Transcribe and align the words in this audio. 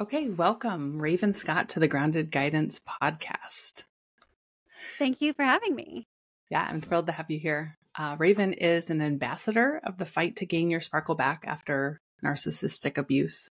Okay, 0.00 0.28
welcome, 0.28 1.02
Raven 1.02 1.32
Scott, 1.32 1.70
to 1.70 1.80
the 1.80 1.88
Grounded 1.88 2.30
Guidance 2.30 2.80
podcast. 2.88 3.82
Thank 4.96 5.20
you 5.20 5.32
for 5.32 5.42
having 5.42 5.74
me. 5.74 6.06
Yeah, 6.48 6.64
I'm 6.70 6.80
thrilled 6.80 7.06
to 7.06 7.12
have 7.12 7.28
you 7.32 7.40
here. 7.40 7.76
Uh, 7.96 8.14
Raven 8.16 8.52
is 8.52 8.90
an 8.90 9.02
ambassador 9.02 9.80
of 9.82 9.98
the 9.98 10.06
fight 10.06 10.36
to 10.36 10.46
gain 10.46 10.70
your 10.70 10.80
sparkle 10.80 11.16
back 11.16 11.42
after 11.48 12.00
narcissistic 12.24 12.96
abuse. 12.96 13.50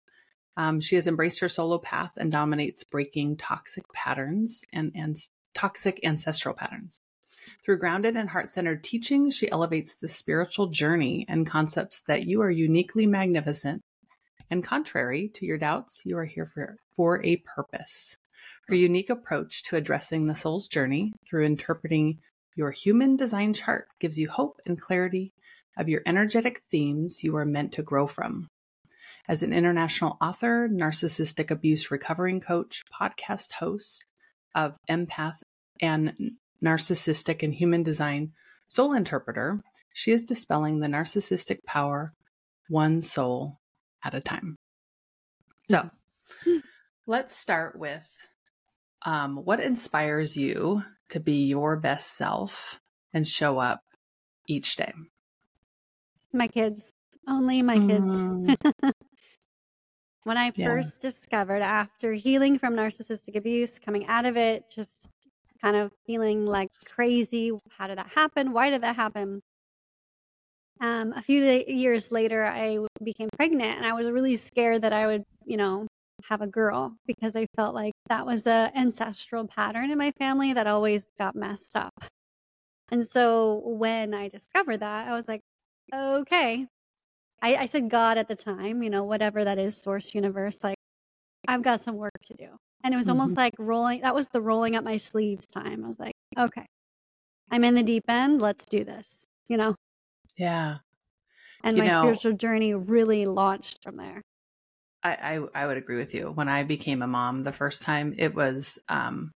Um, 0.57 0.81
she 0.81 0.97
has 0.97 1.07
embraced 1.07 1.39
her 1.39 1.49
solo 1.49 1.79
path 1.79 2.15
and 2.17 2.33
dominates 2.33 2.83
breaking 2.83 3.37
toxic 3.37 3.85
patterns 3.93 4.65
and, 4.73 4.91
and 4.97 5.17
toxic 5.55 6.01
ancestral 6.03 6.57
patterns. 6.57 6.99
Through 7.65 7.79
grounded 7.79 8.17
and 8.17 8.31
heart 8.31 8.51
centered 8.51 8.83
teaching, 8.83 9.31
she 9.31 9.49
elevates 9.53 9.95
the 9.95 10.09
spiritual 10.09 10.67
journey 10.67 11.25
and 11.29 11.47
concepts 11.47 12.03
that 12.09 12.27
you 12.27 12.43
are 12.43 12.51
uniquely 12.51 13.07
magnificent 13.07 13.85
and 14.53 14.63
contrary 14.63 15.31
to 15.33 15.47
your 15.47 15.57
doubts, 15.57 16.03
you 16.05 16.19
are 16.19 16.27
here 16.27 16.45
for, 16.45 16.77
for 16.95 17.25
a 17.25 17.37
purpose. 17.39 18.19
Her 18.69 18.75
unique 18.75 19.09
approach 19.09 19.63
to 19.65 19.77
addressing 19.77 20.27
the 20.27 20.35
soul's 20.35 20.69
journey 20.69 21.15
through 21.27 21.47
interpreting 21.47 22.19
your 22.55 22.71
human 22.71 23.17
design 23.17 23.55
chart 23.55 23.87
gives 23.99 24.19
you 24.19 24.29
hope 24.29 24.61
and 24.67 24.79
clarity 24.79 25.33
of 25.79 25.89
your 25.89 26.03
energetic 26.05 26.61
themes 26.71 27.25
you 27.25 27.35
are 27.35 27.47
meant 27.47 27.73
to 27.73 27.83
grow 27.83 28.07
from. 28.07 28.49
As 29.27 29.43
an 29.43 29.55
international 29.55 30.19
author, 30.21 30.69
narcissistic 30.69 31.51
abuse 31.51 31.91
recovering 31.91 32.39
coach, 32.39 32.83
podcast 32.93 33.53
host 33.53 34.05
of 34.55 34.77
Empath 34.87 35.41
and 35.81 36.13
Narcissistic 36.63 37.43
and 37.43 37.55
Human 37.55 37.83
Design 37.83 38.33
Soul 38.69 38.93
Interpreter, 38.93 39.63
she 39.95 40.13
is 40.13 40.25
dispelling 40.25 40.81
the 40.81 40.89
narcissistic 40.89 41.65
power 41.65 42.13
one 42.69 43.01
soul 43.01 43.59
at 44.05 44.15
a 44.15 44.21
time. 44.21 44.57
So 45.71 45.91
hmm. 46.45 46.59
let's 47.07 47.37
start 47.37 47.79
with 47.79 48.07
um, 49.05 49.37
what 49.37 49.61
inspires 49.61 50.37
you 50.37 50.85
to 51.11 51.21
be 51.21 51.47
your 51.47 51.77
best 51.77 52.17
self 52.17 52.81
and 53.13 53.27
show 53.27 53.59
up 53.59 53.81
each 54.49 54.77
day? 54.77 54.93
My 56.33 56.49
kids, 56.49 56.95
only 57.29 57.63
my 57.63 57.79
kids. 57.79 58.11
Mm. 58.11 58.57
when 60.25 60.37
I 60.39 60.53
yeah. 60.55 60.67
first 60.67 61.01
discovered 61.01 61.63
after 61.63 62.13
healing 62.13 62.59
from 62.59 62.75
narcissistic 62.75 63.37
abuse, 63.37 63.79
coming 63.79 64.07
out 64.07 64.25
of 64.25 64.37
it, 64.37 64.65
just 64.75 65.09
kind 65.61 65.77
of 65.77 65.93
feeling 66.07 66.47
like 66.47 66.71
crazy. 66.85 67.53
How 67.77 67.87
did 67.87 67.99
that 67.99 68.09
happen? 68.09 68.53
Why 68.53 68.71
did 68.71 68.83
that 68.83 68.97
happen? 68.97 69.43
Um, 70.83 71.13
a 71.15 71.23
few 71.23 71.43
years 71.69 72.11
later, 72.11 72.45
I 72.45 72.79
became 73.03 73.29
pregnant, 73.37 73.77
and 73.77 73.87
I 73.87 73.93
was 73.93 74.11
really 74.11 74.35
scared 74.35 74.83
that 74.83 74.93
I 74.93 75.07
would, 75.07 75.23
you 75.45 75.57
know, 75.57 75.87
have 76.25 76.43
a 76.43 76.47
girl 76.47 76.97
because 77.07 77.37
I 77.37 77.47
felt 77.57 77.75
like 77.75 77.93
that 78.09 78.27
was 78.27 78.47
a 78.49 78.73
ancestral 78.75 79.47
pattern 79.47 79.93
in 79.93 79.99
my 79.99 80.11
family 80.19 80.53
that 80.53 80.67
always 80.67 81.05
got 81.17 81.37
messed 81.37 81.77
up. 81.77 81.93
And 82.91 83.07
so 83.07 83.63
when 83.65 84.13
I 84.13 84.29
discovered 84.29 84.79
that, 84.79 85.07
I 85.07 85.13
was 85.13 85.29
like, 85.29 85.41
okay. 85.95 86.67
I, 87.41 87.57
I 87.57 87.67
said 87.67 87.89
God 87.89 88.19
at 88.19 88.29
the 88.29 88.37
time, 88.37 88.83
you 88.83 88.91
know, 88.91 89.05
whatever 89.05 89.45
that 89.45 89.59
is, 89.59 89.77
source 89.77 90.15
universe, 90.15 90.63
like 90.65 90.77
I've 91.49 91.63
got 91.63 91.81
some 91.81 91.97
work 91.97 92.13
to 92.25 92.35
do. 92.35 92.49
And 92.85 92.93
it 92.93 92.97
was 92.97 93.07
mm-hmm. 93.07 93.21
almost 93.21 93.37
like 93.37 93.55
rolling, 93.59 94.01
that 94.03 94.15
was 94.15 94.29
the 94.29 94.41
rolling 94.41 94.75
up 94.77 94.85
my 94.85 94.97
sleeves 94.97 95.47
time. 95.47 95.85
I 95.85 95.89
was 95.89 95.99
like, 96.01 96.15
okay, 96.37 96.67
I'm 97.51 97.65
in 97.65 97.75
the 97.77 97.83
deep 97.83 98.05
end. 98.09 98.43
Let's 98.43 98.67
do 98.67 98.85
this, 98.85 99.25
you 99.49 99.57
know? 99.57 99.77
Yeah. 100.43 100.79
And 101.63 101.77
you 101.77 101.85
my 101.85 101.89
know, 101.89 102.01
spiritual 102.01 102.33
journey 102.33 102.75
really 102.75 103.27
launched 103.27 103.81
from 103.85 103.97
there. 103.97 104.23
I, 105.05 105.13
I, 105.55 105.63
I 105.63 105.67
would 105.69 105.77
agree 105.77 105.99
with 105.99 106.15
you. 106.15 106.33
When 106.33 106.49
I 106.49 106.65
became 106.65 107.01
a 107.01 107.07
mom 107.07 107.45
the 107.45 107.53
first 107.53 107.83
time, 107.83 108.15
it 108.19 108.35
was 108.35 108.81
um 108.89 109.31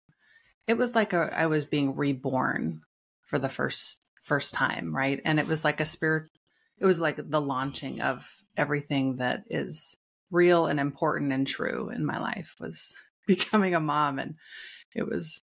it 0.69 0.79
was 0.79 0.95
like 0.95 1.13
a 1.13 1.29
I 1.37 1.47
was 1.47 1.65
being 1.65 1.97
reborn 1.97 2.83
for 3.27 3.41
the 3.41 3.49
first 3.49 4.07
first 4.23 4.55
time, 4.55 4.95
right? 4.95 5.21
And 5.25 5.41
it 5.41 5.49
was 5.49 5.65
like 5.65 5.81
a 5.81 5.87
spirit 5.87 6.31
it 6.79 6.87
was 6.87 7.01
like 7.01 7.17
the 7.17 7.41
launching 7.41 8.01
of 8.01 8.29
everything 8.57 9.17
that 9.17 9.43
is 9.51 9.97
real 10.31 10.67
and 10.67 10.79
important 10.79 11.33
and 11.33 11.47
true 11.47 11.91
in 11.91 12.07
my 12.07 12.19
life 12.19 12.55
was 12.61 12.95
becoming 13.27 13.75
a 13.75 13.81
mom 13.81 14.21
and 14.21 14.37
it 14.95 15.09
was 15.09 15.43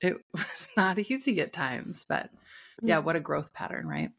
it 0.00 0.18
was 0.32 0.70
not 0.76 1.00
easy 1.00 1.40
at 1.40 1.52
times, 1.52 2.06
but 2.08 2.30
yeah, 2.80 3.00
mm. 3.00 3.04
what 3.04 3.16
a 3.16 3.20
growth 3.20 3.52
pattern, 3.52 3.88
right? 3.88 4.10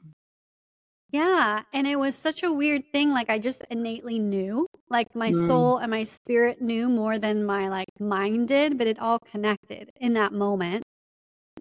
Yeah, 1.12 1.64
and 1.74 1.88
it 1.88 1.98
was 1.98 2.16
such 2.16 2.42
a 2.44 2.52
weird 2.54 2.84
thing, 2.94 3.10
like, 3.12 3.30
I 3.30 3.38
just 3.38 3.64
innately 3.70 4.18
knew, 4.18 4.68
like, 4.90 5.14
my 5.14 5.32
Mm. 5.32 5.32
soul 5.32 5.78
and 5.78 5.92
my 5.92 6.04
spirit 6.04 6.62
knew 6.62 6.88
more 6.88 7.20
than 7.20 7.44
my, 7.44 7.68
like, 7.68 7.90
mind 8.00 8.48
did, 8.48 8.78
but 8.78 8.88
it 8.88 8.98
all 9.00 9.20
connected 9.20 9.92
in 9.98 10.14
that 10.14 10.32
moment. 10.32 10.84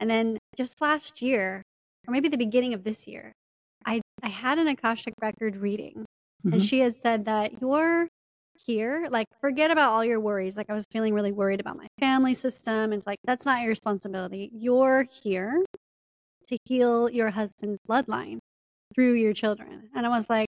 And 0.00 0.10
then 0.10 0.38
just 0.56 0.80
last 0.82 1.22
year, 1.22 1.62
or 2.08 2.12
maybe 2.12 2.28
the 2.28 2.38
beginning 2.38 2.74
of 2.74 2.84
this 2.84 3.06
year, 3.08 3.32
I 3.86 4.02
I 4.22 4.28
had 4.28 4.58
an 4.58 4.68
Akashic 4.68 5.14
record 5.22 5.56
reading, 5.56 6.06
and 6.52 6.62
Mhm. 6.62 6.64
she 6.64 6.80
had 6.80 6.94
said 6.94 7.26
that 7.26 7.60
you're 7.62 8.08
here, 8.66 9.08
like, 9.10 9.26
forget 9.40 9.70
about 9.72 9.92
all 9.92 10.04
your 10.04 10.20
worries. 10.20 10.56
Like, 10.56 10.70
I 10.70 10.74
was 10.74 10.86
feeling 10.92 11.14
really 11.14 11.32
worried 11.32 11.60
about 11.60 11.76
my 11.78 11.88
family 12.00 12.34
system, 12.34 12.74
and 12.92 12.94
it's 12.94 13.06
like, 13.06 13.18
that's 13.24 13.46
not 13.46 13.60
your 13.62 13.70
responsibility. 13.70 14.50
You're 14.54 15.04
here 15.04 15.64
to 16.48 16.58
heal 16.66 17.10
your 17.10 17.30
husband's 17.30 17.78
bloodline 17.88 18.38
through 18.94 19.14
your 19.14 19.32
children. 19.32 19.88
And 19.94 20.06
I 20.06 20.08
was 20.08 20.28
like, 20.28 20.48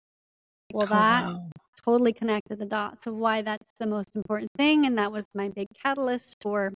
well, 0.74 0.86
oh, 0.86 0.94
that 0.94 1.26
wow. 1.26 1.50
totally 1.84 2.14
connected 2.14 2.60
the 2.60 2.66
dots 2.66 3.08
of 3.08 3.16
why 3.16 3.42
that's 3.42 3.72
the 3.80 3.88
most 3.88 4.16
important 4.16 4.52
thing. 4.58 4.86
And 4.86 4.98
that 4.98 5.12
was 5.12 5.26
my 5.36 5.50
big 5.50 5.68
catalyst 5.82 6.38
for 6.42 6.74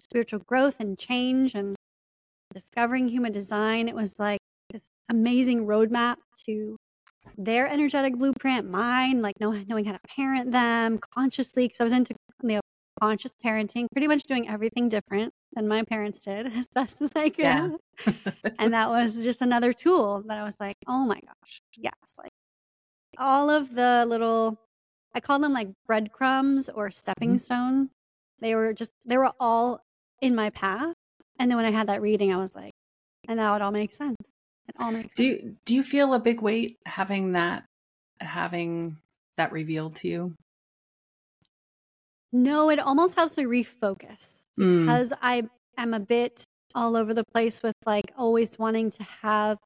spiritual 0.00 0.40
growth 0.40 0.76
and 0.80 0.98
change 0.98 1.54
and 1.54 1.76
discovering 2.52 3.08
human 3.08 3.32
design. 3.32 3.88
It 3.88 3.94
was 3.94 4.18
like 4.18 4.40
this 4.72 4.88
amazing 5.10 5.66
roadmap 5.66 6.16
to 6.46 6.76
their 7.38 7.68
energetic 7.68 8.16
blueprint, 8.16 8.68
mine, 8.68 9.22
like 9.22 9.34
knowing 9.40 9.84
how 9.84 9.92
to 9.92 9.98
parent 10.08 10.50
them 10.50 10.98
consciously. 11.14 11.66
Because 11.66 11.80
I 11.80 11.84
was 11.84 11.92
into 11.92 12.14
conscious 13.02 13.34
parenting, 13.44 13.86
pretty 13.90 14.06
much 14.06 14.22
doing 14.24 14.48
everything 14.48 14.88
different 14.88 15.32
than 15.54 15.66
my 15.66 15.82
parents 15.82 16.20
did 16.20 16.46
as 16.56 16.68
best 16.68 17.02
as 17.02 17.10
I 17.16 17.30
could. 17.30 17.44
Yeah. 17.44 17.70
and 18.58 18.72
that 18.72 18.88
was 18.88 19.24
just 19.24 19.40
another 19.40 19.72
tool 19.72 20.22
that 20.28 20.38
I 20.38 20.44
was 20.44 20.60
like, 20.60 20.76
oh 20.86 21.04
my 21.04 21.18
gosh, 21.20 21.60
yes. 21.76 21.92
Like 22.16 22.30
all 23.18 23.50
of 23.50 23.74
the 23.74 24.04
little, 24.08 24.56
I 25.14 25.20
call 25.20 25.40
them 25.40 25.52
like 25.52 25.68
breadcrumbs 25.86 26.68
or 26.68 26.92
stepping 26.92 27.30
mm-hmm. 27.30 27.38
stones. 27.38 27.92
They 28.38 28.54
were 28.54 28.72
just, 28.72 28.92
they 29.04 29.16
were 29.16 29.32
all 29.40 29.80
in 30.20 30.36
my 30.36 30.50
path. 30.50 30.94
And 31.40 31.50
then 31.50 31.56
when 31.56 31.66
I 31.66 31.72
had 31.72 31.88
that 31.88 32.02
reading, 32.02 32.32
I 32.32 32.36
was 32.36 32.54
like, 32.54 32.72
and 33.26 33.36
now 33.36 33.56
it 33.56 33.62
all 33.62 33.72
makes 33.72 33.96
sense. 33.96 34.16
It 34.68 34.76
all 34.78 34.92
makes 34.92 35.14
do 35.14 35.30
sense. 35.30 35.42
You, 35.42 35.56
do 35.64 35.74
you 35.74 35.82
feel 35.82 36.14
a 36.14 36.20
big 36.20 36.40
weight 36.40 36.76
having 36.86 37.32
that, 37.32 37.64
having 38.20 38.98
that 39.36 39.50
revealed 39.50 39.96
to 39.96 40.08
you? 40.08 40.34
No, 42.32 42.70
it 42.70 42.78
almost 42.78 43.14
helps 43.14 43.36
me 43.36 43.44
refocus 43.44 44.44
mm. 44.58 44.80
because 44.80 45.12
I 45.20 45.42
am 45.76 45.94
a 45.94 46.00
bit 46.00 46.44
all 46.74 46.96
over 46.96 47.12
the 47.12 47.24
place 47.24 47.62
with 47.62 47.74
like 47.84 48.12
always 48.16 48.58
wanting 48.58 48.90
to 48.90 49.02
have 49.02 49.58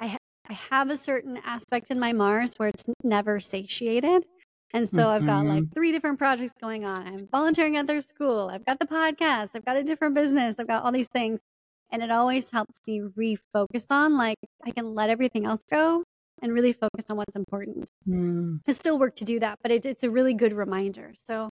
I 0.00 0.08
ha- 0.08 0.18
I 0.48 0.54
have 0.54 0.90
a 0.90 0.96
certain 0.96 1.38
aspect 1.44 1.90
in 1.90 2.00
my 2.00 2.12
Mars 2.12 2.54
where 2.56 2.70
it's 2.70 2.84
never 3.04 3.38
satiated. 3.38 4.24
And 4.72 4.88
so 4.88 4.98
mm-hmm. 4.98 5.08
I've 5.08 5.26
got 5.26 5.44
like 5.46 5.62
mm-hmm. 5.62 5.72
three 5.72 5.92
different 5.92 6.18
projects 6.18 6.54
going 6.60 6.84
on. 6.84 7.06
I'm 7.06 7.28
volunteering 7.30 7.76
at 7.76 7.86
their 7.86 8.00
school. 8.00 8.50
I've 8.52 8.64
got 8.66 8.78
the 8.78 8.86
podcast. 8.86 9.50
I've 9.54 9.64
got 9.64 9.76
a 9.76 9.82
different 9.82 10.14
business. 10.14 10.56
I've 10.58 10.66
got 10.66 10.84
all 10.84 10.92
these 10.92 11.08
things. 11.08 11.40
And 11.90 12.02
it 12.02 12.10
always 12.10 12.50
helps 12.50 12.80
me 12.86 13.00
refocus 13.00 13.86
on 13.90 14.16
like 14.16 14.36
I 14.64 14.70
can 14.70 14.94
let 14.94 15.10
everything 15.10 15.46
else 15.46 15.62
go 15.70 16.04
and 16.42 16.52
really 16.52 16.72
focus 16.72 17.06
on 17.08 17.16
what's 17.16 17.34
important. 17.34 17.90
Mm. 18.06 18.60
There's 18.64 18.76
still 18.76 18.98
work 18.98 19.16
to 19.16 19.24
do 19.24 19.40
that, 19.40 19.58
but 19.62 19.70
it, 19.70 19.86
it's 19.86 20.02
a 20.02 20.10
really 20.10 20.34
good 20.34 20.52
reminder. 20.52 21.12
So 21.26 21.48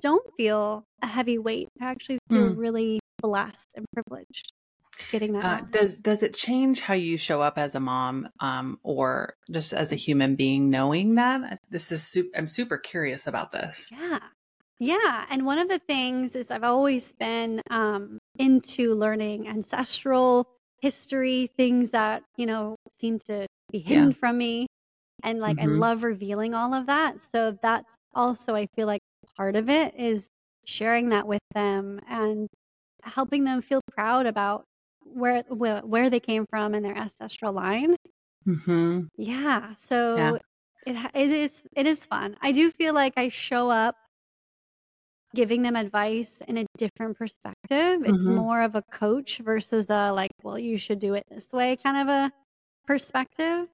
don't 0.00 0.26
feel 0.36 0.84
a 1.02 1.06
heavy 1.06 1.38
weight. 1.38 1.68
I 1.80 1.86
actually 1.86 2.18
feel 2.28 2.50
mm. 2.50 2.56
really 2.56 3.00
blessed 3.20 3.72
and 3.76 3.84
privileged 3.92 4.52
getting 5.10 5.32
that. 5.32 5.44
Uh, 5.62 5.66
does 5.70 5.96
does 5.96 6.22
it 6.22 6.34
change 6.34 6.80
how 6.80 6.94
you 6.94 7.16
show 7.16 7.42
up 7.42 7.58
as 7.58 7.74
a 7.74 7.80
mom, 7.80 8.28
um, 8.40 8.78
or 8.82 9.34
just 9.50 9.72
as 9.72 9.92
a 9.92 9.96
human 9.96 10.36
being, 10.36 10.70
knowing 10.70 11.14
that? 11.16 11.60
This 11.70 11.92
is 11.92 12.02
super, 12.02 12.28
I'm 12.36 12.46
super 12.46 12.78
curious 12.78 13.26
about 13.26 13.52
this. 13.52 13.88
Yeah, 13.90 14.18
yeah. 14.78 15.26
And 15.30 15.46
one 15.46 15.58
of 15.58 15.68
the 15.68 15.78
things 15.78 16.36
is 16.36 16.50
I've 16.50 16.64
always 16.64 17.12
been 17.12 17.60
um, 17.70 18.18
into 18.38 18.94
learning 18.94 19.48
ancestral 19.48 20.48
history, 20.80 21.50
things 21.56 21.90
that 21.90 22.22
you 22.36 22.46
know 22.46 22.76
seem 22.96 23.18
to 23.26 23.46
be 23.72 23.78
hidden 23.78 24.10
yeah. 24.10 24.16
from 24.18 24.38
me, 24.38 24.66
and 25.22 25.40
like 25.40 25.58
mm-hmm. 25.58 25.74
I 25.74 25.78
love 25.78 26.04
revealing 26.04 26.54
all 26.54 26.74
of 26.74 26.86
that. 26.86 27.20
So 27.20 27.56
that's 27.62 27.94
also 28.14 28.54
I 28.54 28.66
feel 28.74 28.86
like 28.86 29.00
part 29.36 29.56
of 29.56 29.68
it 29.68 29.94
is 29.96 30.28
sharing 30.66 31.10
that 31.10 31.26
with 31.26 31.42
them 31.54 32.00
and 32.08 32.48
helping 33.04 33.44
them 33.44 33.62
feel 33.62 33.80
proud 33.92 34.26
about 34.26 34.64
where 35.02 35.42
where, 35.48 35.80
where 35.82 36.10
they 36.10 36.20
came 36.20 36.46
from 36.50 36.74
in 36.74 36.82
their 36.82 36.96
ancestral 36.96 37.52
line. 37.52 37.96
Mm-hmm. 38.46 39.06
Yeah, 39.16 39.74
so 39.74 40.34
yeah. 40.34 40.36
it 40.86 40.96
it 41.14 41.30
is 41.30 41.62
it 41.74 41.86
is 41.86 42.04
fun. 42.06 42.36
I 42.40 42.52
do 42.52 42.70
feel 42.70 42.94
like 42.94 43.14
I 43.16 43.28
show 43.28 43.70
up 43.70 43.96
giving 45.34 45.62
them 45.62 45.76
advice 45.76 46.40
in 46.48 46.56
a 46.58 46.66
different 46.78 47.16
perspective. 47.18 48.04
It's 48.04 48.24
Mhm. 48.24 48.26
more 48.26 48.62
of 48.62 48.74
a 48.74 48.82
coach 48.92 49.38
versus 49.38 49.90
a 49.90 50.12
like, 50.12 50.30
well, 50.42 50.58
you 50.58 50.76
should 50.78 50.98
do 50.98 51.14
it 51.14 51.24
this 51.28 51.52
way 51.52 51.76
kind 51.76 52.08
of 52.08 52.08
a 52.08 52.32
perspective. 52.86 53.68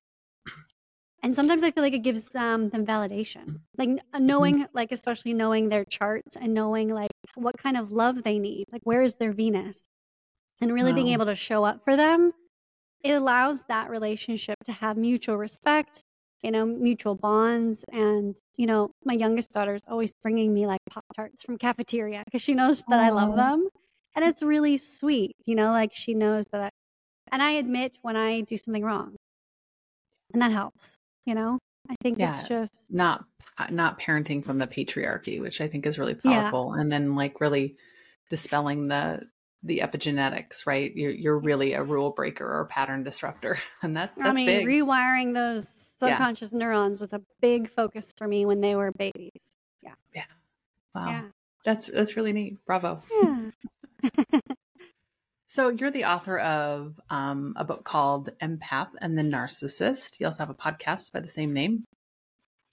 And 1.23 1.35
sometimes 1.35 1.63
I 1.63 1.71
feel 1.71 1.85
like 1.85 1.93
it 1.95 2.03
gives 2.03 2.25
them 2.25 2.71
them 2.71 2.85
validation, 2.85 3.61
like 3.79 3.91
uh, 4.13 4.19
knowing, 4.19 4.67
like 4.75 4.91
especially 4.91 5.33
knowing 5.35 5.69
their 5.69 5.85
charts 5.85 6.35
and 6.37 6.53
knowing 6.53 6.89
like 6.89 7.13
what 7.37 7.57
kind 7.59 7.77
of 7.77 7.93
love 7.93 8.25
they 8.25 8.39
need, 8.41 8.67
like 8.73 8.83
where 8.85 9.03
is 9.03 9.15
their 9.17 9.33
Venus, 9.33 9.83
and 10.61 10.73
really 10.73 10.93
being 10.93 11.09
able 11.09 11.27
to 11.27 11.35
show 11.37 11.65
up 11.65 11.85
for 11.85 11.97
them. 11.97 12.33
It 13.05 13.13
allows 13.13 13.65
that 13.65 13.91
relationship 13.91 14.57
to 14.67 14.73
have 14.73 14.97
mutual 14.97 15.37
respect, 15.39 16.03
you 16.43 16.51
know, 16.51 16.67
mutual 16.67 17.15
bonds, 17.17 17.85
and 17.93 18.37
you 18.57 18.67
know, 18.67 18.93
my 19.05 19.15
youngest 19.15 19.53
daughter's 19.53 19.83
always 19.89 20.15
bringing 20.23 20.53
me 20.55 20.67
like 20.67 20.81
pop 20.91 21.05
tarts 21.17 21.43
from 21.43 21.59
cafeteria 21.59 22.23
because 22.27 22.43
she 22.43 22.55
knows 22.55 22.85
that 22.91 23.01
I 23.01 23.11
love 23.11 23.37
them, 23.37 23.69
and 24.17 24.25
it's 24.25 24.43
really 24.43 24.79
sweet, 24.79 25.37
you 25.47 25.55
know, 25.55 25.71
like 25.73 25.95
she 25.95 26.15
knows 26.15 26.47
that. 26.53 26.63
I, 26.63 26.71
and 27.33 27.43
I 27.43 27.53
admit 27.53 27.99
when 28.03 28.17
I 28.17 28.43
do 28.43 28.57
something 28.59 28.85
wrong, 28.85 29.17
and 30.33 30.43
that 30.43 30.53
helps. 30.53 30.99
You 31.27 31.35
know, 31.35 31.59
I 31.89 31.95
think 32.03 32.19
Yeah, 32.19 32.39
it's 32.39 32.49
just 32.49 32.87
not 32.91 33.25
not 33.71 34.01
parenting 34.01 34.45
from 34.45 34.59
the 34.59 34.67
patriarchy, 34.67 35.41
which 35.41 35.61
I 35.61 35.69
think 35.69 35.87
is 35.87 35.99
really 35.99 36.17
Yeah. 36.25 36.43
powerful, 36.43 36.73
and 36.73 36.91
then 36.91 37.15
like 37.15 37.41
really 37.41 37.77
dispelling 38.31 38.89
the 38.89 39.21
the 39.63 39.81
epigenetics, 39.85 40.67
right? 40.67 40.93
You're 40.95 41.13
you're 41.13 41.39
really 41.39 41.73
a 41.75 41.83
rule 41.83 42.11
breaker 42.11 42.45
or 42.47 42.61
a 42.63 42.67
pattern 42.67 43.05
disruptor, 43.05 43.59
and 43.83 43.97
that 43.97 44.15
that's 44.17 44.29
I 44.29 44.33
mean, 44.33 44.47
big. 44.47 44.67
rewiring 44.69 45.35
those 45.35 45.73
Yeah. 46.01 46.17
subconscious 46.19 46.53
neurons 46.53 46.99
was 46.99 47.13
a 47.13 47.21
big 47.41 47.71
focus 47.71 48.13
for 48.17 48.27
me 48.27 48.45
when 48.45 48.61
they 48.61 48.75
were 48.75 48.91
babies. 48.93 49.53
Yeah. 49.83 49.95
Yeah. 50.15 50.25
Wow, 50.95 51.07
Yeah. 51.11 51.23
that's 51.65 51.87
that's 51.87 52.17
really 52.17 52.33
neat. 52.33 52.65
Bravo. 52.67 53.03
So 55.53 55.69
you're 55.69 55.91
the 55.91 56.07
author 56.07 56.39
of 56.39 56.99
um, 57.11 57.53
a 57.59 57.65
book 57.65 57.85
called 57.85 58.31
Empath 58.41 58.89
and 59.03 59.19
the 59.19 59.23
Narcissist. 59.23 60.19
You 60.19 60.25
also 60.25 60.39
have 60.39 60.49
a 60.49 60.55
podcast 60.55 61.13
by 61.13 61.21
the 61.21 61.29
same 61.29 61.53
name. 61.53 61.85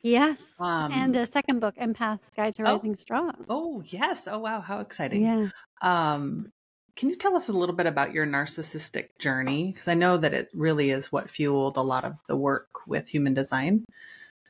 yes. 0.01 0.53
Um, 0.61 0.93
and 0.93 1.13
a 1.17 1.25
second 1.27 1.59
book, 1.59 1.75
Empath's 1.75 2.29
Guide 2.29 2.55
to 2.55 2.61
Oh. 2.63 2.75
Rising 2.75 2.95
Strong. 2.95 3.33
oh 3.49 3.83
yes, 3.85 4.29
oh 4.29 4.39
wow, 4.39 4.61
how 4.61 4.79
exciting! 4.79 5.23
Yeah. 5.23 5.49
Um, 5.81 6.47
can 6.95 7.09
you 7.09 7.17
tell 7.17 7.35
us 7.35 7.49
a 7.49 7.51
little 7.51 7.75
bit 7.75 7.85
about 7.85 8.13
your 8.13 8.25
narcissistic 8.25 9.09
journey? 9.19 9.73
Because 9.73 9.89
I 9.89 9.93
know 9.93 10.15
that 10.15 10.33
it 10.33 10.47
really 10.53 10.91
is 10.91 11.11
what 11.11 11.29
fueled 11.29 11.75
a 11.75 11.81
lot 11.81 12.05
of 12.05 12.13
the 12.29 12.37
work 12.37 12.69
with 12.87 13.09
human 13.09 13.33
design. 13.33 13.83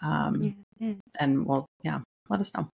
Um, 0.04 0.56
yeah. 0.78 0.94
And 1.20 1.48
well, 1.48 1.66
yeah, 1.82 2.02
let 2.30 2.42
us 2.42 2.54
know. 2.54 2.70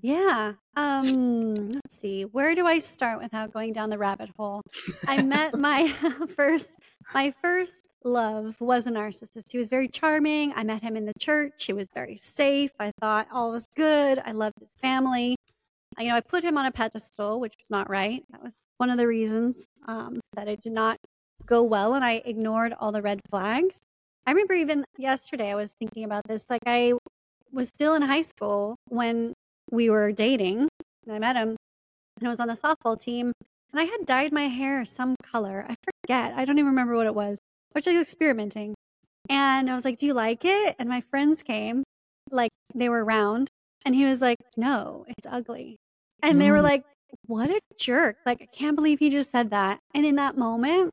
Yeah. 0.00 0.52
Um, 0.76 1.72
let's 1.72 1.98
see. 1.98 2.22
Where 2.24 2.54
do 2.54 2.66
I 2.66 2.78
start 2.78 3.20
without 3.20 3.52
going 3.52 3.72
down 3.72 3.90
the 3.90 3.98
rabbit 3.98 4.30
hole? 4.38 4.62
I 5.06 5.22
met 5.22 5.58
my 5.58 5.88
first 6.36 6.70
my 7.14 7.32
first 7.42 7.94
love 8.04 8.54
was 8.60 8.86
a 8.86 8.90
narcissist. 8.90 9.50
He 9.50 9.58
was 9.58 9.68
very 9.68 9.88
charming. 9.88 10.52
I 10.54 10.62
met 10.62 10.82
him 10.82 10.96
in 10.96 11.04
the 11.04 11.14
church. 11.18 11.64
He 11.64 11.72
was 11.72 11.88
very 11.94 12.18
safe. 12.18 12.70
I 12.78 12.92
thought 13.00 13.26
all 13.32 13.50
was 13.50 13.66
good. 13.76 14.20
I 14.24 14.32
loved 14.32 14.56
his 14.60 14.72
family. 14.80 15.34
I- 15.96 16.02
You 16.02 16.10
know, 16.10 16.16
I 16.16 16.20
put 16.20 16.44
him 16.44 16.56
on 16.58 16.66
a 16.66 16.70
pedestal, 16.72 17.40
which 17.40 17.54
was 17.58 17.70
not 17.70 17.90
right. 17.90 18.22
That 18.30 18.42
was 18.42 18.56
one 18.76 18.90
of 18.90 18.98
the 18.98 19.06
reasons 19.08 19.66
um, 19.88 20.20
that 20.34 20.46
it 20.48 20.60
did 20.60 20.72
not 20.72 20.96
go 21.46 21.62
well, 21.62 21.94
and 21.94 22.04
I 22.04 22.22
ignored 22.24 22.74
all 22.78 22.92
the 22.92 23.02
red 23.02 23.20
flags. 23.30 23.80
I 24.26 24.32
remember 24.32 24.54
even 24.54 24.84
yesterday 24.98 25.50
I 25.50 25.54
was 25.56 25.72
thinking 25.72 26.04
about 26.04 26.24
this. 26.28 26.48
Like 26.50 26.62
I 26.66 26.92
was 27.50 27.68
still 27.68 27.94
in 27.94 28.02
high 28.02 28.22
school 28.22 28.76
when 28.88 29.32
we 29.70 29.90
were 29.90 30.12
dating 30.12 30.68
and 31.06 31.14
I 31.14 31.18
met 31.18 31.36
him 31.36 31.56
and 32.18 32.26
I 32.26 32.30
was 32.30 32.40
on 32.40 32.48
the 32.48 32.54
softball 32.54 32.98
team 33.00 33.32
and 33.72 33.80
I 33.80 33.84
had 33.84 34.06
dyed 34.06 34.32
my 34.32 34.48
hair 34.48 34.84
some 34.84 35.14
color. 35.22 35.66
I 35.68 35.74
forget. 35.84 36.32
I 36.36 36.44
don't 36.44 36.58
even 36.58 36.70
remember 36.70 36.96
what 36.96 37.06
it 37.06 37.14
was. 37.14 37.38
I 37.74 37.78
was 37.78 37.86
experimenting. 38.00 38.74
And 39.30 39.70
I 39.70 39.74
was 39.74 39.84
like, 39.84 39.98
Do 39.98 40.06
you 40.06 40.14
like 40.14 40.44
it? 40.44 40.74
And 40.78 40.88
my 40.88 41.02
friends 41.10 41.42
came, 41.42 41.84
like 42.30 42.50
they 42.74 42.88
were 42.88 43.04
around, 43.04 43.48
and 43.84 43.94
he 43.94 44.04
was 44.04 44.20
like, 44.22 44.38
No, 44.56 45.04
it's 45.06 45.26
ugly. 45.30 45.76
And 46.22 46.40
they 46.40 46.50
were 46.50 46.58
Mm. 46.58 46.62
like, 46.62 46.84
What 47.26 47.50
a 47.50 47.60
jerk. 47.78 48.16
Like, 48.26 48.38
I 48.42 48.46
can't 48.46 48.74
believe 48.74 48.98
he 48.98 49.10
just 49.10 49.30
said 49.30 49.50
that. 49.50 49.78
And 49.94 50.04
in 50.06 50.16
that 50.16 50.36
moment, 50.36 50.90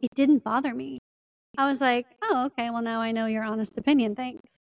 it 0.00 0.10
didn't 0.14 0.44
bother 0.44 0.74
me. 0.74 0.98
I 1.58 1.66
was 1.66 1.80
like, 1.80 2.06
Oh, 2.22 2.44
okay, 2.46 2.70
well 2.70 2.82
now 2.82 3.00
I 3.00 3.10
know 3.12 3.26
your 3.26 3.42
honest 3.42 3.76
opinion. 3.78 4.14
Thanks. 4.14 4.56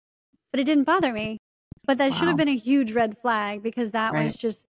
But 0.52 0.60
it 0.60 0.64
didn't 0.64 0.84
bother 0.84 1.12
me. 1.12 1.36
But 1.88 1.96
that 1.96 2.14
should 2.14 2.28
have 2.28 2.36
been 2.36 2.48
a 2.48 2.56
huge 2.56 2.92
red 2.92 3.16
flag 3.16 3.62
because 3.62 3.92
that 3.92 4.12
was 4.12 4.36
just 4.36 4.66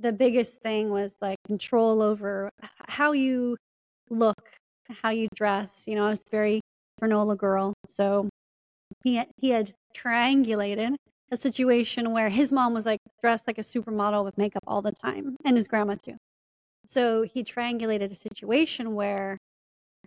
the 0.00 0.12
biggest 0.12 0.62
thing 0.62 0.88
was 0.88 1.16
like 1.20 1.36
control 1.46 2.00
over 2.00 2.48
how 2.88 3.12
you 3.12 3.58
look, 4.08 4.38
how 4.88 5.10
you 5.10 5.28
dress. 5.34 5.84
You 5.86 5.96
know, 5.96 6.06
I 6.06 6.08
was 6.08 6.22
very 6.30 6.62
granola 7.02 7.36
girl. 7.36 7.74
So 7.86 8.30
he 9.04 9.16
had, 9.16 9.28
he 9.36 9.50
had 9.50 9.72
triangulated 9.94 10.94
a 11.30 11.36
situation 11.36 12.12
where 12.12 12.30
his 12.30 12.50
mom 12.50 12.72
was 12.72 12.86
like 12.86 13.00
dressed 13.20 13.46
like 13.46 13.58
a 13.58 13.62
supermodel 13.62 14.24
with 14.24 14.38
makeup 14.38 14.62
all 14.66 14.80
the 14.80 14.92
time 14.92 15.36
and 15.44 15.58
his 15.58 15.68
grandma 15.68 15.96
too. 16.02 16.16
So 16.86 17.24
he 17.24 17.44
triangulated 17.44 18.10
a 18.10 18.14
situation 18.14 18.94
where 18.94 19.36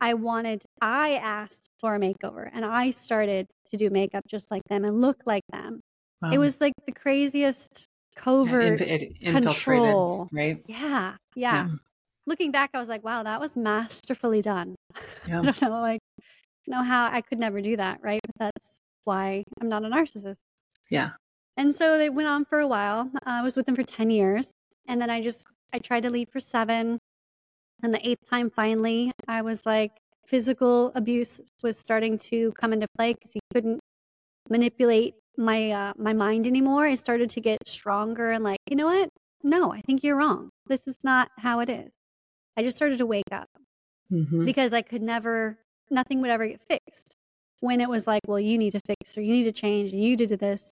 I 0.02 0.16
wanted, 0.16 0.64
I 0.82 1.18
asked 1.18 1.70
for 1.80 1.94
a 1.94 2.00
makeover 2.00 2.50
and 2.52 2.66
I 2.66 2.90
started 2.90 3.46
to 3.68 3.78
do 3.78 3.92
makeup 3.92 4.24
just 4.28 4.50
like 4.50 4.64
them 4.70 4.86
and 4.86 5.02
look 5.02 5.22
like 5.28 5.44
them. 5.52 5.82
It 6.34 6.38
was 6.38 6.62
like 6.62 6.74
the 6.86 6.92
craziest 6.92 7.86
covert 8.16 8.82
it 8.82 9.20
control. 9.22 10.28
right? 10.32 10.64
Yeah, 10.68 11.16
yeah. 11.36 11.70
Looking 12.28 12.52
back, 12.52 12.72
I 12.74 12.80
was 12.80 12.90
like, 12.90 13.04
wow, 13.04 13.24
that 13.24 13.40
was 13.40 13.56
masterfully 13.56 14.42
done. 14.42 14.76
Yeah. 15.28 15.40
I 15.40 15.44
don't 15.44 15.62
know, 15.64 15.82
like, 15.82 16.00
know 16.68 16.84
how 16.84 17.08
I 17.12 17.22
could 17.22 17.40
never 17.40 17.60
do 17.60 17.76
that, 17.78 18.00
right? 18.04 18.22
But 18.38 18.52
that's 18.56 18.78
why 19.06 19.44
I'm 19.60 19.68
not 19.68 19.84
a 19.84 19.88
narcissist. 19.88 20.42
Yeah. 20.90 21.12
And 21.58 21.74
so 21.74 21.98
they 21.98 22.10
went 22.10 22.28
on 22.28 22.46
for 22.46 22.60
a 22.60 22.68
while. 22.68 23.10
Uh, 23.16 23.20
I 23.26 23.42
was 23.42 23.56
with 23.56 23.66
them 23.66 23.76
for 23.76 23.84
10 23.84 24.12
years. 24.12 24.52
And 24.88 25.02
then 25.02 25.10
I 25.10 25.22
just, 25.22 25.48
I 25.74 25.80
tried 25.80 26.04
to 26.04 26.12
leave 26.12 26.30
for 26.32 26.40
seven. 26.40 27.00
And 27.82 27.92
the 27.94 28.08
eighth 28.08 28.30
time, 28.30 28.52
finally, 28.52 29.12
I 29.28 29.42
was 29.42 29.66
like, 29.66 29.92
physical 30.28 30.92
abuse 30.96 31.42
was 31.64 31.78
starting 31.78 32.18
to 32.20 32.52
come 32.54 32.72
into 32.72 32.88
play 32.98 33.14
because 33.14 33.34
he 33.34 33.40
couldn't 33.54 33.80
manipulate 34.50 35.16
my 35.38 35.72
uh, 35.72 35.94
my 35.98 36.14
mind 36.14 36.48
anymore. 36.48 36.86
I 36.86 36.96
started 36.96 37.30
to 37.32 37.42
get 37.42 37.60
stronger 37.68 38.32
and 38.32 38.44
like, 38.44 38.60
you 38.70 38.76
know 38.76 38.88
what? 38.88 39.10
No, 39.44 39.72
I 39.74 39.82
think 39.82 40.04
you're 40.04 40.16
wrong. 40.18 40.50
This 40.68 40.88
is 40.88 40.98
not 41.04 41.30
how 41.38 41.60
it 41.60 41.70
is. 41.70 41.92
I 42.58 42.64
just 42.64 42.76
started 42.78 42.98
to 43.00 43.06
wake 43.06 43.32
up 43.32 43.48
Mhm. 44.12 44.46
because 44.46 44.74
I 44.74 44.82
could 44.82 45.02
never, 45.02 45.60
nothing 45.92 46.22
would 46.22 46.30
ever 46.30 46.48
get 46.48 46.62
fixed. 46.70 47.16
When 47.62 47.80
it 47.82 47.90
was 47.90 48.08
like, 48.08 48.22
well, 48.28 48.40
you 48.40 48.58
need 48.58 48.72
to 48.72 48.80
fix 48.86 49.18
or 49.18 49.22
you 49.22 49.34
need 49.34 49.44
to 49.46 49.52
change 49.52 49.92
and 49.94 50.02
you 50.04 50.16
did 50.18 50.30
this. 50.40 50.72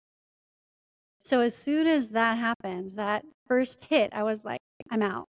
So 1.25 1.40
as 1.40 1.54
soon 1.54 1.87
as 1.87 2.10
that 2.10 2.38
happened, 2.38 2.92
that 2.92 3.25
first 3.46 3.84
hit, 3.84 4.10
I 4.12 4.22
was 4.22 4.44
like, 4.44 4.60
I'm 4.90 5.02
out. 5.02 5.26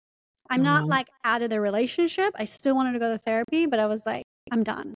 I'm 0.49 0.63
not 0.63 0.87
like 0.87 1.07
out 1.25 1.41
of 1.41 1.49
the 1.49 1.59
relationship. 1.61 2.33
I 2.37 2.45
still 2.45 2.75
wanted 2.75 2.93
to 2.93 2.99
go 2.99 3.11
to 3.11 3.17
therapy, 3.25 3.65
but 3.65 3.79
I 3.79 3.85
was 3.85 4.05
like, 4.05 4.23
I'm 4.51 4.63
done. 4.63 4.93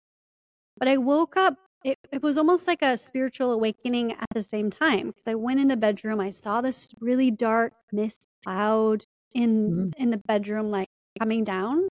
But 0.79 0.89
I 0.89 0.97
woke 0.97 1.37
up. 1.37 1.55
It, 1.83 1.97
it 2.13 2.23
was 2.23 2.37
almost 2.37 2.67
like 2.67 2.83
a 2.83 2.97
spiritual 2.97 3.53
awakening 3.53 4.13
at 4.13 4.27
the 4.35 4.43
same 4.43 4.69
time 4.71 5.09
because 5.09 5.25
I 5.27 5.35
went 5.35 5.61
in 5.61 5.69
the 5.69 5.77
bedroom. 5.79 6.21
I 6.21 6.31
saw 6.31 6.61
this 6.61 6.91
really 7.01 7.31
dark 7.31 7.73
mist 7.93 8.27
cloud 8.45 9.05
in 9.33 9.71
Mhm. 9.71 9.95
in 9.97 10.11
the 10.11 10.21
bedroom, 10.27 10.71
like 10.71 10.89
coming 11.19 11.43
down, 11.45 11.89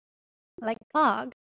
like 0.61 0.77
fog, 0.93 1.33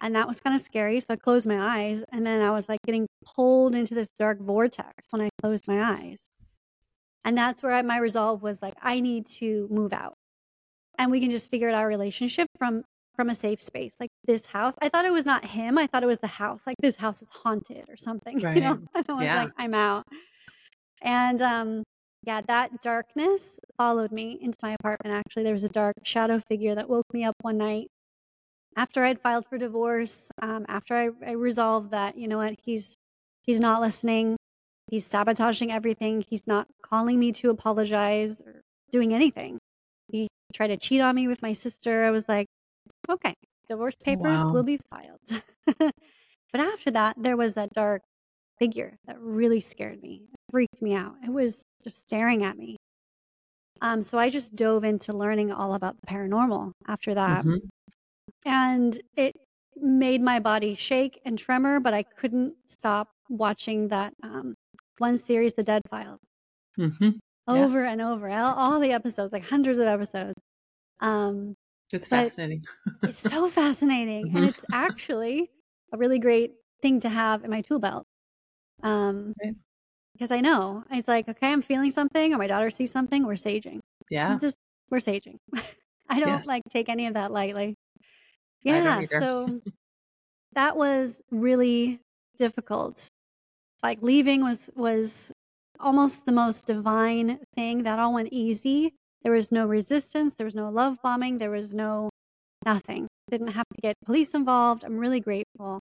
and 0.00 0.14
that 0.14 0.28
was 0.28 0.40
kind 0.40 0.54
of 0.54 0.62
scary. 0.62 1.00
So 1.00 1.14
I 1.14 1.16
closed 1.16 1.46
my 1.48 1.58
eyes, 1.60 2.04
and 2.12 2.24
then 2.26 2.42
I 2.42 2.50
was 2.52 2.68
like 2.68 2.80
getting 2.86 3.06
pulled 3.36 3.74
into 3.74 3.94
this 3.94 4.10
dark 4.10 4.38
vortex 4.40 5.08
when 5.10 5.22
I 5.22 5.30
closed 5.42 5.66
my 5.68 5.82
eyes, 5.82 6.28
and 7.24 7.36
that's 7.36 7.62
where 7.62 7.72
I, 7.72 7.82
my 7.82 7.98
resolve 7.98 8.42
was 8.42 8.62
like, 8.62 8.74
I 8.82 9.00
need 9.00 9.26
to 9.40 9.66
move 9.70 9.92
out, 9.92 10.14
and 10.98 11.10
we 11.10 11.20
can 11.20 11.30
just 11.30 11.50
figure 11.50 11.68
out 11.68 11.74
our 11.76 11.88
relationship 11.88 12.48
from 12.58 12.84
from 13.14 13.28
a 13.30 13.34
safe 13.34 13.60
space, 13.60 13.96
like 14.00 14.10
this 14.24 14.46
house. 14.46 14.74
I 14.80 14.88
thought 14.88 15.04
it 15.04 15.12
was 15.12 15.26
not 15.26 15.44
him. 15.44 15.76
I 15.78 15.86
thought 15.86 16.02
it 16.02 16.06
was 16.06 16.20
the 16.20 16.26
house. 16.26 16.62
Like 16.66 16.76
this 16.80 16.96
house 16.96 17.22
is 17.22 17.28
haunted 17.30 17.84
or 17.88 17.96
something. 17.96 18.40
You 18.54 18.60
know, 18.60 18.78
and 18.94 19.06
I 19.08 19.12
was 19.12 19.24
Yeah. 19.24 19.36
like, 19.36 19.52
I'm 19.58 19.74
out. 19.74 20.04
And 21.02 21.40
um, 21.42 21.82
yeah, 22.24 22.40
that 22.46 22.82
darkness 22.82 23.58
followed 23.76 24.12
me 24.12 24.38
into 24.40 24.58
my 24.62 24.74
apartment. 24.78 25.14
Actually, 25.14 25.42
there 25.44 25.52
was 25.52 25.64
a 25.64 25.68
dark 25.68 25.94
shadow 26.04 26.40
figure 26.48 26.74
that 26.74 26.88
woke 26.88 27.06
me 27.12 27.24
up 27.24 27.34
one 27.42 27.58
night 27.58 27.88
after 28.76 29.04
I'd 29.04 29.20
filed 29.20 29.46
for 29.48 29.58
divorce. 29.58 30.30
Um, 30.40 30.64
after 30.68 30.94
I, 30.94 31.10
I 31.26 31.32
resolved 31.32 31.90
that, 31.90 32.16
you 32.16 32.28
know 32.28 32.38
what, 32.38 32.54
he's 32.62 32.94
he's 33.44 33.60
not 33.60 33.80
listening. 33.80 34.36
He's 34.90 35.06
sabotaging 35.06 35.72
everything. 35.72 36.24
He's 36.28 36.46
not 36.46 36.66
calling 36.82 37.18
me 37.18 37.32
to 37.32 37.50
apologize 37.50 38.40
or 38.42 38.60
doing 38.90 39.14
anything. 39.14 39.58
He 40.10 40.28
tried 40.54 40.68
to 40.68 40.76
cheat 40.76 41.00
on 41.00 41.14
me 41.14 41.28
with 41.28 41.40
my 41.42 41.52
sister. 41.54 42.04
I 42.04 42.10
was 42.10 42.28
like, 42.28 42.46
okay, 43.08 43.34
divorce 43.68 43.96
papers 43.96 44.40
Wow. 44.46 44.52
will 44.52 44.62
be 44.62 44.78
filed. 44.90 45.42
but 45.78 46.60
after 46.60 46.90
that, 46.92 47.16
there 47.18 47.36
was 47.36 47.54
that 47.54 47.70
dark 47.72 48.02
figure 48.58 48.96
that 49.06 49.18
really 49.20 49.60
scared 49.60 50.00
me, 50.02 50.22
it 50.32 50.38
freaked 50.50 50.80
me 50.82 50.94
out. 50.94 51.14
It 51.24 51.30
was 51.32 51.64
just 51.82 52.02
staring 52.02 52.44
at 52.44 52.56
me. 52.56 52.76
Um, 53.80 54.02
so 54.02 54.18
I 54.18 54.30
just 54.30 54.54
dove 54.54 54.84
into 54.84 55.12
learning 55.12 55.52
all 55.52 55.74
about 55.74 55.96
the 56.00 56.06
paranormal 56.06 56.72
after 56.86 57.14
that. 57.14 57.44
Mhm. 57.44 57.68
And 58.44 59.00
it 59.16 59.34
made 59.76 60.22
my 60.22 60.38
body 60.38 60.74
shake 60.74 61.20
and 61.24 61.38
tremor, 61.38 61.80
but 61.80 61.92
I 61.94 62.02
couldn't 62.04 62.54
stop 62.66 63.08
watching 63.28 63.88
that 63.88 64.14
um, 64.22 64.54
one 64.98 65.16
series, 65.16 65.54
The 65.54 65.62
Dead 65.64 65.82
Files, 65.90 66.20
Mhm. 66.78 67.18
Yeah. 67.48 67.64
over 67.64 67.84
and 67.84 68.00
over, 68.00 68.30
all, 68.30 68.54
all 68.54 68.78
the 68.80 68.92
episodes, 68.92 69.32
like 69.32 69.44
hundreds 69.44 69.78
of 69.78 69.86
episodes. 69.86 70.34
Um, 71.00 71.54
It's 71.94 72.08
but 72.10 72.18
fascinating. 72.24 72.64
it's 73.04 73.18
so 73.20 73.48
fascinating. 73.50 74.32
And 74.34 74.44
Mhm. 74.44 74.48
it's 74.48 74.64
actually 74.72 75.50
a 75.92 75.98
really 75.98 76.18
great 76.18 76.54
thing 76.82 77.00
to 77.00 77.08
have 77.10 77.44
in 77.44 77.50
my 77.50 77.62
tool 77.62 77.78
belt. 77.80 78.06
Um, 78.82 79.34
Right. 79.42 79.54
because 80.14 80.30
I 80.32 80.40
know 80.40 80.84
it's 80.90 81.08
like, 81.08 81.28
okay, 81.28 81.48
I'm 81.52 81.62
feeling 81.62 81.90
something, 81.92 82.34
or 82.34 82.38
my 82.38 82.46
daughter 82.48 82.70
sees 82.70 82.92
something, 82.92 83.26
we're 83.26 83.34
saging. 83.34 83.80
Yeah. 84.10 84.38
Just 84.40 84.56
we're 84.90 84.98
saging. 85.00 85.38
I 86.10 86.20
don't 86.20 86.28
Yes. 86.28 86.46
like 86.46 86.62
take 86.70 86.88
any 86.88 87.06
of 87.06 87.14
that 87.14 87.32
lightly. 87.32 87.76
Yeah, 88.64 89.04
so 89.04 89.60
that 90.54 90.76
was 90.76 91.22
really 91.30 92.00
difficult. 92.36 93.08
Like 93.82 94.02
leaving 94.02 94.42
was 94.42 94.70
was 94.76 95.32
almost 95.80 96.26
the 96.26 96.32
most 96.32 96.66
divine 96.66 97.40
thing. 97.56 97.84
That 97.84 97.98
all 97.98 98.14
went 98.14 98.30
easy. 98.32 98.94
There 99.22 99.32
was 99.32 99.52
no 99.52 99.66
resistance, 99.66 100.34
there 100.34 100.44
was 100.44 100.54
no 100.54 100.68
love 100.70 100.98
bombing, 101.02 101.38
there 101.38 101.50
was 101.50 101.72
no 101.74 102.10
nothing. 102.64 103.08
Didn't 103.30 103.48
have 103.48 103.66
to 103.74 103.80
get 103.82 103.96
police 104.04 104.34
involved. 104.34 104.84
I'm 104.84 104.98
really 104.98 105.20
grateful 105.20 105.80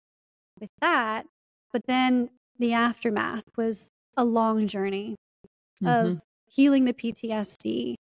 with 0.60 0.70
that. 0.82 1.25
But 1.72 1.84
then 1.88 2.29
the 2.60 2.74
aftermath 2.74 3.44
was 3.58 3.89
a 4.17 4.25
long 4.25 4.67
journey 4.67 5.15
of 5.86 6.13
Mhm. 6.13 6.22
healing 6.48 6.86
the 6.86 6.94
PTSD, 6.94 7.96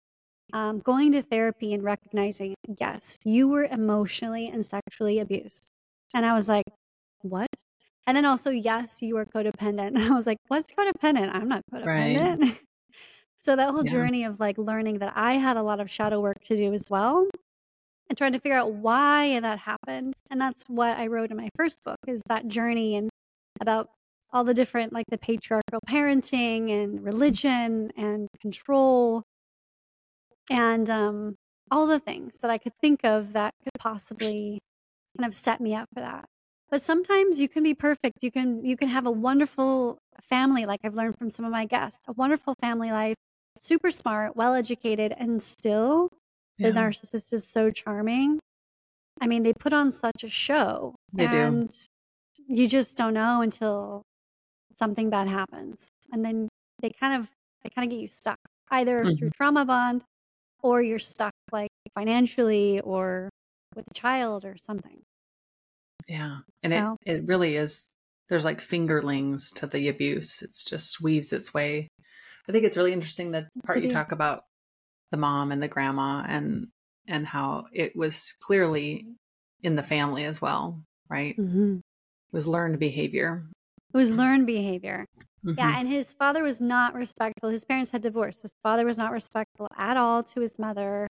um, 0.52 0.80
going 0.80 1.12
to 1.12 1.22
therapy 1.22 1.72
and 1.74 1.82
recognizing, 1.82 2.54
yes, 2.80 3.18
you 3.24 3.48
were 3.48 3.64
emotionally 3.64 4.48
and 4.48 4.64
sexually 4.66 5.18
abused. 5.18 5.70
And 6.14 6.26
I 6.26 6.34
was 6.34 6.48
like, 6.48 6.64
what? 7.22 7.48
And 8.06 8.16
then 8.16 8.24
also, 8.24 8.50
yes, 8.50 9.00
you 9.02 9.14
were 9.14 9.24
codependent. 9.26 9.88
And 9.96 9.98
I 10.12 10.16
was 10.16 10.26
like, 10.26 10.38
what's 10.48 10.72
codependent? 10.72 11.30
I'm 11.34 11.48
not 11.48 11.62
Right. 11.72 12.38
so 13.42 13.56
that 13.56 13.70
whole 13.72 13.82
Yeah. 13.82 13.90
journey 13.90 14.24
of 14.24 14.40
like 14.40 14.58
learning 14.58 15.00
that 15.00 15.14
I 15.16 15.34
had 15.34 15.58
a 15.58 15.64
lot 15.64 15.80
of 15.80 15.90
shadow 15.90 16.20
work 16.20 16.40
to 16.44 16.56
do 16.56 16.72
as 16.74 16.86
well 16.90 17.28
and 18.08 18.18
trying 18.18 18.32
to 18.32 18.40
figure 18.40 18.56
out 18.58 18.72
why 18.72 19.40
that 19.40 19.58
happened. 19.60 20.14
And 20.30 20.40
that's 20.40 20.64
what 20.68 20.98
I 20.98 21.08
wrote 21.08 21.30
in 21.30 21.36
my 21.36 21.48
first 21.56 21.84
book 21.84 21.98
is 22.08 22.22
that 22.28 22.48
journey 22.48 22.96
and 22.96 23.10
about 23.60 23.90
all 24.32 24.44
the 24.44 24.54
different 24.54 24.92
like 24.92 25.06
the 25.10 25.18
patriarchal 25.18 25.80
parenting 25.88 26.70
and 26.70 27.02
religion 27.04 27.92
and 27.96 28.28
control 28.40 29.22
and 30.50 30.88
um 30.90 31.34
all 31.70 31.86
the 31.86 32.00
things 32.00 32.38
that 32.42 32.50
I 32.50 32.58
could 32.58 32.74
think 32.80 33.04
of 33.04 33.32
that 33.32 33.54
could 33.64 33.72
possibly 33.78 34.58
kind 35.18 35.26
of 35.28 35.34
set 35.36 35.60
me 35.60 35.74
up 35.74 35.88
for 35.94 36.00
that. 36.00 36.26
But 36.70 36.82
sometimes 36.82 37.40
you 37.40 37.48
can 37.48 37.62
be 37.62 37.74
perfect. 37.74 38.22
You 38.22 38.30
can 38.32 38.64
you 38.64 38.76
can 38.76 38.88
have 38.88 39.06
a 39.06 39.10
wonderful 39.10 39.98
family 40.22 40.66
like 40.66 40.80
I've 40.84 40.94
learned 40.94 41.16
from 41.18 41.30
some 41.30 41.44
of 41.46 41.52
my 41.52 41.66
guests. 41.66 42.00
A 42.08 42.12
wonderful 42.12 42.54
family 42.60 42.90
life, 42.90 43.16
super 43.62 43.90
smart, 43.92 44.34
well 44.36 44.54
educated 44.54 45.14
and 45.16 45.40
still 45.40 46.08
the 46.58 46.68
Yeah. 46.68 46.74
narcissist 46.74 47.32
is 47.32 47.46
so 47.48 47.70
charming. 47.70 48.40
I 49.20 49.26
mean, 49.28 49.44
they 49.44 49.52
put 49.52 49.72
on 49.72 49.90
such 49.92 50.24
a 50.24 50.28
show. 50.28 50.96
They 51.12 51.28
do. 51.28 51.36
and 51.38 51.78
you 52.48 52.66
just 52.68 52.96
don't 52.98 53.14
know 53.14 53.40
until 53.40 54.02
something 54.76 55.08
bad 55.10 55.28
happens. 55.28 55.86
And 56.12 56.24
then 56.24 56.48
they 56.80 56.90
kind 56.90 57.20
of 57.22 57.28
they 57.62 57.70
kind 57.70 57.86
of 57.86 57.90
get 57.96 58.00
you 58.02 58.08
stuck 58.08 58.38
either 58.72 59.04
Mhm. 59.04 59.18
through 59.18 59.30
trauma 59.30 59.64
bond 59.64 60.04
or 60.60 60.82
you're 60.82 60.98
stuck 60.98 61.32
like 61.52 61.70
financially 61.94 62.80
or 62.80 63.30
with 63.76 63.86
a 63.88 63.94
child 63.94 64.44
or 64.44 64.56
something. 64.56 65.02
Yeah. 66.08 66.40
And 66.64 66.72
it, 66.74 66.84
it 67.06 67.24
really 67.26 67.54
is, 67.56 67.88
there's 68.28 68.44
like 68.44 68.60
fingerlings 68.60 69.52
to 69.54 69.66
the 69.68 69.86
abuse. 69.88 70.42
It's 70.42 70.64
just 70.64 71.00
weaves 71.00 71.32
its 71.32 71.54
way. 71.54 71.88
I 72.48 72.52
think 72.52 72.64
it's 72.64 72.76
really 72.76 72.92
interesting 72.92 73.30
that 73.32 73.44
it's 73.44 73.56
part 73.64 73.82
you 73.82 73.90
talk 73.92 74.12
about 74.12 74.44
the 75.10 75.16
mom 75.16 75.52
and 75.52 75.62
the 75.62 75.68
grandma 75.68 76.24
and, 76.26 76.68
and 77.06 77.26
how 77.26 77.66
it 77.72 77.94
was 77.94 78.34
clearly 78.42 79.06
in 79.62 79.76
the 79.76 79.82
family 79.82 80.24
as 80.24 80.40
well, 80.40 80.82
right? 81.08 81.36
Mhm. 81.36 81.78
It 81.78 82.32
was 82.32 82.46
learned 82.46 82.78
behavior. 82.78 83.44
It 83.94 83.96
was 83.96 84.10
learned 84.10 84.46
behavior. 84.46 85.04
Mhm. 85.44 85.56
Yeah, 85.58 85.78
and 85.78 85.86
his 85.88 86.12
father 86.14 86.42
was 86.42 86.60
not 86.60 86.94
respectful. 86.94 87.50
His 87.50 87.64
parents 87.64 87.90
had 87.90 88.02
divorced. 88.02 88.42
His 88.42 88.54
father 88.62 88.84
was 88.86 88.98
not 88.98 89.12
respectful 89.12 89.68
at 89.76 89.96
all 89.96 90.22
to 90.24 90.40
his 90.40 90.58
mother. 90.58 91.06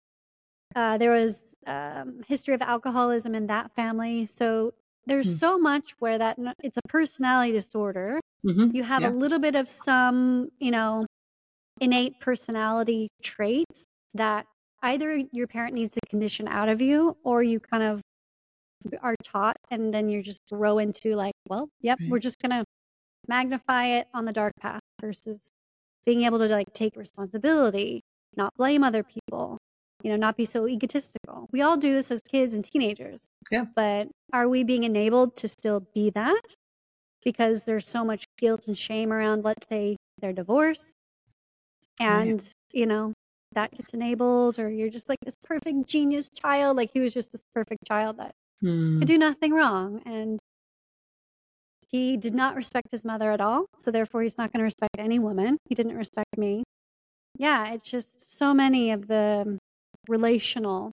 Uh, 0.76 0.96
there 0.98 1.10
was 1.12 1.54
um, 1.66 2.20
history 2.26 2.54
of 2.54 2.62
alcoholism 2.62 3.34
in 3.34 3.46
that 3.48 3.74
family. 3.74 4.26
So 4.26 4.74
there's 5.06 5.28
Hmm. 5.32 5.36
so 5.36 5.58
much 5.58 5.92
where 5.98 6.18
that 6.18 6.38
it's 6.62 6.76
a 6.76 6.88
personality 6.88 7.52
disorder. 7.52 8.20
Mhm. 8.44 8.74
You 8.74 8.84
have 8.84 9.02
Yeah. 9.02 9.10
a 9.10 9.14
little 9.14 9.38
bit 9.38 9.54
of 9.56 9.68
some, 9.68 10.50
you 10.60 10.70
know, 10.70 11.06
innate 11.80 12.20
personality 12.20 13.08
traits 13.22 13.84
that 14.14 14.46
either 14.82 15.16
your 15.32 15.46
parent 15.46 15.74
needs 15.74 15.92
to 15.92 16.00
condition 16.08 16.48
out 16.48 16.68
of 16.68 16.80
you, 16.80 17.16
or 17.24 17.42
you 17.42 17.60
kind 17.60 17.82
of 17.82 18.00
are 19.02 19.14
taught, 19.24 19.56
and 19.70 19.92
then 19.92 20.08
you 20.08 20.22
just 20.22 20.40
grow 20.50 20.78
into 20.78 21.14
like, 21.16 21.34
well, 21.48 21.68
yep, 21.80 21.98
Right. 22.00 22.10
we're 22.10 22.18
just 22.20 22.38
gonna 22.40 22.64
magnify 23.26 23.86
it 23.98 24.06
on 24.14 24.24
the 24.24 24.32
dark 24.32 24.52
path 24.60 24.80
versus 25.00 25.48
being 26.06 26.22
able 26.22 26.38
to 26.38 26.46
like 26.48 26.72
take 26.72 26.96
responsibility, 26.96 28.00
not 28.36 28.54
blame 28.56 28.84
other 28.84 29.02
people, 29.02 29.58
you 30.02 30.10
know, 30.10 30.16
not 30.16 30.36
be 30.36 30.44
so 30.44 30.66
egotistical. 30.68 31.48
We 31.52 31.60
all 31.60 31.76
do 31.76 31.92
this 31.92 32.10
as 32.10 32.22
kids 32.22 32.52
and 32.54 32.64
teenagers. 32.64 33.26
Yeah. 33.50 33.64
But 33.74 34.08
are 34.32 34.48
we 34.48 34.62
being 34.62 34.84
enabled 34.84 35.36
to 35.38 35.48
still 35.48 35.80
be 35.94 36.10
that? 36.10 36.40
Because 37.24 37.62
there's 37.64 37.86
so 37.86 38.04
much 38.04 38.24
guilt 38.38 38.66
and 38.68 38.78
shame 38.78 39.12
around, 39.12 39.44
let's 39.44 39.66
say, 39.68 39.96
their 40.20 40.32
divorce. 40.32 40.92
And, 42.00 42.42
you 42.72 42.86
know, 42.86 43.12
that 43.52 43.70
gets 43.76 43.92
enabled, 43.94 44.58
or 44.58 44.68
you're 44.70 44.90
just 44.90 45.08
like 45.08 45.18
this 45.24 45.36
perfect 45.46 45.86
genius 45.88 46.28
child. 46.30 46.76
Like 46.76 46.90
he 46.92 47.00
was 47.00 47.12
just 47.14 47.32
this 47.32 47.42
perfect 47.52 47.86
child 47.86 48.18
that 48.18 48.32
Hmm. 48.60 48.98
could 48.98 49.08
do 49.08 49.18
nothing 49.18 49.52
wrong. 49.52 50.02
And 50.04 50.38
he 51.88 52.16
did 52.16 52.34
not 52.34 52.54
respect 52.56 52.88
his 52.90 53.04
mother 53.04 53.30
at 53.32 53.40
all. 53.40 53.66
So 53.76 53.90
therefore, 53.90 54.22
he's 54.22 54.36
not 54.36 54.52
going 54.52 54.58
to 54.60 54.64
respect 54.64 54.96
any 54.98 55.18
woman. 55.18 55.56
He 55.68 55.74
didn't 55.74 55.96
respect 55.96 56.36
me. 56.36 56.64
Yeah, 57.38 57.72
it's 57.72 57.88
just 57.88 58.36
so 58.36 58.52
many 58.52 58.90
of 58.90 59.06
the 59.06 59.58
relational 60.08 60.90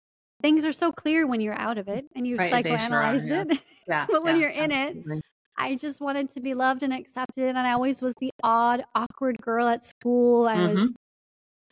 things 0.40 0.64
are 0.64 0.72
so 0.72 0.92
clear 0.92 1.26
when 1.26 1.40
you're 1.40 1.58
out 1.58 1.78
of 1.78 1.88
it 1.88 2.06
and 2.14 2.26
you've 2.26 2.38
Right, 2.38 2.50
sure 2.64 2.72
are, 2.72 2.78
psychoanalyzed 2.78 3.28
yeah. 3.30 3.44
it. 3.54 3.60
Yeah. 3.88 4.06
but 4.08 4.22
when 4.22 4.36
yeah, 4.36 4.42
you're 4.42 4.50
in 4.50 4.70
it. 4.70 4.96
I 5.58 5.74
just 5.74 6.00
wanted 6.00 6.28
to 6.30 6.40
be 6.40 6.54
loved 6.54 6.82
and 6.82 6.92
accepted. 6.92 7.48
And 7.48 7.58
I 7.58 7.72
always 7.72 8.00
was 8.00 8.14
the 8.20 8.30
odd, 8.42 8.84
awkward 8.94 9.36
girl 9.42 9.66
at 9.68 9.82
school. 9.84 10.46
I 10.46 10.56
Mm-hmm. 10.56 10.80
was, 10.80 10.92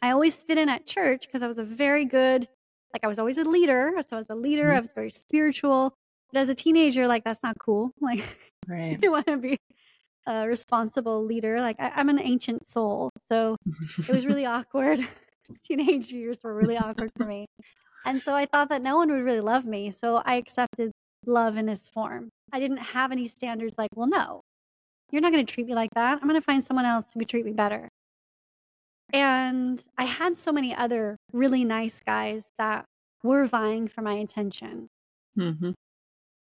I 0.02 0.11
always 0.11 0.43
fit 0.43 0.59
in 0.59 0.69
at 0.69 0.87
church 0.87 1.26
because 1.26 1.43
I 1.43 1.47
was 1.47 1.59
a 1.59 1.64
very 1.64 2.05
good, 2.05 2.49
like 2.93 3.05
I 3.05 3.09
was 3.09 3.19
always 3.19 3.38
a 3.38 3.45
leader. 3.45 3.93
So 4.09 4.16
I 4.16 4.19
was 4.19 4.31
a 4.31 4.35
leader. 4.35 4.71
Mhm. 4.71 4.76
I 4.76 4.81
was 4.81 4.93
very 4.93 5.11
spiritual. 5.11 5.95
But 6.33 6.40
as 6.40 6.49
a 6.49 6.55
teenager, 6.55 7.07
like 7.07 7.25
that's 7.25 7.43
not 7.43 7.57
cool. 7.59 7.93
Like 8.00 8.38
Right. 8.69 8.99
I 9.05 9.09
want 9.09 9.26
to 9.26 9.37
be 9.37 9.57
a 10.26 10.47
responsible 10.47 11.25
leader. 11.25 11.61
Like 11.61 11.76
I, 11.78 11.93
I'm 11.95 12.09
an 12.09 12.21
ancient 12.21 12.66
soul. 12.66 13.11
So 13.28 13.57
it 14.09 14.12
was 14.12 14.26
really 14.26 14.47
awkward. 14.57 15.00
Teenage 15.64 16.11
years 16.11 16.40
were 16.45 16.55
really 16.55 16.76
awkward 16.76 17.11
for 17.16 17.26
me. 17.26 17.47
And 18.05 18.21
so 18.23 18.35
I 18.35 18.47
thought 18.47 18.69
that 18.71 18.83
no 18.83 18.97
one 18.97 19.11
would 19.11 19.23
really 19.25 19.40
love 19.40 19.64
me. 19.66 19.90
So 19.90 20.16
I 20.25 20.37
accepted 20.37 20.93
love 21.26 21.56
in 21.56 21.66
this 21.66 21.88
form. 21.88 22.30
I 22.52 22.61
didn't 22.61 22.78
have 22.78 23.12
any 23.12 23.28
standards 23.28 23.76
like, 23.78 23.90
well, 23.95 24.06
no, 24.09 24.42
you're 25.11 25.23
not 25.23 25.33
going 25.33 25.45
to 25.45 25.52
treat 25.52 25.66
me 25.66 25.75
like 25.75 25.90
that. 25.95 26.18
I'm 26.21 26.28
going 26.28 26.40
to 26.40 26.45
find 26.45 26.62
someone 26.64 26.87
else 26.87 27.06
who 27.12 27.21
could 27.21 27.28
treat 27.28 27.45
me 27.45 27.52
better. 27.52 27.88
And 29.12 29.83
I 29.97 30.04
had 30.04 30.37
so 30.37 30.52
many 30.52 30.75
other 30.75 31.16
really 31.33 31.64
nice 31.64 32.00
guys 32.00 32.50
that 32.59 32.85
were 33.23 33.47
vying 33.47 33.88
for 33.88 34.02
my 34.02 34.14
attention. 34.14 34.88
hmm 35.37 35.71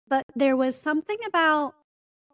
But 0.07 0.23
there 0.35 0.57
was 0.57 0.79
something 0.79 1.17
about, 1.25 1.75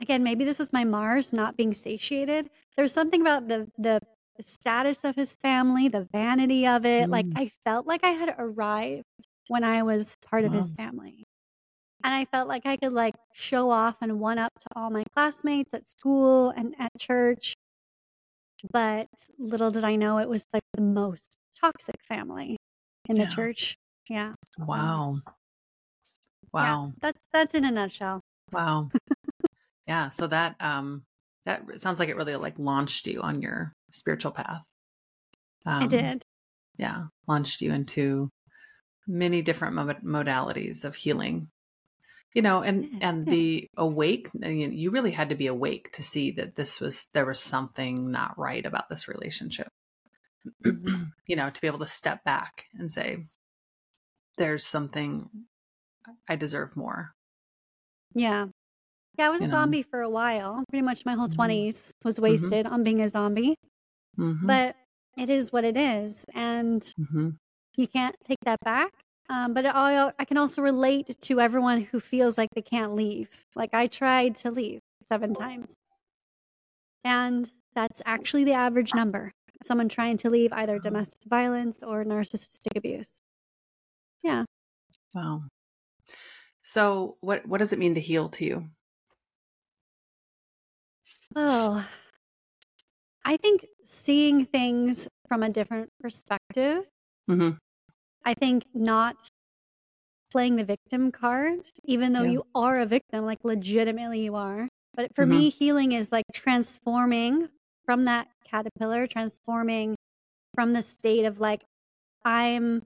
again, 0.02 0.24
maybe 0.24 0.44
this 0.46 0.60
is 0.60 0.74
my 0.74 0.84
Mars 0.84 1.34
not 1.34 1.58
being 1.58 1.74
satiated. 1.74 2.50
There 2.76 2.84
was 2.84 2.94
something 2.94 3.22
about 3.22 3.48
the, 3.48 3.68
the, 3.78 4.00
the 4.38 4.44
status 4.44 5.04
of 5.04 5.16
his 5.16 5.36
family, 5.42 5.88
the 5.88 6.08
vanity 6.12 6.66
of 6.68 6.86
it. 6.86 7.10
Like 7.12 7.26
Mm. 7.28 7.38
I 7.38 7.52
felt 7.64 7.88
like 7.88 8.04
I 8.04 8.12
had 8.12 8.36
arrived 8.38 9.04
when 9.48 9.64
I 9.64 9.84
was 9.84 10.18
part 10.26 10.44
of 10.46 10.52
his 10.54 10.72
family. 10.72 11.26
And 12.06 12.14
I 12.14 12.26
felt 12.26 12.48
like 12.48 12.68
I 12.68 12.78
could 12.78 12.94
like 12.94 13.16
show 13.34 13.72
off 13.72 13.96
and 14.00 14.20
one 14.20 14.38
up 14.38 14.54
to 14.60 14.68
all 14.76 14.92
my 14.92 15.04
classmates 15.16 15.74
at 15.74 15.88
school 15.88 16.54
and 16.56 16.76
at 16.78 16.92
church. 17.00 17.56
But 18.72 19.08
little 19.40 19.72
did 19.72 19.84
I 19.84 19.96
know 19.96 20.20
it 20.20 20.30
was 20.30 20.46
like 20.54 20.62
the 20.76 20.84
most 20.84 21.38
toxic 21.60 21.96
family 22.08 22.58
in 23.10 23.16
the 23.16 23.26
church. 23.26 23.76
Yeah. 24.08 24.34
Wow. 24.60 25.18
Yeah. 25.26 25.32
Wow. 26.54 26.94
That's 27.02 27.24
that's 27.34 27.56
in 27.56 27.66
a 27.66 27.72
nutshell. 27.72 28.22
Wow. 28.52 28.92
yeah. 29.88 30.10
So 30.10 30.28
that 30.28 30.58
um 30.60 31.06
that 31.48 31.80
sounds 31.80 32.00
like 32.00 32.10
it 32.10 32.18
really 32.18 32.36
like 32.36 32.60
launched 32.60 33.08
you 33.08 33.22
on 33.22 33.42
your 33.42 33.74
spiritual 33.92 34.32
path. 34.32 34.64
Um, 35.66 35.84
I 35.84 35.88
did. 35.88 36.22
yeah, 36.78 37.06
launched 37.28 37.62
you 37.62 37.74
into 37.74 38.30
many 39.08 39.42
different 39.42 39.76
modalities 40.04 40.86
of 40.86 40.96
healing. 40.96 41.50
You 42.36 42.42
know, 42.42 42.62
and 42.62 43.02
and 43.02 43.26
the 43.26 43.70
awake, 43.78 44.30
you 44.34 44.92
really 44.92 45.12
had 45.12 45.30
to 45.30 45.36
be 45.36 45.48
awake 45.48 45.92
to 45.94 46.04
see 46.04 46.32
that 46.32 46.56
this 46.56 46.80
was 46.80 47.08
there 47.14 47.26
was 47.26 47.40
something 47.40 48.12
not 48.12 48.38
right 48.38 48.66
about 48.66 48.90
this 48.90 49.08
relationship. 49.08 49.70
Mm-hmm. 50.64 51.04
you 51.28 51.36
know, 51.36 51.50
to 51.50 51.62
be 51.62 51.68
able 51.68 51.80
to 51.80 51.88
step 51.88 52.24
back 52.26 52.66
and 52.78 52.92
say, 52.92 53.26
"There's 54.38 54.66
something 54.66 55.30
I 56.28 56.36
deserve 56.36 56.76
more." 56.76 57.14
Yeah, 58.14 58.48
yeah, 59.18 59.28
I 59.28 59.30
was 59.30 59.42
you 59.42 59.46
a 59.46 59.50
know? 59.50 59.56
zombie 59.56 59.84
for 59.84 60.02
a 60.02 60.10
while. 60.10 60.64
Pretty 60.70 60.84
much 60.84 61.06
my 61.06 61.14
whole 61.14 61.28
mm-hmm. 61.28 61.42
20s 61.42 61.92
was 62.04 62.16
mm-hmm. 62.16 62.24
wasted 62.24 62.66
mm-hmm. 62.66 62.74
on 62.74 62.84
being 62.84 63.02
a 63.02 63.10
zombie. 63.10 63.56
Mm-hmm. 64.20 64.48
But 64.48 64.76
it 65.18 65.30
is 65.30 65.52
what 65.52 65.64
it 65.64 65.78
is. 65.78 66.26
And 66.34 66.82
mm-hmm. 66.82 67.30
you 67.78 67.88
can't 67.88 68.16
take 68.24 68.40
that 68.46 68.60
back. 68.64 68.92
Um, 69.30 69.54
but 69.54 69.66
I, 69.66 70.12
I 70.20 70.26
can 70.26 70.38
also 70.38 70.62
relate 70.62 71.20
to 71.20 71.42
everyone 71.42 71.82
who 71.82 72.00
feels 72.00 72.38
like 72.38 72.50
they 72.54 72.62
can't 72.62 72.94
leave. 72.94 73.30
Like 73.56 73.74
I 73.74 73.88
tried 73.88 74.36
to 74.36 74.52
leave 74.52 74.82
seven 75.04 75.34
times. 75.34 75.76
And 77.04 77.52
that's 77.74 78.02
actually 78.06 78.44
the 78.44 78.54
average 78.54 78.94
number. 78.94 79.32
Someone 79.64 79.90
trying 79.90 80.18
to 80.18 80.30
leave 80.30 80.54
either 80.54 80.80
domestic 80.80 81.24
violence 81.28 81.82
or 81.82 82.04
narcissistic 82.04 82.76
abuse. 82.76 83.22
Yeah. 84.24 84.44
Wow. 85.14 85.44
So 86.62 87.18
what 87.22 87.46
what 87.48 87.60
does 87.60 87.74
it 87.74 87.80
mean 87.80 87.96
to 87.96 88.02
heal 88.02 88.30
to 88.30 88.46
you? 88.46 88.70
Oh, 91.36 91.88
I 93.24 93.38
think 93.38 93.66
seeing 93.84 94.46
things 94.46 95.08
from 95.28 95.44
a 95.44 95.50
different 95.50 95.92
perspective. 96.00 96.86
Mm-hmm. 97.30 97.52
I 98.26 98.34
think 98.34 98.66
not 98.74 99.16
playing 100.32 100.56
the 100.56 100.66
victim 100.66 101.12
card, 101.12 101.60
even 101.84 102.12
though 102.12 102.24
yeah. 102.24 102.32
you 102.32 102.44
are 102.56 102.80
a 102.80 102.86
victim, 102.86 103.26
like 103.26 103.40
legitimately 103.44 104.22
you 104.22 104.36
are. 104.36 104.68
But 104.96 105.16
for 105.16 105.24
mm-hmm. 105.24 105.38
me, 105.38 105.50
healing 105.50 105.92
is 105.92 106.12
like 106.12 106.26
transforming 106.34 107.50
from 107.86 108.06
that 108.06 108.28
caterpillar, 108.50 109.08
transforming 109.08 109.96
from 110.56 110.74
the 110.74 110.82
state 110.82 111.26
of 111.26 111.40
like, 111.40 111.62
I'm 112.24 112.82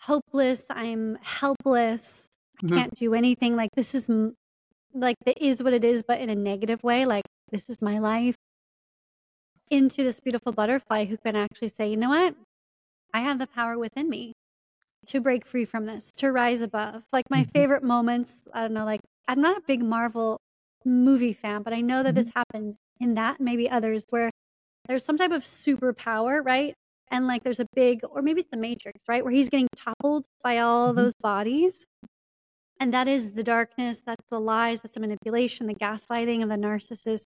hopeless, 0.00 0.64
I'm 0.68 1.18
helpless, 1.22 2.28
mm-hmm. 2.62 2.74
I 2.74 2.76
can't 2.78 2.94
do 2.94 3.14
anything. 3.14 3.56
Like, 3.56 3.70
this 3.76 3.94
is 3.94 4.10
like, 4.92 5.16
it 5.26 5.38
is 5.40 5.62
what 5.62 5.74
it 5.74 5.84
is, 5.84 6.02
but 6.02 6.20
in 6.20 6.30
a 6.30 6.34
negative 6.34 6.82
way. 6.82 7.06
Like, 7.06 7.24
this 7.50 7.68
is 7.70 7.80
my 7.80 7.98
life, 7.98 8.34
into 9.70 10.02
this 10.02 10.18
beautiful 10.20 10.52
butterfly 10.52 11.04
who 11.04 11.16
can 11.24 11.36
actually 11.36 11.68
say, 11.68 11.88
you 11.90 11.96
know 11.96 12.08
what? 12.08 12.34
I 13.14 13.20
have 13.20 13.38
the 13.38 13.46
power 13.46 13.78
within 13.78 14.08
me 14.08 14.32
to 15.08 15.20
break 15.20 15.46
free 15.46 15.64
from 15.64 15.86
this, 15.86 16.12
to 16.12 16.30
rise 16.32 16.62
above. 16.62 17.02
Like 17.12 17.28
my 17.30 17.42
mm-hmm. 17.42 17.50
favorite 17.50 17.82
moments, 17.82 18.42
I 18.52 18.62
don't 18.62 18.74
know, 18.74 18.84
like 18.84 19.00
I'm 19.26 19.40
not 19.40 19.58
a 19.58 19.62
big 19.66 19.82
Marvel 19.82 20.38
movie 20.84 21.32
fan, 21.32 21.62
but 21.62 21.72
I 21.72 21.80
know 21.80 22.02
that 22.02 22.10
mm-hmm. 22.10 22.16
this 22.16 22.30
happens 22.34 22.76
in 23.00 23.14
that, 23.14 23.40
maybe 23.40 23.68
others, 23.68 24.04
where 24.10 24.30
there's 24.86 25.04
some 25.04 25.18
type 25.18 25.32
of 25.32 25.42
superpower, 25.42 26.44
right? 26.44 26.74
And 27.10 27.26
like 27.26 27.42
there's 27.42 27.60
a 27.60 27.66
big, 27.74 28.00
or 28.10 28.22
maybe 28.22 28.40
it's 28.40 28.50
the 28.50 28.56
Matrix, 28.56 29.04
right? 29.08 29.24
Where 29.24 29.32
he's 29.32 29.48
getting 29.48 29.68
toppled 29.76 30.26
by 30.42 30.58
all 30.58 30.88
mm-hmm. 30.88 30.98
those 30.98 31.14
bodies. 31.22 31.84
And 32.80 32.94
that 32.94 33.08
is 33.08 33.32
the 33.32 33.42
darkness, 33.42 34.02
that's 34.06 34.28
the 34.30 34.38
lies, 34.38 34.82
that's 34.82 34.94
the 34.94 35.00
manipulation, 35.00 35.66
the 35.66 35.74
gaslighting 35.74 36.42
of 36.42 36.48
the 36.48 36.54
narcissist. 36.54 37.24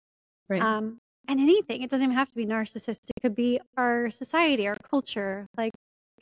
Right. 0.48 0.60
Um, 0.60 0.98
and 1.28 1.40
anything. 1.40 1.82
It 1.82 1.90
doesn't 1.90 2.04
even 2.04 2.16
have 2.16 2.28
to 2.28 2.34
be 2.34 2.46
narcissist. 2.46 3.08
It 3.08 3.20
could 3.20 3.34
be 3.34 3.60
our 3.76 4.10
society, 4.10 4.68
our 4.68 4.76
culture, 4.90 5.46
like 5.56 5.72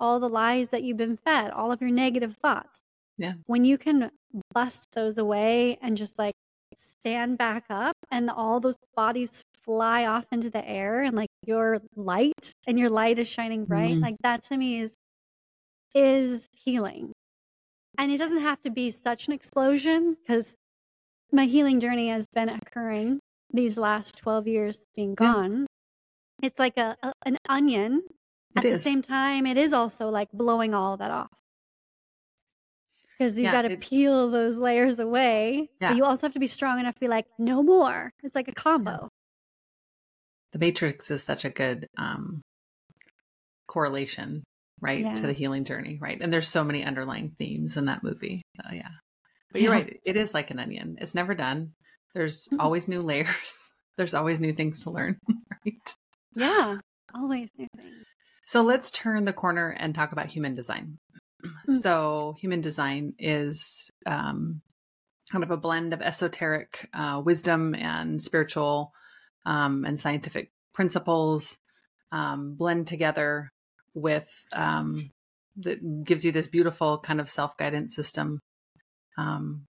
all 0.00 0.20
the 0.20 0.28
lies 0.28 0.70
that 0.70 0.82
you've 0.82 0.96
been 0.96 1.16
fed, 1.16 1.50
all 1.50 1.72
of 1.72 1.80
your 1.80 1.90
negative 1.90 2.36
thoughts. 2.42 2.82
Yeah. 3.16 3.34
When 3.46 3.64
you 3.64 3.78
can 3.78 4.10
bust 4.52 4.88
those 4.94 5.18
away 5.18 5.78
and 5.80 5.96
just 5.96 6.18
like 6.18 6.34
stand 6.74 7.38
back 7.38 7.64
up 7.70 7.96
and 8.10 8.28
all 8.28 8.60
those 8.60 8.76
bodies 8.96 9.44
fly 9.62 10.04
off 10.06 10.26
into 10.32 10.50
the 10.50 10.68
air 10.68 11.02
and 11.02 11.16
like 11.16 11.30
your 11.46 11.80
light 11.94 12.54
and 12.66 12.78
your 12.78 12.90
light 12.90 13.18
is 13.18 13.28
shining 13.28 13.64
bright, 13.64 13.92
mm-hmm. 13.92 14.02
like 14.02 14.16
that 14.22 14.42
to 14.44 14.56
me 14.56 14.80
is 14.80 14.96
is 15.94 16.48
healing. 16.52 17.12
And 17.96 18.10
it 18.10 18.18
doesn't 18.18 18.40
have 18.40 18.60
to 18.62 18.70
be 18.70 18.90
such 18.90 19.28
an 19.28 19.32
explosion 19.32 20.16
because 20.20 20.56
my 21.30 21.46
healing 21.46 21.78
journey 21.78 22.08
has 22.08 22.26
been 22.26 22.48
occurring 22.48 23.20
these 23.52 23.78
last 23.78 24.18
12 24.18 24.48
years 24.48 24.86
being 24.96 25.14
gone. 25.14 25.66
Yeah. 26.42 26.46
It's 26.46 26.58
like 26.58 26.76
a, 26.76 26.96
a, 27.02 27.12
an 27.24 27.36
onion. 27.48 28.02
At 28.56 28.62
the 28.62 28.78
same 28.78 29.02
time, 29.02 29.46
it 29.46 29.56
is 29.56 29.72
also 29.72 30.08
like 30.10 30.30
blowing 30.32 30.74
all 30.74 30.94
of 30.94 31.00
that 31.00 31.10
off. 31.10 31.30
Because 33.18 33.38
you 33.38 33.44
yeah, 33.44 33.52
got 33.52 33.62
to 33.62 33.76
peel 33.76 34.30
those 34.30 34.56
layers 34.56 34.98
away. 34.98 35.68
Yeah. 35.80 35.90
But 35.90 35.96
you 35.96 36.04
also 36.04 36.26
have 36.26 36.34
to 36.34 36.40
be 36.40 36.46
strong 36.46 36.80
enough 36.80 36.94
to 36.94 37.00
be 37.00 37.08
like, 37.08 37.26
no 37.38 37.62
more. 37.62 38.12
It's 38.22 38.34
like 38.34 38.48
a 38.48 38.52
combo. 38.52 39.08
The 40.52 40.58
Matrix 40.58 41.10
is 41.10 41.22
such 41.22 41.44
a 41.44 41.50
good 41.50 41.88
um, 41.96 42.42
correlation, 43.66 44.44
right, 44.80 45.00
yeah. 45.00 45.14
to 45.14 45.26
the 45.26 45.32
healing 45.32 45.64
journey, 45.64 45.98
right? 46.00 46.18
And 46.20 46.32
there's 46.32 46.48
so 46.48 46.64
many 46.64 46.84
underlying 46.84 47.34
themes 47.38 47.76
in 47.76 47.86
that 47.86 48.02
movie. 48.02 48.42
Oh, 48.64 48.72
yeah. 48.72 48.90
But 49.52 49.62
you're 49.62 49.72
right. 49.72 50.00
It 50.04 50.16
is 50.16 50.34
like 50.34 50.50
an 50.50 50.58
onion. 50.58 50.96
It's 51.00 51.14
never 51.14 51.34
done. 51.34 51.72
There's 52.14 52.48
mm-hmm. 52.48 52.60
always 52.60 52.88
new 52.88 53.00
layers. 53.02 53.70
There's 53.96 54.14
always 54.14 54.40
new 54.40 54.52
things 54.52 54.82
to 54.84 54.90
learn, 54.90 55.18
right? 55.64 55.94
Yeah, 56.34 56.78
always 57.14 57.48
new 57.56 57.68
things. 57.76 58.04
So 58.46 58.62
let's 58.62 58.90
turn 58.90 59.24
the 59.24 59.32
corner 59.32 59.70
and 59.70 59.94
talk 59.94 60.12
about 60.12 60.26
human 60.26 60.54
design. 60.54 60.98
Mm-hmm. 61.44 61.72
So, 61.74 62.36
human 62.38 62.62
design 62.62 63.14
is 63.18 63.90
um, 64.06 64.62
kind 65.30 65.44
of 65.44 65.50
a 65.50 65.56
blend 65.56 65.92
of 65.92 66.00
esoteric 66.00 66.88
uh, 66.94 67.20
wisdom 67.24 67.74
and 67.74 68.20
spiritual 68.20 68.92
um, 69.44 69.84
and 69.84 69.98
scientific 69.98 70.50
principles 70.72 71.58
um, 72.12 72.54
blend 72.54 72.86
together 72.86 73.50
with 73.94 74.46
um, 74.52 75.10
that 75.56 76.04
gives 76.04 76.24
you 76.24 76.32
this 76.32 76.46
beautiful 76.46 76.98
kind 76.98 77.20
of 77.20 77.28
self 77.28 77.56
guidance 77.56 77.94
system 77.94 78.40
um, 79.16 79.66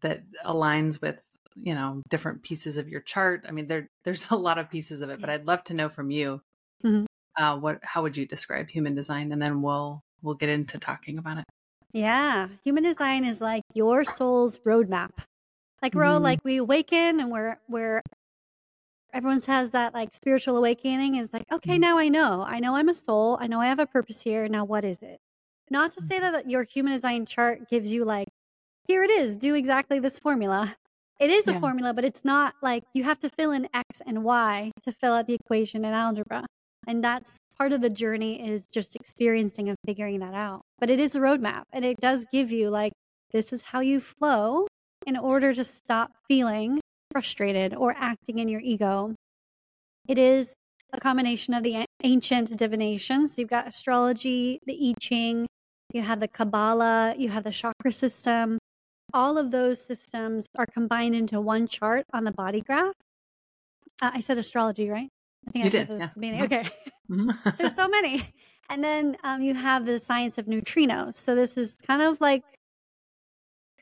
that 0.00 0.22
aligns 0.44 1.00
with 1.00 1.24
you 1.54 1.74
know 1.74 2.02
different 2.10 2.42
pieces 2.42 2.76
of 2.76 2.86
your 2.86 3.00
chart 3.00 3.46
i 3.48 3.50
mean 3.50 3.66
there 3.66 3.88
there's 4.04 4.26
a 4.30 4.36
lot 4.36 4.58
of 4.58 4.70
pieces 4.70 5.00
of 5.00 5.08
it 5.08 5.20
but 5.20 5.30
i'd 5.30 5.46
love 5.46 5.64
to 5.64 5.72
know 5.72 5.88
from 5.88 6.10
you 6.10 6.42
mm-hmm. 6.84 7.05
Uh, 7.36 7.56
what 7.56 7.78
how 7.82 8.02
would 8.02 8.16
you 8.16 8.26
describe 8.26 8.68
human 8.68 8.94
design? 8.94 9.32
And 9.32 9.40
then 9.40 9.62
we'll 9.62 10.02
we'll 10.22 10.34
get 10.34 10.48
into 10.48 10.78
talking 10.78 11.18
about 11.18 11.38
it. 11.38 11.44
Yeah 11.92 12.48
human 12.64 12.82
design 12.82 13.24
is 13.24 13.40
like 13.40 13.62
your 13.74 14.04
soul's 14.04 14.58
roadmap. 14.58 15.10
Like 15.82 15.94
we're 15.94 16.04
all 16.04 16.16
mm-hmm. 16.16 16.24
like 16.24 16.40
we 16.44 16.56
awaken 16.56 17.20
and 17.20 17.30
we're 17.30 17.58
we're 17.68 18.02
everyone 19.12 19.40
has 19.42 19.70
that 19.70 19.94
like 19.94 20.12
spiritual 20.12 20.56
awakening 20.56 21.14
it's 21.14 21.32
like 21.32 21.44
okay 21.50 21.72
mm-hmm. 21.72 21.80
now 21.80 21.98
i 21.98 22.08
know. 22.08 22.44
I 22.46 22.60
know 22.60 22.76
i'm 22.76 22.88
a 22.88 22.94
soul. 22.94 23.38
I 23.40 23.46
know 23.46 23.60
i 23.60 23.66
have 23.66 23.78
a 23.78 23.86
purpose 23.86 24.22
here. 24.22 24.48
Now 24.48 24.64
what 24.64 24.84
is 24.84 24.98
it? 25.02 25.18
Not 25.70 25.92
to 25.94 26.02
say 26.02 26.20
mm-hmm. 26.20 26.32
that 26.32 26.50
your 26.50 26.64
human 26.64 26.92
design 26.92 27.26
chart 27.26 27.68
gives 27.70 27.92
you 27.92 28.04
like 28.04 28.28
here 28.86 29.02
it 29.02 29.10
is. 29.10 29.36
Do 29.36 29.54
exactly 29.54 29.98
this 29.98 30.18
formula. 30.18 30.76
It 31.18 31.30
is 31.30 31.48
a 31.48 31.58
formula, 31.58 31.94
but 31.94 32.04
it's 32.04 32.24
not 32.24 32.54
like 32.62 32.84
you 32.92 33.02
have 33.04 33.18
to 33.20 33.30
fill 33.30 33.50
in 33.50 33.68
X 33.72 34.02
and 34.06 34.22
Y 34.22 34.70
to 34.82 34.92
fill 34.92 35.14
out 35.14 35.26
the 35.26 35.34
equation 35.34 35.84
in 35.84 35.92
algebra. 35.92 36.44
And 36.86 37.02
that's 37.02 37.38
part 37.58 37.72
of 37.72 37.80
the 37.80 37.90
journey 37.90 38.48
is 38.48 38.66
just 38.66 38.94
experiencing 38.94 39.68
and 39.68 39.76
figuring 39.84 40.20
that 40.20 40.34
out. 40.34 40.62
But 40.78 40.90
it 40.90 41.00
is 41.00 41.14
a 41.14 41.20
roadmap 41.20 41.62
and 41.72 41.84
it 41.84 41.98
does 42.00 42.24
give 42.32 42.52
you 42.52 42.70
like, 42.70 42.92
this 43.32 43.52
is 43.52 43.62
how 43.62 43.80
you 43.80 44.00
flow 44.00 44.66
in 45.06 45.16
order 45.16 45.52
to 45.54 45.64
stop 45.64 46.12
feeling 46.28 46.80
frustrated 47.12 47.74
or 47.74 47.94
acting 47.98 48.38
in 48.38 48.48
your 48.48 48.60
ego. 48.60 49.14
It 50.06 50.18
is 50.18 50.54
a 50.92 51.00
combination 51.00 51.54
of 51.54 51.64
the 51.64 51.84
ancient 52.04 52.56
divination. 52.56 53.26
So 53.26 53.40
you've 53.40 53.50
got 53.50 53.68
astrology, 53.68 54.60
the 54.66 54.74
I 54.74 54.94
Ching, 55.00 55.46
you 55.92 56.02
have 56.02 56.20
the 56.20 56.28
Kabbalah, 56.28 57.14
you 57.18 57.28
have 57.30 57.44
the 57.44 57.50
chakra 57.50 57.92
system, 57.92 58.58
all 59.14 59.38
of 59.38 59.50
those 59.50 59.84
systems 59.84 60.46
are 60.56 60.66
combined 60.66 61.14
into 61.14 61.40
one 61.40 61.66
chart 61.66 62.04
on 62.12 62.24
the 62.24 62.32
body 62.32 62.60
graph. 62.60 62.92
Uh, 64.02 64.10
I 64.14 64.20
said 64.20 64.38
astrology, 64.38 64.88
right? 64.88 65.08
I 65.46 65.50
think 65.50 65.64
you 65.64 65.80
I 65.80 65.84
did. 65.84 65.88
Yeah. 65.98 66.08
Mm-hmm. 66.16 66.42
Okay. 66.42 66.68
Mm-hmm. 67.10 67.50
There's 67.58 67.74
so 67.74 67.88
many. 67.88 68.22
And 68.68 68.82
then 68.82 69.16
um, 69.22 69.42
you 69.42 69.54
have 69.54 69.86
the 69.86 69.98
science 69.98 70.38
of 70.38 70.46
neutrinos. 70.46 71.16
So 71.16 71.34
this 71.34 71.56
is 71.56 71.76
kind 71.86 72.02
of 72.02 72.20
like, 72.20 72.42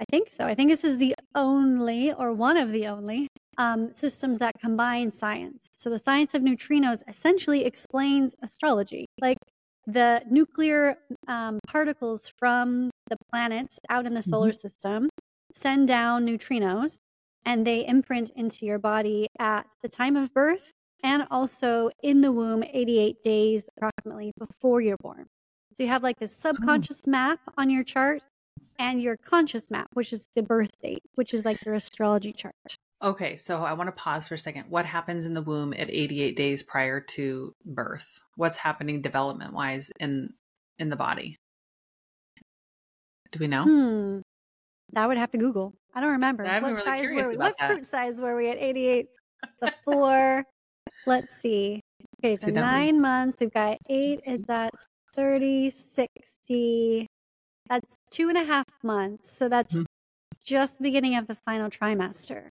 I 0.01 0.05
think 0.11 0.31
so. 0.31 0.45
I 0.45 0.55
think 0.55 0.71
this 0.71 0.85
is 0.85 0.99
the 0.99 1.15
only 1.35 2.13
or 2.13 2.33
one 2.33 2.57
of 2.57 2.71
the 2.71 2.87
only 2.89 3.29
um, 3.57 3.93
systems 3.93 4.41
that 4.41 4.53
combine 4.61 5.11
science. 5.11 5.69
So 5.77 5.89
the 5.89 5.99
science 5.99 6.35
of 6.35 6.43
neutrinos 6.43 7.03
essentially 7.09 7.65
explains 7.65 8.35
astrology. 8.43 9.07
Like 9.21 9.39
the 9.87 10.23
nuclear 10.31 10.97
um, 11.29 11.59
particles 11.67 12.33
from 12.39 12.91
the 13.09 13.17
planets 13.31 13.79
out 13.89 14.07
in 14.07 14.15
the 14.15 14.23
solar 14.23 14.51
mm-hmm. 14.51 14.57
system 14.57 15.09
send 15.53 15.87
down 15.87 16.27
neutrinos 16.27 16.99
and 17.47 17.67
they 17.67 17.87
imprint 17.87 18.31
into 18.35 18.67
your 18.67 18.79
body 18.79 19.29
at 19.39 19.67
the 19.83 19.89
time 19.89 20.17
of 20.17 20.33
birth 20.33 20.73
and 21.05 21.27
also 21.31 21.91
in 22.03 22.23
the 22.23 22.33
womb 22.33 22.65
88 22.65 23.23
days 23.23 23.69
approximately 23.77 24.33
before 24.39 24.81
you're 24.81 24.97
born. 24.97 25.27
So 25.77 25.83
you 25.83 25.89
have 25.89 26.03
like 26.03 26.19
this 26.19 26.35
subconscious 26.35 27.07
map 27.07 27.39
on 27.59 27.69
your 27.71 27.85
chart 27.85 28.23
and 28.79 29.01
your 29.03 29.17
conscious 29.17 29.71
map, 29.71 29.89
which 29.93 30.13
is 30.13 30.27
the 30.35 30.43
birth 30.43 30.71
date, 30.83 31.03
which 31.15 31.35
is 31.35 31.45
like 31.45 31.65
your 31.65 31.75
astrology 31.75 32.33
chart. 32.33 32.55
Okay, 33.03 33.37
so 33.37 33.63
I 33.63 33.75
want 33.75 33.89
to 33.89 33.93
pause 33.93 34.27
for 34.29 34.35
a 34.35 34.39
second. 34.39 34.65
What 34.71 34.87
happens 34.87 35.27
in 35.27 35.35
the 35.35 35.43
womb 35.43 35.75
at 35.75 35.91
88 35.91 36.37
days 36.37 36.63
prior 36.63 37.01
to 37.01 37.53
birth? 37.67 38.21
What's 38.37 38.57
happening 38.57 39.03
development 39.03 39.53
wise 39.53 39.93
in 40.01 40.31
in 40.79 40.89
the 40.89 40.97
body? 40.97 41.37
Do 43.31 43.39
we 43.41 43.47
know? 43.47 43.65
Hmm. 43.65 44.21
That 44.93 45.09
would 45.09 45.19
have 45.19 45.33
to 45.33 45.39
Google. 45.39 45.75
I 45.95 46.01
don't 46.01 46.13
remember. 46.13 46.47
I'm 46.47 46.63
what 46.63 46.73
really 46.73 46.85
size 46.85 47.01
curious 47.01 47.25
were 47.27 47.31
we? 47.31 47.35
about 47.37 47.45
What 47.45 47.59
that. 47.59 47.71
fruit 47.71 47.85
size 47.85 48.21
were 48.21 48.37
we 48.37 48.49
at 48.49 48.59
88 48.59 49.09
before? 49.61 50.45
Let's 51.07 51.35
see. 51.37 51.81
Okay, 52.21 52.37
so 52.37 52.47
See, 52.47 52.53
that 52.53 52.61
would- 52.61 52.67
nine 52.71 53.01
months. 53.01 53.37
We've 53.41 53.53
got 53.53 53.79
eight. 53.89 54.21
Is 54.27 54.43
that 54.47 54.73
30, 55.15 55.71
60? 55.71 57.07
That's 57.69 57.97
two 58.11 58.29
and 58.29 58.39
a 58.39 58.45
half 58.45 58.67
months. 58.83 59.31
So 59.31 59.49
that's 59.49 59.75
Mhm. 59.75 59.85
just 60.45 60.79
the 60.79 60.83
beginning 60.83 61.17
of 61.17 61.27
the 61.27 61.35
final 61.35 61.71
trimester. 61.71 62.51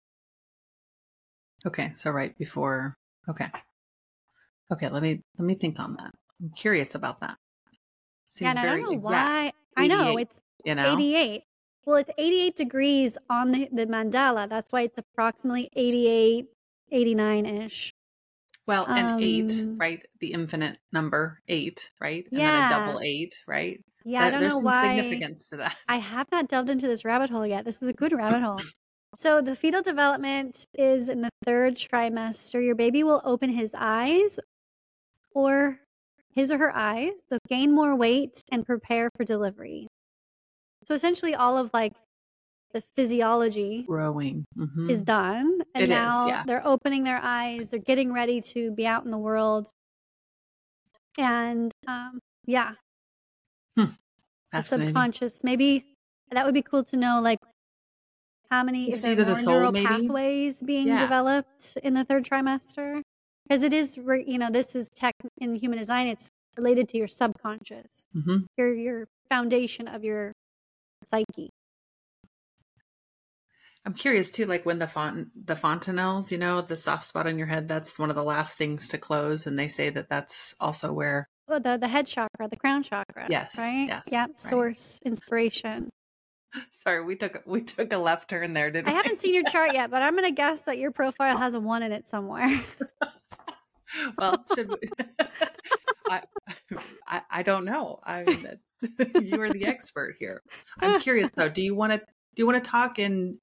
Okay, 1.66 1.92
so 1.94 2.10
right 2.10 2.36
before. 2.38 2.94
Okay, 3.28 3.48
okay. 4.72 4.88
Let 4.88 5.02
me 5.02 5.20
let 5.38 5.44
me 5.46 5.54
think 5.54 5.78
on 5.78 5.94
that. 5.94 6.10
I'm 6.40 6.50
curious 6.50 6.94
about 6.94 7.20
that. 7.20 7.38
yeah, 7.70 7.78
Seems 8.28 8.48
and 8.50 8.58
I 8.58 8.64
don't 8.66 8.80
know 8.82 8.90
exact. 8.92 9.04
why. 9.76 9.82
I 9.82 9.86
know 9.86 10.16
it's 10.18 10.40
You 10.64 10.74
know, 10.74 10.92
88. 10.94 11.44
Well, 11.84 11.96
it's 11.96 12.10
88 12.18 12.56
degrees 12.56 13.16
on 13.30 13.52
the, 13.52 13.68
the 13.72 13.86
mandala. 13.86 14.48
That's 14.48 14.70
why 14.72 14.82
it's 14.82 14.98
approximately 14.98 15.68
88, 15.74 16.48
89 16.90 17.46
ish. 17.46 17.92
Well, 18.66 18.86
and 18.86 19.14
eight, 19.18 19.66
Um, 19.66 19.76
right? 19.78 20.04
The 20.20 20.32
infinite 20.32 20.78
number 20.92 21.40
eight, 21.48 21.90
right? 22.00 22.26
And 22.34 22.38
Yeah. 22.38 22.52
then 22.52 22.64
a 22.64 22.68
double 22.68 23.00
eight, 23.00 23.42
right? 23.46 23.80
Yeah, 24.04 24.24
I 24.24 24.30
don't 24.30 24.40
There's 24.40 24.52
know 24.54 24.58
some 24.60 24.66
why. 24.66 24.88
significance 24.88 25.48
to 25.50 25.56
that. 25.58 25.76
I 25.88 25.96
have 25.96 26.26
not 26.32 26.48
delved 26.48 26.70
into 26.70 26.86
this 26.86 27.04
rabbit 27.04 27.30
hole 27.30 27.46
yet. 27.46 27.64
This 27.64 27.82
is 27.82 27.88
a 27.88 27.92
good 27.92 28.12
rabbit 28.12 28.42
hole. 28.42 28.60
So, 29.16 29.42
the 29.42 29.54
fetal 29.54 29.82
development 29.82 30.66
is 30.74 31.08
in 31.08 31.20
the 31.22 31.28
third 31.44 31.76
trimester. 31.76 32.64
Your 32.64 32.74
baby 32.74 33.04
will 33.04 33.20
open 33.24 33.50
his 33.50 33.74
eyes 33.76 34.38
or 35.34 35.80
his 36.34 36.50
or 36.50 36.58
her 36.58 36.74
eyes, 36.74 37.12
so 37.28 37.38
gain 37.48 37.74
more 37.74 37.94
weight 37.96 38.42
and 38.50 38.64
prepare 38.64 39.10
for 39.16 39.24
delivery. 39.24 39.86
So, 40.86 40.94
essentially, 40.94 41.34
all 41.34 41.58
of 41.58 41.70
like 41.74 41.92
the 42.72 42.82
physiology 42.96 43.84
Growing 43.86 44.44
mhm. 44.56 44.90
is 44.90 45.02
done. 45.02 45.60
And 45.74 45.84
It 45.84 45.90
is, 45.90 45.90
now 45.90 46.26
yeah. 46.26 46.42
they're 46.46 46.66
opening 46.66 47.04
their 47.04 47.20
eyes, 47.22 47.70
they're 47.70 47.80
getting 47.80 48.12
ready 48.12 48.40
to 48.52 48.70
be 48.72 48.86
out 48.86 49.04
in 49.04 49.10
the 49.10 49.18
world. 49.18 49.68
And 51.18 51.70
um, 51.86 52.20
yeah, 52.46 52.72
the 54.52 54.62
subconscious. 54.62 55.42
Maybe 55.42 55.96
that 56.30 56.44
would 56.44 56.54
be 56.54 56.62
cool 56.62 56.84
to 56.84 56.96
know, 56.96 57.20
like 57.22 57.38
how 58.50 58.62
many 58.62 58.90
is 58.90 59.02
there 59.02 59.14
the 59.14 59.34
soul, 59.34 59.54
neural 59.54 59.72
maybe? 59.72 59.86
pathways 59.86 60.62
being 60.62 60.88
Yeah. 60.88 61.00
developed 61.00 61.78
in 61.82 61.94
the 61.94 62.04
third 62.04 62.24
trimester? 62.24 63.02
Because 63.48 63.62
it 63.62 63.72
is, 63.72 63.96
you 63.96 64.38
know, 64.38 64.50
this 64.50 64.76
is 64.76 64.88
tech 64.90 65.14
in 65.38 65.56
human 65.56 65.78
design. 65.78 66.06
It's 66.06 66.30
related 66.56 66.88
to 66.90 66.98
your 66.98 67.08
subconscious, 67.08 68.08
hmm 68.12 68.38
your 68.58 68.74
your 68.74 69.08
foundation 69.28 69.88
of 69.88 70.04
your 70.04 70.32
psyche. 71.04 71.50
I'm 73.84 73.94
curious 73.94 74.30
too, 74.30 74.46
like 74.46 74.64
when 74.64 74.78
the 74.78 74.86
font 74.86 75.28
the 75.34 75.54
fontanelles, 75.54 76.30
you 76.30 76.38
know, 76.38 76.60
the 76.60 76.76
soft 76.76 77.04
spot 77.04 77.26
on 77.26 77.36
your 77.38 77.48
head, 77.48 77.66
that's 77.68 77.98
one 77.98 78.10
of 78.10 78.16
the 78.16 78.22
last 78.22 78.56
things 78.56 78.88
to 78.88 78.98
close, 78.98 79.46
and 79.46 79.58
they 79.58 79.68
say 79.68 79.90
that 79.90 80.08
that's 80.08 80.54
also 80.60 80.92
where 80.92 81.28
Oh, 81.48 81.58
the 81.58 81.76
the 81.76 81.88
head 81.88 82.06
chakra, 82.06 82.48
the 82.48 82.56
crown 82.56 82.82
chakra. 82.84 83.26
Yes, 83.28 83.56
Right. 83.58 83.86
yes, 83.88 84.04
Yeah. 84.10 84.26
right. 84.26 84.38
Source, 84.38 85.00
inspiration. 85.04 85.90
Sorry, 86.70 87.04
we 87.04 87.16
took 87.16 87.42
we 87.44 87.62
took 87.62 87.92
a 87.92 87.98
left 87.98 88.30
turn 88.30 88.52
there, 88.52 88.70
didn't 88.70 88.86
we? 88.86 88.90
I 88.92 88.94
we? 88.94 88.96
haven't 88.98 89.18
seen 89.18 89.34
your 89.34 89.44
chart 89.44 89.72
yet, 89.72 89.90
but 89.90 90.02
I'm 90.02 90.14
gonna 90.14 90.30
guess 90.30 90.62
that 90.62 90.78
your 90.78 90.92
profile 90.92 91.36
has 91.38 91.54
a 91.54 91.60
one 91.60 91.82
in 91.82 91.90
it 91.92 92.06
somewhere. 92.06 92.62
well, 94.18 94.44
should 94.54 94.68
we? 94.70 94.78
I, 96.08 96.22
I 97.06 97.22
I 97.30 97.42
don't 97.42 97.64
know. 97.64 98.00
I 98.04 98.22
mean, 98.22 98.46
you 99.20 99.40
are 99.40 99.50
the 99.50 99.66
expert 99.66 100.16
here. 100.18 100.42
I'm 100.80 101.00
curious 101.00 101.32
though. 101.32 101.48
Do 101.48 101.62
you 101.62 101.74
want 101.74 101.92
to 101.92 101.98
do 101.98 102.04
you 102.36 102.46
want 102.46 102.62
to 102.62 102.70
talk 102.70 102.98
in 102.98 103.38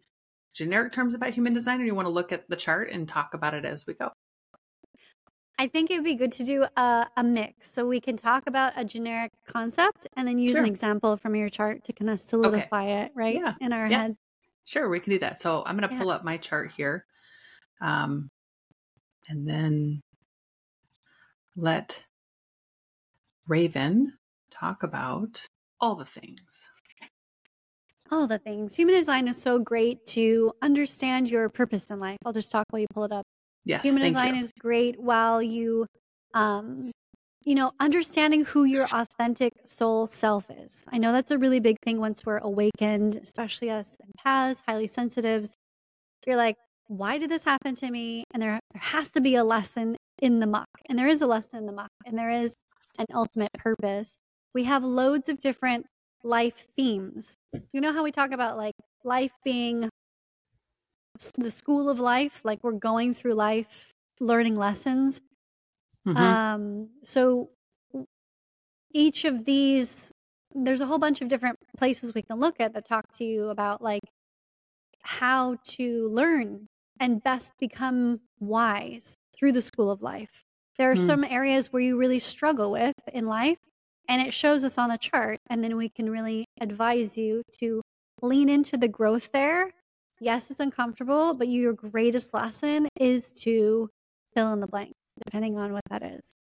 generic 0.53 0.93
terms 0.93 1.13
about 1.13 1.31
human 1.31 1.53
design, 1.53 1.81
or 1.81 1.85
you 1.85 1.95
want 1.95 2.07
to 2.07 2.11
look 2.11 2.31
at 2.31 2.49
the 2.49 2.55
chart 2.55 2.89
and 2.91 3.07
talk 3.07 3.33
about 3.33 3.53
it 3.53 3.65
as 3.65 3.85
we 3.87 3.93
go? 3.93 4.11
I 5.57 5.67
think 5.67 5.91
it 5.91 5.95
would 5.95 6.05
be 6.05 6.15
good 6.15 6.31
to 6.33 6.43
do 6.45 6.65
a, 6.77 7.07
a 7.17 7.23
mix 7.23 7.69
so 7.69 7.85
we 7.85 7.99
can 7.99 8.15
talk 8.15 8.47
about 8.47 8.73
a 8.77 8.85
generic 8.85 9.33
concept 9.45 10.07
and 10.15 10.25
then 10.27 10.37
use 10.37 10.51
Sure. 10.53 10.61
an 10.61 10.69
example 10.69 11.17
from 11.17 11.35
your 11.35 11.49
chart 11.49 11.83
to 11.83 11.93
kind 11.93 12.09
of 12.09 12.19
solidify 12.19 12.85
it, 12.85 13.11
right? 13.13 13.35
Yeah. 13.35 13.55
In 13.59 13.73
our 13.73 13.87
Yeah. 13.89 14.03
heads. 14.03 14.19
Sure, 14.63 14.87
we 14.87 14.99
can 15.01 15.11
do 15.11 15.19
that. 15.19 15.39
So 15.39 15.63
I'm 15.65 15.75
going 15.75 15.87
to 15.89 15.93
Yeah. 15.93 15.99
pull 15.99 16.11
up 16.11 16.23
my 16.23 16.37
chart 16.37 16.71
here, 16.71 17.05
um, 17.81 18.29
and 19.27 19.47
then 19.47 20.01
let 21.55 22.05
Raven 23.47 24.17
talk 24.51 24.83
about 24.83 25.45
all 25.81 25.95
the 25.95 26.05
things. 26.05 26.69
All 28.11 28.25
the 28.27 28.39
things. 28.39 28.75
Human 28.75 28.95
design 28.95 29.27
is 29.27 29.39
so 29.41 29.59
great 29.59 30.05
to 30.07 30.51
understand 30.61 31.29
your 31.29 31.47
purpose 31.49 31.89
in 31.91 31.99
life. 31.99 32.17
I'll 32.25 32.33
just 32.33 32.51
talk 32.51 32.65
while 32.71 32.79
you 32.79 32.87
pull 32.93 33.03
it 33.03 33.11
up. 33.11 33.23
Yes, 33.65 33.83
Human 33.83 34.01
design 34.01 34.35
you. 34.35 34.41
is 34.41 34.51
great 34.59 34.99
while 34.99 35.43
you, 35.43 35.85
um, 36.33 36.91
you 37.45 37.53
know, 37.53 37.71
understanding 37.79 38.45
who 38.45 38.63
your 38.63 38.87
authentic 38.91 39.53
soul 39.65 40.07
self 40.07 40.49
is. 40.49 40.85
I 40.91 40.97
know 40.97 41.11
that's 41.11 41.29
a 41.29 41.37
really 41.37 41.59
big 41.59 41.77
thing 41.83 41.99
once 41.99 42.25
we're 42.25 42.39
awakened, 42.39 43.17
especially 43.21 43.69
us 43.69 43.95
empaths, 44.25 44.61
highly 44.67 44.87
sensitives. 44.87 45.53
You're 46.25 46.35
like, 46.35 46.55
why 46.87 47.19
did 47.19 47.29
this 47.29 47.43
happen 47.43 47.75
to 47.75 47.91
me? 47.91 48.23
And 48.33 48.41
there, 48.41 48.59
there 48.73 48.81
has 48.81 49.11
to 49.11 49.21
be 49.21 49.35
a 49.35 49.43
lesson 49.43 49.95
in 50.19 50.39
the 50.39 50.47
muck. 50.47 50.67
And 50.87 50.97
there 50.97 51.07
is 51.07 51.21
a 51.21 51.27
lesson 51.27 51.59
in 51.59 51.65
the 51.67 51.71
muck, 51.71 51.91
and 52.05 52.17
there 52.17 52.31
is 52.31 52.55
an 52.97 53.05
ultimate 53.13 53.53
purpose. 53.53 54.17
We 54.55 54.63
have 54.63 54.83
loads 54.83 55.29
of 55.29 55.39
different 55.39 55.85
life 56.23 56.67
themes. 56.77 57.35
You 57.73 57.81
know 57.81 57.93
how 57.93 58.03
we 58.03 58.11
talk 58.11 58.31
about 58.31 58.57
like 58.57 58.75
life 59.03 59.33
being 59.43 59.89
the 61.37 61.51
school 61.51 61.89
of 61.89 61.99
life, 61.99 62.41
like 62.45 62.63
we're 62.63 62.71
going 62.73 63.13
through 63.13 63.33
life 63.33 63.93
learning 64.19 64.55
lessons. 64.55 65.21
Mhm. 66.05 66.39
Um, 66.51 66.89
so 67.03 67.51
each 68.93 69.25
of 69.25 69.45
these, 69.45 70.11
there's 70.53 70.81
a 70.81 70.85
whole 70.87 70.97
bunch 70.97 71.21
of 71.21 71.27
different 71.27 71.57
places 71.77 72.13
we 72.13 72.21
can 72.23 72.39
look 72.39 72.59
at 72.59 72.73
that 72.73 72.85
talk 72.85 73.11
to 73.13 73.23
you 73.23 73.49
about 73.49 73.81
like 73.81 74.01
how 75.01 75.57
to 75.63 76.09
learn 76.09 76.67
and 76.99 77.23
best 77.23 77.53
become 77.59 78.21
wise 78.39 79.17
through 79.35 79.51
the 79.53 79.61
school 79.61 79.89
of 79.91 80.01
life. 80.01 80.43
There 80.77 80.91
are 80.91 80.95
Hmm. 80.95 80.97
some 80.97 81.23
areas 81.23 81.71
where 81.71 81.81
you 81.81 81.97
really 81.97 82.19
struggle 82.19 82.71
with 82.71 82.95
in 83.13 83.25
life, 83.27 83.59
and 84.09 84.21
it 84.21 84.33
shows 84.33 84.63
us 84.63 84.77
on 84.79 84.89
the 84.89 84.97
chart, 84.97 85.39
and 85.49 85.63
then 85.63 85.77
we 85.77 85.87
can 85.87 86.09
really 86.09 86.45
advise 86.59 87.17
you 87.17 87.43
to 87.59 87.81
lean 88.21 88.49
into 88.49 88.75
the 88.75 88.87
growth 88.87 89.31
there. 89.31 89.71
Yes, 90.19 90.49
it's 90.49 90.59
uncomfortable, 90.59 91.35
but 91.35 91.47
your 91.47 91.71
greatest 91.73 92.33
lesson 92.33 92.89
is 92.99 93.31
to 93.43 93.87
fill 94.33 94.51
in 94.51 94.59
the 94.59 94.67
blank, 94.67 94.93
depending 95.25 95.57
on 95.57 95.71
what 95.71 95.83
that 95.91 96.03
is. 96.03 96.33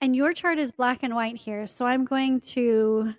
And 0.00 0.16
your 0.16 0.32
chart 0.32 0.58
is 0.58 0.72
black 0.72 1.00
and 1.02 1.14
white 1.14 1.36
here, 1.36 1.66
so 1.66 1.84
I'm 1.84 2.04
going 2.06 2.40
to 2.40 3.12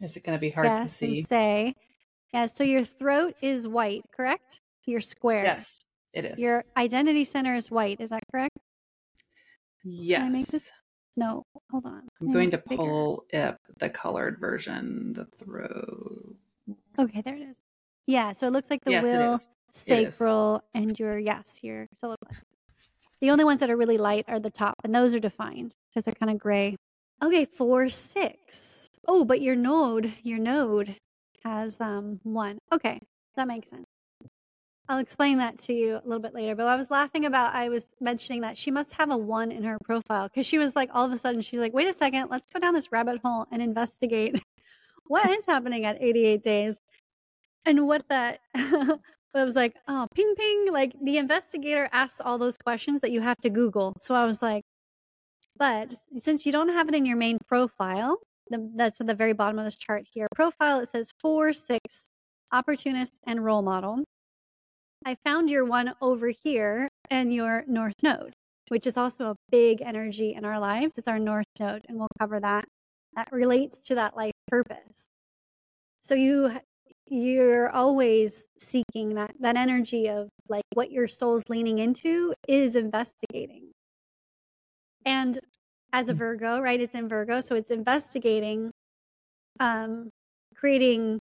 Is 0.00 0.16
it 0.16 0.24
going 0.24 0.36
to 0.36 0.40
be 0.40 0.50
hard 0.50 0.66
to 0.66 0.88
see? 0.88 1.22
say, 1.22 1.74
yeah. 2.34 2.46
So 2.46 2.64
your 2.64 2.84
throat 2.84 3.34
is 3.40 3.68
white, 3.68 4.02
correct? 4.14 4.60
Your 4.86 5.00
square. 5.00 5.44
Yes, 5.44 5.80
it 6.12 6.24
is. 6.24 6.40
Your 6.40 6.64
identity 6.76 7.24
center 7.24 7.54
is 7.54 7.70
white. 7.70 8.00
Is 8.00 8.10
that 8.10 8.22
correct? 8.32 8.56
I 9.84 10.28
make 10.28 10.52
yes. 10.52 10.70
No, 11.16 11.44
hold 11.70 11.86
on. 11.86 12.02
I'm 12.20 12.32
going 12.32 12.50
to 12.50 12.58
bigger. 12.58 12.76
pull 12.76 13.24
up 13.34 13.58
the 13.78 13.88
colored 13.88 14.38
version, 14.38 15.12
the 15.12 15.24
throat. 15.24 16.36
Okay, 16.98 17.22
there 17.22 17.36
it 17.36 17.42
is. 17.42 17.58
Yeah, 18.06 18.32
so 18.32 18.46
it 18.46 18.52
looks 18.52 18.70
like 18.70 18.84
the 18.84 18.92
yes, 18.92 19.02
will, 19.02 19.32
it 19.32 19.34
is. 19.34 19.48
It 19.86 20.06
is. 20.06 20.14
sacral, 20.14 20.62
and 20.74 20.98
your 20.98 21.18
yes, 21.18 21.60
your 21.62 21.88
solar 21.94 22.16
plexus. 22.24 22.44
The 23.20 23.30
only 23.30 23.44
ones 23.44 23.60
that 23.60 23.70
are 23.70 23.76
really 23.76 23.98
light 23.98 24.26
are 24.28 24.38
the 24.38 24.50
top, 24.50 24.76
and 24.84 24.94
those 24.94 25.14
are 25.14 25.20
defined 25.20 25.74
because 25.88 26.04
they're 26.04 26.14
kind 26.14 26.30
of 26.30 26.38
gray. 26.38 26.76
Okay, 27.22 27.46
four 27.46 27.88
six. 27.88 28.88
Oh, 29.08 29.24
but 29.24 29.40
your 29.40 29.56
node, 29.56 30.12
your 30.22 30.38
node 30.38 30.96
has 31.44 31.80
um 31.80 32.20
one. 32.22 32.58
Okay, 32.72 33.00
that 33.36 33.48
makes 33.48 33.70
sense. 33.70 33.86
I'll 34.88 34.98
explain 34.98 35.38
that 35.38 35.58
to 35.60 35.72
you 35.72 35.94
a 35.96 36.02
little 36.04 36.20
bit 36.20 36.34
later. 36.34 36.54
But 36.54 36.66
I 36.66 36.76
was 36.76 36.90
laughing 36.90 37.24
about 37.24 37.54
I 37.54 37.68
was 37.68 37.86
mentioning 38.00 38.42
that 38.42 38.56
she 38.56 38.70
must 38.70 38.92
have 38.94 39.10
a 39.10 39.16
one 39.16 39.50
in 39.50 39.64
her 39.64 39.78
profile 39.84 40.28
because 40.28 40.46
she 40.46 40.58
was 40.58 40.76
like 40.76 40.90
all 40.94 41.04
of 41.04 41.12
a 41.12 41.18
sudden 41.18 41.40
she's 41.40 41.58
like, 41.58 41.74
wait 41.74 41.88
a 41.88 41.92
second, 41.92 42.28
let's 42.30 42.52
go 42.52 42.60
down 42.60 42.74
this 42.74 42.92
rabbit 42.92 43.20
hole 43.24 43.46
and 43.50 43.60
investigate 43.60 44.40
what 45.06 45.28
is 45.30 45.44
happening 45.46 45.84
at 45.84 46.00
88 46.00 46.42
days 46.42 46.80
and 47.64 47.86
what 47.86 48.08
that 48.08 48.40
I 49.36 49.44
was 49.44 49.56
like, 49.56 49.74
oh, 49.88 50.06
ping 50.14 50.34
ping. 50.36 50.72
Like 50.72 50.94
the 51.02 51.18
investigator 51.18 51.88
asks 51.92 52.20
all 52.20 52.38
those 52.38 52.56
questions 52.56 53.00
that 53.02 53.10
you 53.10 53.20
have 53.20 53.38
to 53.42 53.50
Google. 53.50 53.94
So 53.98 54.14
I 54.14 54.24
was 54.26 54.40
like, 54.42 54.64
But 55.58 55.92
since 56.16 56.46
you 56.46 56.52
don't 56.52 56.70
have 56.70 56.88
it 56.88 56.94
in 56.94 57.06
your 57.06 57.16
main 57.16 57.38
profile, 57.48 58.18
the, 58.50 58.70
that's 58.76 59.00
at 59.00 59.06
the 59.06 59.14
very 59.14 59.32
bottom 59.32 59.58
of 59.58 59.64
this 59.64 59.78
chart 59.78 60.04
here. 60.12 60.28
Profile, 60.34 60.80
it 60.80 60.88
says 60.88 61.12
four, 61.20 61.52
six, 61.52 62.08
opportunist, 62.52 63.18
and 63.26 63.44
role 63.44 63.62
model. 63.62 64.04
I 65.06 65.16
found 65.24 65.48
your 65.48 65.64
one 65.64 65.94
over 66.02 66.32
here 66.42 66.88
and 67.10 67.32
your 67.32 67.64
north 67.68 67.94
node, 68.02 68.32
which 68.68 68.88
is 68.88 68.96
also 68.96 69.30
a 69.30 69.36
big 69.52 69.80
energy 69.80 70.34
in 70.34 70.44
our 70.44 70.58
lives. 70.58 70.94
It's 70.98 71.06
our 71.06 71.20
north 71.20 71.46
node, 71.60 71.86
and 71.88 71.96
we'll 71.96 72.08
cover 72.18 72.40
that. 72.40 72.64
That 73.14 73.28
relates 73.30 73.82
to 73.86 73.94
that 73.94 74.16
life 74.16 74.32
purpose. 74.48 75.06
So 76.02 76.14
you 76.16 76.58
you're 77.08 77.70
always 77.70 78.48
seeking 78.58 79.14
that 79.14 79.32
that 79.38 79.56
energy 79.56 80.08
of 80.08 80.28
like 80.48 80.64
what 80.74 80.90
your 80.90 81.06
soul's 81.06 81.44
leaning 81.48 81.78
into 81.78 82.34
is 82.48 82.74
investigating. 82.74 83.70
And 85.04 85.38
as 85.92 86.08
a 86.08 86.14
Mm. 86.14 86.16
Virgo, 86.18 86.60
right? 86.60 86.80
It's 86.80 86.96
in 86.96 87.08
Virgo, 87.08 87.40
so 87.40 87.54
it's 87.54 87.70
investigating, 87.70 88.72
um, 89.60 90.10
creating 90.56 91.20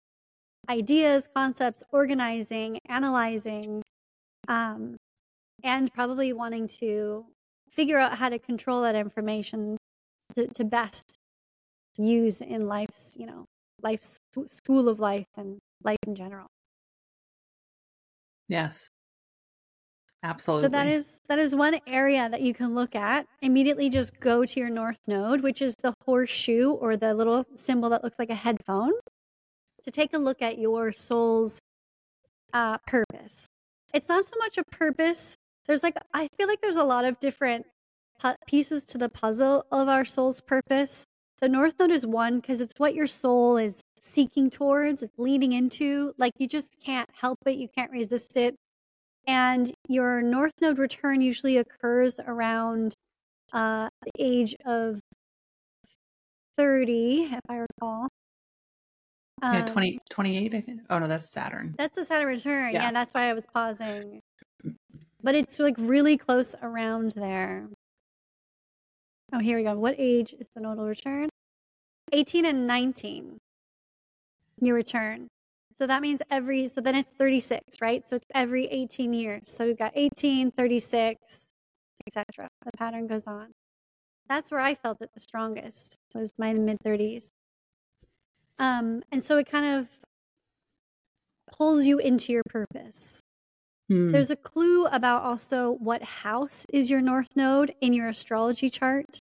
ideas, 0.68 1.28
concepts, 1.34 1.82
organizing, 1.92 2.78
analyzing, 2.88 3.82
um, 4.48 4.96
and 5.62 5.92
probably 5.92 6.32
wanting 6.32 6.66
to 6.66 7.26
figure 7.70 7.98
out 7.98 8.16
how 8.16 8.28
to 8.28 8.38
control 8.38 8.82
that 8.82 8.94
information 8.94 9.76
to, 10.34 10.46
to 10.48 10.64
best 10.64 11.16
use 11.96 12.40
in 12.40 12.66
life's, 12.66 13.16
you 13.18 13.26
know, 13.26 13.44
life's 13.82 14.16
school 14.48 14.88
of 14.88 15.00
life 15.00 15.26
and 15.36 15.58
life 15.82 15.98
in 16.06 16.14
general. 16.14 16.46
Yes. 18.48 18.88
Absolutely. 20.22 20.64
So 20.64 20.68
that 20.70 20.86
is 20.86 21.20
that 21.28 21.38
is 21.38 21.54
one 21.54 21.78
area 21.86 22.28
that 22.28 22.40
you 22.40 22.52
can 22.52 22.74
look 22.74 22.96
at. 22.96 23.26
Immediately 23.40 23.88
just 23.88 24.18
go 24.18 24.44
to 24.44 24.60
your 24.60 24.70
north 24.70 24.98
node, 25.06 25.42
which 25.42 25.62
is 25.62 25.76
the 25.80 25.94
horseshoe 26.04 26.70
or 26.70 26.96
the 26.96 27.14
little 27.14 27.44
symbol 27.54 27.88
that 27.90 28.02
looks 28.02 28.18
like 28.18 28.30
a 28.30 28.34
headphone, 28.34 28.92
to 29.88 30.00
take 30.00 30.12
a 30.14 30.18
look 30.18 30.42
at 30.42 30.58
your 30.58 30.92
soul's 30.92 31.60
uh, 32.52 32.78
purpose. 32.86 33.46
It's 33.94 34.08
not 34.08 34.24
so 34.24 34.34
much 34.38 34.58
a 34.58 34.64
purpose. 34.70 35.36
There's 35.66 35.82
like 35.82 35.96
I 36.12 36.28
feel 36.36 36.48
like 36.48 36.60
there's 36.60 36.76
a 36.76 36.84
lot 36.84 37.04
of 37.04 37.18
different 37.20 37.66
pu- 38.20 38.36
pieces 38.46 38.84
to 38.86 38.98
the 38.98 39.08
puzzle 39.08 39.66
of 39.72 39.88
our 39.88 40.04
soul's 40.04 40.40
purpose. 40.40 41.04
So 41.38 41.46
north 41.46 41.74
node 41.78 41.90
is 41.90 42.04
one 42.04 42.40
because 42.40 42.60
it's 42.60 42.74
what 42.78 42.94
your 42.94 43.06
soul 43.06 43.56
is 43.56 43.80
seeking 44.00 44.50
towards. 44.50 45.02
It's 45.02 45.18
leading 45.18 45.52
into. 45.52 46.12
Like 46.18 46.32
you 46.38 46.48
just 46.48 46.76
can't 46.84 47.08
help 47.20 47.38
it. 47.46 47.56
You 47.56 47.68
can't 47.68 47.90
resist 47.90 48.36
it 48.36 48.56
and 49.28 49.72
your 49.88 50.22
north 50.22 50.54
node 50.60 50.78
return 50.78 51.20
usually 51.20 51.58
occurs 51.58 52.18
around 52.26 52.94
uh, 53.52 53.88
the 54.02 54.10
age 54.18 54.56
of 54.64 54.98
30 56.56 57.28
if 57.32 57.40
i 57.48 57.56
recall 57.56 58.08
yeah, 59.42 59.60
Um, 59.60 59.66
20, 59.66 59.98
28, 60.10 60.54
I 60.54 60.60
think. 60.60 60.80
Oh, 60.90 60.98
no, 60.98 61.06
that's 61.08 61.30
Saturn. 61.30 61.74
that's 61.78 61.96
the 61.96 62.04
saturn 62.04 62.28
return. 62.28 62.72
Yeah. 62.72 62.84
Yeah. 62.84 62.92
that's 62.92 63.12
why 63.14 63.28
i 63.30 63.34
was 63.34 63.46
pausing. 63.46 64.20
But 65.22 65.34
it's 65.34 65.58
like 65.58 65.74
really 65.78 66.16
close 66.16 66.54
around 66.62 67.12
there. 67.12 67.68
Oh 69.32 69.40
here 69.40 69.58
we 69.58 69.64
go. 69.64 69.74
What 69.74 69.96
age 69.98 70.34
is 70.38 70.48
the 70.54 70.60
nodal 70.60 70.86
return? 70.86 71.28
18 72.12 72.46
and 72.46 72.66
19 72.66 73.38
your 74.60 74.74
return. 74.74 75.28
So 75.74 75.86
that 75.86 76.02
means 76.02 76.20
every 76.30 76.66
so 76.68 76.80
then 76.80 76.94
it's 76.94 77.10
36 77.10 77.60
right? 77.80 78.06
So 78.06 78.16
it's 78.16 78.24
every 78.34 78.66
18 78.66 79.12
years. 79.12 79.42
So 79.44 79.64
you've 79.64 79.78
got 79.78 79.92
18 79.94 80.52
36 80.52 81.48
etc 82.06 82.48
the 82.64 82.70
pattern 82.78 83.06
goes 83.06 83.26
on. 83.26 83.48
That's 84.28 84.50
where 84.50 84.60
i 84.60 84.74
felt 84.74 84.98
it 85.02 85.10
the 85.14 85.20
strongest 85.20 85.96
was 86.14 86.32
my 86.38 86.52
mid 86.52 86.78
30s 86.84 87.28
um 88.58 89.02
and 89.12 89.22
so 89.22 89.36
it 89.38 89.50
kind 89.50 89.66
of 89.78 89.88
pulls 91.56 91.86
you 91.86 91.98
into 91.98 92.32
your 92.32 92.42
purpose 92.48 93.20
Hmm. 93.90 94.08
there's 94.08 94.28
a 94.30 94.36
clue 94.36 94.84
about 94.84 95.22
also 95.22 95.70
what 95.80 96.02
house 96.02 96.66
is 96.70 96.90
your 96.90 97.00
north 97.00 97.34
node 97.36 97.72
in 97.80 97.94
your 97.94 98.08
astrology 98.08 98.68
chart 98.68 99.18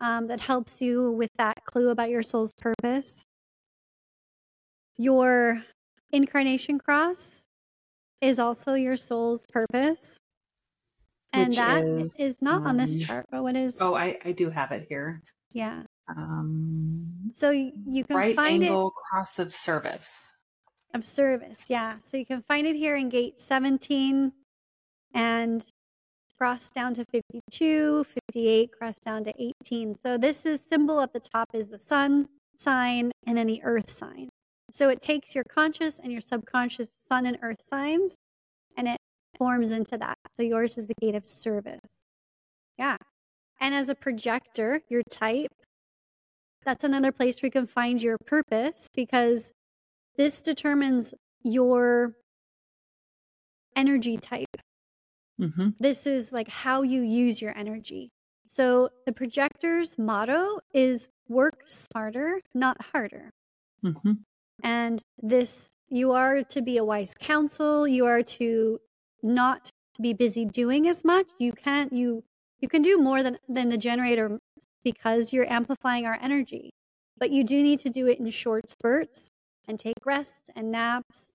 um, 0.00 0.26
that 0.26 0.40
helps 0.40 0.82
you 0.82 1.12
with 1.12 1.30
that 1.38 1.64
clue 1.64 1.88
about 1.88 2.10
your 2.10 2.22
soul's 2.22 2.52
purpose. 2.52 3.24
Your 4.98 5.62
incarnation 6.12 6.78
cross 6.78 7.46
is 8.20 8.38
also 8.38 8.74
your 8.74 8.96
soul's 8.96 9.46
purpose. 9.46 10.18
And 11.32 11.48
Which 11.48 11.56
that 11.56 11.84
is, 11.84 12.20
is, 12.20 12.42
not 12.42 12.66
on 12.66 12.76
this 12.76 12.94
um, 12.94 13.00
chart, 13.00 13.26
but 13.30 13.42
what 13.42 13.56
is? 13.56 13.78
Oh, 13.80 13.94
I, 13.94 14.18
I 14.24 14.32
do 14.32 14.48
have 14.50 14.72
it 14.72 14.86
here. 14.88 15.22
yeah. 15.52 15.82
Um, 16.08 17.30
So 17.32 17.50
you 17.50 18.04
can 18.04 18.16
right 18.16 18.36
find 18.36 18.62
it 18.62 18.66
angle 18.66 18.90
cross 18.90 19.38
of 19.38 19.52
service. 19.52 20.32
of 20.94 21.04
service. 21.04 21.66
Yeah. 21.68 21.96
So 22.02 22.16
you 22.16 22.24
can 22.26 22.42
find 22.42 22.66
it 22.66 22.76
here 22.76 22.96
in 22.96 23.08
gate 23.08 23.40
17 23.40 24.32
and 25.14 25.64
cross 26.38 26.70
down 26.70 26.94
to 26.94 27.04
52, 27.12 28.04
58, 28.04 28.70
cross 28.72 28.98
down 28.98 29.24
to 29.24 29.32
18. 29.64 29.96
So 29.98 30.16
this 30.18 30.46
is 30.46 30.60
symbol 30.60 31.00
at 31.00 31.12
the 31.12 31.20
top 31.20 31.48
is 31.54 31.68
the 31.68 31.78
sun 31.78 32.28
sign 32.56 33.10
and 33.26 33.36
then 33.36 33.46
the 33.46 33.62
earth 33.64 33.90
sign. 33.90 34.28
So 34.70 34.88
it 34.88 35.00
takes 35.00 35.34
your 35.34 35.44
conscious 35.44 35.98
and 35.98 36.12
your 36.12 36.20
subconscious 36.20 36.90
sun 36.98 37.26
and 37.26 37.38
earth 37.42 37.62
signs 37.62 38.16
and 38.76 38.88
it 38.88 38.98
forms 39.38 39.70
into 39.70 39.98
that. 39.98 40.16
So 40.30 40.42
yours 40.42 40.78
is 40.78 40.88
the 40.88 40.94
gate 41.00 41.14
of 41.14 41.26
service. 41.26 42.04
Yeah. 42.78 42.96
And 43.60 43.74
as 43.74 43.88
a 43.88 43.94
projector, 43.94 44.80
your 44.88 45.02
type, 45.10 45.52
that's 46.66 46.84
another 46.84 47.12
place 47.12 47.40
where 47.40 47.46
you 47.46 47.52
can 47.52 47.66
find 47.66 48.02
your 48.02 48.18
purpose 48.26 48.90
because 48.94 49.52
this 50.16 50.42
determines 50.42 51.14
your 51.42 52.14
energy 53.76 54.16
type. 54.16 54.56
Mm-hmm. 55.40 55.70
This 55.78 56.06
is 56.06 56.32
like 56.32 56.48
how 56.48 56.82
you 56.82 57.02
use 57.02 57.40
your 57.40 57.56
energy. 57.56 58.10
So 58.48 58.90
the 59.06 59.12
projector's 59.12 59.96
motto 59.98 60.58
is 60.74 61.08
work 61.28 61.62
smarter, 61.66 62.40
not 62.52 62.76
harder. 62.92 63.30
Mm-hmm. 63.84 64.12
And 64.62 65.02
this, 65.22 65.70
you 65.88 66.12
are 66.12 66.42
to 66.42 66.62
be 66.62 66.78
a 66.78 66.84
wise 66.84 67.14
counsel. 67.20 67.86
You 67.86 68.06
are 68.06 68.22
to 68.22 68.80
not 69.22 69.70
be 70.00 70.14
busy 70.14 70.44
doing 70.44 70.88
as 70.88 71.04
much. 71.04 71.26
You 71.38 71.52
can't, 71.52 71.92
you, 71.92 72.24
you 72.60 72.68
can 72.68 72.82
do 72.82 72.98
more 72.98 73.22
than, 73.22 73.38
than 73.48 73.68
the 73.68 73.76
generator 73.76 74.38
because 74.86 75.32
you're 75.32 75.50
amplifying 75.52 76.06
our 76.06 76.16
energy. 76.22 76.70
But 77.18 77.32
you 77.32 77.42
do 77.42 77.60
need 77.60 77.80
to 77.80 77.90
do 77.90 78.06
it 78.06 78.20
in 78.20 78.30
short 78.30 78.70
spurts 78.70 79.30
and 79.66 79.80
take 79.80 79.96
rests 80.04 80.48
and 80.54 80.70
naps 80.70 81.32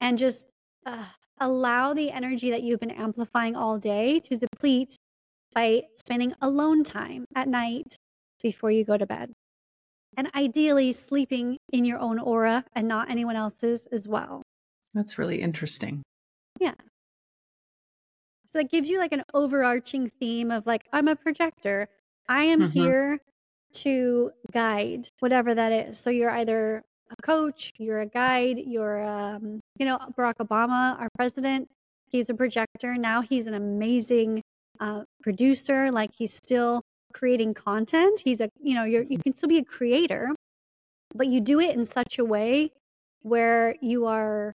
and 0.00 0.16
just 0.16 0.48
uh, 0.86 1.04
allow 1.38 1.92
the 1.92 2.10
energy 2.10 2.50
that 2.50 2.62
you've 2.62 2.80
been 2.80 2.90
amplifying 2.90 3.54
all 3.54 3.76
day 3.76 4.18
to 4.20 4.38
deplete 4.38 4.96
by 5.54 5.82
spending 5.98 6.32
alone 6.40 6.84
time 6.84 7.26
at 7.34 7.48
night 7.48 7.96
before 8.42 8.70
you 8.70 8.82
go 8.82 8.96
to 8.96 9.04
bed. 9.04 9.30
And 10.16 10.30
ideally, 10.34 10.94
sleeping 10.94 11.58
in 11.74 11.84
your 11.84 11.98
own 11.98 12.18
aura 12.18 12.64
and 12.74 12.88
not 12.88 13.10
anyone 13.10 13.36
else's 13.36 13.86
as 13.92 14.08
well. 14.08 14.40
That's 14.94 15.18
really 15.18 15.42
interesting. 15.42 16.02
Yeah. 16.58 16.72
So 18.46 18.56
that 18.56 18.70
gives 18.70 18.88
you 18.88 18.98
like 18.98 19.12
an 19.12 19.24
overarching 19.34 20.08
theme 20.08 20.50
of 20.50 20.66
like, 20.66 20.84
I'm 20.94 21.08
a 21.08 21.16
projector. 21.16 21.88
I 22.28 22.44
am 22.44 22.60
Mhm. 22.60 22.72
here 22.74 23.18
to 23.74 24.30
guide 24.52 25.08
whatever 25.20 25.54
that 25.54 25.72
is. 25.72 25.98
So 25.98 26.10
you're 26.10 26.30
either 26.30 26.82
a 27.10 27.22
coach, 27.22 27.72
you're 27.78 28.00
a 28.00 28.06
guide, 28.06 28.58
you're, 28.58 29.04
um, 29.04 29.60
you 29.78 29.86
know, 29.86 29.98
Barack 30.16 30.36
Obama, 30.40 30.98
our 30.98 31.08
president, 31.16 31.68
he's 32.06 32.28
a 32.30 32.34
projector. 32.34 32.96
Now 32.96 33.22
he's 33.22 33.46
an 33.46 33.54
amazing 33.54 34.42
uh, 34.80 35.04
producer. 35.22 35.90
Like 35.90 36.10
he's 36.16 36.32
still 36.34 36.82
creating 37.12 37.54
content. 37.54 38.20
He's 38.24 38.40
a, 38.40 38.48
you 38.60 38.74
know, 38.74 38.84
you're, 38.84 39.04
you 39.04 39.18
can 39.18 39.34
still 39.34 39.48
be 39.48 39.58
a 39.58 39.64
creator, 39.64 40.30
but 41.14 41.28
you 41.28 41.40
do 41.40 41.60
it 41.60 41.76
in 41.76 41.86
such 41.86 42.18
a 42.18 42.24
way 42.24 42.72
where 43.22 43.76
you 43.82 44.06
are 44.06 44.52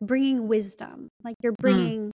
bringing 0.00 0.48
wisdom. 0.48 1.08
Like 1.24 1.36
you're 1.42 1.54
bringing 1.60 2.12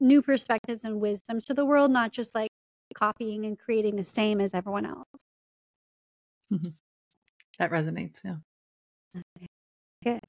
new 0.00 0.22
perspectives 0.22 0.84
and 0.84 1.00
wisdom 1.00 1.40
to 1.46 1.54
the 1.54 1.64
world, 1.66 1.90
not 1.90 2.12
just 2.12 2.34
like 2.34 2.50
copying 2.96 3.44
and 3.44 3.58
creating 3.58 3.96
the 3.96 4.04
same 4.04 4.40
as 4.40 4.54
everyone 4.54 4.86
else. 4.86 5.06
That 7.58 7.70
resonates. 7.70 8.20
Yeah. 8.24 8.36
Good. 10.04 10.20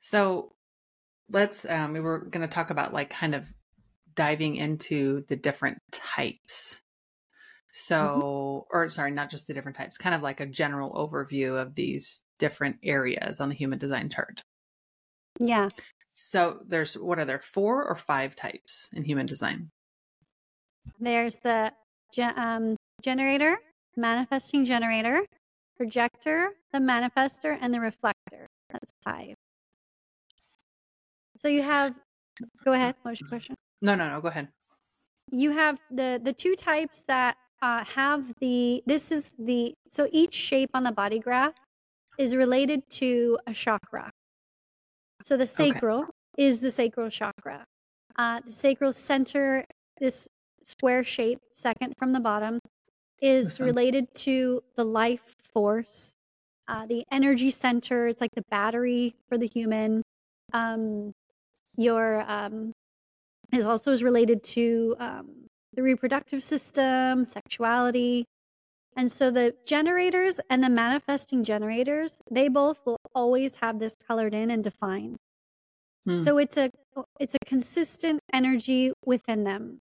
So 0.00 0.52
let's, 1.30 1.64
um, 1.64 1.92
we 1.92 2.00
were 2.00 2.18
going 2.18 2.46
to 2.46 2.52
talk 2.52 2.70
about 2.70 2.92
like 2.92 3.10
kind 3.10 3.34
of 3.34 3.52
diving 4.14 4.56
into 4.56 5.24
the 5.28 5.36
different 5.36 5.78
types. 5.92 6.80
So, 7.70 8.66
or 8.70 8.88
sorry, 8.88 9.10
not 9.10 9.30
just 9.30 9.46
the 9.46 9.54
different 9.54 9.76
types, 9.76 9.98
kind 9.98 10.14
of 10.14 10.22
like 10.22 10.40
a 10.40 10.46
general 10.46 10.92
overview 10.92 11.60
of 11.60 11.74
these 11.74 12.24
different 12.38 12.76
areas 12.82 13.40
on 13.40 13.48
the 13.48 13.54
human 13.54 13.78
design 13.78 14.08
chart. 14.08 14.42
Yeah. 15.38 15.68
So 16.06 16.60
there's, 16.66 16.94
what 16.94 17.18
are 17.18 17.26
there, 17.26 17.40
four 17.40 17.84
or 17.84 17.94
five 17.94 18.34
types 18.34 18.88
in 18.94 19.04
human 19.04 19.26
design? 19.26 19.70
There's 20.98 21.36
the 21.38 21.72
um 22.36 22.76
generator, 23.02 23.58
manifesting 23.96 24.64
generator, 24.64 25.24
projector, 25.76 26.50
the 26.72 26.78
manifester, 26.78 27.56
and 27.60 27.72
the 27.72 27.80
reflector. 27.80 28.46
That's 28.70 28.90
five. 29.04 29.34
So 31.40 31.48
you 31.48 31.62
have, 31.62 31.94
go 32.64 32.72
ahead. 32.72 32.94
What 33.02 33.12
was 33.12 33.20
your 33.20 33.28
question? 33.28 33.54
No, 33.82 33.94
no, 33.94 34.08
no. 34.08 34.20
Go 34.20 34.28
ahead. 34.28 34.48
You 35.30 35.50
have 35.52 35.78
the 35.90 36.20
the 36.22 36.32
two 36.32 36.54
types 36.54 37.04
that 37.08 37.36
uh, 37.60 37.84
have 37.84 38.32
the. 38.40 38.82
This 38.86 39.10
is 39.10 39.32
the 39.38 39.74
so 39.88 40.08
each 40.12 40.34
shape 40.34 40.70
on 40.72 40.84
the 40.84 40.92
body 40.92 41.18
graph 41.18 41.54
is 42.18 42.34
related 42.34 42.88
to 42.88 43.38
a 43.46 43.52
chakra. 43.52 44.10
So 45.24 45.36
the 45.36 45.46
sacral 45.46 46.02
okay. 46.02 46.10
is 46.38 46.60
the 46.60 46.70
sacral 46.70 47.10
chakra. 47.10 47.64
Uh, 48.16 48.40
the 48.46 48.52
sacral 48.52 48.92
center, 48.92 49.64
this 49.98 50.28
square 50.66 51.04
shape, 51.04 51.40
second 51.52 51.94
from 51.98 52.12
the 52.12 52.20
bottom, 52.20 52.58
is 53.20 53.60
related 53.60 54.12
to 54.14 54.62
the 54.76 54.84
life 54.84 55.36
force. 55.54 56.14
Uh, 56.68 56.84
the 56.86 57.04
energy 57.12 57.50
center, 57.50 58.08
it's 58.08 58.20
like 58.20 58.34
the 58.34 58.42
battery 58.50 59.14
for 59.28 59.38
the 59.38 59.46
human. 59.46 60.02
Um, 60.52 61.12
your 61.76 62.24
um, 62.28 62.72
is 63.52 63.64
also 63.64 63.92
is 63.92 64.02
related 64.02 64.42
to 64.42 64.96
um, 64.98 65.46
the 65.74 65.82
reproductive 65.82 66.42
system, 66.42 67.24
sexuality, 67.24 68.24
and 68.96 69.12
so 69.12 69.30
the 69.30 69.54
generators 69.66 70.40
and 70.48 70.64
the 70.64 70.70
manifesting 70.70 71.44
generators, 71.44 72.18
they 72.30 72.48
both 72.48 72.80
will 72.86 72.96
always 73.14 73.56
have 73.56 73.78
this 73.78 73.94
colored 73.94 74.34
in 74.34 74.50
and 74.50 74.64
defined. 74.64 75.18
Hmm. 76.06 76.20
So 76.20 76.38
it's 76.38 76.56
a 76.56 76.70
it's 77.20 77.34
a 77.34 77.44
consistent 77.44 78.20
energy 78.32 78.92
within 79.04 79.44
them. 79.44 79.78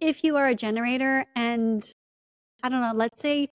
If 0.00 0.22
you 0.22 0.36
are 0.36 0.46
a 0.46 0.54
generator 0.54 1.24
and 1.34 1.90
I 2.62 2.68
don't 2.68 2.80
know, 2.80 2.92
let's 2.94 3.20
say 3.20 3.48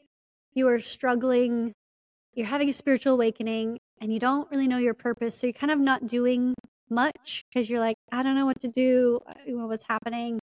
you 0.53 0.67
are 0.67 0.79
struggling, 0.79 1.73
you're 2.34 2.47
having 2.47 2.69
a 2.69 2.73
spiritual 2.73 3.13
awakening 3.13 3.77
and 4.01 4.13
you 4.13 4.19
don't 4.19 4.49
really 4.51 4.67
know 4.67 4.77
your 4.77 4.93
purpose, 4.93 5.38
so 5.38 5.47
you're 5.47 5.53
kind 5.53 5.71
of 5.71 5.79
not 5.79 6.08
doing 6.08 6.53
much 6.89 7.43
because 7.53 7.69
you're 7.69 7.79
like, 7.79 7.95
I 8.12 8.23
don't 8.23 8.36
know 8.36 8.45
what 8.45 8.60
to 8.62 8.67
do, 8.67 9.19
you 9.45 9.58
know, 9.58 9.67
what's 9.67 9.86
happening. 9.88 10.39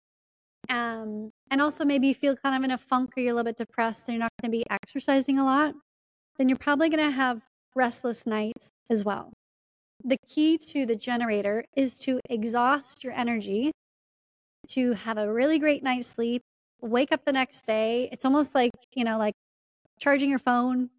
Um, 0.69 1.31
and 1.49 1.61
also 1.61 1.85
maybe 1.85 2.07
you 2.07 2.15
feel 2.15 2.35
kind 2.35 2.55
of 2.55 2.63
in 2.63 2.71
a 2.71 2.77
funk 2.77 3.11
or 3.15 3.21
you're 3.21 3.31
a 3.31 3.35
little 3.35 3.49
bit 3.49 3.57
depressed 3.57 4.07
and 4.07 4.15
you're 4.15 4.23
not 4.23 4.31
going 4.41 4.51
to 4.51 4.57
be 4.57 4.65
exercising 4.69 5.39
a 5.39 5.45
lot, 5.45 5.75
then 6.37 6.49
you're 6.49 6.57
probably 6.57 6.89
going 6.89 7.05
to 7.05 7.11
have 7.11 7.43
restless 7.75 8.25
nights 8.25 8.69
as 8.89 9.03
well. 9.05 9.31
The 10.03 10.17
key 10.27 10.57
to 10.57 10.85
the 10.85 10.95
generator 10.95 11.63
is 11.75 11.97
to 11.99 12.19
exhaust 12.29 13.03
your 13.03 13.13
energy, 13.13 13.71
to 14.69 14.93
have 14.93 15.17
a 15.17 15.31
really 15.31 15.59
great 15.59 15.83
night's 15.83 16.07
sleep, 16.07 16.43
wake 16.81 17.11
up 17.11 17.25
the 17.25 17.31
next 17.31 17.65
day. 17.65 18.09
It's 18.11 18.25
almost 18.25 18.55
like, 18.55 18.71
you 18.93 19.03
know, 19.03 19.17
like 19.17 19.35
charging 19.99 20.29
your 20.29 20.39
phone 20.39 20.89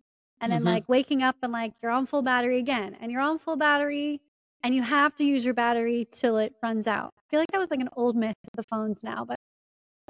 and 0.40 0.52
then 0.52 0.60
mm-hmm. 0.60 0.68
like 0.68 0.88
waking 0.88 1.22
up 1.22 1.36
and 1.42 1.52
like 1.52 1.72
you're 1.82 1.92
on 1.92 2.06
full 2.06 2.22
battery 2.22 2.58
again 2.58 2.96
and 3.00 3.10
you're 3.10 3.20
on 3.20 3.38
full 3.38 3.56
battery 3.56 4.20
and 4.62 4.74
you 4.74 4.82
have 4.82 5.14
to 5.16 5.24
use 5.24 5.44
your 5.44 5.54
battery 5.54 6.08
till 6.10 6.38
it 6.38 6.54
runs 6.62 6.86
out. 6.86 7.12
I 7.18 7.22
feel 7.30 7.40
like 7.40 7.50
that 7.52 7.58
was 7.58 7.70
like 7.70 7.80
an 7.80 7.88
old 7.96 8.16
myth 8.16 8.36
of 8.52 8.56
the 8.56 8.62
phones 8.62 9.02
now, 9.02 9.24
but 9.24 9.36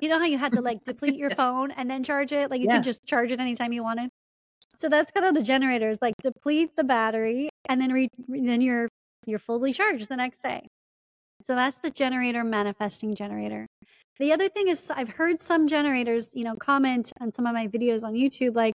you 0.00 0.08
know 0.08 0.18
how 0.18 0.26
you 0.26 0.38
had 0.38 0.52
to 0.52 0.60
like 0.60 0.84
deplete 0.84 1.16
your 1.16 1.30
phone 1.36 1.70
and 1.70 1.90
then 1.90 2.04
charge 2.04 2.32
it? 2.32 2.50
Like 2.50 2.60
you 2.60 2.66
yes. 2.66 2.76
can 2.76 2.82
just 2.82 3.06
charge 3.06 3.32
it 3.32 3.40
anytime 3.40 3.72
you 3.72 3.82
wanted. 3.82 4.10
So 4.78 4.88
that's 4.88 5.10
kind 5.10 5.26
of 5.26 5.34
the 5.34 5.42
generators, 5.42 5.98
like 6.02 6.14
deplete 6.22 6.76
the 6.76 6.84
battery 6.84 7.48
and 7.68 7.80
then 7.80 7.92
re- 7.92 8.08
then 8.28 8.60
you're 8.60 8.88
you're 9.26 9.38
fully 9.38 9.72
charged 9.72 10.08
the 10.08 10.16
next 10.16 10.42
day. 10.42 10.68
So 11.46 11.54
that's 11.54 11.78
the 11.78 11.90
generator 11.90 12.42
manifesting 12.42 13.14
generator. 13.14 13.68
The 14.18 14.32
other 14.32 14.48
thing 14.48 14.66
is 14.66 14.90
I've 14.90 15.10
heard 15.10 15.40
some 15.40 15.68
generators, 15.68 16.32
you 16.34 16.42
know, 16.42 16.56
comment 16.56 17.12
on 17.20 17.32
some 17.32 17.46
of 17.46 17.54
my 17.54 17.68
videos 17.68 18.02
on 18.02 18.14
YouTube 18.14 18.56
like 18.56 18.74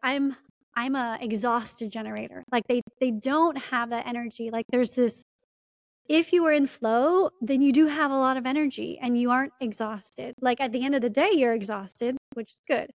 I'm 0.00 0.36
I'm 0.76 0.94
a 0.94 1.18
exhausted 1.20 1.90
generator. 1.90 2.44
Like 2.52 2.62
they 2.68 2.82
they 3.00 3.10
don't 3.10 3.58
have 3.58 3.90
that 3.90 4.06
energy. 4.06 4.50
Like 4.52 4.64
there's 4.70 4.94
this 4.94 5.24
if 6.08 6.32
you 6.32 6.44
are 6.46 6.52
in 6.52 6.68
flow, 6.68 7.30
then 7.40 7.60
you 7.62 7.72
do 7.72 7.88
have 7.88 8.12
a 8.12 8.16
lot 8.16 8.36
of 8.36 8.46
energy 8.46 8.96
and 9.02 9.20
you 9.20 9.32
aren't 9.32 9.52
exhausted. 9.60 10.34
Like 10.40 10.60
at 10.60 10.70
the 10.70 10.84
end 10.84 10.94
of 10.94 11.02
the 11.02 11.10
day, 11.10 11.30
you're 11.32 11.52
exhausted, 11.52 12.16
which 12.34 12.52
is 12.52 12.60
good. 12.68 12.90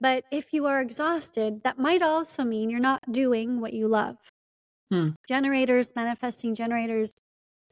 But 0.00 0.24
if 0.32 0.52
you 0.52 0.66
are 0.66 0.80
exhausted, 0.80 1.62
that 1.62 1.78
might 1.78 2.02
also 2.02 2.42
mean 2.42 2.68
you're 2.68 2.80
not 2.80 3.12
doing 3.12 3.60
what 3.60 3.72
you 3.72 3.86
love. 3.86 4.16
Hmm. 4.90 5.10
Generators, 5.28 5.92
manifesting 5.94 6.56
generators, 6.56 7.14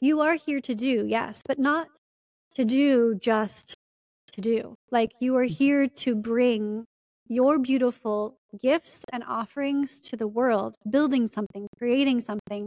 you 0.03 0.21
are 0.21 0.35
here 0.35 0.61
to 0.61 0.75
do, 0.75 1.05
yes, 1.07 1.43
but 1.47 1.59
not 1.59 1.89
to 2.55 2.65
do 2.65 3.15
just 3.15 3.75
to 4.33 4.41
do. 4.41 4.75
Like 4.91 5.13
you 5.21 5.37
are 5.37 5.45
here 5.45 5.87
to 5.87 6.15
bring 6.15 6.85
your 7.29 7.59
beautiful 7.59 8.37
gifts 8.61 9.05
and 9.13 9.23
offerings 9.25 10.01
to 10.01 10.17
the 10.17 10.27
world, 10.27 10.75
building 10.89 11.27
something, 11.27 11.69
creating 11.79 12.21
something, 12.21 12.67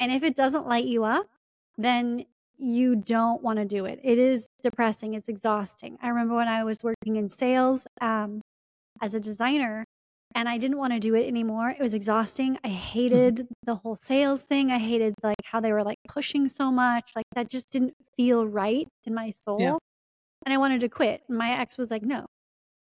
and 0.00 0.10
if 0.10 0.24
it 0.24 0.34
doesn't 0.34 0.66
light 0.66 0.86
you 0.86 1.04
up, 1.04 1.26
then 1.78 2.24
you 2.58 2.96
don't 2.96 3.42
want 3.42 3.58
to 3.58 3.64
do 3.64 3.84
it. 3.84 4.00
It 4.02 4.18
is 4.18 4.48
depressing, 4.62 5.14
it's 5.14 5.28
exhausting. 5.28 5.98
I 6.02 6.08
remember 6.08 6.34
when 6.34 6.48
I 6.48 6.64
was 6.64 6.82
working 6.82 7.16
in 7.16 7.28
sales 7.28 7.86
um, 8.00 8.40
as 9.00 9.14
a 9.14 9.20
designer 9.20 9.84
and 10.34 10.48
I 10.48 10.58
didn't 10.58 10.78
want 10.78 10.92
to 10.92 11.00
do 11.00 11.14
it 11.14 11.26
anymore. 11.26 11.70
It 11.70 11.80
was 11.80 11.94
exhausting. 11.94 12.58
I 12.64 12.68
mm-hmm. 12.68 12.76
hated 12.76 13.34
mm-hmm. 13.36 13.52
the 13.64 13.74
whole 13.76 13.96
sales 13.96 14.42
thing. 14.44 14.70
I 14.70 14.78
hated 14.78 15.14
like 15.22 15.36
how 15.44 15.60
they 15.60 15.72
were 15.72 15.84
like 15.84 15.98
pushing 16.08 16.48
so 16.48 16.70
much. 16.70 17.12
Like 17.14 17.26
that 17.34 17.48
just 17.48 17.70
didn't 17.70 17.94
feel 18.16 18.46
right 18.46 18.88
in 19.06 19.14
my 19.14 19.30
soul. 19.30 19.60
Yeah. 19.60 19.76
And 20.44 20.52
I 20.52 20.58
wanted 20.58 20.80
to 20.80 20.88
quit. 20.88 21.22
My 21.28 21.58
ex 21.58 21.78
was 21.78 21.90
like, 21.90 22.02
"No. 22.02 22.26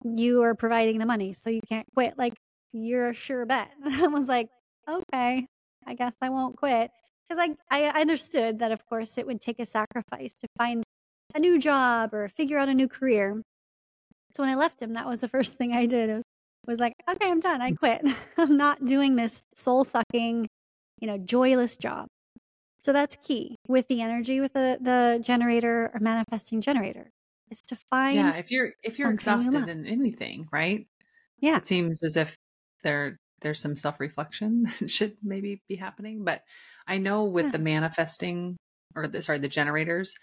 You 0.05 0.43
are 0.43 0.55
providing 0.55 0.99
the 0.99 1.07
money, 1.07 1.33
so 1.33 1.51
you 1.51 1.61
can't 1.69 1.87
quit. 1.95 2.15
Like 2.17 2.35
you're 2.73 3.09
a 3.09 3.15
sure 3.15 3.45
bet." 3.47 3.71
I 3.85 4.07
was 4.07 4.29
like, 4.29 4.49
"Okay, 4.89 5.47
I 5.87 5.95
guess 5.95 6.17
I 6.23 6.31
won't 6.31 6.57
quit." 6.57 6.91
because 7.31 7.49
I, 7.71 7.85
I 7.85 8.01
understood 8.01 8.59
that 8.59 8.73
of 8.73 8.85
course 8.87 9.17
it 9.17 9.27
would 9.27 9.41
take 9.41 9.61
a 9.61 9.67
sacrifice 9.67 10.35
to 10.35 10.49
find 10.59 10.83
a 11.35 11.39
new 11.39 11.59
job 11.59 12.13
or 12.13 12.29
figure 12.29 12.59
out 12.59 12.69
a 12.69 12.75
new 12.75 12.89
career 12.89 13.41
so 14.33 14.43
when 14.43 14.51
i 14.51 14.57
left 14.57 14.83
him 14.83 14.95
that 14.95 15.07
was 15.07 15.21
the 15.21 15.29
first 15.37 15.55
thing 15.55 15.73
i 15.73 15.87
did 15.87 16.23
was, 16.67 16.81
like 16.81 16.95
okay 17.09 17.29
i'm 17.29 17.41
done 17.41 17.61
i 17.61 17.71
mm. 17.71 17.79
quit 17.79 18.03
i'm 18.39 18.57
not 18.57 18.85
doing 18.85 19.17
this 19.17 19.43
soul 19.55 19.85
sucking 19.85 20.47
you 21.01 21.07
know 21.07 21.19
joyless 21.19 21.77
job 21.77 22.07
so 22.83 22.93
that's 22.93 23.17
key 23.23 23.57
with 23.69 23.87
the 23.89 24.01
energy 24.01 24.41
with 24.41 24.53
the 24.53 24.79
the 24.81 25.21
generator 25.23 25.91
or 25.93 26.01
manifesting 26.01 26.61
generator 26.61 27.11
is 27.51 27.61
to 27.61 27.77
find 27.91 28.15
yeah 28.15 28.37
if 28.37 28.51
you're 28.51 28.73
if 28.83 28.99
you're 28.99 29.11
exhausted 29.11 29.69
in 29.69 29.87
anything 29.87 30.47
right 30.53 30.87
yeah 31.41 31.57
it 31.57 31.67
seems 31.67 32.03
as 32.03 32.17
if 32.17 32.37
they're 32.83 33.19
there's 33.41 33.61
some 33.61 33.77
self 33.77 34.01
reflection 34.01 34.65
that 34.81 34.91
should 34.91 35.17
maybe 35.23 35.63
be 35.69 35.77
happening. 35.77 36.25
But 36.25 36.43
I 36.87 36.99
know 36.99 37.25
with 37.25 37.47
yeah. 37.47 37.53
the 37.53 37.59
manifesting 37.59 38.57
or 38.95 39.07
the, 39.07 39.23
sorry, 39.23 39.39
the 39.39 39.49
generators, 39.49 40.15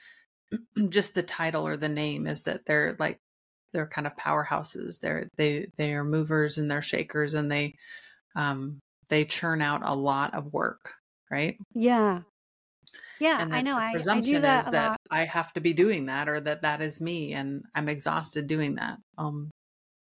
just 0.89 1.13
the 1.13 1.23
title 1.23 1.67
or 1.67 1.78
the 1.78 1.89
name 1.89 2.28
is 2.28 2.43
that 2.43 2.65
they're 2.65 2.95
like 3.00 3.19
they're 3.73 3.88
kind 3.88 4.08
of 4.08 4.15
powerhouses. 4.15 4.99
They're 4.99 5.30
they 5.38 5.67
they 5.77 5.93
are 5.93 6.03
movers 6.03 6.58
and 6.58 6.69
they're 6.69 6.82
shakers 6.82 7.34
and 7.34 7.51
they 7.51 7.75
um 8.36 8.80
they 9.10 9.25
churn 9.25 9.62
out 9.62 9.82
a 9.84 9.95
lot 9.95 10.34
of 10.34 10.53
work, 10.53 10.93
right? 11.32 11.58
Yeah. 11.73 12.21
Yeah, 13.19 13.45
I 13.49 13.62
know. 13.62 13.77
I, 13.77 13.93
I 13.95 14.21
do 14.21 14.39
that 14.41 14.65
is 14.65 14.71
that 14.71 14.97
I 15.10 15.25
have 15.25 15.51
to 15.53 15.60
be 15.60 15.73
doing 15.73 16.06
that 16.06 16.30
or 16.30 16.39
that 16.39 16.62
that 16.62 16.82
is 16.82 17.01
me 17.01 17.34
and 17.34 17.63
I'm 17.73 17.89
exhausted 17.89 18.47
doing 18.47 18.75
that. 18.75 18.97
Um 19.17 19.49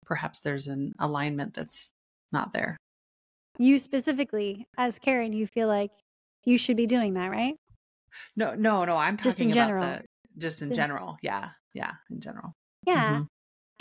perhaps 0.05 0.41
there's 0.41 0.67
an 0.67 0.93
alignment 0.99 1.53
that's 1.53 1.93
not 2.31 2.51
there 2.51 2.77
you 3.59 3.79
specifically 3.79 4.67
as 4.77 4.99
Karen, 4.99 5.33
you 5.33 5.47
feel 5.47 5.67
like 5.67 5.91
you 6.45 6.57
should 6.57 6.77
be 6.77 6.87
doing 6.87 7.13
that, 7.13 7.29
right? 7.29 7.55
No, 8.35 8.53
no, 8.53 8.85
no. 8.85 8.97
I'm 8.97 9.17
talking 9.17 9.31
just 9.31 9.41
in 9.41 9.51
about 9.51 9.67
general. 9.67 9.85
the 9.85 10.03
just 10.39 10.61
in 10.61 10.73
general. 10.73 11.17
Yeah, 11.21 11.49
yeah, 11.73 11.91
in 12.11 12.19
general. 12.19 12.53
Yeah, 12.85 13.11
mm-hmm. 13.11 13.23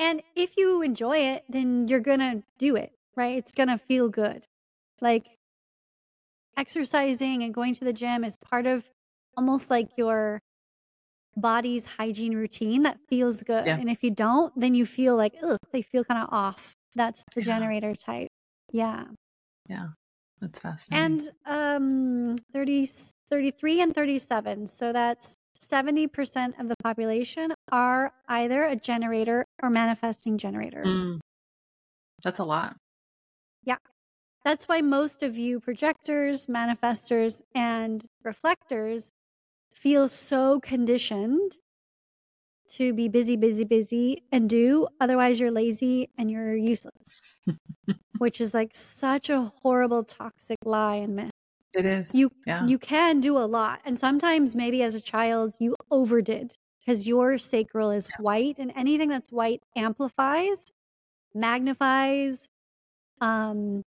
And 0.02 0.20
if 0.34 0.56
you 0.56 0.82
enjoy 0.82 1.18
it, 1.18 1.44
then 1.48 1.86
you're 1.86 2.00
gonna 2.00 2.42
do 2.58 2.74
it, 2.74 2.90
right? 3.14 3.38
It's 3.38 3.52
gonna 3.52 3.78
feel 3.78 4.08
good. 4.08 4.44
Like 5.00 5.26
exercising 6.56 7.44
and 7.44 7.54
going 7.54 7.74
to 7.76 7.84
the 7.84 7.92
gym 7.92 8.24
is 8.24 8.36
part 8.38 8.66
of 8.66 8.84
almost 9.36 9.70
like 9.70 9.88
your 9.96 10.42
body's 11.36 11.86
hygiene 11.86 12.34
routine 12.34 12.82
that 12.82 12.98
feels 13.08 13.44
good. 13.44 13.64
Yeah. 13.64 13.78
And 13.78 13.88
if 13.88 14.02
you 14.02 14.10
don't, 14.10 14.52
then 14.58 14.74
you 14.74 14.86
feel 14.86 15.16
like, 15.16 15.34
ugh, 15.40 15.56
they 15.72 15.82
feel 15.82 16.02
kind 16.02 16.20
of 16.20 16.28
off. 16.32 16.74
That's 16.96 17.22
the 17.34 17.40
yeah. 17.40 17.46
generator 17.46 17.94
type. 17.94 18.28
Yeah. 18.72 19.04
Yeah. 19.68 19.86
That's 20.40 20.58
fascinating. 20.58 21.28
And 21.46 22.34
um 22.34 22.36
30 22.52 22.90
33 23.30 23.80
and 23.80 23.94
37. 23.94 24.66
So 24.66 24.92
that's 24.92 25.36
70% 25.62 26.60
of 26.60 26.68
the 26.68 26.74
population 26.82 27.54
are 27.70 28.12
either 28.28 28.64
a 28.64 28.74
generator 28.74 29.46
or 29.62 29.70
manifesting 29.70 30.38
generator. 30.38 30.82
Mm. 30.84 31.20
That's 32.22 32.38
a 32.38 32.44
lot. 32.44 32.76
Yeah. 33.64 33.76
That's 34.44 34.66
why 34.66 34.80
most 34.80 35.22
of 35.22 35.38
you 35.38 35.60
projectors, 35.60 36.46
manifestors, 36.46 37.40
and 37.54 38.04
reflectors 38.24 39.10
feel 39.74 40.08
so 40.08 40.60
conditioned 40.60 41.58
to 42.72 42.92
be 42.92 43.08
busy, 43.08 43.36
busy, 43.36 43.64
busy 43.64 44.22
and 44.32 44.48
do. 44.48 44.88
Otherwise, 45.00 45.38
you're 45.38 45.50
lazy 45.50 46.08
and 46.18 46.30
you're 46.30 46.56
useless, 46.56 47.20
which 48.18 48.40
is 48.40 48.54
like 48.54 48.70
such 48.74 49.30
a 49.30 49.52
horrible, 49.62 50.02
toxic 50.02 50.58
lie 50.64 50.96
and 50.96 51.16
myth. 51.16 51.30
It 51.74 51.84
is. 51.86 52.14
You 52.14 52.30
yeah. 52.46 52.66
you 52.66 52.78
can 52.78 53.20
do 53.20 53.38
a 53.38 53.46
lot, 53.46 53.80
and 53.84 53.98
sometimes 53.98 54.54
maybe 54.54 54.82
as 54.82 54.94
a 54.94 55.00
child 55.00 55.54
you 55.58 55.74
overdid 55.90 56.52
because 56.84 57.06
your 57.08 57.38
sacral 57.38 57.90
is 57.90 58.08
white, 58.18 58.58
and 58.58 58.72
anything 58.76 59.08
that's 59.08 59.30
white 59.32 59.62
amplifies, 59.76 60.70
magnifies, 61.34 62.48
um, 63.20 63.82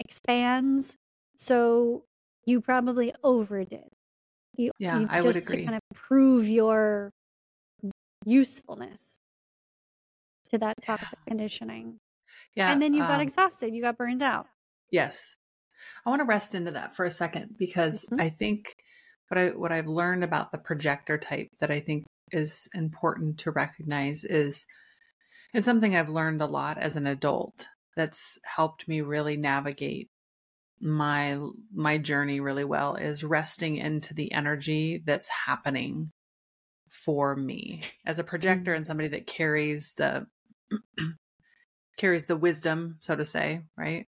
expands. 0.00 0.96
So 1.36 2.04
you 2.46 2.60
probably 2.60 3.14
overdid. 3.24 3.88
You, 4.56 4.72
Yeah, 4.78 5.00
you 5.00 5.06
I 5.10 5.20
would 5.22 5.34
just 5.34 5.48
to 5.50 5.64
kind 5.64 5.76
of 5.76 5.82
prove 5.94 6.48
your 6.48 7.12
usefulness 8.24 9.18
to 10.50 10.58
that 10.58 10.74
Yeah. 10.78 10.96
toxic 10.96 11.18
conditioning. 11.26 11.98
Yeah. 12.54 12.72
and 12.72 12.82
then 12.82 12.92
you 12.94 13.02
got 13.02 13.16
um, 13.16 13.20
exhausted, 13.20 13.74
you 13.74 13.82
got 13.82 13.96
burned 13.98 14.22
out. 14.22 14.46
Yes. 14.90 15.36
I 16.06 16.10
want 16.10 16.20
to 16.20 16.26
rest 16.26 16.54
into 16.54 16.70
that 16.72 16.94
for 16.94 17.04
a 17.06 17.10
second 17.10 17.56
because 17.58 18.04
Mhm. 18.06 18.20
I 18.20 18.28
think 18.30 18.74
what 19.28 19.38
I 19.38 19.50
what 19.50 19.72
I've 19.72 19.88
learned 19.88 20.24
about 20.24 20.52
the 20.52 20.58
projector 20.58 21.18
type 21.18 21.48
that 21.60 21.70
I 21.70 21.80
think 21.80 22.06
is 22.32 22.68
important 22.74 23.38
to 23.38 23.50
recognize 23.50 24.24
is 24.24 24.66
it's 25.52 25.64
something 25.64 25.94
I've 25.96 26.08
learned 26.08 26.42
a 26.42 26.46
lot 26.46 26.78
as 26.78 26.96
an 26.96 27.06
adult 27.06 27.68
that's 27.96 28.38
helped 28.44 28.86
me 28.88 29.00
really 29.00 29.36
navigate 29.36 30.10
my 30.80 31.38
my 31.74 31.96
journey 31.96 32.40
really 32.40 32.64
well 32.64 32.96
is 32.96 33.24
resting 33.24 33.76
into 33.76 34.12
the 34.12 34.30
energy 34.32 35.02
that's 35.06 35.28
happening 35.28 36.10
for 36.90 37.34
me. 37.34 37.82
As 38.04 38.18
a 38.18 38.24
projector 38.24 38.74
and 38.74 38.84
mm. 38.84 38.86
somebody 38.86 39.08
that 39.08 39.26
carries 39.26 39.94
the 39.94 40.26
carries 41.96 42.26
the 42.26 42.36
wisdom 42.36 42.96
so 43.00 43.16
to 43.16 43.24
say 43.24 43.62
right 43.78 44.06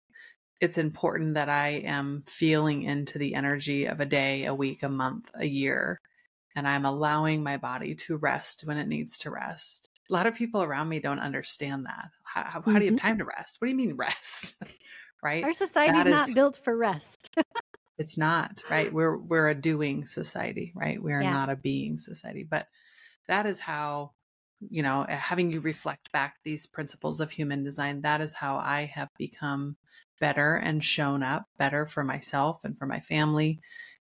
it's 0.60 0.78
important 0.78 1.36
that 1.36 1.50
I 1.50 1.70
am 1.86 2.24
feeling 2.26 2.84
into 2.84 3.20
the 3.20 3.36
energy 3.36 3.86
of 3.86 4.00
a 4.00 4.06
day, 4.06 4.46
a 4.46 4.56
week, 4.56 4.84
a 4.84 4.90
month, 4.90 5.30
a 5.36 5.46
year, 5.46 6.02
and 6.58 6.68
I'm 6.68 6.86
allowing 6.86 7.44
my 7.44 7.58
body 7.58 7.94
to 7.94 8.18
rest 8.18 8.64
when 8.66 8.78
it 8.78 8.88
needs 8.88 9.20
to 9.20 9.30
rest. 9.30 9.90
A 10.10 10.14
lot 10.14 10.26
of 10.26 10.34
people 10.34 10.64
around 10.64 10.90
me 10.90 11.00
don't 11.00 11.20
understand 11.20 11.86
that. 11.86 12.10
How, 12.24 12.46
how, 12.46 12.62
how 12.62 12.80
do 12.80 12.86
you 12.86 12.92
have 12.92 13.00
mm-hmm. 13.00 13.08
time 13.08 13.18
to 13.20 13.26
rest? 13.26 13.62
What 13.62 13.68
do 13.68 13.70
you 13.70 13.78
mean 13.78 13.96
rest? 13.96 14.56
right? 15.24 15.44
Our 15.44 15.54
society's 15.54 16.06
that 16.06 16.10
is- 16.10 16.16
not 16.16 16.34
built 16.34 16.58
for 16.58 16.76
rest. 16.76 17.38
It's 18.00 18.18
not, 18.18 18.64
right? 18.70 18.94
We're 18.94 19.18
we're 19.18 19.50
a 19.50 19.56
doing 19.56 20.06
society, 20.06 20.72
right? 20.76 21.02
We 21.02 21.14
are 21.14 21.22
Yeah. 21.22 21.34
not 21.34 21.50
a 21.50 21.56
being 21.56 21.98
society. 21.98 22.44
But 22.44 22.68
that 23.28 23.48
is 23.48 23.60
how, 23.60 24.12
you 24.60 24.84
know, 24.84 25.06
having 25.10 25.52
you 25.52 25.62
reflect 25.62 26.12
back 26.12 26.36
these 26.44 26.68
principles 26.68 27.20
of 27.20 27.32
human 27.32 27.64
design, 27.64 28.02
that 28.02 28.22
is 28.22 28.34
how 28.34 28.58
I 28.58 28.86
have 28.86 29.10
become 29.18 29.78
better 30.20 30.56
and 30.56 30.84
shown 30.84 31.24
up 31.24 31.46
better 31.58 31.88
for 31.88 32.04
myself 32.04 32.64
and 32.64 32.78
for 32.78 32.86
my 32.86 33.00
family 33.00 33.60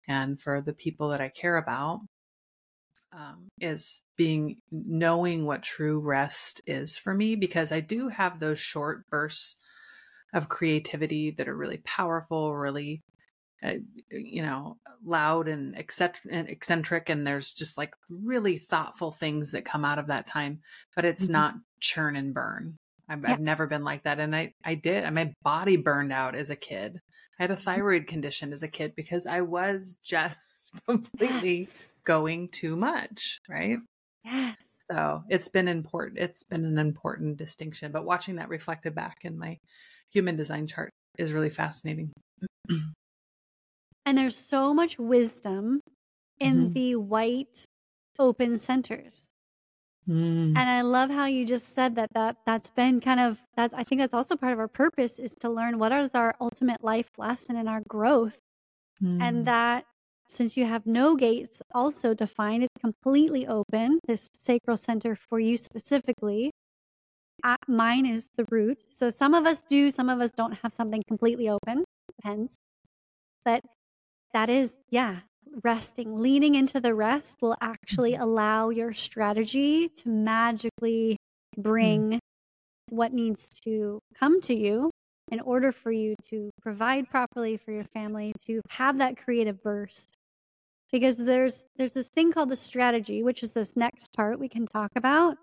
and 0.08 0.40
for 0.40 0.60
the 0.60 0.72
people 0.72 1.10
that 1.10 1.20
I 1.20 1.28
care 1.28 1.56
about. 1.56 2.00
Um, 3.12 3.48
is 3.60 4.02
being 4.16 4.56
knowing 4.70 5.44
what 5.44 5.62
true 5.62 6.00
rest 6.00 6.62
is 6.66 6.98
for 6.98 7.12
me 7.14 7.36
because 7.36 7.70
I 7.70 7.80
do 7.80 8.08
have 8.08 8.40
those 8.40 8.58
short 8.58 9.08
bursts 9.10 9.56
of 10.32 10.48
creativity 10.48 11.30
that 11.32 11.48
are 11.48 11.56
really 11.56 11.78
powerful, 11.84 12.54
really 12.56 13.02
uh, 13.62 13.74
you 14.10 14.42
know, 14.42 14.76
loud 15.04 15.48
and 15.48 15.76
eccentric, 15.76 16.32
and 16.32 16.48
eccentric, 16.48 17.08
and 17.08 17.26
there's 17.26 17.52
just 17.52 17.78
like 17.78 17.94
really 18.10 18.58
thoughtful 18.58 19.12
things 19.12 19.52
that 19.52 19.64
come 19.64 19.84
out 19.84 19.98
of 19.98 20.08
that 20.08 20.26
time. 20.26 20.60
But 20.96 21.04
it's 21.04 21.28
Mhm. 21.28 21.32
not 21.32 21.54
churn 21.80 22.16
and 22.16 22.34
burn. 22.34 22.76
I've, 23.08 23.24
Yeah. 23.24 23.34
I've 23.34 23.40
never 23.40 23.66
been 23.66 23.84
like 23.84 24.04
that, 24.04 24.18
and 24.20 24.34
I 24.34 24.54
I 24.64 24.74
did. 24.74 25.08
My 25.12 25.32
body 25.42 25.76
burned 25.76 26.12
out 26.12 26.34
as 26.34 26.50
a 26.50 26.56
kid. 26.56 27.00
I 27.38 27.44
had 27.44 27.50
a 27.52 27.56
thyroid 27.56 28.06
condition 28.06 28.52
as 28.52 28.62
a 28.62 28.68
kid 28.68 28.94
because 28.96 29.26
I 29.26 29.42
was 29.42 29.98
just 30.04 30.61
completely 30.88 31.60
Yes. 31.60 32.00
going 32.04 32.48
too 32.48 32.76
much, 32.76 33.38
right? 33.48 33.78
Yes. 34.24 34.56
So 34.90 35.24
it's 35.28 35.48
been 35.48 35.68
important. 35.68 36.18
It's 36.18 36.44
been 36.44 36.64
an 36.64 36.78
important 36.78 37.36
distinction. 37.36 37.92
But 37.92 38.04
watching 38.04 38.36
that 38.36 38.48
reflected 38.48 38.94
back 38.94 39.18
in 39.22 39.38
my 39.38 39.58
human 40.10 40.36
design 40.36 40.66
chart 40.66 40.90
is 41.18 41.32
really 41.32 41.50
fascinating. 41.50 42.12
And 44.04 44.18
there's 44.18 44.36
so 44.36 44.74
much 44.74 44.98
wisdom 44.98 45.80
in 46.40 46.70
Mhm. 46.70 46.74
the 46.74 46.96
white 46.96 47.64
open 48.18 48.58
centers. 48.58 49.30
Mm. 50.08 50.56
And 50.56 50.58
I 50.58 50.80
love 50.82 51.10
how 51.10 51.26
you 51.26 51.46
just 51.46 51.68
said 51.74 51.94
that 51.94 52.08
that 52.14 52.38
that's 52.44 52.70
been 52.70 53.00
kind 53.00 53.20
of 53.20 53.40
that's 53.54 53.72
I 53.74 53.84
think 53.84 54.00
that's 54.00 54.14
also 54.14 54.36
part 54.36 54.52
of 54.52 54.58
our 54.58 54.68
purpose 54.68 55.18
is 55.18 55.34
to 55.36 55.48
learn 55.48 55.78
what 55.78 55.92
is 55.92 56.14
our 56.14 56.34
ultimate 56.40 56.82
life 56.82 57.10
lesson 57.16 57.56
and 57.56 57.68
our 57.68 57.82
growth. 57.88 58.38
Mm. 59.02 59.22
And 59.22 59.46
that 59.46 59.86
since 60.32 60.56
you 60.56 60.64
have 60.66 60.86
no 60.86 61.16
gates 61.16 61.62
also 61.74 62.14
defined, 62.14 62.64
it's 62.64 62.80
completely 62.80 63.46
open, 63.46 63.98
this 64.06 64.28
sacral 64.32 64.76
center 64.76 65.14
for 65.14 65.38
you 65.38 65.56
specifically. 65.56 66.50
Uh, 67.44 67.56
mine 67.68 68.06
is 68.06 68.28
the 68.36 68.44
root. 68.50 68.78
So 68.88 69.10
some 69.10 69.34
of 69.34 69.46
us 69.46 69.62
do, 69.68 69.90
some 69.90 70.08
of 70.08 70.20
us 70.20 70.30
don't 70.36 70.52
have 70.62 70.72
something 70.72 71.02
completely 71.08 71.48
open. 71.48 71.84
Depends. 72.20 72.56
But 73.44 73.62
that 74.32 74.48
is, 74.48 74.74
yeah, 74.90 75.20
resting, 75.64 76.20
leaning 76.20 76.54
into 76.54 76.80
the 76.80 76.94
rest 76.94 77.36
will 77.40 77.56
actually 77.60 78.14
allow 78.14 78.70
your 78.70 78.92
strategy 78.94 79.88
to 79.88 80.08
magically 80.08 81.16
bring 81.56 82.18
what 82.88 83.12
needs 83.12 83.48
to 83.64 83.98
come 84.18 84.40
to 84.42 84.54
you 84.54 84.90
in 85.30 85.40
order 85.40 85.72
for 85.72 85.90
you 85.90 86.14
to 86.30 86.50
provide 86.60 87.08
properly 87.08 87.56
for 87.56 87.72
your 87.72 87.84
family, 87.84 88.32
to 88.46 88.60
have 88.70 88.98
that 88.98 89.16
creative 89.16 89.62
burst. 89.62 90.16
Because 90.92 91.16
there's 91.16 91.64
there's 91.76 91.94
this 91.94 92.08
thing 92.08 92.32
called 92.32 92.50
the 92.50 92.56
strategy, 92.56 93.22
which 93.22 93.42
is 93.42 93.52
this 93.52 93.76
next 93.76 94.12
part 94.14 94.38
we 94.38 94.48
can 94.48 94.66
talk 94.66 94.90
about. 94.94 95.38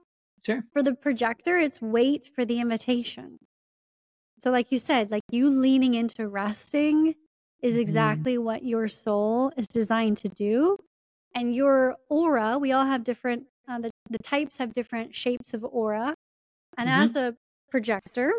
Sure. 0.45 0.63
For 0.73 0.83
the 0.83 0.93
projector, 0.95 1.57
it's 1.57 1.81
wait 1.81 2.29
for 2.33 2.45
the 2.45 2.59
invitation. 2.59 3.39
So 4.39 4.51
like 4.51 4.71
you 4.71 4.79
said, 4.79 5.11
like 5.11 5.23
you 5.31 5.49
leaning 5.49 5.95
into 5.95 6.27
resting 6.27 7.15
is 7.61 7.75
Mhm. 7.75 7.81
exactly 7.81 8.37
what 8.37 8.63
your 8.63 8.87
soul 8.87 9.51
is 9.57 9.67
designed 9.67 10.17
to 10.19 10.29
do. 10.29 10.77
And 11.35 11.53
your 11.55 11.97
aura, 12.09 12.57
we 12.57 12.71
all 12.71 12.85
have 12.85 13.03
different, 13.03 13.47
uh, 13.67 13.79
the, 13.79 13.91
the 14.09 14.19
types 14.19 14.57
have 14.57 14.73
different 14.73 15.15
shapes 15.15 15.53
of 15.53 15.63
aura. 15.63 16.15
And 16.77 16.89
Mhm. 16.89 16.93
as 17.03 17.15
a 17.15 17.35
projector, 17.69 18.33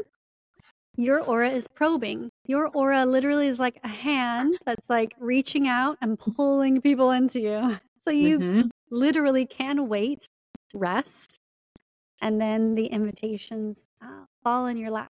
your 0.97 1.21
aura 1.23 1.51
is 1.51 1.67
probing. 1.75 2.30
Your 2.51 2.67
aura 2.75 3.07
literally 3.07 3.47
is 3.47 3.61
like 3.61 3.79
a 3.85 3.89
hand 3.89 4.55
that's 4.67 4.91
like 4.91 5.15
reaching 5.21 5.69
out 5.69 5.99
and 6.01 6.19
pulling 6.19 6.81
people 6.81 7.13
into 7.13 7.39
you. 7.41 7.79
So 8.03 8.11
you 8.11 8.41
Mhm. 8.41 8.71
literally 8.91 9.47
can 9.47 9.87
wait, 9.89 10.27
rest, 10.75 11.39
and 12.21 12.41
then 12.41 12.75
the 12.75 12.87
invitations 12.87 13.85
uh, 14.03 14.25
fall 14.43 14.67
in 14.67 14.77
your 14.77 14.91
lap. 14.91 15.13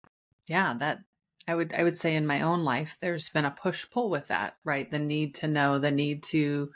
Yeah, 0.47 0.73
that 0.79 1.05
I 1.47 1.55
would 1.55 1.73
I 1.73 1.83
would 1.83 1.95
say 1.95 2.15
in 2.15 2.27
my 2.27 2.41
own 2.41 2.65
life 2.65 2.97
there's 2.99 3.29
been 3.29 3.45
a 3.45 3.51
push 3.51 3.89
pull 3.89 4.09
with 4.09 4.27
that, 4.27 4.57
right? 4.65 4.91
The 4.91 4.99
need 4.99 5.33
to 5.35 5.47
know, 5.47 5.79
the 5.79 5.89
need 5.89 6.23
to 6.23 6.73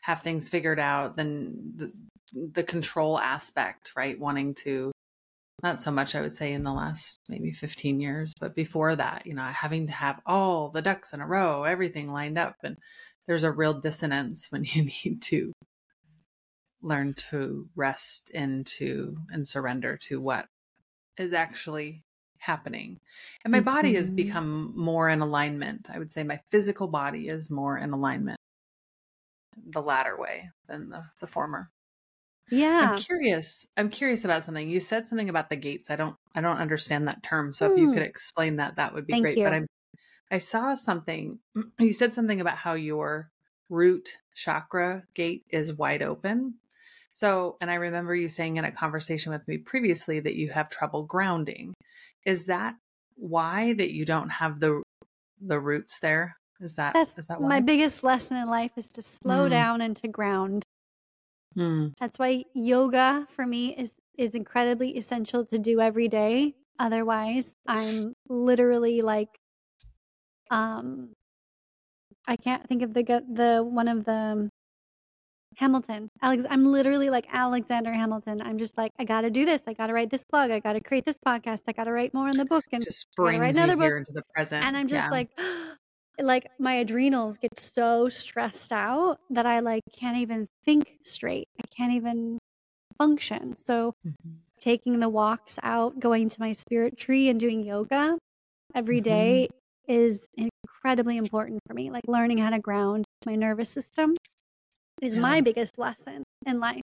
have 0.00 0.22
things 0.22 0.48
figured 0.48 0.80
out, 0.80 1.16
then 1.16 1.72
the 1.76 1.92
the 2.32 2.62
control 2.62 3.18
aspect, 3.18 3.92
right? 3.94 4.18
Wanting 4.18 4.54
to 4.64 4.92
not 5.62 5.80
so 5.80 5.90
much 5.90 6.14
I 6.14 6.20
would 6.20 6.32
say 6.32 6.52
in 6.52 6.64
the 6.64 6.72
last 6.72 7.20
maybe 7.28 7.52
15 7.52 8.00
years, 8.00 8.34
but 8.38 8.54
before 8.54 8.96
that, 8.96 9.26
you 9.26 9.34
know, 9.34 9.42
having 9.42 9.86
to 9.86 9.92
have 9.92 10.20
all 10.26 10.70
the 10.70 10.82
ducks 10.82 11.12
in 11.12 11.20
a 11.20 11.26
row, 11.26 11.64
everything 11.64 12.12
lined 12.12 12.38
up 12.38 12.56
and 12.62 12.76
there's 13.26 13.44
a 13.44 13.52
real 13.52 13.74
dissonance 13.74 14.46
when 14.50 14.64
you 14.66 14.84
need 14.84 15.22
to 15.22 15.52
learn 16.82 17.14
to 17.14 17.68
rest 17.76 18.30
into 18.30 19.16
and 19.30 19.46
surrender 19.46 19.96
to 19.96 20.20
what 20.20 20.46
is 21.18 21.32
actually 21.32 22.02
happening. 22.38 22.98
And 23.44 23.52
my 23.52 23.60
body 23.60 23.94
has 23.94 24.10
Mhm. 24.10 24.16
become 24.16 24.72
more 24.74 25.10
in 25.10 25.20
alignment. 25.20 25.90
I 25.90 25.98
would 25.98 26.10
say 26.10 26.22
my 26.22 26.40
physical 26.50 26.88
body 26.88 27.28
is 27.28 27.50
more 27.50 27.76
in 27.76 27.92
alignment 27.92 28.38
the 29.56 29.82
latter 29.82 30.18
way 30.18 30.50
than 30.68 30.88
the, 30.88 31.04
the 31.20 31.26
former. 31.26 31.70
Yeah. 32.50 32.92
I'm 32.92 32.96
curious. 32.96 33.66
I'm 33.76 33.90
curious 33.90 34.24
about 34.24 34.44
something. 34.44 34.68
You 34.68 34.80
said 34.80 35.06
something 35.06 35.28
about 35.28 35.50
the 35.50 35.56
gates. 35.56 35.90
I 35.90 35.96
don't 35.96 36.16
I 36.34 36.40
don't 36.40 36.58
understand 36.58 37.08
that 37.08 37.22
term. 37.22 37.52
So 37.52 37.66
if 37.66 37.76
you 37.76 37.88
Hmm. 37.88 37.94
could 37.94 38.02
explain 38.02 38.56
that 38.56 38.76
that 38.76 38.94
would 38.94 39.06
be 39.06 39.12
Thank 39.12 39.22
great. 39.22 39.36
you. 39.36 39.44
But 39.44 39.54
I'm 39.54 39.66
I 40.30 40.38
saw 40.38 40.74
something 40.74 41.40
you 41.80 41.92
said 41.92 42.12
something 42.12 42.40
about 42.40 42.58
how 42.58 42.74
your 42.74 43.30
root 43.68 44.18
chakra 44.34 45.04
gate 45.14 45.44
is 45.50 45.74
wide 45.74 46.02
open. 46.02 46.54
So, 47.12 47.56
and 47.60 47.70
I 47.70 47.74
remember 47.74 48.14
you 48.14 48.28
saying 48.28 48.56
in 48.56 48.64
a 48.64 48.72
conversation 48.72 49.32
with 49.32 49.46
me 49.48 49.58
previously 49.58 50.20
that 50.20 50.36
you 50.36 50.50
have 50.50 50.70
trouble 50.70 51.04
grounding. 51.04 51.74
Is 52.24 52.46
that 52.46 52.76
why 53.16 53.72
that 53.74 53.92
you 53.92 54.04
don't 54.04 54.30
have 54.30 54.60
the 54.60 54.82
the 55.40 55.60
roots 55.60 56.00
there? 56.00 56.36
Is 56.60 56.74
that 56.76 56.94
That's 56.94 57.18
is 57.18 57.26
that 57.28 57.40
my 57.40 57.60
biggest 57.60 58.02
lesson 58.04 58.36
in 58.36 58.48
life 58.48 58.72
is 58.76 58.88
to 58.90 59.02
slow 59.02 59.48
Mm. 59.48 59.50
down 59.50 59.80
and 59.80 59.96
to 59.98 60.08
ground. 60.08 60.64
Mm. 61.56 61.94
That's 61.98 62.18
why 62.18 62.44
yoga 62.54 63.26
for 63.30 63.46
me 63.46 63.74
is 63.76 63.94
is 64.16 64.34
incredibly 64.34 64.96
essential 64.96 65.44
to 65.46 65.58
do 65.58 65.80
every 65.80 66.08
day. 66.08 66.54
Otherwise, 66.78 67.56
I'm 67.66 68.14
literally 68.28 69.02
like 69.02 69.28
um 70.50 71.10
I 72.28 72.36
can't 72.36 72.66
think 72.68 72.82
of 72.82 72.94
the 72.94 73.02
the 73.02 73.62
one 73.64 73.88
of 73.88 74.04
the 74.04 74.48
Hamilton. 75.56 76.08
Alex, 76.22 76.44
I'm 76.48 76.64
literally 76.64 77.10
like 77.10 77.26
Alexander 77.32 77.92
Hamilton. 77.92 78.40
I'm 78.40 78.56
just 78.56 78.78
like, 78.78 78.92
I 78.98 79.04
got 79.04 79.22
to 79.22 79.30
do 79.30 79.44
this. 79.44 79.62
I 79.66 79.72
got 79.74 79.88
to 79.88 79.92
write 79.92 80.08
this 80.10 80.24
blog. 80.24 80.50
I 80.50 80.60
got 80.60 80.74
to 80.74 80.80
create 80.80 81.04
this 81.04 81.18
podcast. 81.18 81.62
I 81.66 81.72
got 81.72 81.84
to 81.84 81.92
write 81.92 82.14
more 82.14 82.28
in 82.28 82.36
the 82.36 82.44
book 82.44 82.64
and 82.72 82.82
just 82.84 83.08
write 83.18 83.36
brings 83.38 83.56
you 83.56 83.62
another 83.64 83.82
here 83.82 83.98
book. 83.98 84.08
into 84.08 84.12
the 84.12 84.22
present. 84.32 84.64
And 84.64 84.76
I'm 84.76 84.86
just 84.86 85.04
Yeah. 85.04 85.10
like, 85.10 85.30
like 86.22 86.50
my 86.58 86.74
adrenals 86.74 87.38
get 87.38 87.58
so 87.58 88.08
stressed 88.08 88.72
out 88.72 89.18
that 89.30 89.46
I 89.46 89.60
like 89.60 89.82
can't 89.96 90.16
even 90.18 90.46
think 90.64 90.98
straight. 91.02 91.48
I 91.58 91.66
can't 91.76 91.92
even 91.92 92.38
function. 92.98 93.56
So 93.56 93.94
Mhm. 94.06 94.38
taking 94.60 95.00
the 95.00 95.08
walks 95.08 95.58
out, 95.62 95.98
going 96.00 96.28
to 96.28 96.40
my 96.40 96.52
spirit 96.52 96.96
tree 96.98 97.28
and 97.28 97.40
doing 97.40 97.62
yoga 97.62 98.18
every 98.74 99.00
Mhm. 99.00 99.04
day 99.04 99.48
is 99.88 100.26
incredibly 100.36 101.16
important 101.16 101.60
for 101.66 101.74
me. 101.74 101.90
Like 101.90 102.04
learning 102.06 102.38
how 102.38 102.50
to 102.50 102.58
ground 102.58 103.04
my 103.26 103.34
nervous 103.34 103.70
system 103.70 104.16
is 105.02 105.14
Yeah. 105.14 105.20
my 105.22 105.40
biggest 105.40 105.78
lesson 105.78 106.22
in 106.46 106.60
life. 106.60 106.82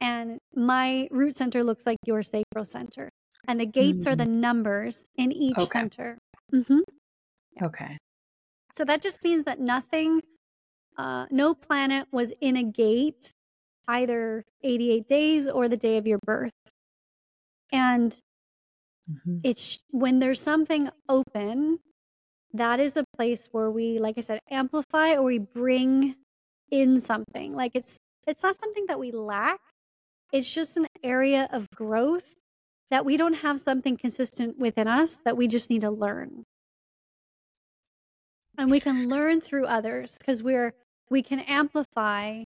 And 0.00 0.38
my 0.54 1.08
root 1.10 1.36
center 1.36 1.64
looks 1.64 1.86
like 1.86 1.98
your 2.06 2.22
sacral 2.22 2.64
center. 2.64 3.08
And 3.48 3.60
the 3.60 3.66
gates 3.66 4.06
are 4.06 4.16
the 4.16 4.26
numbers 4.26 5.04
in 5.16 5.32
each 5.32 5.56
Mm. 5.56 5.62
Okay. 5.62 5.80
center. 5.80 6.18
hmm 6.50 6.80
Okay. 7.62 7.96
So 8.76 8.84
that 8.84 9.02
just 9.02 9.24
means 9.24 9.44
that 9.44 9.58
nothing, 9.58 10.20
uh, 10.98 11.26
no 11.30 11.54
planet 11.54 12.06
was 12.12 12.32
in 12.40 12.56
a 12.56 12.62
gate 12.62 13.30
either 13.88 14.44
88 14.62 15.08
days 15.08 15.46
or 15.48 15.68
the 15.68 15.76
day 15.76 15.96
of 15.96 16.06
your 16.06 16.18
birth. 16.24 16.52
And 17.72 18.14
Mhm. 19.08 19.40
it's 19.44 19.78
when 19.90 20.18
there's 20.18 20.40
something 20.40 20.90
open, 21.08 21.78
that 22.52 22.80
is 22.80 22.96
a 22.96 23.04
place 23.16 23.48
where 23.52 23.70
we, 23.70 23.98
like 23.98 24.18
I 24.18 24.22
said, 24.22 24.40
amplify 24.50 25.14
or 25.14 25.22
we 25.22 25.38
bring 25.38 26.16
in 26.70 27.00
something. 27.00 27.54
Like 27.54 27.72
it's 27.74 27.98
it's 28.26 28.42
not 28.42 28.58
something 28.58 28.86
that 28.88 28.98
we 28.98 29.12
lack. 29.12 29.60
It's 30.32 30.52
just 30.52 30.76
an 30.76 30.86
area 31.04 31.48
of 31.52 31.70
growth 31.70 32.34
that 32.90 33.04
we 33.04 33.16
don't 33.16 33.34
have 33.34 33.60
something 33.60 33.96
consistent 33.96 34.58
within 34.58 34.88
us 34.88 35.16
that 35.24 35.36
we 35.36 35.48
just 35.48 35.70
need 35.70 35.82
to 35.82 35.90
learn. 35.90 36.44
And 38.58 38.70
we 38.70 38.78
can 38.80 39.08
learn 39.08 39.40
through 39.40 39.66
others 39.66 40.16
because 40.18 40.42
we're 40.42 40.74
we 41.10 41.22
can 41.22 41.40
amplify 41.40 42.42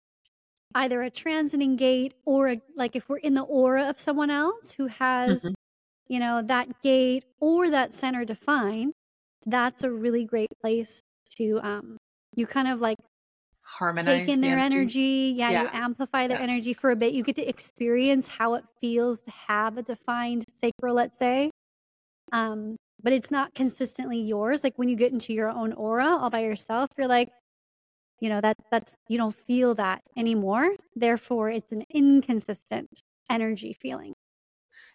either 0.74 1.02
a 1.02 1.10
transiting 1.10 1.76
gate 1.76 2.14
or 2.24 2.48
a, 2.50 2.62
like 2.76 2.96
if 2.96 3.08
we're 3.08 3.18
in 3.18 3.34
the 3.34 3.42
aura 3.42 3.84
of 3.88 3.98
someone 3.98 4.30
else 4.30 4.72
who 4.72 4.86
has 4.86 5.42
Mhm. 5.42 5.54
you 6.08 6.18
know 6.18 6.42
that 6.42 6.82
gate 6.82 7.24
or 7.40 7.70
that 7.70 7.94
center 7.94 8.24
defined 8.24 8.92
that's 9.46 9.82
a 9.84 9.90
really 9.90 10.24
great 10.24 10.48
place 10.60 11.00
to 11.36 11.60
um 11.62 11.96
you 12.36 12.46
kind 12.46 12.68
of 12.68 12.80
like 12.80 12.98
Harmonize 13.62 14.20
take 14.20 14.28
in 14.34 14.40
the 14.40 14.48
their 14.48 14.58
energy. 14.58 15.34
Yeah, 15.36 15.62
you 15.62 15.68
amplify 15.72 16.26
their 16.26 16.38
Yeah. 16.38 16.44
energy 16.44 16.72
for 16.74 16.90
a 16.90 16.96
bit. 16.96 17.14
You 17.14 17.22
get 17.22 17.36
to 17.36 17.48
experience 17.48 18.26
how 18.28 18.54
it 18.54 18.64
feels 18.80 19.22
to 19.22 19.30
have 19.30 19.78
a 19.78 19.82
defined 19.82 20.44
sacral, 20.50 20.94
let's 20.94 21.16
say. 21.16 21.50
Um, 22.32 22.76
but 23.04 23.12
it's 23.12 23.30
not 23.30 23.54
consistently 23.54 24.18
yours. 24.18 24.64
Like 24.64 24.76
when 24.76 24.88
you 24.88 24.96
get 24.96 25.12
into 25.12 25.32
your 25.34 25.50
own 25.50 25.74
aura 25.74 26.08
all 26.08 26.30
by 26.30 26.40
yourself, 26.40 26.90
you're 26.96 27.06
like, 27.06 27.30
you 28.18 28.30
know, 28.30 28.40
that 28.40 28.56
that's 28.70 28.96
you 29.08 29.18
don't 29.18 29.34
feel 29.34 29.74
that 29.74 30.02
anymore. 30.16 30.74
Therefore, 30.96 31.50
it's 31.50 31.70
an 31.70 31.84
inconsistent 31.90 32.88
energy 33.30 33.76
feeling. 33.80 34.14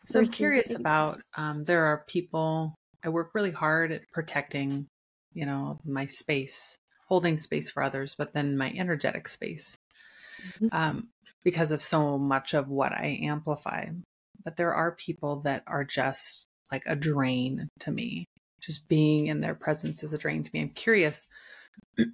So 0.05 0.20
I'm 0.20 0.28
curious 0.28 0.74
about 0.74 1.22
um, 1.38 1.66
there 1.66 1.86
are 1.86 2.03
people 2.07 2.76
I 3.03 3.10
work 3.10 3.32
really 3.34 3.51
hard 3.51 3.91
at 3.91 4.01
protecting, 4.12 4.88
you 5.34 5.45
know, 5.45 5.80
my 5.86 6.07
space, 6.07 6.78
holding 7.07 7.38
space 7.38 7.70
for 7.70 7.84
others, 7.84 8.16
but 8.18 8.34
then 8.34 8.57
my 8.57 8.74
energetic 8.76 9.28
space 9.28 9.78
Mhm. 10.43 10.70
um, 10.72 11.10
because 11.43 11.72
of 11.72 11.82
so 11.82 12.18
much 12.18 12.53
of 12.55 12.68
what 12.68 12.91
I 12.91 13.20
amplify. 13.22 13.88
But 14.43 14.57
there 14.57 14.74
are 14.74 14.91
people 14.91 15.41
that 15.41 15.64
are 15.68 15.84
just 15.84 16.49
like 16.72 16.84
a 16.86 16.95
drain 16.95 17.70
to 17.80 17.91
me. 17.91 18.26
Just 18.61 18.88
being 18.88 19.28
in 19.28 19.41
their 19.41 19.55
presence 19.55 20.03
is 20.03 20.13
a 20.13 20.17
drain 20.17 20.43
to 20.43 20.49
me. 20.53 20.61
I'm 20.61 20.70
curious. 20.70 21.26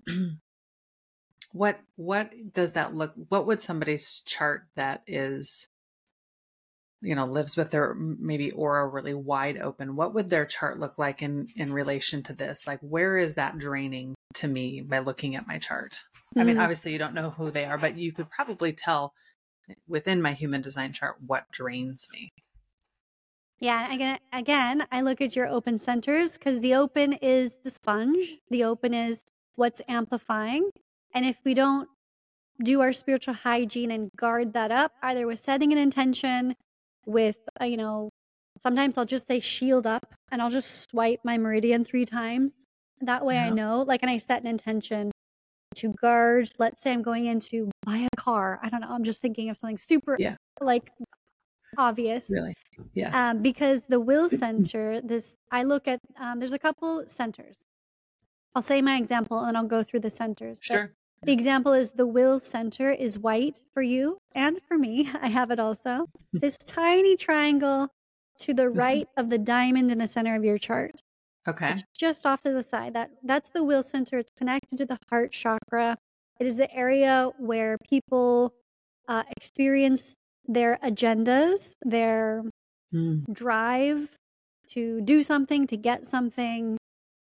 what 1.56 1.80
what 1.96 2.32
does 2.54 2.74
that 2.74 2.94
look 2.94 3.14
what 3.30 3.48
would 3.48 3.62
somebody's 3.62 4.22
chart 4.26 4.64
that 4.76 5.02
is 5.08 5.70
you 7.02 7.16
know 7.16 7.26
lives 7.26 7.56
with 7.56 7.72
their 7.72 7.94
maybe 7.96 8.52
aura 8.52 8.86
really 8.86 9.14
wide 9.14 9.58
open 9.58 9.96
what 9.96 10.14
would 10.14 10.30
their 10.30 10.46
chart 10.46 10.80
look 10.80 10.98
like 10.98 11.22
in 11.22 11.48
in 11.56 11.72
relation 11.72 12.22
to 12.22 12.34
this 12.34 12.68
like 12.68 12.80
where 12.82 13.18
is 13.18 13.36
that 13.36 13.58
draining 13.58 14.14
to 14.34 14.50
me 14.50 14.82
by 14.82 15.00
looking 15.00 15.34
at 15.36 15.48
my 15.48 15.58
chart 15.58 16.02
i 16.38 16.44
mean 16.44 16.58
Mm. 16.58 16.62
obviously 16.62 16.92
you 16.92 17.00
don't 17.00 17.14
know 17.14 17.30
who 17.30 17.50
they 17.52 17.64
are 17.64 17.78
but 17.78 17.98
you 17.98 18.12
could 18.12 18.30
probably 18.30 18.74
tell 18.74 19.14
within 19.88 20.22
my 20.22 20.34
human 20.34 20.62
design 20.62 20.92
chart 20.92 21.16
what 21.26 21.50
drains 21.52 22.08
me 22.12 22.30
Yeah, 23.60 23.94
again, 23.94 24.20
again, 24.34 24.86
I 24.92 25.02
look 25.02 25.22
at 25.22 25.36
your 25.36 25.48
open 25.48 25.78
centers 25.78 26.38
because 26.38 26.60
the 26.60 26.76
open 26.76 27.14
is 27.14 27.58
the 27.64 27.70
sponge. 27.70 28.36
The 28.50 28.64
open 28.66 28.94
is 28.94 29.24
what's 29.56 29.82
amplifying, 29.88 30.70
and 31.14 31.26
if 31.26 31.38
we 31.46 31.54
don't 31.54 31.88
do 32.64 32.82
our 32.82 32.94
spiritual 32.94 33.34
hygiene 33.34 33.92
and 33.92 34.10
guard 34.18 34.54
that 34.54 34.72
up, 34.72 34.92
either 35.02 35.26
with 35.28 35.40
setting 35.40 35.72
an 35.72 35.78
intention, 35.78 36.56
with 37.06 37.38
uh, 37.62 37.66
you 37.66 37.78
know, 37.78 38.10
sometimes 38.60 38.98
I'll 38.98 39.06
just 39.06 39.28
say 39.28 39.40
shield 39.40 39.88
up, 39.88 40.14
and 40.32 40.42
I'll 40.42 40.52
just 40.52 40.90
swipe 40.90 41.22
my 41.24 41.38
meridian 41.38 41.86
three 41.86 42.06
times. 42.06 42.66
That 43.02 43.26
way, 43.26 43.38
I 43.38 43.50
know. 43.50 43.82
Like, 43.82 44.04
and 44.04 44.10
I 44.10 44.18
set 44.18 44.42
an 44.42 44.48
intention 44.48 45.12
to 45.76 45.94
guard. 46.02 46.50
Let's 46.60 46.82
say 46.82 46.94
I'm 46.94 47.02
going 47.02 47.26
in 47.26 47.40
to 47.52 47.70
buy 47.86 48.08
a 48.12 48.16
car. 48.18 48.60
I 48.64 48.70
don't 48.70 48.80
know. 48.82 48.90
I'm 48.90 49.04
just 49.04 49.22
thinking 49.22 49.50
of 49.50 49.58
something 49.58 49.78
super, 49.78 50.16
Yeah. 50.20 50.36
like 50.62 50.92
obvious 51.78 52.28
really 52.30 52.54
yes. 52.94 53.16
Um, 53.16 53.40
because 53.40 53.84
the 53.90 54.00
will 54.00 54.30
center 54.30 55.02
this 55.02 55.38
i 55.52 55.64
look 55.64 55.88
at 55.88 56.00
um, 56.20 56.40
there's 56.40 56.54
a 56.54 56.60
couple 56.60 57.04
centers. 57.08 57.64
I'll 58.56 58.62
say 58.62 58.82
my 58.82 58.98
example 58.98 59.40
and 59.40 59.58
i'll 59.58 59.68
go 59.68 59.84
through 59.84 60.00
the 60.00 60.10
centers 60.10 60.60
sure. 60.62 60.94
the 61.24 61.34
example 61.34 61.74
is 61.74 61.92
the 61.92 62.08
will 62.08 62.40
center 62.40 62.90
is 62.90 63.20
white 63.20 63.62
for 63.74 63.82
you 63.82 64.18
and 64.34 64.60
for 64.68 64.78
me 64.78 65.10
i 65.22 65.28
have 65.28 65.52
it 65.52 65.60
also 65.60 66.06
this 66.34 66.58
tiny 66.58 67.18
triangle 67.18 67.90
to 68.40 68.54
the 68.54 68.70
right 68.70 69.08
of 69.18 69.30
the 69.30 69.38
diamond 69.38 69.92
in 69.92 69.98
the 69.98 70.08
center 70.08 70.36
of 70.36 70.44
your 70.44 70.58
chart. 70.58 71.02
Okay. 71.48 71.72
It's 71.72 71.84
just 71.98 72.26
off 72.26 72.42
to 72.42 72.52
the 72.52 72.64
side 72.64 72.94
that 72.94 73.12
that's 73.24 73.50
the 73.50 73.64
will 73.64 73.84
center 73.84 74.18
it's 74.18 74.32
connected 74.32 74.78
to 74.78 74.86
the 74.86 74.98
heart 75.10 75.32
chakra. 75.32 75.98
It 76.40 76.48
is 76.48 76.58
the 76.58 76.74
area 76.74 77.30
where 77.38 77.78
people 77.88 78.54
uh, 79.08 79.24
experience 79.38 80.16
their 80.48 80.80
agendas 80.84 81.74
their 81.84 82.44
Mm, 82.96 83.26
drive 83.34 84.10
to 84.70 85.02
do 85.02 85.22
something 85.22 85.68
to 85.68 85.78
get 85.78 86.08
something. 86.08 86.78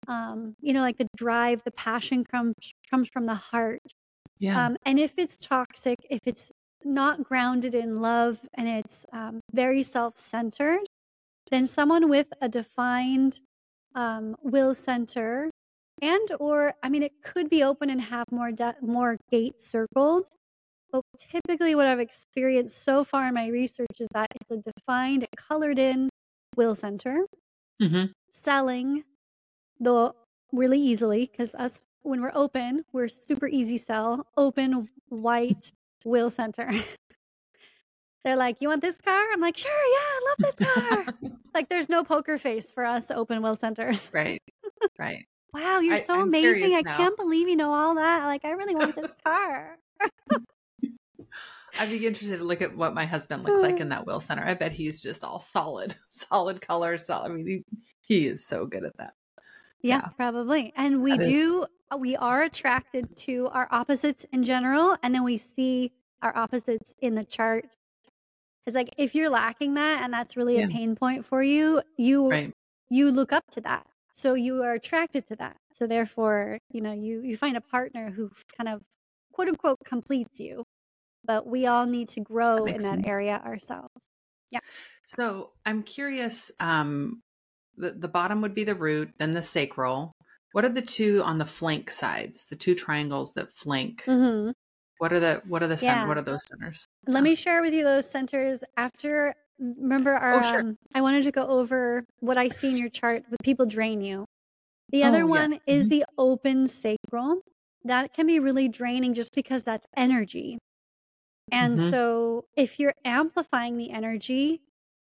Um 0.07 0.55
you 0.61 0.73
know 0.73 0.83
like 0.83 0.99
the 0.99 1.09
drive 1.17 1.63
the 1.65 1.73
passion 1.73 2.25
comes 2.25 2.55
comes 2.91 3.09
from 3.09 3.27
the 3.27 3.35
heart. 3.35 3.83
Yeah. 4.39 4.67
Um 4.67 4.77
and 4.85 4.99
if 4.99 5.15
it's 5.17 5.37
toxic 5.37 5.99
if 6.11 6.21
it's 6.27 6.53
not 6.85 7.25
grounded 7.25 7.75
in 7.75 8.01
love 8.01 8.41
and 8.55 8.69
it's 8.69 9.07
um, 9.13 9.41
very 9.53 9.83
self-centered 9.83 10.81
then 11.51 11.67
someone 11.67 12.09
with 12.09 12.27
a 12.41 12.49
defined 12.49 13.41
um, 13.95 14.37
will 14.43 14.75
center 14.75 15.51
and 16.03 16.29
or 16.41 16.75
i 16.83 16.89
mean 16.89 17.03
it 17.03 17.13
could 17.23 17.49
be 17.49 17.63
open 17.63 17.89
and 17.89 18.01
have 18.01 18.27
more 18.31 18.51
de- 18.51 18.75
more 18.83 19.17
gates 19.31 19.67
circled 19.67 20.27
but 21.13 21.21
typically 21.21 21.75
what 21.75 21.87
i've 21.87 22.01
experienced 22.01 22.83
so 22.83 23.03
far 23.05 23.29
in 23.29 23.35
my 23.35 23.49
research 23.49 24.01
is 24.01 24.09
that 24.13 24.29
it's 24.41 24.51
a 24.51 24.57
defined 24.57 25.27
colored 25.37 25.79
in 25.79 26.09
will 26.57 26.75
center. 26.75 27.27
Hmm 27.81 28.05
selling 28.31 29.05
the 29.79 30.13
really 30.53 30.81
easily 30.81 31.31
because 31.31 31.55
us 31.55 31.81
when 32.03 32.21
we're 32.21 32.33
open 32.35 32.85
we're 32.93 33.09
super 33.09 33.47
easy 33.47 33.79
sell 33.79 34.27
open 34.37 34.89
white 35.09 35.73
will 36.05 36.31
center. 36.31 36.69
They're 38.25 38.37
like 38.37 38.57
you 38.61 38.69
want 38.69 38.83
this 38.83 39.01
car? 39.01 39.25
I'm 39.33 39.41
like 39.41 39.57
sure 39.57 39.71
yeah 39.71 39.99
i 39.99 40.21
love 40.29 40.37
this 40.57 40.69
car. 40.69 41.15
Like 41.55 41.69
there's 41.69 41.89
no 41.89 42.03
poker 42.03 42.37
face 42.37 42.73
for 42.73 42.85
us 42.85 43.13
open 43.13 43.41
will 43.41 43.55
centers. 43.55 44.11
Right 44.13 44.43
right. 44.99 45.25
Wow 45.53 45.79
you're 45.79 45.95
I- 45.95 46.01
so 46.01 46.15
I'm 46.15 46.29
amazing. 46.29 46.75
i 46.75 46.81
now. 46.81 46.97
can't 46.97 47.17
believe 47.17 47.49
you 47.49 47.57
know 47.57 47.73
all 47.73 47.95
that. 47.95 48.27
Like 48.27 48.45
i 48.45 48.51
really 48.51 48.75
want 48.75 48.97
this 48.97 49.13
car 49.25 49.77
I'd 51.79 51.91
be 51.91 52.07
interested 52.07 52.39
to 52.39 52.45
look 52.45 52.63
at 52.63 52.77
what 52.77 52.95
my 52.95 53.07
husband 53.07 53.43
looks 53.45 53.63
like 53.63 53.81
in 53.81 53.89
that 53.91 54.07
will 54.07 54.21
center. 54.21 54.45
I 54.47 54.55
bet 54.55 54.73
he's 54.73 55.03
just 55.03 55.25
all 55.25 55.39
solid, 55.39 55.95
solid 56.11 56.61
color. 56.61 56.99
So 56.99 57.19
I 57.19 57.29
mean, 57.29 57.47
he, 57.47 57.65
he 58.01 58.27
is 58.27 58.45
so 58.47 58.67
good 58.67 58.85
at 58.85 58.97
that. 58.99 59.15
Yeah, 59.83 59.97
Yeah. 60.05 60.09
probably. 60.17 60.73
And 60.77 61.03
we 61.03 61.13
That 61.17 61.21
is- 61.23 61.29
do, 61.29 61.67
uh, 61.93 61.97
we 61.97 62.17
are 62.17 62.43
attracted 62.43 63.17
to 63.19 63.49
our 63.49 63.69
opposites 63.71 64.25
in 64.33 64.43
general. 64.45 64.97
And 65.03 65.15
then 65.15 65.25
we 65.25 65.37
see 65.37 65.93
our 66.23 66.35
opposites 66.37 66.95
in 67.01 67.15
the 67.15 67.25
chart. 67.25 67.67
It's 68.67 68.75
like 68.75 68.89
if 68.97 69.15
you're 69.15 69.29
lacking 69.29 69.75
that 69.75 70.03
and 70.03 70.13
that's 70.13 70.37
really 70.37 70.57
Yeah. 70.59 70.67
a 70.67 70.69
pain 70.69 70.97
point 70.97 71.27
for 71.27 71.43
you, 71.43 71.83
you 71.99 72.29
Right. 72.31 72.53
you 72.89 73.11
look 73.11 73.33
up 73.33 73.45
to 73.51 73.61
that. 73.63 73.87
So 74.13 74.35
you 74.35 74.63
are 74.63 74.73
attracted 74.73 75.27
to 75.27 75.37
that. 75.37 75.57
So 75.73 75.87
therefore, 75.87 76.61
you 76.71 76.81
know, 76.81 76.93
you 76.93 77.21
you 77.23 77.37
find 77.37 77.57
a 77.57 77.61
partner 77.61 78.11
who 78.11 78.31
kind 78.57 78.69
of 78.69 78.81
quote 79.33 79.49
unquote 79.49 79.81
completes 79.85 80.41
you. 80.41 80.65
But 81.25 81.47
we 81.47 81.67
all 81.67 81.87
need 81.87 82.09
to 82.11 82.21
grow 82.21 82.65
in 82.67 82.83
that 82.83 82.89
sense. 83.03 83.07
area 83.07 83.41
ourselves. 83.45 84.07
Yeah. 84.51 84.61
So 85.07 85.53
I'm 85.67 85.83
curious. 85.83 86.53
Um, 86.61 87.21
the 87.77 87.93
the 87.93 88.09
bottom 88.09 88.41
would 88.43 88.55
be 88.55 88.65
the 88.65 88.75
root, 88.75 89.11
then 89.19 89.33
the 89.33 89.43
sacral. 89.43 90.13
What 90.53 90.65
are 90.65 90.69
the 90.71 90.83
two 90.83 91.23
on 91.23 91.39
the 91.39 91.47
flank 91.47 91.91
sides? 91.91 92.47
The 92.47 92.57
two 92.57 92.75
triangles 92.75 93.33
that 93.35 93.51
flank. 93.51 94.03
hmm 94.05 94.51
What 94.99 95.13
are 95.13 95.21
the 95.21 95.43
what 95.49 95.63
are 95.63 95.67
the 95.69 95.79
Yeah. 95.83 96.07
what 96.07 96.17
are 96.19 96.23
those 96.23 96.45
centers? 96.49 96.87
Let 97.07 97.23
me 97.23 97.35
share 97.35 97.61
with 97.63 97.75
you 97.75 97.85
those 97.85 98.09
centers 98.09 98.63
after. 98.77 99.35
Remember, 99.59 100.13
our 100.13 100.35
Oh, 100.35 100.43
sure. 100.43 100.61
um, 100.61 100.77
I 100.95 101.01
wanted 101.01 101.23
to 101.25 101.31
go 101.33 101.47
over 101.47 102.05
what 102.21 102.37
I 102.37 102.49
see 102.49 102.71
in 102.71 102.77
your 102.77 102.89
chart 102.89 103.23
with 103.31 103.39
people 103.45 103.67
drain 103.67 104.01
you. 104.01 104.25
The 104.91 105.05
other 105.05 105.23
Oh, 105.25 105.29
yes. 105.29 105.51
one 105.51 105.61
is 105.69 105.87
Mhm. 105.87 105.91
the 105.91 106.05
open 106.19 106.67
sacral. 106.67 107.43
That 107.85 108.15
can 108.15 108.27
be 108.27 108.41
really 108.41 108.69
draining 108.69 109.15
just 109.15 109.35
because 109.35 109.63
that's 109.65 109.87
energy. 109.97 110.59
And 111.53 111.79
Mhm. 111.79 111.91
so, 111.91 112.47
if 112.57 112.81
you're 112.81 112.95
amplifying 113.05 113.77
the 113.77 113.91
energy, 113.91 114.63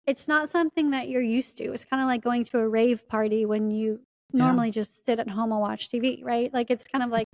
it's 0.06 0.28
not 0.28 0.48
something 0.48 0.90
that 0.90 1.08
you're 1.08 1.22
used 1.22 1.56
to. 1.58 1.72
It's 1.72 1.84
kind 1.84 2.02
of 2.02 2.06
like 2.06 2.22
going 2.22 2.44
to 2.44 2.58
a 2.58 2.68
rave 2.68 3.08
party 3.08 3.46
when 3.46 3.70
you 3.70 4.00
Yeah. 4.32 4.40
normally 4.40 4.70
just 4.70 5.04
sit 5.04 5.18
at 5.18 5.28
home 5.28 5.52
and 5.52 5.60
watch 5.60 5.88
TV, 5.88 6.22
right? 6.22 6.52
Like 6.52 6.70
it's 6.70 6.84
kind 6.84 7.02
of 7.04 7.10
like 7.10 7.26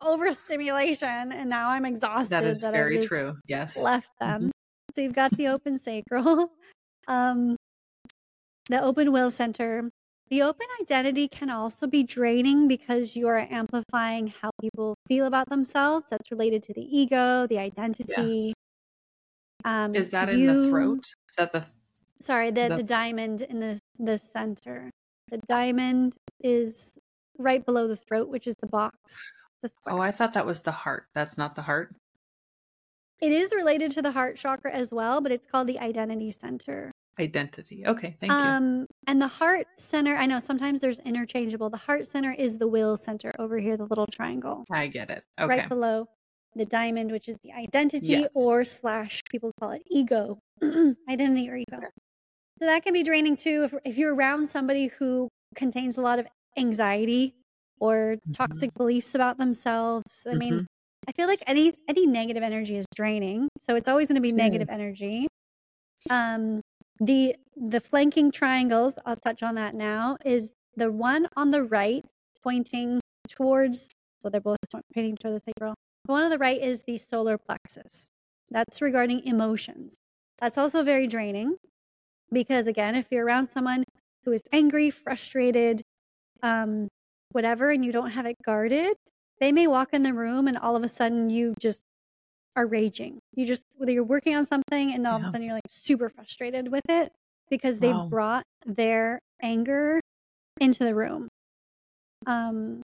overstimulation, 0.00 1.32
and 1.32 1.50
now 1.50 1.68
I'm 1.68 1.84
exhausted. 1.84 2.30
That 2.30 2.44
is 2.44 2.64
I 2.64 2.70
very 2.70 2.98
true. 2.98 3.36
Yes. 3.46 3.76
Left 3.76 4.08
them. 4.20 4.50
So 4.94 5.00
you've 5.02 5.12
got 5.14 5.36
the 5.36 5.48
open 5.48 5.76
sacral, 5.78 6.52
um, 7.08 7.56
the 8.68 8.80
open 8.82 9.12
will 9.12 9.30
center. 9.30 9.90
The 10.34 10.42
open 10.42 10.66
identity 10.80 11.28
can 11.28 11.48
also 11.48 11.86
be 11.86 12.02
draining 12.02 12.66
because 12.66 13.14
you 13.14 13.28
are 13.28 13.46
amplifying 13.52 14.34
how 14.42 14.50
people 14.60 14.96
feel 15.06 15.26
about 15.26 15.48
themselves. 15.48 16.10
That's 16.10 16.32
related 16.32 16.60
to 16.64 16.74
the 16.74 16.80
ego, 16.82 17.46
the 17.46 17.58
identity. 17.60 18.04
Yes. 18.08 18.52
Um, 19.64 19.94
Is 19.94 20.10
that 20.10 20.30
in 20.30 20.44
the 20.44 20.68
throat? 20.68 21.04
Is 21.30 21.36
that 21.36 21.52
the 21.52 21.64
Sorry, 22.20 22.50
the, 22.50 22.66
The- 22.68 22.78
the 22.78 22.82
diamond 22.82 23.42
in 23.42 23.60
the 23.60 23.78
the 24.00 24.18
center. 24.18 24.90
The 25.28 25.38
diamond 25.38 26.16
is 26.40 26.94
right 27.38 27.64
below 27.64 27.86
the 27.86 27.96
throat, 27.96 28.28
which 28.28 28.48
is 28.48 28.56
the 28.56 28.66
box. 28.66 29.16
Oh, 29.86 30.00
I 30.00 30.10
thought 30.10 30.32
that 30.34 30.46
was 30.46 30.62
the 30.62 30.72
heart. 30.72 31.06
That's 31.14 31.38
not 31.38 31.54
the 31.54 31.62
heart. 31.62 31.94
It 33.20 33.30
is 33.30 33.52
related 33.54 33.92
to 33.92 34.02
the 34.02 34.10
heart 34.10 34.36
chakra 34.36 34.72
as 34.72 34.90
well, 34.90 35.20
but 35.20 35.30
it's 35.30 35.46
called 35.46 35.68
the 35.68 35.78
identity 35.78 36.32
center. 36.32 36.90
Identity. 37.18 37.86
Okay, 37.86 38.16
thank 38.20 38.32
you. 38.44 38.50
Um, 38.50 38.86
and 39.06 39.20
the 39.20 39.28
heart 39.28 39.66
center, 39.76 40.14
I 40.16 40.26
know 40.26 40.38
sometimes 40.38 40.80
there's 40.80 40.98
interchangeable. 41.00 41.70
The 41.70 41.76
heart 41.76 42.06
center 42.06 42.32
is 42.32 42.58
the 42.58 42.66
will 42.66 42.96
center 42.96 43.30
over 43.38 43.58
here, 43.58 43.76
the 43.76 43.84
little 43.84 44.06
triangle, 44.06 44.64
I 44.70 44.86
get 44.86 45.10
it. 45.10 45.24
Okay. 45.38 45.48
right 45.56 45.68
below 45.68 46.06
the 46.54 46.64
diamond, 46.64 47.10
which 47.12 47.28
is 47.28 47.36
the 47.42 47.52
identity 47.52 48.26
or 48.34 48.64
slash 48.64 49.20
people 49.30 49.52
call 49.60 49.70
it 49.72 49.82
ego, 49.90 50.38
identity 51.08 51.50
or 51.50 51.56
ego. 51.56 51.76
Okay. 51.76 51.86
So 52.60 52.66
that 52.66 52.82
can 52.84 52.92
be 52.94 53.02
draining 53.02 53.36
too 53.36 53.64
if 53.64 53.74
if 53.84 53.98
you're 53.98 54.14
around 54.14 54.46
somebody 54.48 54.88
who 54.88 55.28
contains 55.56 55.98
a 55.98 56.00
lot 56.02 56.18
of 56.18 56.26
anxiety 56.56 57.34
or 57.80 58.16
Mhm. 58.26 58.32
toxic 58.34 58.70
beliefs 58.76 59.14
about 59.14 59.38
themselves. 59.38 60.26
I 60.26 60.34
mean, 60.36 60.60
Mhm. 60.60 60.66
I 61.08 61.12
feel 61.12 61.26
like 61.28 61.42
any 61.46 61.74
any 61.88 62.06
negative 62.06 62.42
energy 62.42 62.76
is 62.76 62.86
draining, 62.94 63.48
so 63.58 63.76
it's 63.76 63.88
always 63.88 64.08
going 64.08 64.16
to 64.16 64.22
be 64.22 64.30
It 64.30 64.36
negative 64.36 64.68
is. 64.70 64.70
energy. 64.70 65.26
Um, 66.10 66.60
the 67.00 67.36
the 67.56 67.80
flanking 67.80 68.30
triangles, 68.30 68.98
I'll 69.06 69.16
touch 69.16 69.42
on 69.42 69.54
that 69.54 69.74
now. 69.74 70.18
Is 70.24 70.52
the 70.76 70.90
one 70.90 71.28
on 71.36 71.50
the 71.50 71.62
right 71.62 72.04
pointing 72.42 73.00
towards? 73.28 73.90
So 74.20 74.28
they're 74.28 74.40
both 74.40 74.58
pointing 74.94 75.16
toward 75.16 75.36
the 75.36 75.40
sacral. 75.40 75.74
The 76.06 76.12
one 76.12 76.24
on 76.24 76.30
the 76.30 76.38
right 76.38 76.60
is 76.60 76.82
the 76.82 76.98
solar 76.98 77.38
plexus. 77.38 78.08
That's 78.50 78.82
regarding 78.82 79.24
emotions. 79.24 79.96
That's 80.38 80.58
also 80.58 80.82
very 80.82 81.06
draining 81.06 81.56
because 82.32 82.66
again, 82.66 82.94
if 82.94 83.06
you're 83.10 83.24
around 83.24 83.48
someone 83.48 83.84
who 84.24 84.32
is 84.32 84.42
angry, 84.52 84.90
frustrated, 84.90 85.82
um, 86.42 86.88
whatever, 87.32 87.70
and 87.70 87.84
you 87.84 87.92
don't 87.92 88.10
have 88.10 88.26
it 88.26 88.36
guarded, 88.44 88.96
they 89.40 89.52
may 89.52 89.66
walk 89.66 89.90
in 89.92 90.02
the 90.02 90.12
room 90.12 90.48
and 90.48 90.56
all 90.58 90.76
of 90.76 90.82
a 90.82 90.88
sudden 90.88 91.30
you 91.30 91.54
just 91.58 91.82
are 92.56 92.66
raging. 92.66 93.18
You 93.34 93.46
just 93.46 93.62
whether 93.76 93.92
you're 93.92 94.04
working 94.04 94.36
on 94.36 94.46
something 94.46 94.92
and 94.92 95.06
all 95.06 95.16
of 95.16 95.22
a 95.22 95.26
sudden 95.26 95.42
you're 95.42 95.54
like 95.54 95.62
super 95.68 96.08
frustrated 96.08 96.70
with 96.70 96.82
it 96.88 97.12
because 97.50 97.78
they 97.78 97.92
Wow. 97.92 98.06
brought 98.08 98.44
their 98.66 99.18
anger 99.42 100.00
into 100.60 100.84
the 100.84 100.94
room. 100.94 101.28
Um, 102.26 102.82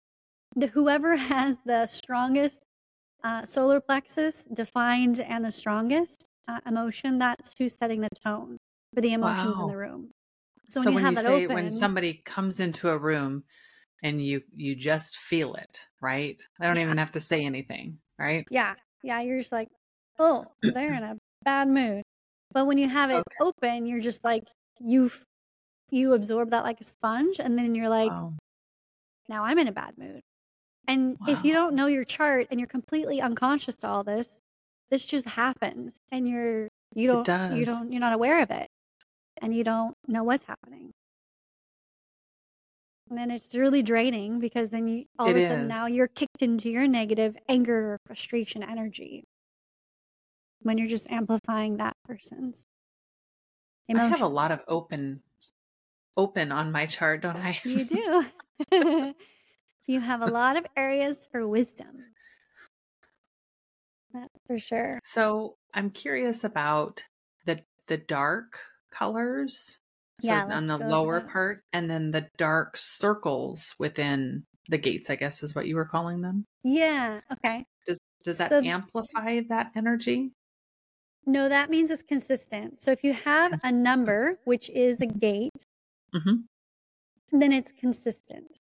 the 0.55 0.69
whoever 0.69 1.17
has 1.33 1.61
the 1.65 1.87
strongest 1.87 2.63
uh, 3.23 3.45
solar 3.47 3.81
plexus 3.81 4.45
defined 4.53 5.21
and 5.21 5.45
the 5.45 5.53
strongest 5.53 6.29
uh, 6.47 6.61
emotion, 6.67 7.19
that's 7.19 7.55
who's 7.59 7.75
setting 7.75 8.01
the 8.03 8.11
tone 8.23 8.59
for 8.95 9.01
the 9.01 9.15
emotions 9.15 9.59
in 9.61 9.69
the 9.69 9.77
room. 9.77 10.11
So, 10.69 10.81
So, 10.81 10.91
when, 10.91 10.95
when 10.97 11.05
you 11.05 11.11
you 11.11 11.17
have 11.17 11.25
say 11.25 11.45
open, 11.47 11.55
when 11.55 11.71
somebody 11.71 12.15
comes 12.25 12.61
into 12.61 12.91
a 12.91 12.99
room 12.99 13.45
and 14.03 14.23
you 14.23 14.43
you 14.55 14.75
just 14.75 15.17
feel 15.17 15.55
it, 15.55 15.87
right? 16.01 16.41
I 16.61 16.67
don't 16.67 16.77
Yeah. 16.77 16.83
even 16.83 16.99
have 16.99 17.13
to 17.13 17.21
say 17.21 17.45
anything, 17.45 17.99
right? 18.19 18.47
Yeah. 18.51 18.75
Yeah. 19.05 19.21
You're 19.23 19.39
just 19.41 19.53
like, 19.53 19.69
oh, 20.19 20.47
they're 20.75 20.95
in 20.95 21.05
a 21.05 21.19
bad 21.45 21.69
mood. 21.69 22.03
But 22.53 22.67
when 22.67 22.79
you 22.79 22.89
have 22.89 23.11
it 23.11 23.17
Okay. 23.19 23.37
open, 23.41 23.87
you're 23.87 24.01
just 24.01 24.25
like, 24.25 24.45
you 24.81 25.11
you 25.91 26.15
absorb 26.15 26.51
that 26.51 26.65
like 26.65 26.81
a 26.81 26.85
sponge. 26.85 27.41
And 27.41 27.59
then 27.59 27.75
you're 27.75 27.89
like, 27.91 28.11
Wow. 28.11 28.35
now 29.29 29.45
I'm 29.45 29.59
in 29.59 29.69
a 29.69 29.73
bad 29.73 29.97
mood. 29.99 30.21
And 30.89 31.19
if 31.27 31.45
you 31.45 31.53
don't 31.53 31.75
know 31.75 31.87
your 31.87 32.05
chart 32.05 32.49
and 32.51 32.61
you're 32.61 32.69
completely 32.69 33.21
unconscious 33.21 33.77
to 33.79 33.89
all 33.89 34.05
this, 34.05 34.41
this 34.91 35.07
just 35.07 35.27
happens 35.29 35.97
and 36.13 36.29
you're, 36.29 36.69
you 36.95 37.09
don't, 37.09 37.29
you 37.49 37.67
don't, 37.67 37.93
you're 37.93 38.01
not 38.01 38.15
aware 38.15 38.43
of 38.43 38.51
it 38.51 38.69
and 39.43 39.55
you 39.57 39.65
don't 39.65 39.95
know 40.09 40.25
what's 40.25 40.45
happening. 40.45 40.93
And 43.11 43.19
then 43.19 43.31
it's 43.31 43.55
really 43.55 43.83
draining 43.83 44.39
because 44.39 44.71
then 44.71 44.89
you 44.89 45.05
all 45.19 45.29
It 45.29 45.33
of 45.33 45.37
a 45.37 45.49
sudden 45.49 45.69
now 45.69 45.87
you're 45.87 46.09
kicked 46.09 46.43
into 46.43 46.71
your 46.71 46.89
negative 46.89 47.37
anger, 47.49 47.95
or 47.95 48.01
frustration, 48.07 48.63
energy 48.63 49.25
when 50.65 50.79
you're 50.79 50.89
just 50.89 51.11
amplifying 51.11 51.77
that 51.77 51.95
person's 52.07 52.67
I 53.95 54.07
have 54.07 54.23
a 54.23 54.27
lot 54.27 54.51
of 54.51 54.63
open 54.67 55.21
open 56.17 56.53
on 56.53 56.73
my 56.73 56.87
chart, 56.87 57.21
don't 57.21 57.37
I? 57.37 57.59
You 57.65 57.85
do. 57.85 58.25
you 59.87 60.01
have 60.01 60.23
a 60.23 60.27
lot 60.27 60.57
of 60.57 60.65
areas 60.77 61.29
for 61.31 61.47
wisdom. 61.47 62.05
That's 64.13 64.33
for 64.47 64.59
sure. 64.59 64.99
so 65.05 65.57
I'm 65.75 65.91
curious 65.91 66.45
about 66.45 67.05
the 67.45 67.61
the 67.89 67.99
dark 67.99 68.61
colors. 68.91 69.79
So 70.21 70.29
Yeah, 70.29 70.45
on 70.45 70.67
the 70.67 70.75
let's 70.79 70.83
go 70.83 70.87
over 70.87 70.91
lower 71.07 71.21
part, 71.23 71.59
and 71.73 71.91
then 71.91 72.11
the 72.13 72.29
dark 72.37 72.77
circles 72.77 73.75
within 73.79 74.45
the 74.69 74.79
gates, 74.79 75.11
I 75.11 75.17
guess 75.17 75.43
is 75.43 75.55
what 75.55 75.67
you 75.67 75.77
were 75.77 75.85
calling 75.85 76.21
them. 76.23 76.47
Yeah. 76.63 77.21
Okay. 77.33 77.65
Does 77.87 77.99
does 78.25 78.39
that 78.39 78.51
So- 78.51 78.63
amplify 78.63 79.41
that 79.49 79.73
energy? 79.77 80.33
No, 81.27 81.49
that 81.49 81.71
means 81.71 81.91
it's 81.91 82.03
consistent. 82.03 82.83
So 82.83 82.91
if 82.91 83.03
you 83.03 83.15
have 83.15 83.55
a 83.65 83.73
number, 83.73 84.39
which 84.45 84.69
is 84.71 85.01
a 85.01 85.07
gate, 85.07 85.53
hmm 86.13 86.43
then 87.33 87.53
it's 87.53 87.73
consistent. 87.73 88.59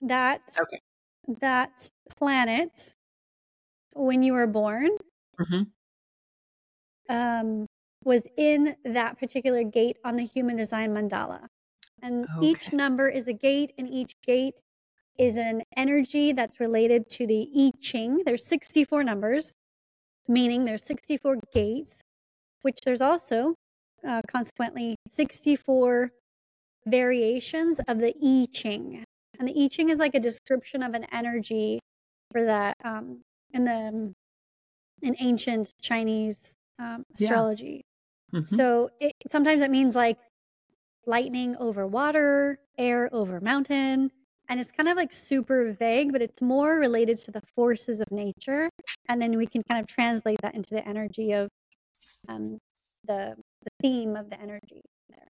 That 0.00 0.40
Okay. 0.58 0.80
that 1.40 1.88
planet 2.16 2.94
when 3.94 4.22
you 4.22 4.32
were 4.32 4.46
born 4.48 4.90
hmm 5.38 5.62
um, 7.08 7.66
was 8.04 8.26
in 8.36 8.76
that 8.84 9.18
particular 9.18 9.62
gate 9.62 9.98
on 10.04 10.16
the 10.16 10.24
human 10.24 10.56
design 10.56 10.92
mandala. 10.92 11.46
And 12.02 12.26
each 12.40 12.72
number 12.72 13.08
is 13.08 13.28
a 13.28 13.32
gate, 13.32 13.72
and 13.78 13.88
each 13.88 14.12
gate 14.26 14.60
is 15.18 15.36
an 15.36 15.62
energy 15.76 16.32
that's 16.32 16.58
related 16.58 17.08
to 17.10 17.26
the 17.26 17.48
I 17.56 17.70
Ching. 17.80 18.22
There's 18.26 18.44
64 18.44 19.04
numbers, 19.04 19.54
meaning 20.28 20.64
there's 20.64 20.82
64 20.84 21.36
gates, 21.54 22.00
which 22.62 22.78
there's 22.84 23.00
also 23.00 23.54
uh, 24.06 24.20
consequently 24.26 24.96
64 25.08 26.10
variations 26.86 27.78
of 27.86 27.98
the 27.98 28.14
I 28.20 28.46
Ching. 28.52 29.04
And 29.38 29.48
the 29.48 29.64
I 29.64 29.68
Ching 29.68 29.90
is 29.90 29.98
like 29.98 30.16
a 30.16 30.20
description 30.20 30.82
of 30.82 30.94
an 30.94 31.06
energy 31.12 31.78
for 32.32 32.44
that 32.44 32.76
um, 32.84 33.20
in 33.52 33.64
the 33.64 34.12
in 35.02 35.16
ancient 35.20 35.70
Chinese 35.82 36.54
um, 36.78 37.04
astrology. 37.14 37.82
Hmm 38.32 38.42
So 38.44 38.90
it, 39.00 39.12
sometimes 39.30 39.60
it 39.62 39.70
means 39.70 39.94
like 39.94 40.18
lightning 41.06 41.56
over 41.56 41.86
water, 41.86 42.58
air 42.78 43.08
over 43.12 43.40
mountain, 43.40 44.10
and 44.48 44.60
it's 44.60 44.72
kind 44.72 44.88
of 44.88 44.96
like 44.96 45.12
super 45.12 45.72
vague, 45.72 46.12
but 46.12 46.22
it's 46.22 46.42
more 46.42 46.76
related 46.76 47.18
to 47.18 47.30
the 47.30 47.42
forces 47.54 48.00
of 48.00 48.10
nature. 48.10 48.68
And 49.08 49.20
then 49.20 49.36
we 49.36 49.46
can 49.46 49.62
kind 49.68 49.80
of 49.80 49.86
translate 49.86 50.40
that 50.42 50.54
into 50.54 50.74
the 50.74 50.86
energy 50.86 51.32
of 51.32 51.48
um, 52.28 52.58
the, 53.04 53.36
the 53.64 53.70
theme 53.82 54.16
of 54.16 54.30
the 54.30 54.40
energy 54.40 54.82
there. 55.08 55.28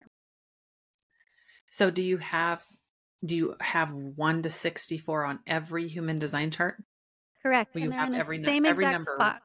So, 1.70 1.90
do 1.90 2.02
you 2.02 2.18
have 2.18 2.66
do 3.24 3.36
you 3.36 3.56
have 3.62 3.92
one 3.94 4.42
to 4.44 4.50
sixty 4.50 4.98
four 4.98 5.26
on 5.26 5.40
every 5.48 5.88
human 5.88 6.20
design 6.20 6.52
chart? 6.52 6.84
Correct. 7.42 7.76
You 7.76 7.84
and 7.84 7.92
they're 7.92 8.00
have 8.00 8.08
in 8.08 8.14
the 8.14 8.22
every 8.22 8.38
same 8.38 8.66
every 8.66 8.86
number? 8.86 9.12
spot. 9.16 9.42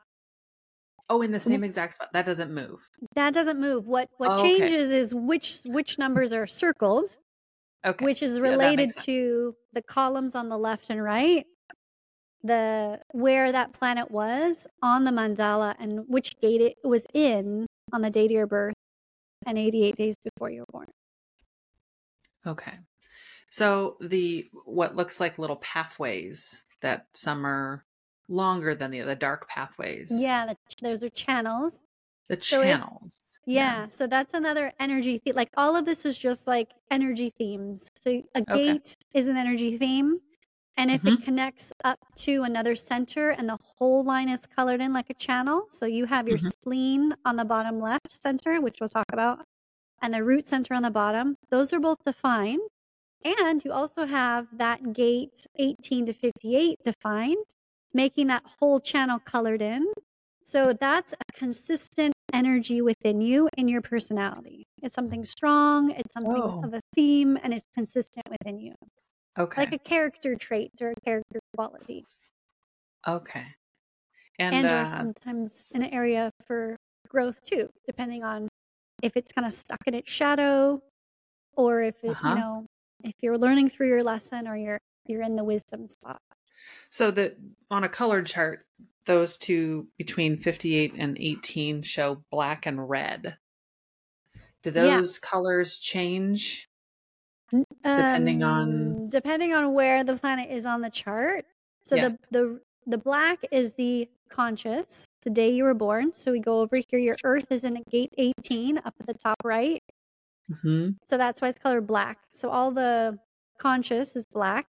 Oh, 1.08 1.22
in 1.22 1.30
the 1.30 1.38
same 1.40 1.62
exact 1.62 1.94
spot. 1.94 2.08
That 2.12 2.26
doesn't 2.26 2.52
move. 2.52 2.90
That 3.14 3.32
doesn't 3.32 3.60
move. 3.60 3.86
What 3.86 4.08
what 4.16 4.30
Oh, 4.30 4.34
okay. 4.40 4.58
changes 4.58 4.90
is 4.90 5.14
which 5.14 5.60
which 5.64 5.98
numbers 5.98 6.32
are 6.32 6.46
circled, 6.46 7.16
Okay. 7.84 8.04
which 8.04 8.22
is 8.22 8.40
related 8.40 8.90
sense. 8.90 9.04
to 9.06 9.54
the 9.72 9.82
columns 9.82 10.34
on 10.34 10.48
the 10.48 10.58
left 10.58 10.90
and 10.90 11.00
right, 11.02 11.46
the 12.42 13.00
where 13.12 13.52
that 13.52 13.72
planet 13.72 14.10
was 14.10 14.66
on 14.82 15.04
the 15.04 15.12
mandala 15.12 15.76
and 15.78 16.08
which 16.08 16.36
gate 16.40 16.60
it 16.60 16.76
was 16.82 17.06
in 17.14 17.66
on 17.92 18.02
the 18.02 18.10
date 18.10 18.26
of 18.26 18.30
your 18.32 18.46
birth 18.48 18.74
and 19.46 19.56
88 19.56 19.94
days 19.94 20.16
before 20.24 20.50
you 20.50 20.60
were 20.60 20.66
born. 20.72 20.88
Okay. 22.44 22.74
So 23.48 23.96
the 24.00 24.50
what 24.64 24.96
looks 24.96 25.20
like 25.20 25.38
little 25.38 25.56
pathways 25.56 26.64
that 26.82 27.06
some 27.14 27.46
are 27.46 27.84
longer 28.28 28.74
than 28.74 28.90
the 28.90 29.00
other 29.00 29.14
dark 29.14 29.48
pathways. 29.48 30.10
Yeah, 30.12 30.46
the, 30.46 30.56
those 30.82 31.02
are 31.02 31.08
channels. 31.10 31.80
The 32.28 32.38
So 32.40 32.60
if- 32.62 32.66
channels. 32.68 33.20
Yeah, 33.46 33.86
so 33.88 34.06
that's 34.06 34.34
another 34.34 34.72
energy 34.80 35.18
theme. 35.18 35.34
Like 35.36 35.50
all 35.56 35.76
of 35.76 35.84
this 35.84 36.04
is 36.04 36.18
just 36.18 36.46
like 36.46 36.70
energy 36.90 37.30
themes. 37.38 37.90
So 37.98 38.10
a 38.34 38.40
Okay. 38.42 38.72
gate 38.72 38.96
is 39.14 39.28
an 39.28 39.36
energy 39.36 39.76
theme. 39.78 40.18
And 40.78 40.90
if 40.90 41.06
it 41.06 41.22
connects 41.22 41.72
up 41.84 41.98
to 42.16 42.42
another 42.42 42.76
center 42.76 43.30
and 43.30 43.48
the 43.48 43.56
whole 43.78 44.04
line 44.04 44.28
is 44.28 44.44
colored 44.44 44.82
in 44.82 44.92
like 44.92 45.08
a 45.08 45.14
channel, 45.14 45.66
so 45.70 45.86
you 45.86 46.04
have 46.04 46.28
your 46.28 46.36
Mhm. 46.36 46.52
spleen 46.52 47.14
on 47.24 47.36
the 47.36 47.46
bottom 47.46 47.80
left 47.80 48.10
center, 48.10 48.60
which 48.60 48.76
we'll 48.78 48.90
talk 48.90 49.06
about, 49.10 49.46
and 50.02 50.12
the 50.12 50.22
root 50.22 50.44
center 50.44 50.74
on 50.74 50.82
the 50.82 50.90
bottom, 50.90 51.38
those 51.48 51.72
are 51.72 51.80
both 51.80 52.02
defined. 52.04 52.60
And 53.24 53.64
you 53.64 53.72
also 53.72 54.04
have 54.04 54.48
that 54.58 54.92
gate 54.92 55.46
18 55.54 56.04
to 56.06 56.12
58 56.12 56.78
defined, 56.84 57.46
making 57.96 58.26
that 58.28 58.42
whole 58.60 58.78
channel 58.80 59.18
colored 59.18 59.62
in. 59.62 59.86
So 60.42 60.72
that's 60.78 61.12
a 61.14 61.32
consistent 61.38 62.12
energy 62.32 62.80
within 62.82 63.20
you 63.20 63.48
and 63.58 63.68
your 63.68 63.80
personality. 63.82 64.64
It's 64.82 64.94
something 64.94 65.24
strong, 65.24 65.90
it's 65.90 66.12
something 66.12 66.42
of 66.64 66.74
a 66.74 66.80
theme, 66.94 67.38
and 67.42 67.52
it's 67.54 67.66
consistent 67.74 68.26
within 68.30 68.58
you. 68.60 68.74
Okay. 69.38 69.62
Like 69.62 69.72
a 69.72 69.78
character 69.78 70.36
trait 70.36 70.70
or 70.80 70.90
a 70.90 71.00
character 71.04 71.40
quality. 71.56 72.04
okay. 73.08 73.46
And, 74.38 74.54
And, 74.54 74.66
or 74.66 74.82
uh, 74.82 74.84
sometimes 74.84 75.64
an 75.74 75.82
area 75.84 76.30
for 76.46 76.76
growth 77.08 77.40
too, 77.44 77.68
depending 77.86 78.22
on 78.22 78.48
if 79.02 79.12
it's 79.16 79.32
kind 79.32 79.46
of 79.46 79.52
stuck 79.52 79.80
in 79.86 79.94
its 79.94 80.10
shadow 80.10 80.80
or 81.56 81.80
if 81.82 81.96
it, 82.04 82.10
Uh-huh. 82.10 82.28
you 82.30 82.34
know, 82.34 82.66
if 83.04 83.14
you're 83.22 83.38
learning 83.38 83.70
through 83.70 83.88
your 83.88 84.02
lesson 84.02 84.46
or 84.48 84.56
you're 84.56 84.78
you're 85.06 85.22
in 85.22 85.36
the 85.36 85.44
wisdom 85.44 85.86
spot. 85.86 86.18
So 86.90 87.10
that 87.12 87.36
on 87.70 87.84
a 87.84 87.88
colored 87.88 88.26
chart, 88.26 88.66
those 89.06 89.36
two 89.36 89.88
between 89.98 90.36
58 90.36 90.94
and 90.98 91.16
18 91.18 91.82
show 91.82 92.22
black 92.30 92.66
and 92.66 92.88
red. 92.88 93.36
Do 94.62 94.70
Yeah. 94.70 94.96
those 94.96 95.18
colors 95.18 95.78
change? 95.78 96.68
Depending 97.84 98.42
on- 98.42 98.96
Um, 98.96 99.08
depending 99.08 99.52
on 99.54 99.72
where 99.72 100.02
the 100.02 100.16
planet 100.16 100.50
is 100.50 100.66
on 100.66 100.80
the 100.80 100.90
chart. 100.90 101.44
So 101.84 101.94
Yeah. 101.96 102.08
the 102.08 102.18
the 102.30 102.60
the 102.88 102.98
black 102.98 103.44
is 103.50 103.74
the 103.74 104.08
conscious, 104.28 105.06
the 105.22 105.30
day 105.30 105.50
you 105.50 105.64
were 105.64 105.74
born. 105.74 106.14
So 106.14 106.30
we 106.32 106.40
go 106.40 106.60
over 106.60 106.76
here. 106.88 106.98
Your 107.00 107.16
Earth 107.24 107.50
is 107.50 107.64
in 107.64 107.82
gate 107.90 108.12
18 108.18 108.78
up 108.78 108.94
at 109.00 109.06
the 109.06 109.14
top 109.14 109.36
right. 109.44 109.80
hmm 110.62 110.90
So 111.04 111.16
that's 111.16 111.40
why 111.42 111.48
it's 111.48 111.58
colored 111.58 111.86
black. 111.86 112.18
So 112.32 112.50
all 112.50 112.70
the 112.70 113.18
conscious 113.58 114.14
is 114.16 114.26
black, 114.32 114.66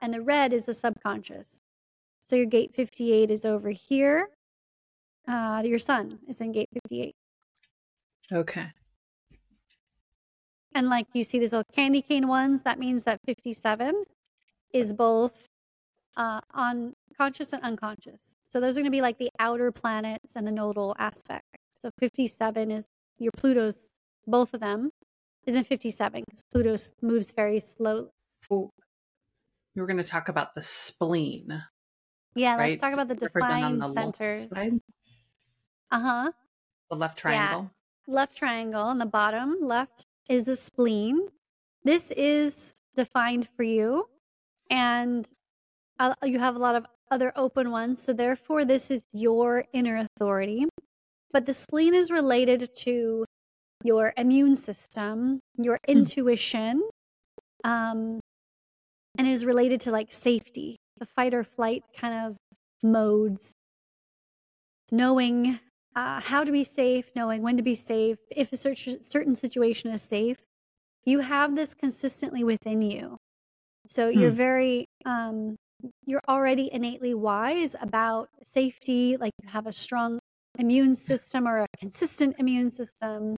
and 0.00 0.12
the 0.12 0.20
red 0.20 0.52
is 0.52 0.66
the 0.66 0.74
subconscious. 0.74 1.60
So 2.20 2.36
your 2.36 2.46
gate 2.46 2.72
58 2.74 3.30
is 3.30 3.44
over 3.44 3.70
here. 3.70 4.28
Uh, 5.26 5.62
your 5.64 5.78
sun 5.78 6.18
is 6.28 6.40
in 6.40 6.52
gate 6.52 6.68
58. 6.72 7.14
Okay. 8.32 8.66
And 10.74 10.88
like 10.88 11.06
you 11.12 11.22
see 11.22 11.38
these 11.38 11.52
little 11.52 11.70
candy 11.74 12.02
cane 12.02 12.26
ones, 12.26 12.62
that 12.62 12.78
means 12.78 13.04
that 13.04 13.20
57 13.26 14.04
is 14.72 14.92
both 14.92 15.46
uh, 16.16 16.40
on 16.52 16.94
conscious 17.16 17.52
and 17.52 17.62
unconscious. 17.62 18.34
So 18.48 18.60
those 18.60 18.76
are 18.76 18.80
going 18.80 18.86
to 18.86 18.90
be 18.90 19.02
like 19.02 19.18
the 19.18 19.30
outer 19.38 19.70
planets 19.70 20.34
and 20.36 20.46
the 20.46 20.52
nodal 20.52 20.96
aspect. 20.98 21.44
So 21.80 21.90
57 22.00 22.70
is 22.70 22.86
your 23.18 23.32
Pluto's, 23.36 23.88
both 24.26 24.54
of 24.54 24.60
them 24.60 24.90
is 25.46 25.54
in 25.54 25.64
57 25.64 26.24
because 26.26 26.44
Pluto 26.52 26.76
moves 27.02 27.32
very 27.32 27.60
slow. 27.60 28.08
So 28.42 28.70
we 29.74 29.80
were 29.80 29.86
going 29.86 29.98
to 29.98 30.04
talk 30.04 30.28
about 30.28 30.54
the 30.54 30.62
spleen. 30.62 31.62
Yeah, 32.34 32.56
Right, 32.56 32.70
let's 32.70 32.82
talk 32.82 32.92
about 32.92 33.08
the 33.08 33.14
defined 33.14 33.80
the 33.80 33.88
left 33.88 34.16
centers. 34.16 34.80
Uh 35.90 36.00
huh. 36.00 36.32
The 36.90 36.96
left 36.96 37.18
triangle. 37.18 37.70
left 38.06 38.36
triangle 38.36 38.82
on 38.82 38.98
the 38.98 39.06
bottom 39.06 39.58
left 39.60 40.04
is 40.28 40.44
the 40.44 40.56
spleen. 40.56 41.28
This 41.84 42.10
is 42.12 42.74
defined 42.96 43.48
for 43.56 43.62
you, 43.62 44.08
and 44.70 45.28
uh, 46.00 46.14
you 46.24 46.38
have 46.38 46.56
a 46.56 46.58
lot 46.58 46.74
of 46.74 46.86
other 47.10 47.32
open 47.36 47.70
ones. 47.70 48.02
So, 48.02 48.12
therefore, 48.12 48.64
this 48.64 48.90
is 48.90 49.06
your 49.12 49.64
inner 49.72 50.06
authority. 50.16 50.66
But 51.32 51.46
the 51.46 51.52
spleen 51.52 51.94
is 51.94 52.10
related 52.10 52.74
to 52.78 53.24
your 53.84 54.12
immune 54.16 54.54
system, 54.54 55.40
your 55.56 55.78
intuition, 55.86 56.82
um, 57.64 58.20
and 59.18 59.26
is 59.26 59.44
related 59.44 59.80
to 59.82 59.90
like 59.90 60.12
safety, 60.12 60.76
the 60.98 61.06
fight 61.06 61.34
or 61.34 61.44
flight 61.44 61.84
kind 61.96 62.14
of 62.26 62.36
modes, 62.82 63.52
knowing 64.92 65.58
uh, 65.96 66.20
how 66.20 66.44
to 66.44 66.52
be 66.52 66.64
safe, 66.64 67.10
knowing 67.14 67.42
when 67.42 67.56
to 67.56 67.62
be 67.62 67.74
safe, 67.74 68.18
if 68.30 68.52
a 68.52 68.56
certain 68.56 69.02
certain 69.02 69.34
situation 69.34 69.90
is 69.90 70.02
safe. 70.02 70.38
You 71.04 71.20
have 71.20 71.56
this 71.56 71.74
consistently 71.74 72.44
within 72.44 72.82
you. 72.82 73.18
So 73.86 74.08
you're 74.08 74.30
Hmm. 74.30 74.32
very, 74.32 74.86
um, 75.04 75.56
you're 76.06 76.22
already 76.28 76.72
innately 76.72 77.14
wise 77.14 77.76
about 77.80 78.28
safety. 78.42 79.16
Like 79.18 79.32
you 79.42 79.50
have 79.50 79.66
a 79.66 79.72
strong 79.72 80.20
immune 80.58 80.94
system 80.94 81.48
or 81.48 81.60
a 81.60 81.66
consistent 81.78 82.36
immune 82.38 82.70
system. 82.70 83.36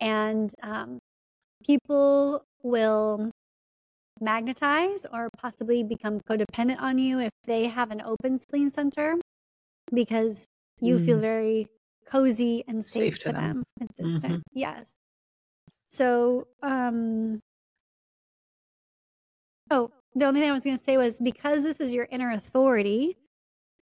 And 0.00 0.52
um, 0.62 0.98
people 1.66 2.44
will 2.62 3.30
magnetize 4.22 5.04
or 5.12 5.28
possibly 5.36 5.82
become 5.82 6.20
codependent 6.20 6.80
on 6.80 6.96
you 6.98 7.18
if 7.20 7.30
they 7.44 7.66
have 7.66 7.90
an 7.90 8.00
open 8.00 8.38
spleen 8.38 8.70
center 8.70 9.16
because 9.92 10.46
you 10.80 10.98
feel 11.04 11.18
Mm. 11.18 11.20
very 11.20 11.66
cozy 12.06 12.64
and 12.66 12.84
safe, 12.84 13.14
Safe 13.14 13.18
to 13.24 13.32
them. 13.32 13.42
them. 13.42 13.64
Consistent. 13.78 14.34
Mhm. 14.34 14.42
Yes. 14.52 14.94
So, 15.88 16.46
um, 16.62 17.40
oh, 19.70 19.90
the 20.14 20.24
only 20.24 20.40
thing 20.40 20.50
I 20.50 20.52
was 20.52 20.64
going 20.64 20.76
to 20.76 20.82
say 20.82 20.96
was 20.96 21.20
because 21.20 21.62
this 21.62 21.80
is 21.80 21.92
your 21.92 22.06
inner 22.10 22.30
authority, 22.30 23.16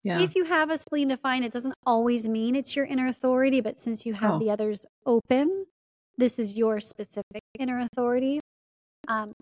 Yeah. 0.03 0.21
if 0.21 0.35
you 0.35 0.45
have 0.45 0.71
a 0.71 0.79
spleen 0.79 1.09
defined, 1.09 1.45
it 1.45 1.53
doesn't 1.53 1.75
always 1.85 2.29
mean 2.29 2.55
it's 2.57 2.75
your 2.77 2.85
inner 2.87 3.07
authority, 3.07 3.61
but 3.61 3.79
since 3.79 4.07
you 4.07 4.15
have 4.15 4.35
Oh. 4.35 4.39
the 4.39 4.51
others 4.51 4.87
open, 5.07 5.67
this 6.17 6.39
is 6.39 6.57
your 6.57 6.81
specific 6.81 7.43
inner 7.59 7.79
authority. 7.81 8.41
Um, 9.07 9.33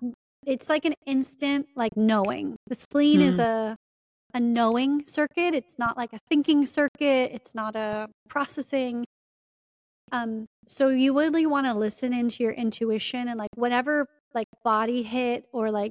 it's 0.47 0.69
like 0.69 0.85
an 0.85 0.95
instant, 1.07 1.67
like 1.77 1.97
knowing. 1.97 2.57
The 2.69 2.75
spleen 2.77 3.21
is 3.21 3.37
Hmm. 3.37 3.41
a 3.43 3.77
a 4.35 4.41
knowing 4.41 5.07
circuit. 5.07 5.55
It's 5.55 5.79
not 5.79 5.97
like 5.97 6.13
a 6.13 6.19
thinking 6.29 6.67
circuit. 6.67 7.33
It's 7.33 7.55
not 7.55 7.75
a 7.77 8.09
processing. 8.29 9.05
Um, 10.13 10.47
so 10.67 10.89
you 10.89 11.19
really 11.19 11.47
want 11.47 11.67
to 11.67 11.75
listen 11.75 12.13
into 12.13 12.43
your 12.43 12.53
intuition 12.53 13.29
and 13.29 13.39
like 13.39 13.49
whatever 13.57 14.07
like 14.35 14.47
body 14.63 15.03
hit 15.03 15.47
or 15.53 15.71
like 15.71 15.91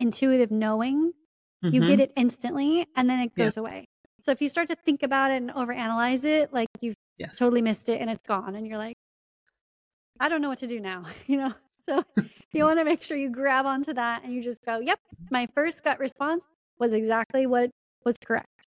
intuitive 0.00 0.50
knowing, 0.50 1.12
you 1.62 1.80
Mhm. 1.80 1.86
get 1.86 2.00
it 2.00 2.12
instantly 2.16 2.86
and 2.96 3.08
then 3.08 3.20
it 3.20 3.32
Yeah. 3.36 3.44
goes 3.46 3.56
away. 3.56 3.84
So 4.22 4.32
if 4.32 4.42
you 4.42 4.48
start 4.48 4.68
to 4.70 4.76
think 4.76 5.02
about 5.02 5.30
it 5.30 5.36
and 5.36 5.50
overanalyze 5.50 6.24
it, 6.24 6.52
like 6.52 6.68
you've 6.80 6.96
Yes. 7.18 7.38
totally 7.38 7.62
missed 7.62 7.88
it 7.88 8.00
and 8.00 8.10
it's 8.10 8.26
gone 8.26 8.56
and 8.56 8.66
you're 8.66 8.78
like, 8.78 8.96
I 10.20 10.28
don't 10.28 10.42
know 10.42 10.48
what 10.48 10.58
to 10.58 10.66
do 10.66 10.80
now, 10.80 11.04
you 11.26 11.36
know? 11.38 11.54
So 11.88 12.04
you 12.52 12.64
want 12.64 12.78
to 12.78 12.84
make 12.84 13.02
sure 13.02 13.16
you 13.16 13.30
grab 13.30 13.66
onto 13.66 13.92
that 13.94 14.24
and 14.24 14.34
you 14.34 14.42
just 14.42 14.64
go, 14.64 14.78
yep, 14.80 14.98
my 15.30 15.46
first 15.54 15.82
gut 15.84 15.98
response 15.98 16.44
was 16.78 16.92
exactly 16.92 17.46
what 17.46 17.70
was 18.04 18.16
correct. 18.18 18.66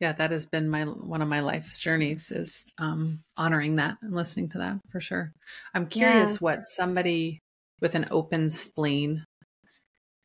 yeah 0.00 0.12
that 0.12 0.30
has 0.30 0.46
been 0.46 0.68
my 0.68 0.84
one 0.84 1.22
of 1.22 1.28
my 1.28 1.40
life's 1.40 1.78
journeys 1.78 2.30
is 2.30 2.66
um 2.78 3.20
honoring 3.36 3.76
that 3.76 3.96
and 4.02 4.14
listening 4.14 4.48
to 4.48 4.58
that 4.58 4.78
for 4.90 5.00
sure 5.00 5.32
i'm 5.74 5.86
curious 5.86 6.40
what 6.40 6.62
somebody 6.62 7.38
with 7.80 7.94
an 7.94 8.06
open 8.10 8.48
spleen 8.48 9.24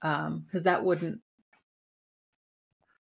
Um, 0.01 0.41
because 0.45 0.63
that 0.63 0.83
wouldn't 0.83 1.21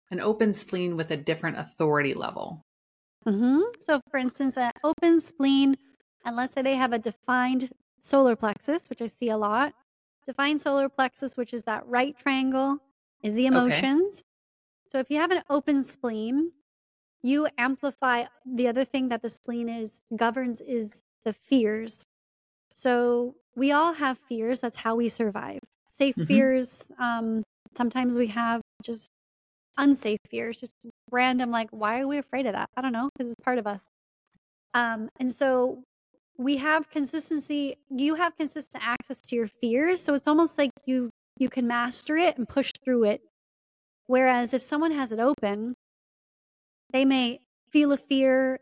an 0.10 0.20
open 0.20 0.52
spleen 0.52 0.98
with 0.98 1.10
a 1.12 1.18
different 1.18 1.58
authority 1.58 2.14
level. 2.14 2.62
hmm 3.26 3.62
So, 3.80 4.02
for 4.10 4.18
instance, 4.18 4.58
an 4.58 4.72
open 4.84 5.22
spleen, 5.22 5.78
and 6.26 6.36
let's 6.36 6.54
say 6.54 6.62
they 6.62 6.76
have 6.76 6.94
a 6.94 7.00
defined 7.00 7.70
solar 8.02 8.36
plexus, 8.36 8.90
which 8.90 9.02
I 9.02 9.08
see 9.08 9.30
a 9.30 9.38
lot. 9.38 9.74
Define 10.26 10.60
solar 10.60 10.90
plexus, 10.90 11.38
which 11.38 11.54
is 11.54 11.64
that 11.66 11.88
right 11.88 12.18
triangle, 12.18 12.80
is 13.24 13.36
the 13.36 13.48
Okay. 13.54 13.86
emotions. 13.86 14.24
So, 14.88 15.00
if 15.00 15.10
you 15.12 15.20
have 15.20 15.32
an 15.32 15.44
open 15.50 15.84
spleen, 15.84 16.54
you 17.24 17.48
amplify 17.58 18.26
the 18.46 18.68
other 18.70 18.86
thing 18.86 19.10
that 19.10 19.22
the 19.22 19.30
spleen 19.30 19.70
is 19.70 20.04
governs 20.16 20.62
is 20.62 21.02
the 21.24 21.34
fears. 21.34 22.06
So, 22.72 23.36
we 23.56 23.72
all 23.72 23.94
have 23.94 24.20
fears. 24.20 24.62
That's 24.62 24.78
how 24.78 24.96
we 24.96 25.10
survive. 25.10 25.60
Safe 25.92 26.16
Mhm. 26.18 26.26
fears. 26.28 26.92
Um, 27.00 27.44
sometimes 27.78 28.18
we 28.18 28.28
have 28.28 28.62
just 28.84 29.10
unsafe 29.80 30.20
fears, 30.30 30.60
just 30.60 30.76
random, 31.12 31.52
like, 31.52 31.70
why 31.72 32.02
are 32.02 32.08
we 32.08 32.18
afraid 32.20 32.46
of 32.48 32.54
that? 32.54 32.70
I 32.78 32.82
don't 32.82 32.94
know, 32.94 33.10
because 33.18 33.32
it's 33.34 33.44
part 33.44 33.58
of 33.60 33.68
us. 33.68 33.86
Um, 34.74 35.10
and 35.20 35.32
so 35.34 35.84
we 36.38 36.58
have 36.58 36.90
consistency, 36.90 37.78
you 37.90 38.16
have 38.16 38.36
consistent 38.38 38.84
access 38.86 39.22
to 39.22 39.36
your 39.36 39.48
fears. 39.48 40.02
So 40.02 40.14
it's 40.14 40.28
almost 40.28 40.58
like 40.58 40.72
you 40.86 41.10
you 41.38 41.50
can 41.50 41.68
master 41.68 42.18
it 42.18 42.38
and 42.38 42.48
push 42.48 42.72
through 42.84 43.06
it. 43.06 43.22
Whereas 44.08 44.54
if 44.54 44.62
someone 44.62 44.92
has 44.92 45.12
it 45.12 45.20
open, 45.20 45.74
they 46.92 47.06
may 47.06 47.40
feel 47.72 47.92
a 47.94 47.98
fear, 47.98 48.60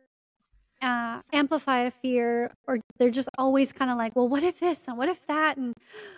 uh, 0.81 1.21
amplify 1.33 1.81
a 1.81 1.91
fear, 1.91 2.53
or 2.67 2.77
they're 2.97 3.09
just 3.09 3.29
always 3.37 3.73
kind 3.73 3.91
of 3.91 3.97
like, 3.97 4.15
well, 4.15 4.29
what 4.29 4.43
if 4.43 4.59
this 4.59 4.87
and 4.87 4.97
what 4.97 5.09
if 5.09 5.25
that 5.27 5.57
and 5.57 5.73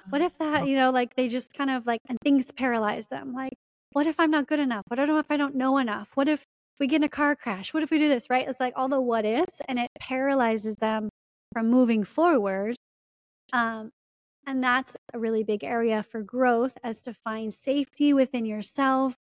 what 0.10 0.22
if 0.22 0.38
that, 0.38 0.68
you 0.68 0.76
know, 0.76 0.92
like 0.92 1.16
they 1.16 1.28
just 1.28 1.54
kind 1.54 1.70
of 1.70 1.88
like, 1.88 2.02
and 2.10 2.18
things 2.24 2.52
paralyze 2.52 3.08
them. 3.08 3.34
Like, 3.34 3.54
what 3.94 4.06
if 4.06 4.20
I'm 4.20 4.32
not 4.32 4.48
good 4.48 4.60
enough? 4.60 4.84
What 4.88 5.00
if 5.00 5.26
I 5.30 5.38
don't 5.38 5.56
know 5.56 5.78
enough? 5.78 6.10
What 6.16 6.28
if 6.28 6.44
we 6.80 6.88
get 6.88 6.98
in 6.98 7.04
a 7.04 7.10
car 7.10 7.36
crash? 7.36 7.74
What 7.74 7.84
if 7.84 7.92
we 7.92 8.00
do 8.00 8.10
this, 8.10 8.30
right? 8.30 8.48
It's 8.48 8.60
like 8.60 8.74
all 8.76 8.90
the 8.90 9.02
what 9.02 9.26
ifs, 9.26 9.62
and 9.68 9.80
it 9.80 9.90
paralyzes 10.00 10.76
them 10.76 11.10
from 11.52 11.70
moving 11.70 12.04
forward. 12.04 12.76
Um, 13.54 13.92
and 14.46 14.64
that's 14.64 14.96
a 15.14 15.20
really 15.20 15.44
big 15.44 15.64
area 15.64 16.04
for 16.04 16.22
growth 16.22 16.74
as 16.84 17.02
to 17.04 17.14
find 17.14 17.54
safety 17.54 18.14
within 18.14 18.46
yourself. 18.46 19.16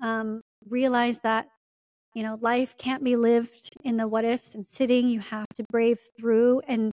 Um, 0.00 0.42
realize 0.68 1.20
that, 1.20 1.48
you 2.14 2.22
know, 2.22 2.38
life 2.40 2.76
can't 2.78 3.02
be 3.02 3.16
lived 3.16 3.70
in 3.82 3.96
the 3.96 4.06
what 4.06 4.24
ifs 4.24 4.54
and 4.54 4.66
sitting. 4.66 5.08
You 5.08 5.20
have 5.20 5.46
to 5.56 5.64
brave 5.70 5.98
through 6.18 6.62
and 6.68 6.92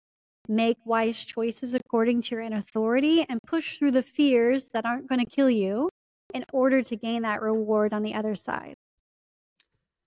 make 0.49 0.77
wise 0.85 1.25
choices 1.25 1.75
according 1.75 2.23
to 2.23 2.35
your 2.35 2.43
inner 2.43 2.59
authority 2.59 3.25
and 3.29 3.39
push 3.47 3.79
through 3.79 3.93
the 3.93 4.03
fears 4.03 4.69
that 4.71 4.85
aren't 4.85 5.09
going 5.09 5.21
to 5.21 5.27
kill 5.27 5.49
you 5.49 5.89
in 6.35 6.45
order 6.53 6.83
to 6.83 6.97
gain 6.97 7.23
that 7.23 7.41
reward 7.41 7.93
on 7.95 8.03
the 8.03 8.15
other 8.15 8.35
side. 8.35 8.75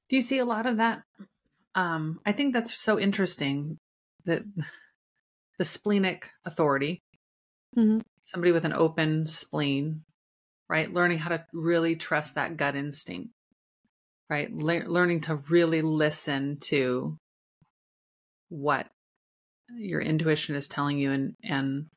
Do 0.10 0.16
you 0.16 0.22
see 0.22 0.38
a 0.38 0.46
lot 0.46 0.66
of 0.66 0.78
that? 0.78 1.04
Um, 1.74 2.20
I 2.26 2.32
think 2.32 2.54
that's 2.54 2.80
so 2.80 3.00
interesting 3.00 3.78
that 4.26 4.44
the 5.58 5.66
splenic 5.66 6.32
authority, 6.46 7.02
Mhm. 7.76 8.02
somebody 8.24 8.52
with 8.52 8.66
an 8.66 8.74
open 8.74 9.26
spleen, 9.28 10.04
right? 10.70 10.92
Learning 10.92 11.18
how 11.18 11.30
to 11.30 11.46
really 11.54 11.96
trust 11.96 12.36
that 12.36 12.58
gut 12.58 12.76
instinct, 12.76 13.32
right? 14.30 14.52
Le- 14.54 14.88
learning 14.88 15.22
to 15.22 15.36
really 15.36 15.82
listen 15.82 16.58
to 16.60 17.18
what 18.50 18.88
your 19.78 20.02
intuition 20.02 20.56
is 20.56 20.68
telling 20.68 20.98
you 21.00 21.12
and 21.12 21.36
and 21.44 21.88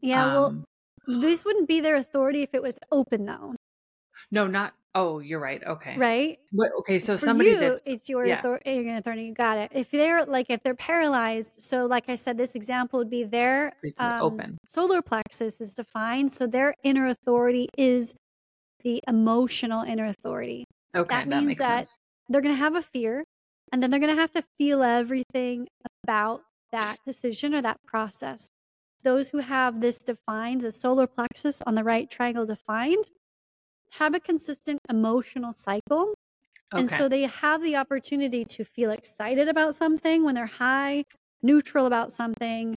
Yeah, 0.00 0.24
um, 0.24 0.64
well, 1.06 1.20
this 1.22 1.44
wouldn't 1.44 1.68
be 1.68 1.80
their 1.80 1.96
authority 1.96 2.42
if 2.42 2.50
it 2.54 2.62
was 2.62 2.78
open, 2.92 3.24
though, 3.26 3.56
no, 4.30 4.46
not 4.46 4.74
oh, 4.94 5.18
you're 5.20 5.40
right. 5.40 5.62
Okay. 5.64 5.96
right? 5.96 6.38
What, 6.50 6.70
okay, 6.80 6.98
so 6.98 7.14
For 7.14 7.18
somebody 7.18 7.50
you, 7.50 7.60
that's 7.60 7.82
it's 7.86 8.08
your 8.08 8.26
yeah. 8.26 8.38
author- 8.38 8.60
your 8.64 8.96
authority. 8.96 9.24
You 9.24 9.34
got 9.34 9.58
it. 9.58 9.70
If 9.74 9.90
they're 9.90 10.24
like, 10.24 10.46
if 10.48 10.62
they're 10.62 10.74
paralyzed, 10.74 11.54
so 11.58 11.86
like 11.86 12.08
I 12.08 12.16
said, 12.16 12.36
this 12.36 12.54
example 12.54 12.98
would 12.98 13.10
be 13.10 13.24
their 13.24 13.72
um, 14.00 14.22
open. 14.22 14.58
solar 14.66 15.02
plexus 15.02 15.60
is 15.60 15.74
defined, 15.74 16.32
so 16.32 16.46
their 16.46 16.74
inner 16.82 17.06
authority 17.06 17.68
is 17.76 18.14
the 18.82 19.02
emotional 19.08 19.82
inner 19.82 20.06
authority. 20.06 20.64
Okay, 20.94 21.08
that 21.14 21.28
that, 21.28 21.36
means 21.36 21.46
makes 21.46 21.64
that- 21.64 21.88
sense. 21.88 21.98
They're 22.30 22.42
going 22.42 22.54
to 22.54 22.58
have 22.58 22.74
a 22.76 22.82
fear, 22.82 23.24
and 23.72 23.82
then 23.82 23.90
they're 23.90 24.00
going 24.00 24.14
to 24.14 24.20
have 24.20 24.32
to 24.32 24.42
feel 24.58 24.82
everything 24.82 25.66
about 26.04 26.42
that 26.72 26.96
decision 27.06 27.54
or 27.54 27.62
that 27.62 27.78
process. 27.86 28.46
Those 29.02 29.30
who 29.30 29.38
have 29.38 29.80
this 29.80 30.00
defined, 30.00 30.60
the 30.60 30.72
solar 30.72 31.06
plexus 31.06 31.62
on 31.66 31.74
the 31.74 31.84
right 31.84 32.10
triangle 32.10 32.44
defined, 32.44 33.04
have 33.92 34.14
a 34.14 34.20
consistent 34.20 34.80
emotional 34.90 35.52
cycle. 35.52 36.14
And 36.76 36.90
so 36.90 37.08
they 37.08 37.22
have 37.22 37.62
the 37.62 37.76
opportunity 37.76 38.44
to 38.46 38.64
feel 38.64 38.90
excited 38.90 39.48
about 39.48 39.74
something 39.76 40.24
when 40.24 40.34
they're 40.36 40.46
high, 40.46 41.04
neutral 41.42 41.86
about 41.86 42.12
something, 42.12 42.74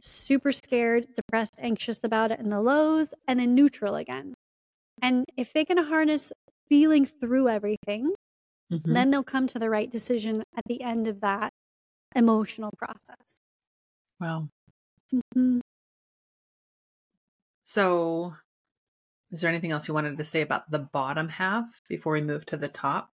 super 0.00 0.52
scared, 0.52 1.06
depressed, 1.16 1.56
anxious 1.58 2.04
about 2.04 2.32
it 2.32 2.40
in 2.40 2.50
the 2.50 2.60
lows, 2.60 3.14
and 3.28 3.40
then 3.40 3.54
neutral 3.54 3.96
again. 3.96 4.34
And 5.02 5.24
if 5.36 5.52
they 5.52 5.64
can 5.64 5.78
harness 5.78 6.32
feeling 6.68 7.04
through 7.06 7.48
everything, 7.48 8.14
Mhm. 8.70 9.04
then 9.04 9.10
they'll 9.10 9.24
come 9.24 9.46
to 9.48 9.58
the 9.58 9.70
right 9.70 9.90
decision 9.90 10.42
at 10.56 10.64
the 10.66 10.82
end 10.82 11.06
of 11.08 11.20
that 11.20 11.52
emotional 12.16 12.70
process. 12.78 13.36
Well, 14.20 14.50
Mhm. 15.12 15.60
so 17.64 18.36
is 19.32 19.40
there 19.40 19.50
anything 19.50 19.70
else 19.72 19.88
you 19.88 19.94
wanted 19.94 20.18
to 20.18 20.24
say 20.24 20.42
about 20.42 20.70
the 20.70 20.78
bottom 20.78 21.28
half 21.28 21.82
before 21.88 22.12
we 22.12 22.20
move 22.20 22.46
to 22.46 22.56
the 22.56 22.68
top? 22.68 23.10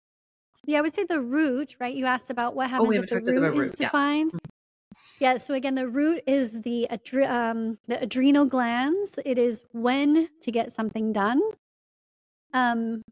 Yeah, 0.65 0.79
I 0.79 0.81
would 0.81 0.95
say 0.95 1.05
the 1.05 1.21
root, 1.23 1.77
right? 1.79 1.95
You 1.95 2.07
asked 2.07 2.31
about 2.31 2.57
what 2.57 2.71
Oh, 2.71 2.85
happens 2.85 2.89
we 2.89 2.99
if 2.99 3.11
the 3.11 3.21
root 3.21 3.55
is 3.55 3.57
root, 3.69 3.81
yeah. 3.81 3.87
defined. 3.89 4.33
Yeah, 5.21 5.39
so 5.39 5.55
again, 5.55 5.75
the 5.77 5.89
root 5.89 6.23
is 6.27 6.61
the 6.63 6.89
adre- 6.91 7.31
um, 7.31 7.79
the 7.87 8.03
adrenal 8.03 8.47
glands. 8.47 9.19
It 9.25 9.39
is 9.39 9.63
when 9.73 10.29
to 10.41 10.51
get 10.51 10.73
something 10.73 11.13
done. 11.13 11.41
Um, 12.53 13.03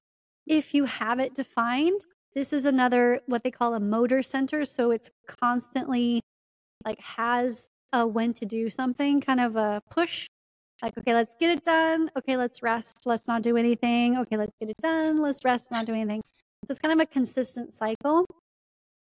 if 0.47 0.75
you 0.75 0.85
have 0.85 1.21
it 1.21 1.35
defined, 1.35 2.01
this 2.35 2.53
is 2.53 2.65
another 2.65 3.21
what 3.27 3.43
they 3.43 3.51
call 3.51 3.75
a 3.75 3.81
motor 3.81 4.23
center. 4.23 4.65
So 4.65 4.91
it's 4.91 5.11
constantly 5.27 6.21
like 6.85 7.01
has 7.01 7.69
a 7.93 8.07
when 8.07 8.35
to 8.35 8.47
do 8.47 8.69
something, 8.71 9.21
kind 9.21 9.41
of 9.41 9.57
a 9.57 9.81
push. 9.91 10.27
Like, 10.83 10.97
okay, 10.99 11.15
let's 11.15 11.35
get 11.39 11.51
it 11.51 11.65
done. 11.65 12.11
Okay, 12.17 12.37
let's 12.37 12.63
rest. 12.63 13.03
Let's 13.07 13.27
not 13.29 13.43
do 13.43 13.57
anything. 13.57 14.19
Okay, 14.19 14.37
let's 14.37 14.53
get 14.59 14.69
it 14.71 14.77
done. 14.83 15.21
Let's 15.23 15.45
rest, 15.45 15.71
not 15.71 15.87
do 15.87 15.95
anything. 15.95 16.21
So 16.67 16.71
it's 16.73 16.79
kind 16.79 16.93
of 16.93 17.01
a 17.01 17.07
consistent 17.07 17.73
cycle. 17.73 18.27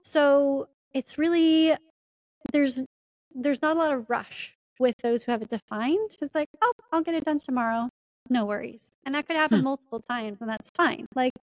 So 0.04 0.68
it's 0.94 1.18
really 1.18 1.76
there's 2.52 2.84
there's 3.34 3.62
not 3.62 3.76
a 3.76 3.80
lot 3.80 3.94
of 3.94 4.10
rush 4.10 4.56
with 4.80 4.96
those 5.02 5.24
who 5.24 5.32
have 5.32 5.42
it 5.42 5.50
defined. 5.50 6.12
It's 6.22 6.36
like, 6.36 6.50
oh, 6.62 6.74
I'll 6.92 7.02
get 7.02 7.16
it 7.16 7.26
done 7.26 7.40
tomorrow. 7.40 7.90
No 8.30 8.46
worries. 8.46 8.92
And 9.06 9.16
that 9.16 9.28
could 9.28 9.36
happen 9.36 9.60
Hmm. 9.60 9.66
multiple 9.66 10.00
times, 10.00 10.38
and 10.42 10.50
that's 10.50 10.70
fine. 10.76 11.08
Like 11.16 11.34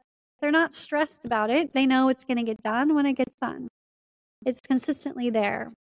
they're 0.40 0.50
not 0.50 0.74
stressed 0.74 1.24
about 1.24 1.50
it. 1.50 1.72
They 1.74 1.86
know 1.86 2.08
it's 2.08 2.24
going 2.24 2.38
to 2.38 2.42
get 2.44 2.62
done 2.62 2.94
when 2.94 3.06
it 3.06 3.14
gets 3.14 3.34
done. 3.36 3.68
It's 4.46 4.60
consistently 4.60 5.28
there. 5.30 5.72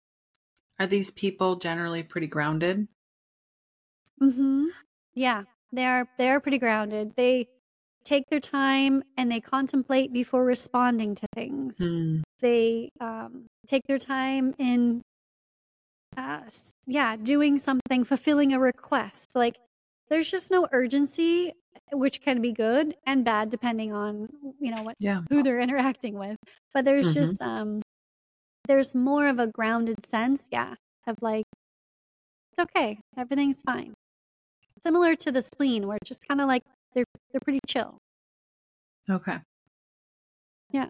Are 0.78 0.86
these 0.86 1.10
people 1.10 1.56
generally 1.56 2.02
pretty 2.02 2.26
grounded? 2.26 2.88
Hmm 4.20 4.66
Yeah, 5.14 5.44
they 5.72 5.86
are. 5.86 6.06
They 6.18 6.28
are 6.30 6.40
pretty 6.40 6.58
grounded. 6.58 7.14
They 7.16 7.48
take 8.04 8.24
their 8.30 8.40
time 8.40 9.02
and 9.16 9.30
they 9.30 9.40
contemplate 9.40 10.12
before 10.12 10.44
responding 10.44 11.14
to 11.16 11.26
things. 11.34 11.78
Hmm. 11.78 12.22
They 12.40 12.90
um, 13.00 13.46
take 13.66 13.82
their 13.88 13.98
time 13.98 14.54
in, 14.58 15.02
uh, 16.16 16.40
yeah, 16.86 17.16
doing 17.16 17.58
something, 17.58 18.04
fulfilling 18.04 18.52
a 18.52 18.60
request. 18.60 19.30
Like 19.34 19.56
there's 20.08 20.30
just 20.30 20.50
no 20.50 20.66
urgency, 20.72 21.52
which 21.92 22.20
can 22.22 22.40
be 22.42 22.52
good 22.52 22.94
and 23.06 23.24
bad 23.24 23.50
depending 23.50 23.92
on 23.92 24.28
you 24.60 24.74
know 24.74 24.82
what 24.82 24.96
Yeah. 24.98 25.20
who 25.30 25.42
they're 25.42 25.60
interacting 25.68 26.18
with. 26.18 26.36
But 26.74 26.84
there's 26.84 27.08
Mhm. 27.08 27.14
just 27.14 27.42
um, 27.42 27.82
there's 28.68 28.94
more 28.94 29.28
of 29.28 29.38
a 29.38 29.48
grounded 29.48 30.04
sense, 30.06 30.48
yeah, 30.52 30.74
of 31.06 31.16
like 31.22 31.46
it's 32.52 32.60
okay, 32.70 32.98
everything's 33.16 33.62
fine. 33.62 33.94
Similar 34.82 35.14
to 35.16 35.32
the 35.32 35.42
spleen, 35.42 35.86
where 35.86 35.98
it's 36.00 36.08
just 36.08 36.26
kind 36.26 36.40
of 36.40 36.48
like 36.48 36.64
they're 36.94 37.04
they're 37.32 37.40
pretty 37.40 37.60
chill. 37.66 37.98
Okay. 39.08 39.38
Yeah. 40.70 40.86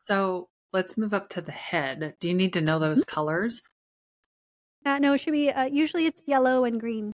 So 0.00 0.48
let's 0.72 0.96
move 0.96 1.12
up 1.14 1.28
to 1.30 1.40
the 1.40 1.52
head. 1.52 2.14
Do 2.20 2.28
you 2.28 2.34
need 2.34 2.52
to 2.54 2.60
know 2.60 2.78
those 2.78 3.00
Mm-hmm. 3.04 3.14
colors? 3.14 3.68
Uh, 4.86 4.98
no, 4.98 5.14
it 5.14 5.18
should 5.18 5.32
be. 5.32 5.50
Uh, 5.50 5.64
usually, 5.64 6.06
it's 6.06 6.22
yellow 6.26 6.64
and 6.64 6.78
green. 6.80 7.12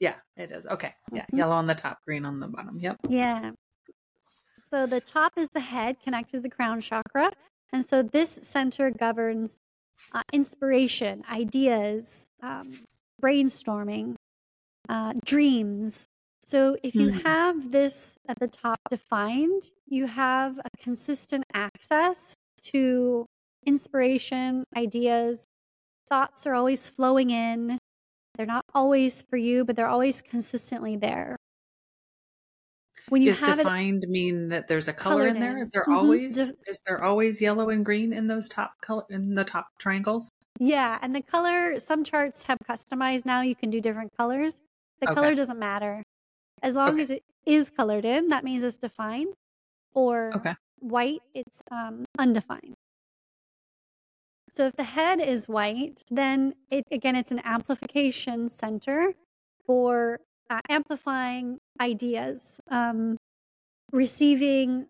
Yeah, 0.00 0.16
it 0.36 0.50
is. 0.52 0.66
Okay. 0.66 0.92
Yeah. 1.12 1.24
Mhm. 1.32 1.38
Yellow 1.38 1.54
on 1.56 1.66
the 1.66 1.74
top, 1.74 1.98
green 2.04 2.24
on 2.26 2.40
the 2.40 2.46
bottom. 2.48 2.78
Yep. 2.78 2.96
Yeah. 3.08 3.52
So 4.60 4.84
the 4.86 5.00
top 5.00 5.32
is 5.36 5.48
the 5.50 5.60
head 5.60 5.96
connected 6.02 6.32
to 6.38 6.40
the 6.40 6.50
crown 6.50 6.80
chakra. 6.80 7.32
And 7.72 7.84
so 7.84 8.02
this 8.02 8.38
center 8.42 8.90
governs 8.90 9.60
uh, 10.12 10.22
inspiration, 10.32 11.24
ideas, 11.30 12.28
um, 12.42 12.80
brainstorming, 13.22 14.15
uh, 14.88 15.14
dreams, 15.24 16.06
So 16.44 16.76
if 16.84 16.98
you 16.98 17.08
Hmm. 17.08 17.18
have 17.24 17.72
this 17.72 18.16
at 18.28 18.38
the 18.38 18.46
top 18.48 18.78
defined, 18.90 19.62
you 19.86 20.06
have 20.06 20.58
a 20.58 20.70
consistent 20.78 21.44
access 21.52 22.36
to 22.72 23.26
inspiration, 23.66 24.64
ideas. 24.76 25.44
Thoughts 26.08 26.46
are 26.46 26.54
always 26.54 26.88
flowing 26.88 27.30
in. 27.30 27.78
They're 28.36 28.46
not 28.46 28.64
always 28.74 29.22
for 29.30 29.36
you, 29.38 29.64
but 29.64 29.76
they're 29.76 29.88
always 29.88 30.22
consistently 30.22 30.96
there. 30.96 31.36
When 33.08 33.22
you 33.22 33.30
Is 33.30 33.34
have 33.34 33.58
it 33.58 33.72
defined 33.72 34.06
mean 34.08 34.48
that 34.48 34.68
there's 34.68 34.88
a 34.88 34.92
color 34.94 35.26
in 35.26 35.38
there? 35.38 35.58
in. 35.58 35.60
Is 35.60 35.70
there 35.70 35.86
Mhm. 35.86 35.92
always 35.92 36.32
Def- 36.32 36.54
is 36.66 36.80
there 36.86 37.02
always 37.04 37.42
yellow 37.42 37.68
and 37.68 37.84
green 37.84 38.10
in 38.12 38.26
those 38.28 38.48
top 38.48 38.80
color 38.80 39.04
in 39.10 39.34
the 39.34 39.44
top 39.44 39.66
triangles? 39.78 40.30
Yeah, 40.58 40.98
and 41.02 41.14
the 41.14 41.22
color, 41.22 41.78
some 41.80 42.02
charts 42.04 42.42
have 42.44 42.58
customized 42.68 43.26
now. 43.26 43.40
You 43.42 43.54
can 43.54 43.70
do 43.70 43.80
different 43.80 44.12
colors. 44.16 44.60
The 45.00 45.08
Okay. 45.08 45.14
color 45.14 45.34
doesn't 45.34 45.58
matter. 45.58 46.02
As 46.62 46.74
long 46.74 46.94
Okay. 46.94 47.00
as 47.00 47.10
it 47.10 47.24
is 47.46 47.70
colored 47.70 48.04
in, 48.04 48.28
that 48.28 48.44
means 48.44 48.64
it's 48.64 48.78
defined. 48.78 49.34
Or 49.94 50.36
Okay. 50.36 50.56
white, 50.80 51.22
it's 51.34 51.62
um, 51.70 52.04
undefined. 52.18 52.74
So 54.50 54.66
if 54.66 54.74
the 54.74 54.84
head 54.84 55.20
is 55.20 55.48
white, 55.48 56.02
then 56.10 56.54
it 56.70 56.84
again, 56.90 57.16
it's 57.16 57.30
an 57.30 57.40
amplification 57.44 58.48
center 58.48 59.14
for 59.66 60.20
uh, 60.48 60.60
amplifying 60.68 61.58
ideas, 61.80 62.60
um, 62.70 63.16
receiving 63.92 64.88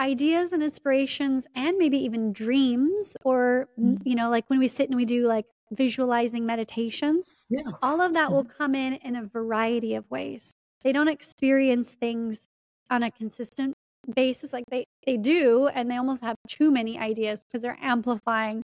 ideas 0.00 0.52
and 0.52 0.62
inspirations, 0.62 1.46
and 1.54 1.78
maybe 1.78 1.98
even 1.98 2.32
dreams, 2.32 3.16
or 3.24 3.68
Mm. 3.78 3.96
you 4.04 4.14
know, 4.14 4.30
like 4.30 4.48
when 4.50 4.58
we 4.58 4.68
sit 4.68 4.88
and 4.88 4.96
we 4.96 5.04
do 5.04 5.26
like 5.26 5.46
visualizing 5.72 6.46
meditations 6.46 7.26
Yeah. 7.50 7.62
all 7.82 8.00
of 8.00 8.12
that 8.14 8.32
will 8.32 8.44
come 8.44 8.74
in 8.74 8.94
in 8.94 9.16
a 9.16 9.24
variety 9.24 9.94
of 9.94 10.10
ways. 10.10 10.52
They 10.82 10.92
don't 10.92 11.08
experience 11.08 11.92
things 11.92 12.46
on 12.90 13.02
a 13.02 13.10
consistent 13.10 13.74
basis 14.14 14.52
like 14.52 14.64
they 14.70 14.84
they 15.06 15.16
do 15.16 15.66
and 15.68 15.90
they 15.90 15.96
almost 15.96 16.22
have 16.22 16.36
too 16.48 16.70
many 16.70 16.98
ideas 16.98 17.42
because 17.46 17.62
they're 17.62 17.78
amplifying 17.80 18.62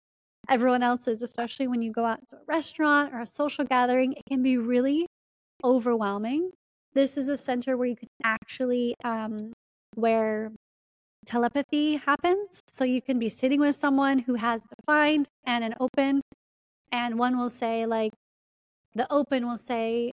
everyone 0.48 0.82
else's 0.82 1.22
especially 1.22 1.66
when 1.66 1.82
you 1.82 1.90
go 1.90 2.04
out 2.04 2.20
to 2.28 2.36
a 2.36 2.40
restaurant 2.46 3.12
or 3.12 3.20
a 3.20 3.26
social 3.26 3.64
gathering 3.64 4.12
it 4.12 4.22
can 4.28 4.42
be 4.42 4.56
really 4.56 5.06
overwhelming 5.64 6.52
this 6.94 7.16
is 7.16 7.28
a 7.28 7.36
center 7.36 7.76
where 7.76 7.88
you 7.88 7.96
can 7.96 8.08
actually 8.22 8.94
um, 9.04 9.52
where 9.96 10.52
telepathy 11.26 11.96
happens 11.96 12.60
so 12.70 12.84
you 12.84 13.00
can 13.02 13.18
be 13.18 13.28
sitting 13.28 13.60
with 13.60 13.74
someone 13.74 14.18
who 14.20 14.34
has 14.34 14.62
defined 14.78 15.26
and 15.44 15.64
an 15.64 15.74
open 15.80 16.20
and 16.94 17.18
one 17.18 17.36
will 17.36 17.50
say 17.50 17.86
like 17.86 18.12
the 18.94 19.12
open 19.12 19.48
will 19.48 19.58
say, 19.58 20.12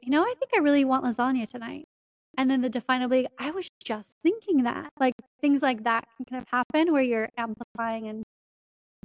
you 0.00 0.10
know, 0.10 0.22
I 0.22 0.32
think 0.38 0.52
I 0.54 0.60
really 0.60 0.84
want 0.84 1.04
lasagna 1.04 1.50
tonight. 1.50 1.84
And 2.38 2.48
then 2.48 2.60
the 2.60 2.70
be, 2.70 3.26
I 3.38 3.50
was 3.50 3.68
just 3.84 4.14
thinking 4.22 4.62
that. 4.62 4.90
Like 5.00 5.14
things 5.40 5.60
like 5.60 5.82
that 5.82 6.06
can 6.16 6.26
kind 6.26 6.42
of 6.42 6.48
happen 6.48 6.92
where 6.92 7.02
you're 7.02 7.28
amplifying 7.36 8.06
and 8.06 8.22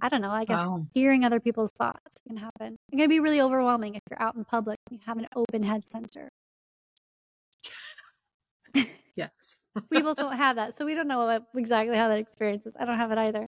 I 0.02 0.10
don't 0.10 0.22
know, 0.22 0.30
I 0.30 0.46
guess 0.46 0.60
Wow. 0.60 0.86
hearing 0.94 1.26
other 1.26 1.40
people's 1.40 1.72
thoughts 1.72 2.18
can 2.28 2.38
happen. 2.38 2.76
It 2.92 2.98
can 2.98 3.10
be 3.10 3.20
really 3.20 3.42
overwhelming 3.42 3.96
if 3.96 4.02
you're 4.10 4.22
out 4.22 4.36
in 4.36 4.46
public 4.46 4.78
and 4.92 5.00
you 5.00 5.04
have 5.08 5.18
an 5.18 5.28
open 5.36 5.64
head 5.64 5.86
center. 5.86 6.30
Yes. 9.16 9.56
we 9.90 10.02
both 10.02 10.18
don't 10.26 10.36
have 10.36 10.58
that. 10.58 10.76
So 10.76 10.86
we 10.86 10.94
don't 10.94 11.08
know 11.08 11.26
what, 11.26 11.44
exactly 11.56 11.98
how 11.98 12.10
that 12.10 12.20
experience 12.20 12.66
is. 12.68 12.76
I 12.80 12.86
don't 12.86 12.98
have 12.98 13.12
it 13.12 13.18
either. 13.18 13.48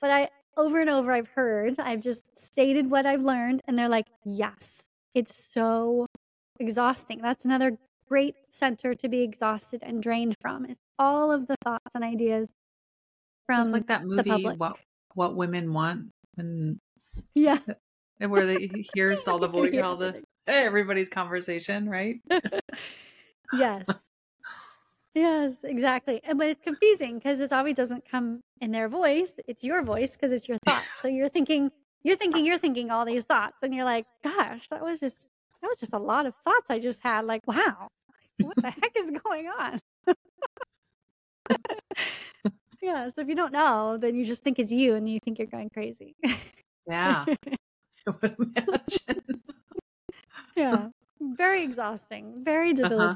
But 0.00 0.10
I, 0.10 0.28
over 0.58 0.80
and 0.80 0.90
over, 0.90 1.12
I've 1.12 1.28
heard, 1.28 1.78
I've 1.78 2.02
just 2.02 2.36
stated 2.36 2.90
what 2.90 3.06
I've 3.06 3.22
learned, 3.22 3.62
and 3.66 3.78
they're 3.78 3.88
like, 3.88 4.08
yes, 4.24 4.82
it's 5.14 5.34
so 5.34 6.06
exhausting. 6.58 7.20
That's 7.22 7.44
another 7.44 7.78
great 8.08 8.34
center 8.50 8.94
to 8.94 9.08
be 9.08 9.22
exhausted 9.22 9.82
and 9.82 10.02
drained 10.02 10.34
from 10.40 10.66
is 10.66 10.76
all 10.98 11.30
of 11.30 11.46
the 11.46 11.54
thoughts 11.64 11.94
and 11.94 12.02
ideas 12.02 12.48
from 13.46 13.60
It's 13.60 13.70
like 13.70 13.86
that 13.86 14.02
the 14.02 14.08
movie 14.08 14.30
public. 14.30 14.58
what 14.58 14.78
what 15.14 15.36
women 15.36 15.72
want 15.72 16.10
and 16.36 16.78
Yeah. 17.34 17.58
and 18.20 18.30
where 18.30 18.46
they 18.46 18.70
hears 18.94 19.28
all 19.28 19.38
the 19.38 19.48
voice 19.58 19.74
all 19.82 19.96
the 19.96 20.22
everybody's 20.46 21.08
conversation, 21.08 21.88
right? 21.88 22.16
yes. 23.52 23.84
Yes, 25.18 25.56
exactly. 25.64 26.20
And 26.22 26.38
but 26.38 26.46
it's 26.46 26.62
confusing 26.62 27.18
because 27.18 27.40
it 27.40 27.52
always 27.52 27.74
doesn't 27.74 28.08
come 28.08 28.40
in 28.60 28.70
their 28.70 28.88
voice. 28.88 29.34
It's 29.48 29.64
your 29.64 29.82
voice 29.82 30.12
because 30.12 30.30
it's 30.30 30.48
your 30.48 30.58
thoughts. 30.64 30.88
So 31.02 31.08
you're 31.08 31.28
thinking, 31.28 31.72
you're 32.04 32.14
thinking, 32.16 32.46
you're 32.46 32.58
thinking 32.58 32.92
all 32.92 33.04
these 33.04 33.24
thoughts, 33.24 33.64
and 33.64 33.74
you're 33.74 33.84
like, 33.84 34.06
gosh, 34.22 34.68
that 34.68 34.80
was 34.80 35.00
just 35.00 35.26
that 35.60 35.66
was 35.66 35.76
just 35.78 35.92
a 35.92 35.98
lot 35.98 36.26
of 36.26 36.34
thoughts 36.44 36.70
I 36.70 36.78
just 36.78 37.02
had. 37.02 37.24
Like, 37.24 37.42
wow, 37.48 37.88
what 38.40 38.54
the 38.56 38.70
heck 38.70 38.92
is 38.96 39.10
going 39.24 39.48
on? 39.48 39.80
yeah. 42.80 43.08
So 43.10 43.20
if 43.22 43.28
you 43.28 43.34
don't 43.34 43.52
know, 43.52 43.98
then 44.00 44.14
you 44.14 44.24
just 44.24 44.44
think 44.44 44.60
it's 44.60 44.70
you, 44.70 44.94
and 44.94 45.08
you 45.08 45.18
think 45.18 45.38
you're 45.38 45.48
going 45.48 45.70
crazy. 45.70 46.14
Yeah. 46.88 47.24
I 48.06 48.14
would 48.22 48.36
imagine. 48.38 49.42
yeah 50.56 50.88
very 51.20 51.62
exhausting 51.62 52.42
very 52.44 52.72
Uh-huh. 52.72 53.12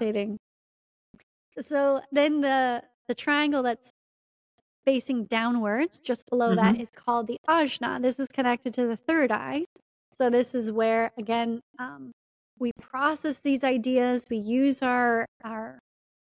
So 1.60 2.00
then 2.10 2.40
the 2.40 2.82
the 3.08 3.14
triangle 3.14 3.62
that's 3.62 3.90
facing 4.84 5.24
downwards 5.26 5.98
just 5.98 6.28
below 6.30 6.54
that 6.54 6.80
is 6.80 6.90
called 6.90 7.26
the 7.26 7.36
ajna. 7.48 8.00
This 8.00 8.18
is 8.18 8.28
connected 8.28 8.74
to 8.74 8.86
the 8.86 8.96
third 8.96 9.30
eye. 9.30 9.64
So 10.14 10.30
this 10.30 10.54
is 10.54 10.70
where 10.72 11.10
again 11.18 11.60
um, 11.78 12.12
we 12.58 12.72
process 12.80 13.40
these 13.40 13.64
ideas. 13.64 14.24
We 14.30 14.38
use 14.38 14.82
our 14.82 15.26
our 15.44 15.78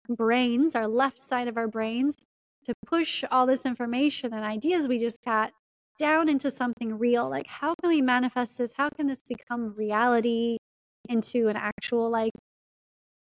brains 0.09 0.73
our 0.75 0.87
left 0.87 1.21
side 1.21 1.47
of 1.47 1.57
our 1.57 1.67
brains 1.67 2.17
to 2.65 2.73
push 2.87 3.23
all 3.31 3.45
this 3.45 3.63
information 3.65 4.33
and 4.33 4.43
ideas 4.43 4.87
we 4.87 4.97
just 4.97 5.23
got 5.23 5.51
down 5.99 6.29
into 6.29 6.49
something 6.49 6.97
real. 6.97 7.29
Like 7.29 7.47
how 7.47 7.75
can 7.81 7.89
we 7.89 8.01
manifest 8.01 8.57
this? 8.57 8.73
How 8.75 8.89
can 8.89 9.07
this 9.07 9.21
become 9.27 9.73
reality 9.75 10.57
into 11.07 11.47
an 11.47 11.55
actual 11.55 12.09
like 12.09 12.31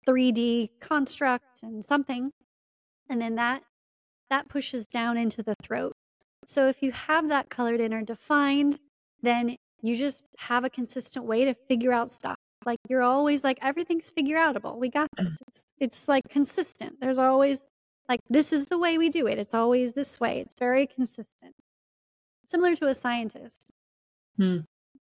3D 0.09 0.71
construct 0.81 1.63
and 1.63 1.85
something. 1.85 2.31
And 3.11 3.21
then 3.21 3.35
that 3.37 3.63
that 4.31 4.49
pushes 4.49 4.87
down 4.87 5.17
into 5.17 5.43
the 5.43 5.55
throat. 5.63 5.95
So 6.45 6.69
if 6.69 6.83
you 6.83 6.93
have 6.93 7.29
that 7.29 7.49
colored 7.49 7.81
in 7.81 7.95
or 7.95 8.03
defined, 8.03 8.79
then 9.23 9.57
you 9.83 9.97
just 9.97 10.25
have 10.39 10.65
a 10.65 10.71
consistent 10.71 11.25
way 11.25 11.45
to 11.45 11.55
figure 11.55 11.93
out 11.93 12.11
stuff. 12.11 12.37
Like 12.67 12.79
you're 12.89 13.03
always 13.03 13.45
like 13.45 13.59
everything's 13.63 14.11
figure 14.11 14.37
outable. 14.37 14.77
We 14.77 14.91
got 14.91 15.09
this. 15.17 15.37
It's 15.47 15.65
it's 15.79 16.09
like 16.09 16.29
consistent. 16.29 17.01
There's 17.01 17.19
always 17.19 17.67
like 18.09 18.21
this 18.29 18.53
is 18.53 18.67
the 18.67 18.79
way 18.79 18.99
we 18.99 19.11
do 19.11 19.27
it. 19.27 19.39
It's 19.39 19.55
always 19.55 19.93
this 19.93 20.19
way. 20.19 20.41
It's 20.41 20.55
very 20.59 20.87
consistent. 20.87 21.55
Similar 22.47 22.77
to 22.77 22.89
a 22.89 22.95
scientist. 22.95 23.71
Hmm. 24.37 24.59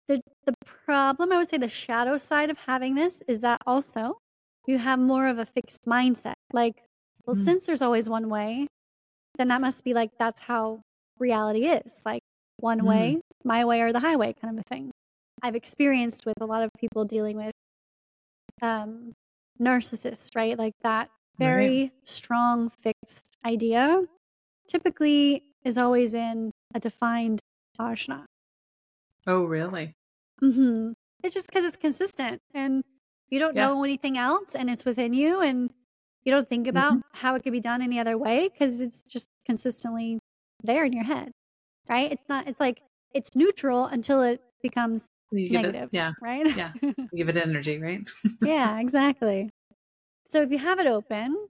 The 0.08 0.20
the 0.46 0.54
problem 0.86 1.32
I 1.32 1.38
would 1.38 1.48
say 1.48 1.58
the 1.58 1.68
shadow 1.68 2.16
side 2.16 2.50
of 2.50 2.58
having 2.58 2.94
this 2.94 3.22
is 3.28 3.40
that 3.40 3.60
also 3.66 4.18
you 4.66 4.78
have 4.78 4.98
more 4.98 5.26
of 5.28 5.38
a 5.38 5.46
fixed 5.46 5.84
mindset. 5.86 6.34
Like, 6.52 6.84
well, 7.26 7.34
Hmm. 7.34 7.36
since 7.36 7.66
there's 7.66 7.82
always 7.82 8.08
one 8.08 8.28
way, 8.28 8.66
then 9.38 9.48
that 9.48 9.60
must 9.60 9.84
be 9.84 9.94
like 9.94 10.10
that's 10.18 10.40
how 10.40 10.82
reality 11.18 11.66
is. 11.66 12.02
Like 12.06 12.22
one 12.58 12.84
Hmm. 12.84 12.86
way, 12.86 13.20
my 13.44 13.64
way 13.64 13.82
or 13.82 13.92
the 13.92 14.00
highway 14.00 14.34
kind 14.34 14.58
of 14.58 14.64
a 14.66 14.74
thing. 14.74 14.90
I've 15.42 15.56
experienced 15.56 16.26
with 16.26 16.36
a 16.40 16.46
lot 16.46 16.62
of 16.62 16.70
people 16.78 17.04
dealing 17.04 17.36
with 17.36 17.52
um 18.62 19.12
narcissists, 19.60 20.34
right? 20.36 20.58
Like 20.58 20.72
that 20.82 21.10
very 21.38 21.92
strong 22.04 22.70
fixed 22.70 23.36
idea 23.44 24.04
typically 24.68 25.42
is 25.64 25.78
always 25.78 26.14
in 26.14 26.52
a 26.74 26.80
defined 26.80 27.40
ajna. 27.80 28.26
Oh, 29.26 29.44
really? 29.44 29.94
hmm 30.40 30.92
It's 31.22 31.34
just 31.34 31.48
because 31.48 31.64
it's 31.64 31.76
consistent 31.76 32.40
and 32.52 32.84
you 33.30 33.38
don't 33.38 33.54
Yeah. 33.56 33.68
know 33.68 33.84
anything 33.84 34.18
else 34.18 34.54
and 34.54 34.68
it's 34.70 34.84
within 34.84 35.12
you 35.12 35.40
and 35.40 35.70
you 36.24 36.32
don't 36.32 36.48
think 36.48 36.66
about 36.68 36.98
how 37.12 37.34
it 37.34 37.42
could 37.42 37.52
be 37.52 37.60
done 37.60 37.82
any 37.82 37.98
other 37.98 38.16
way 38.16 38.48
because 38.48 38.80
it's 38.80 39.02
just 39.02 39.26
consistently 39.46 40.18
there 40.62 40.84
in 40.84 40.92
your 40.92 41.04
head, 41.04 41.30
right? 41.88 42.10
It's 42.12 42.28
not, 42.28 42.48
it's 42.48 42.60
like 42.60 42.80
it's 43.12 43.36
neutral 43.36 43.86
until 43.86 44.22
it 44.22 44.40
becomes 44.62 45.06
negative, 45.32 45.84
It, 45.84 45.88
yeah. 45.92 46.12
right? 46.22 46.46
Yeah. 46.56 46.72
Give 47.16 47.28
it 47.28 47.36
energy, 47.36 47.78
right? 47.78 48.08
yeah, 48.40 48.78
exactly. 48.80 49.50
So 50.26 50.40
if 50.42 50.50
you 50.50 50.58
have 50.58 50.78
it 50.78 50.86
open, 50.86 51.48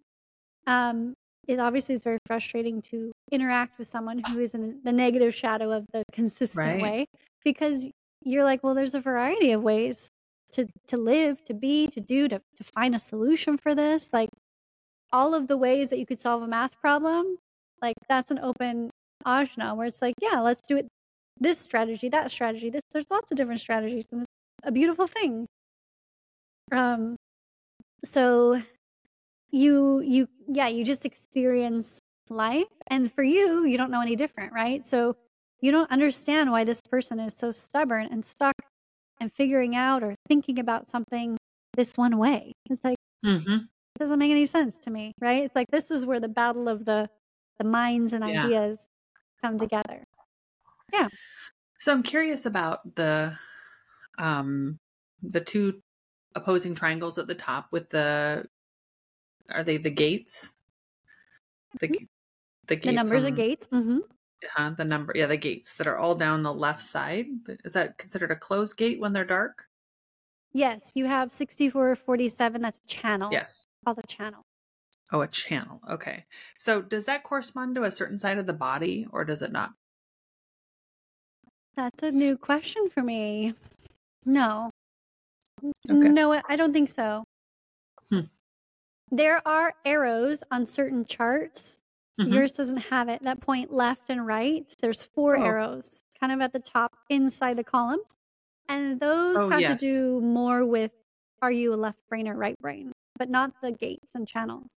um, 0.67 1.15
it 1.47 1.59
obviously 1.61 1.95
is 1.95 2.03
very 2.03 2.19
frustrating 2.27 2.81
to 2.83 3.13
interact 3.31 3.79
with 3.79 3.87
someone 3.87 4.19
who 4.19 4.41
is 4.41 4.55
in 4.55 4.81
the 4.83 4.93
negative 4.93 5.35
shadow 5.35 5.71
of 5.71 5.87
the 5.93 6.03
consistent 6.13 6.67
Right. 6.67 6.83
way 6.83 7.07
because 7.45 7.89
you're 8.23 8.45
like, 8.45 8.65
well, 8.65 8.75
there's 8.75 8.95
a 8.95 9.01
variety 9.01 9.53
of 9.53 9.63
ways 9.63 10.09
to 10.55 10.67
to 10.89 10.97
live, 10.97 11.45
to 11.45 11.55
be, 11.55 11.89
to 11.89 12.01
do, 12.01 12.29
to 12.29 12.41
to 12.57 12.65
find 12.65 12.95
a 12.95 12.99
solution 12.99 13.57
for 13.59 13.75
this. 13.75 14.13
Like 14.13 14.31
all 15.13 15.35
of 15.35 15.49
the 15.49 15.57
ways 15.57 15.91
that 15.91 15.99
you 15.99 16.07
could 16.07 16.19
solve 16.19 16.43
a 16.43 16.49
math 16.49 16.79
problem, 16.81 17.37
like 17.83 17.97
that's 18.09 18.31
an 18.31 18.39
open 18.41 18.91
ajna 19.27 19.77
where 19.77 19.87
it's 19.87 20.03
like, 20.03 20.15
yeah, 20.21 20.41
let's 20.41 20.63
do 20.69 20.77
it 20.79 20.89
this 21.41 21.59
strategy, 21.59 22.09
that 22.11 22.31
strategy. 22.31 22.71
This 22.71 22.83
there's 22.93 23.07
lots 23.11 23.31
of 23.31 23.37
different 23.37 23.61
strategies 23.61 24.07
and 24.13 24.25
a 24.65 24.73
beautiful 24.73 25.07
thing. 25.07 25.47
Um 26.73 27.17
so 28.05 28.63
you 29.51 30.01
you 30.01 30.29
yeah 30.49 30.69
you 30.69 30.85
just 30.85 31.05
experience 31.05 32.01
life 32.31 32.67
and 32.89 33.13
for 33.13 33.23
you 33.23 33.65
you 33.65 33.77
don't 33.79 33.91
know 33.91 34.01
any 34.01 34.17
different 34.17 34.53
right 34.53 34.85
so 34.85 35.15
you 35.61 35.71
don't 35.71 35.91
understand 35.91 36.51
why 36.51 36.65
this 36.65 36.81
person 36.91 37.21
is 37.21 37.35
so 37.35 37.53
stubborn 37.53 38.09
and 38.11 38.25
stuck 38.25 38.55
and 39.21 39.33
figuring 39.33 39.77
out 39.77 40.03
or 40.03 40.15
thinking 40.29 40.59
about 40.59 40.87
something 40.89 41.37
this 41.75 41.95
one 41.97 42.19
way 42.19 42.53
it's 42.71 42.85
like 42.85 42.97
Mm-hmm. 43.25 43.65
it 43.97 44.01
doesn't 44.01 44.19
make 44.19 44.31
any 44.31 44.47
sense 44.47 44.79
to 44.79 44.91
me 44.91 45.13
right 45.21 45.45
it's 45.45 45.55
like 45.55 45.69
this 45.71 45.91
is 45.91 46.07
where 46.07 46.21
the 46.21 46.29
battle 46.29 46.69
of 46.69 46.85
the 46.85 47.09
the 47.59 47.65
minds 47.65 48.13
and 48.13 48.25
Yeah. 48.25 48.51
ideas 48.51 48.87
come 49.41 49.59
together 49.59 50.05
Yeah. 50.93 51.09
So 51.79 51.93
I'm 51.93 52.03
curious 52.03 52.47
about 52.47 52.95
the 52.97 53.39
um 54.19 54.79
the 55.23 55.41
two 55.43 55.83
opposing 56.35 56.75
triangles 56.75 57.19
at 57.19 57.27
the 57.29 57.35
top 57.35 57.73
with 57.73 57.91
the 57.91 58.49
are 59.51 59.65
they 59.65 59.77
the 59.79 59.91
gates? 59.91 60.55
The 61.79 61.87
g- 61.89 62.09
the 62.69 62.77
gates 62.77 62.85
the 62.85 62.93
numbers 62.93 63.25
on- 63.25 63.25
of 63.25 63.35
gates 63.37 63.67
hmm 63.69 64.01
uh, 64.57 64.71
the 64.71 64.85
number 64.85 65.13
yeah 65.15 65.27
the 65.27 65.37
gates 65.37 65.75
that 65.77 65.87
are 65.87 65.99
all 65.99 66.15
down 66.15 66.43
the 66.43 66.53
left 66.53 66.83
side. 66.83 67.27
Is 67.65 67.73
that 67.75 67.99
considered 67.99 68.31
a 68.31 68.37
closed 68.37 68.77
gate 68.77 69.01
when 69.01 69.13
they're 69.13 69.25
dark? 69.25 69.65
yes 70.57 70.93
you 70.95 71.07
have 71.07 71.33
64 71.33 71.97
47 71.97 72.63
that's 72.63 72.79
a 72.79 72.87
channel 72.87 73.29
Yes. 73.33 73.67
called 73.85 73.99
a 73.99 74.07
channel 74.07 74.43
Oh, 75.13 75.21
a 75.21 75.29
channel. 75.29 75.81
Okay. 75.91 76.25
So 76.59 76.81
does 76.81 77.05
that 77.05 77.25
correspond 77.25 77.75
to 77.75 77.83
a 77.85 77.91
certain 77.91 78.17
side 78.19 78.39
of 78.39 78.47
the 78.47 78.55
body 78.55 79.07
or 79.13 79.25
does 79.25 79.43
it 79.43 79.53
not? 79.53 79.73
That's 81.77 82.03
a 82.03 82.11
new 82.11 82.37
question 82.39 82.89
for 82.89 83.03
me. 83.03 83.55
No. 84.25 84.71
Okay. 85.91 86.09
No, 86.09 86.41
I 86.49 86.57
don't 86.57 86.73
think 86.73 86.89
so. 86.89 87.25
Hmm. 88.11 88.21
There 89.11 89.47
are 89.47 89.75
arrows 89.85 90.43
on 90.51 90.65
certain 90.67 91.05
charts. 91.05 91.81
Mhm. 92.19 92.33
Yours 92.33 92.53
doesn't 92.53 92.77
have 92.79 93.09
it. 93.09 93.23
That 93.23 93.41
point 93.41 93.73
left 93.73 94.11
and 94.11 94.27
right. 94.27 94.73
There's 94.81 95.03
four 95.03 95.37
Oh. 95.37 95.43
arrows 95.43 96.03
kind 96.21 96.33
of 96.33 96.41
at 96.41 96.53
the 96.53 96.61
top 96.61 96.93
inside 97.09 97.57
the 97.59 97.65
columns. 97.65 98.17
And 98.69 99.01
those 99.01 99.39
Oh, 99.39 99.49
have 99.51 99.61
yes. 99.61 99.81
to 99.81 99.87
do 99.87 100.21
more 100.21 100.65
with 100.65 100.93
are 101.43 101.53
you 101.53 101.75
a 101.75 101.77
left 101.77 101.99
brain 102.09 102.29
or 102.29 102.35
right 102.37 102.59
brain, 102.61 102.93
but 103.19 103.29
not 103.29 103.61
the 103.61 103.73
gates 103.73 104.13
and 104.15 104.27
channels. 104.27 104.75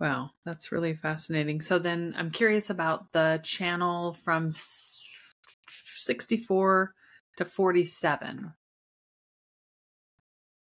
Wow, 0.00 0.30
that's 0.44 0.72
really 0.72 0.94
fascinating. 0.94 1.60
So 1.60 1.78
then 1.78 2.14
I'm 2.16 2.30
curious 2.30 2.70
about 2.70 3.12
the 3.12 3.40
channel 3.44 4.14
from 4.14 4.50
64 5.96 6.94
to 7.36 7.44
47. 7.44 8.54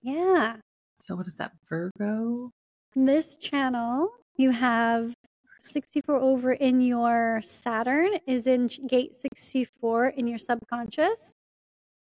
Yeah. 0.02 0.60
So 1.00 1.16
what 1.16 1.26
is 1.26 1.34
that? 1.36 1.52
Virgo? 1.68 2.50
This 2.94 3.36
channel, 3.36 4.10
you 4.36 4.50
have 4.50 5.14
64 5.61 6.16
over 6.16 6.52
in 6.52 6.80
your 6.80 7.40
Saturn 7.42 8.18
is 8.26 8.46
in 8.46 8.68
gate 8.86 9.14
64 9.14 10.09
in 10.09 10.26
your 10.26 10.38
subconscious. 10.38 11.32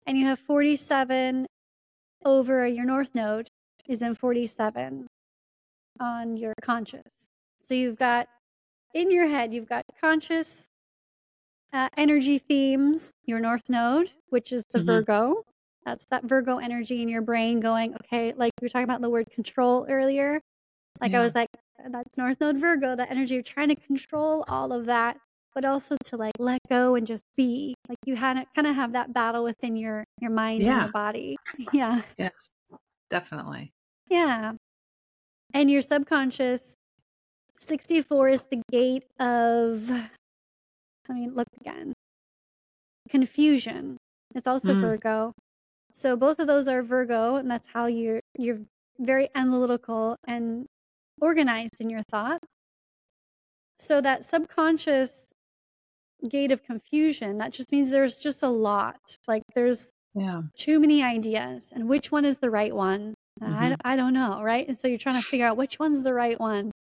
And 0.07 0.19
you 0.19 0.27
have 0.27 0.39
47 0.39 1.47
over 2.25 2.67
your 2.67 2.85
north 2.85 3.15
node 3.15 3.49
is 3.87 4.03
in 4.03 4.15
47 4.15 5.07
on 6.01 6.37
your 6.37 6.55
conscious. 6.63 7.29
So 7.61 7.75
you've 7.75 7.99
got 7.99 8.29
in 8.95 9.11
your 9.11 9.29
head, 9.29 9.53
you've 9.53 9.69
got 9.69 9.85
conscious 10.01 10.67
uh, 11.73 11.89
energy 11.97 12.39
themes, 12.39 13.11
your 13.25 13.41
north 13.41 13.63
node, 13.69 14.11
which 14.29 14.53
is 14.53 14.63
the 14.71 14.81
Mhm. 14.81 14.87
Virgo. 14.87 15.45
That's 15.85 16.05
that 16.07 16.25
Virgo 16.25 16.59
energy 16.59 17.01
in 17.03 17.09
your 17.09 17.23
brain 17.23 17.61
going, 17.61 17.95
okay, 17.95 18.33
like 18.35 18.53
we 18.61 18.67
were 18.67 18.69
talking 18.69 18.85
about 18.85 19.01
the 19.01 19.09
word 19.11 19.31
control 19.31 19.87
earlier. 19.89 20.41
Like 21.01 21.13
Yeah. 21.13 21.21
I 21.21 21.23
was 21.23 21.35
like, 21.35 21.49
that's 21.91 22.17
North 22.17 22.41
Node 22.41 22.59
Virgo, 22.59 22.95
that 22.97 23.11
energy 23.11 23.37
of 23.39 23.45
trying 23.45 23.69
to 23.69 23.77
control 23.77 24.45
all 24.49 24.73
of 24.73 24.87
that, 24.87 25.17
but 25.55 25.65
also 25.65 25.97
to 26.05 26.17
like 26.17 26.33
let 26.39 26.61
go 26.69 26.95
and 26.95 27.07
just 27.07 27.25
be. 27.37 27.75
Like 27.89 27.99
you 28.07 28.17
had 28.17 28.45
kind 28.55 28.67
of 28.67 28.75
have 28.75 28.93
that 28.93 29.13
battle 29.13 29.45
within 29.45 29.77
your 29.77 30.05
your 30.21 30.31
mind 30.31 30.63
and 30.63 30.83
your 30.83 30.93
body. 30.93 31.37
Yeah. 31.73 32.03
Yes, 32.19 32.51
definitely. 33.11 33.73
Yeah. 34.09 34.53
And 35.55 35.71
your 35.71 35.83
subconscious 35.83 36.75
64 37.59 38.29
is 38.29 38.43
the 38.51 38.63
gate 38.71 39.05
of 39.21 39.91
I 41.09 41.13
mean, 41.13 41.35
look 41.35 41.49
again. 41.61 41.93
Confusion. 43.09 43.97
It's 44.35 44.47
also 44.47 44.73
Mm. 44.75 44.81
Virgo. 44.81 45.33
So 45.93 46.17
both 46.17 46.39
of 46.39 46.47
those 46.47 46.69
are 46.69 46.83
Virgo, 46.83 47.37
and 47.37 47.51
that's 47.51 47.67
how 47.69 47.87
you're 47.87 48.21
you're 48.39 48.61
very 48.99 49.29
analytical 49.35 50.17
and 50.27 50.67
organized 51.21 51.81
in 51.81 51.91
your 51.91 52.03
thoughts. 52.05 52.47
So 53.79 54.01
that 54.01 54.25
subconscious 54.25 55.29
gate 56.29 56.53
of 56.53 56.63
confusion, 56.63 57.39
that 57.39 57.53
just 57.53 57.73
means 57.73 57.91
there's 57.91 58.19
just 58.19 58.43
a 58.43 58.49
lot. 58.49 59.01
Like 59.27 59.43
there's 59.55 59.91
Yeah. 60.15 60.43
too 60.57 60.79
many 60.79 61.03
ideas 61.03 61.73
and 61.75 61.89
which 61.89 62.13
one 62.13 62.25
is 62.25 62.39
the 62.39 62.51
right 62.51 62.75
one 62.75 63.15
And 63.41 63.55
I, 63.55 63.69
don't- 63.71 63.81
I 63.85 63.97
don't 63.97 64.13
know 64.13 64.43
right 64.43 64.69
and 64.69 64.79
so 64.79 64.87
you're 64.87 64.99
trying 64.99 65.21
to 65.21 65.27
figure 65.27 65.47
out 65.47 65.57
which 65.57 65.79
one's 65.79 66.03
the 66.03 66.13
right 66.15 66.39
one 66.39 66.71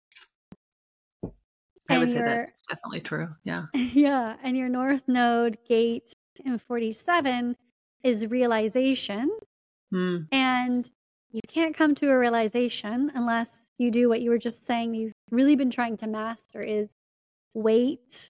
I 1.89 1.99
would 1.99 2.09
And 2.09 2.11
say 2.11 2.19
that's 2.21 2.63
definitely 2.63 3.01
true. 3.01 3.31
Yeah. 3.45 3.65
yeah 3.75 4.37
and 4.43 4.57
your 4.57 4.69
north 4.69 5.09
node 5.09 5.57
gate 5.67 6.13
in 6.45 6.59
47 6.59 7.57
is 8.05 8.27
realization 8.27 9.31
Mm, 9.93 10.27
and 10.33 10.91
you 11.33 11.41
can't 11.49 11.75
come 11.77 11.95
to 11.97 12.11
a 12.11 12.19
realization 12.19 13.11
unless 13.15 13.71
you 13.79 13.91
do 13.91 14.09
what 14.09 14.21
you 14.23 14.31
were 14.31 14.39
just 14.39 14.65
saying 14.67 14.95
you've 14.95 15.13
really 15.31 15.57
been 15.57 15.71
trying 15.71 15.97
to 15.97 16.07
master 16.07 16.63
is 16.63 16.93
wait 17.55 18.29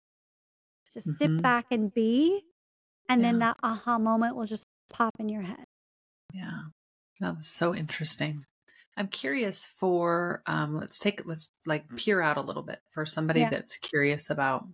just 0.93 1.09
Mhm. 1.09 1.17
sit 1.19 1.43
back 1.43 1.67
and 1.71 1.93
be 1.95 2.43
and 3.09 3.25
then 3.25 3.39
that 3.41 3.57
aha 3.63 3.99
moment 3.99 4.37
will 4.37 4.47
just 4.47 4.67
pop 4.93 5.13
in 5.19 5.29
your 5.29 5.43
head 5.43 5.65
yeah. 6.33 6.63
That's 7.21 7.49
so 7.49 7.75
interesting. 7.75 8.45
I'm 8.97 9.09
curious 9.09 9.67
for 9.67 10.43
um 10.47 10.77
let's 10.79 10.99
take 10.99 11.27
let's 11.27 11.51
like 11.67 11.89
peer 11.97 12.21
out 12.23 12.37
a 12.37 12.43
little 12.43 12.63
bit 12.63 12.81
for 12.93 13.07
somebody 13.07 13.41
Yeah. 13.41 13.51
that's 13.51 13.77
curious 13.79 14.31
about 14.31 14.67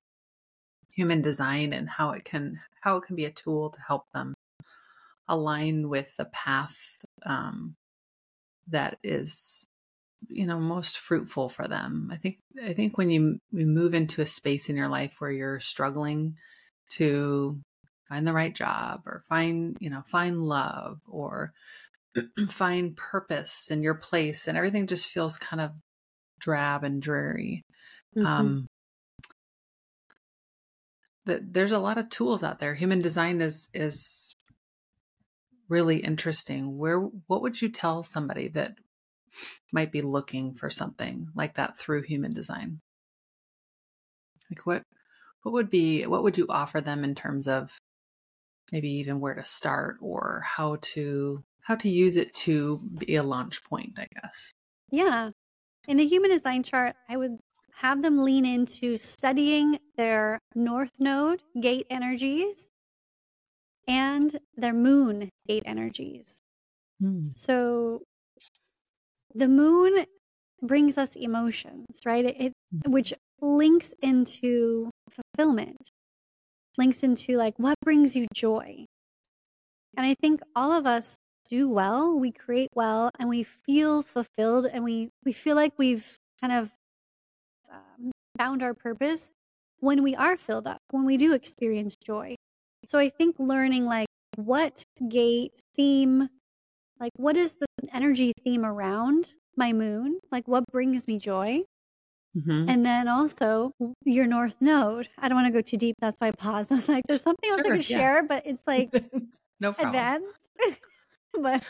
human 0.90 1.22
design 1.22 1.72
and 1.72 1.88
how 1.88 2.10
it 2.12 2.24
can 2.24 2.60
how 2.82 2.96
it 2.96 3.04
can 3.04 3.16
be 3.16 3.24
a 3.24 3.30
tool 3.32 3.70
to 3.70 3.80
help 3.80 4.04
them 4.14 4.34
align 5.28 5.88
with 5.88 6.16
the 6.16 6.26
path 6.26 6.78
um 7.24 7.74
that 8.70 8.98
is 9.02 9.66
you 10.28 10.46
know 10.46 10.58
most 10.58 10.98
fruitful 10.98 11.48
for 11.48 11.68
them. 11.68 12.10
I 12.12 12.16
think 12.16 12.38
I 12.62 12.72
think 12.72 12.98
when 12.98 13.10
you 13.10 13.38
we 13.52 13.64
move 13.64 13.94
into 13.94 14.20
a 14.22 14.26
space 14.26 14.68
in 14.68 14.76
your 14.76 14.88
life 14.88 15.16
where 15.20 15.30
you're 15.30 15.60
struggling 15.60 16.36
to 16.90 17.60
find 18.08 18.26
the 18.26 18.32
right 18.32 18.54
job 18.54 19.02
or 19.06 19.22
find 19.28 19.76
you 19.80 19.90
know 19.90 20.02
find 20.06 20.42
love 20.42 21.00
or 21.08 21.52
find 22.48 22.96
purpose 22.96 23.70
in 23.70 23.82
your 23.82 23.94
place 23.94 24.48
and 24.48 24.56
everything 24.56 24.86
just 24.86 25.06
feels 25.06 25.36
kind 25.36 25.60
of 25.60 25.72
drab 26.40 26.84
and 26.84 27.02
dreary 27.02 27.64
Mhm. 28.16 28.26
um 28.26 28.66
that 31.26 31.52
there's 31.52 31.72
a 31.72 31.78
lot 31.78 31.98
of 31.98 32.08
tools 32.08 32.42
out 32.42 32.58
there 32.58 32.74
human 32.74 33.00
design 33.02 33.40
is 33.40 33.68
is 33.74 34.34
really 35.68 35.98
interesting 35.98 36.78
where 36.78 36.98
what 36.98 37.42
would 37.42 37.60
you 37.60 37.68
tell 37.68 38.02
somebody 38.02 38.48
that 38.48 38.76
might 39.72 39.92
be 39.92 40.00
looking 40.00 40.54
for 40.54 40.70
something 40.70 41.28
like 41.34 41.54
that 41.54 41.78
through 41.78 42.02
human 42.02 42.32
design 42.32 42.80
like 44.50 44.66
what 44.66 44.82
what 45.42 45.52
would 45.52 45.70
be 45.70 46.06
what 46.06 46.22
would 46.22 46.38
you 46.38 46.46
offer 46.48 46.80
them 46.80 47.04
in 47.04 47.14
terms 47.14 47.46
of 47.46 47.76
maybe 48.72 48.90
even 48.90 49.20
where 49.20 49.34
to 49.34 49.44
start 49.44 49.96
or 50.00 50.42
how 50.44 50.76
to 50.80 51.42
how 51.62 51.74
to 51.74 51.88
use 51.88 52.16
it 52.16 52.34
to 52.34 52.80
be 52.98 53.16
a 53.16 53.22
launch 53.22 53.62
point 53.64 53.92
i 53.98 54.06
guess 54.20 54.52
Yeah. 54.90 55.30
In 55.86 55.96
the 55.96 56.06
human 56.06 56.30
design 56.30 56.62
chart, 56.62 56.96
I 57.08 57.16
would 57.16 57.38
have 57.76 58.02
them 58.02 58.18
lean 58.18 58.44
into 58.44 58.96
studying 58.96 59.78
their 59.96 60.38
north 60.54 60.92
node 60.98 61.42
gate 61.60 61.86
energies 61.90 62.70
and 63.88 64.38
their 64.56 64.74
moon 64.74 65.30
gate 65.48 65.64
energies. 65.66 66.42
Hmm. 67.00 67.30
So 67.34 68.02
the 69.34 69.48
moon 69.48 70.04
brings 70.62 70.98
us 70.98 71.16
emotions, 71.16 71.86
right? 72.04 72.24
It, 72.24 72.36
it 72.40 72.52
which 72.86 73.14
links 73.40 73.94
into 74.02 74.90
fulfillment, 75.10 75.90
links 76.76 77.02
into 77.02 77.36
like 77.36 77.54
what 77.56 77.76
brings 77.82 78.14
you 78.14 78.26
joy. 78.34 78.84
And 79.96 80.06
I 80.06 80.14
think 80.20 80.40
all 80.54 80.72
of 80.72 80.86
us 80.86 81.16
do 81.48 81.68
well, 81.68 82.16
we 82.18 82.30
create 82.30 82.68
well, 82.74 83.10
and 83.18 83.28
we 83.28 83.42
feel 83.42 84.02
fulfilled, 84.02 84.66
and 84.70 84.84
we 84.84 85.08
we 85.24 85.32
feel 85.32 85.56
like 85.56 85.72
we've 85.78 86.16
kind 86.40 86.52
of 86.52 86.72
um, 87.72 88.12
found 88.36 88.62
our 88.62 88.74
purpose 88.74 89.30
when 89.80 90.02
we 90.02 90.14
are 90.14 90.36
filled 90.36 90.66
up, 90.66 90.78
when 90.90 91.04
we 91.04 91.16
do 91.16 91.32
experience 91.32 91.96
joy. 91.96 92.36
So 92.88 92.98
I 92.98 93.10
think 93.10 93.36
learning 93.38 93.84
like 93.84 94.08
what 94.36 94.82
gate 95.10 95.60
theme, 95.76 96.30
like 96.98 97.12
what 97.16 97.36
is 97.36 97.56
the 97.56 97.66
energy 97.92 98.32
theme 98.42 98.64
around 98.64 99.34
my 99.56 99.74
moon, 99.74 100.20
like 100.32 100.48
what 100.48 100.64
brings 100.72 101.06
me 101.06 101.18
joy. 101.18 101.64
Mhm. 102.34 102.64
And 102.70 102.86
then 102.86 103.06
also 103.06 103.72
your 104.06 104.26
north 104.26 104.56
node. 104.62 105.10
I 105.18 105.28
don't 105.28 105.36
want 105.36 105.48
to 105.48 105.52
go 105.52 105.60
too 105.60 105.76
deep. 105.76 105.96
That's 106.00 106.18
why 106.18 106.28
I 106.28 106.30
paused. 106.30 106.72
I 106.72 106.76
was 106.76 106.88
like, 106.88 107.04
there's 107.06 107.20
something 107.20 107.50
else 107.50 107.60
I 107.60 107.64
Sure, 107.64 107.76
could 107.76 107.90
yeah. 107.90 107.96
share, 107.98 108.22
but 108.22 108.46
it's 108.46 108.66
like 108.66 108.90
no 109.60 109.74
problem. 109.74 109.94
advanced. 109.94 110.34
but 111.38 111.62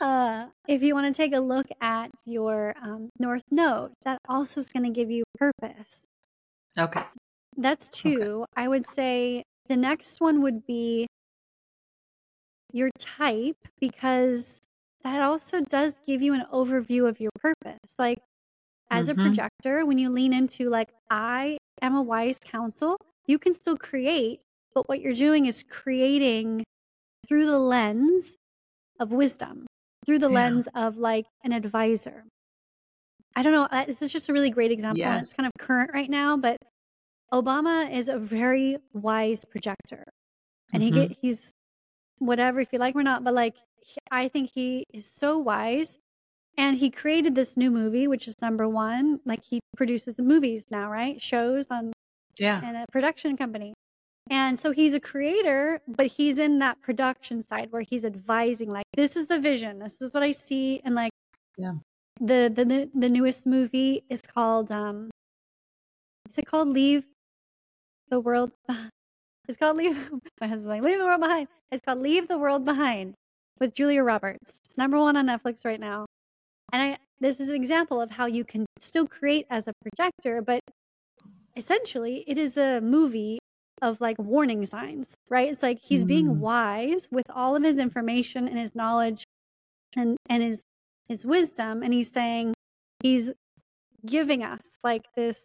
uh, 0.00 0.46
if 0.66 0.82
you 0.82 0.94
want 0.94 1.14
to 1.14 1.22
take 1.22 1.34
a 1.34 1.40
look 1.40 1.66
at 1.82 2.10
your 2.24 2.74
um, 2.80 3.10
north 3.18 3.44
node, 3.50 3.92
that 4.04 4.18
also 4.30 4.60
is 4.60 4.70
going 4.70 4.84
to 4.84 4.90
give 4.90 5.10
you 5.10 5.24
purpose. 5.38 6.06
Okay. 6.78 7.04
That's 7.54 7.86
two. 7.88 8.46
I 8.56 8.66
would 8.66 8.86
say 8.86 9.44
the 9.72 9.76
next 9.78 10.20
one 10.20 10.42
would 10.42 10.66
be 10.66 11.06
your 12.74 12.90
type 12.98 13.56
because 13.80 14.60
that 15.02 15.22
also 15.22 15.62
does 15.62 15.98
give 16.06 16.20
you 16.20 16.34
an 16.34 16.44
overview 16.52 17.08
of 17.08 17.18
your 17.20 17.30
purpose. 17.40 17.94
Like 17.98 18.18
as 18.90 19.08
a 19.08 19.14
Mhm. 19.14 19.22
projector, 19.22 19.86
when 19.86 19.96
you 19.96 20.10
lean 20.10 20.34
into 20.34 20.68
like 20.68 20.90
I 21.10 21.56
am 21.80 21.94
a 21.94 22.02
wise 22.02 22.38
counsel, 22.44 22.98
you 23.26 23.38
can 23.38 23.54
still 23.54 23.78
create, 23.78 24.42
but 24.74 24.86
what 24.90 25.00
you're 25.00 25.14
doing 25.14 25.46
is 25.46 25.64
creating 25.66 26.64
through 27.26 27.46
the 27.46 27.58
lens 27.58 28.36
of 29.00 29.10
wisdom, 29.12 29.66
through 30.04 30.18
the 30.18 30.28
Yeah. 30.28 30.34
lens 30.34 30.68
of 30.74 30.98
like 30.98 31.24
an 31.44 31.52
advisor. 31.52 32.24
I 33.34 33.42
don't 33.42 33.54
know. 33.54 33.84
This 33.86 34.02
is 34.02 34.12
just 34.12 34.28
a 34.28 34.34
really 34.34 34.50
great 34.50 34.70
example. 34.70 35.02
and 35.06 35.22
It's 35.22 35.32
kind 35.32 35.46
of 35.46 35.52
current 35.58 35.92
right 35.94 36.10
now, 36.10 36.36
but 36.36 36.58
Obama 37.32 37.90
is 37.90 38.08
a 38.08 38.18
very 38.18 38.78
wise 38.92 39.44
projector, 39.44 40.04
and 40.74 40.82
he 40.82 40.90
Mhm. 40.90 40.94
get 40.94 41.18
he's 41.20 41.52
whatever 42.18 42.60
if 42.60 42.72
you 42.72 42.78
like 42.78 42.94
him 42.94 43.00
or 43.00 43.04
not, 43.04 43.24
but 43.24 43.34
like 43.34 43.56
he- 43.80 43.98
I 44.10 44.28
think 44.28 44.50
he 44.54 44.84
is 44.92 45.06
so 45.06 45.38
wise, 45.38 45.98
and 46.58 46.76
he 46.78 46.90
created 46.90 47.34
this 47.34 47.56
new 47.56 47.70
movie, 47.70 48.06
which 48.06 48.28
is 48.28 48.34
number 48.42 48.68
one. 48.68 49.20
Like 49.24 49.42
he 49.44 49.60
produces 49.76 50.16
the 50.16 50.22
movies 50.22 50.70
now, 50.70 50.90
right? 50.90 51.20
Shows 51.20 51.70
on 51.70 51.92
Yeah. 52.38 52.60
and 52.64 52.76
a 52.76 52.86
production 52.92 53.36
company. 53.36 53.74
And 54.30 54.58
so 54.58 54.70
he's 54.70 54.94
a 54.94 55.00
creator, 55.00 55.82
but 55.88 56.06
he's 56.06 56.38
in 56.38 56.60
that 56.60 56.80
production 56.80 57.42
side 57.42 57.72
where 57.72 57.82
he's 57.82 58.04
advising, 58.04 58.70
like, 58.70 58.84
this 58.96 59.16
is 59.16 59.26
the 59.26 59.40
vision, 59.40 59.80
this 59.80 60.00
is 60.00 60.14
what 60.14 60.22
I 60.22 60.32
see, 60.32 60.80
and 60.84 60.94
like, 60.94 61.12
Yeah. 61.58 61.74
The 62.20 62.52
the 62.54 62.64
the, 62.64 62.90
the 62.94 63.08
newest 63.08 63.46
movie 63.46 64.04
is 64.08 64.22
called 64.22 64.70
um, 64.70 65.10
is 66.28 66.38
it 66.38 66.46
called 66.46 66.68
Leave 66.68 67.04
the 68.12 68.20
World? 68.20 68.52
It's 69.48 69.58
called 69.58 69.76
Leave. 69.76 70.10
My 70.40 70.46
husband's 70.46 70.68
like, 70.70 70.82
Leave 70.82 70.98
the 70.98 71.04
World 71.04 71.20
Behind. 71.20 71.48
It's 71.72 71.84
called 71.84 71.98
Leave 71.98 72.28
the 72.28 72.38
World 72.38 72.64
Behind 72.64 73.14
with 73.58 73.74
Julia 73.74 74.02
Roberts. 74.04 74.60
It's 74.64 74.78
number 74.78 74.98
one 75.00 75.16
on 75.16 75.26
Netflix 75.26 75.64
right 75.64 75.80
now. 75.80 76.06
And 76.72 76.82
I 76.82 76.98
this 77.20 77.40
is 77.40 77.48
an 77.48 77.56
example 77.56 78.00
of 78.00 78.10
how 78.12 78.26
you 78.26 78.44
can 78.44 78.66
still 78.80 79.06
create 79.06 79.46
as 79.50 79.66
a 79.68 79.72
projector, 79.82 80.42
but 80.42 80.60
essentially 81.56 82.24
it 82.26 82.38
is 82.38 82.56
a 82.56 82.80
movie 82.80 83.38
of 83.80 84.00
like 84.00 84.18
warning 84.18 84.64
signs, 84.66 85.14
right? 85.28 85.50
It's 85.50 85.62
like 85.62 85.78
he's 85.82 86.04
Mm. 86.04 86.08
being 86.08 86.40
wise 86.40 87.08
with 87.10 87.26
all 87.30 87.56
of 87.56 87.62
his 87.62 87.78
information 87.78 88.46
and 88.48 88.58
his 88.58 88.74
knowledge 88.74 89.24
and 89.96 90.16
and 90.28 90.42
his 90.42 90.62
his 91.08 91.24
wisdom 91.26 91.82
and 91.82 91.92
he's 91.92 92.10
saying 92.10 92.54
he's 93.02 93.32
giving 94.06 94.42
us 94.42 94.78
like 94.84 95.02
this 95.16 95.44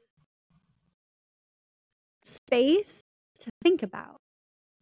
space 2.28 3.02
to 3.40 3.50
think 3.64 3.84
about, 3.84 4.18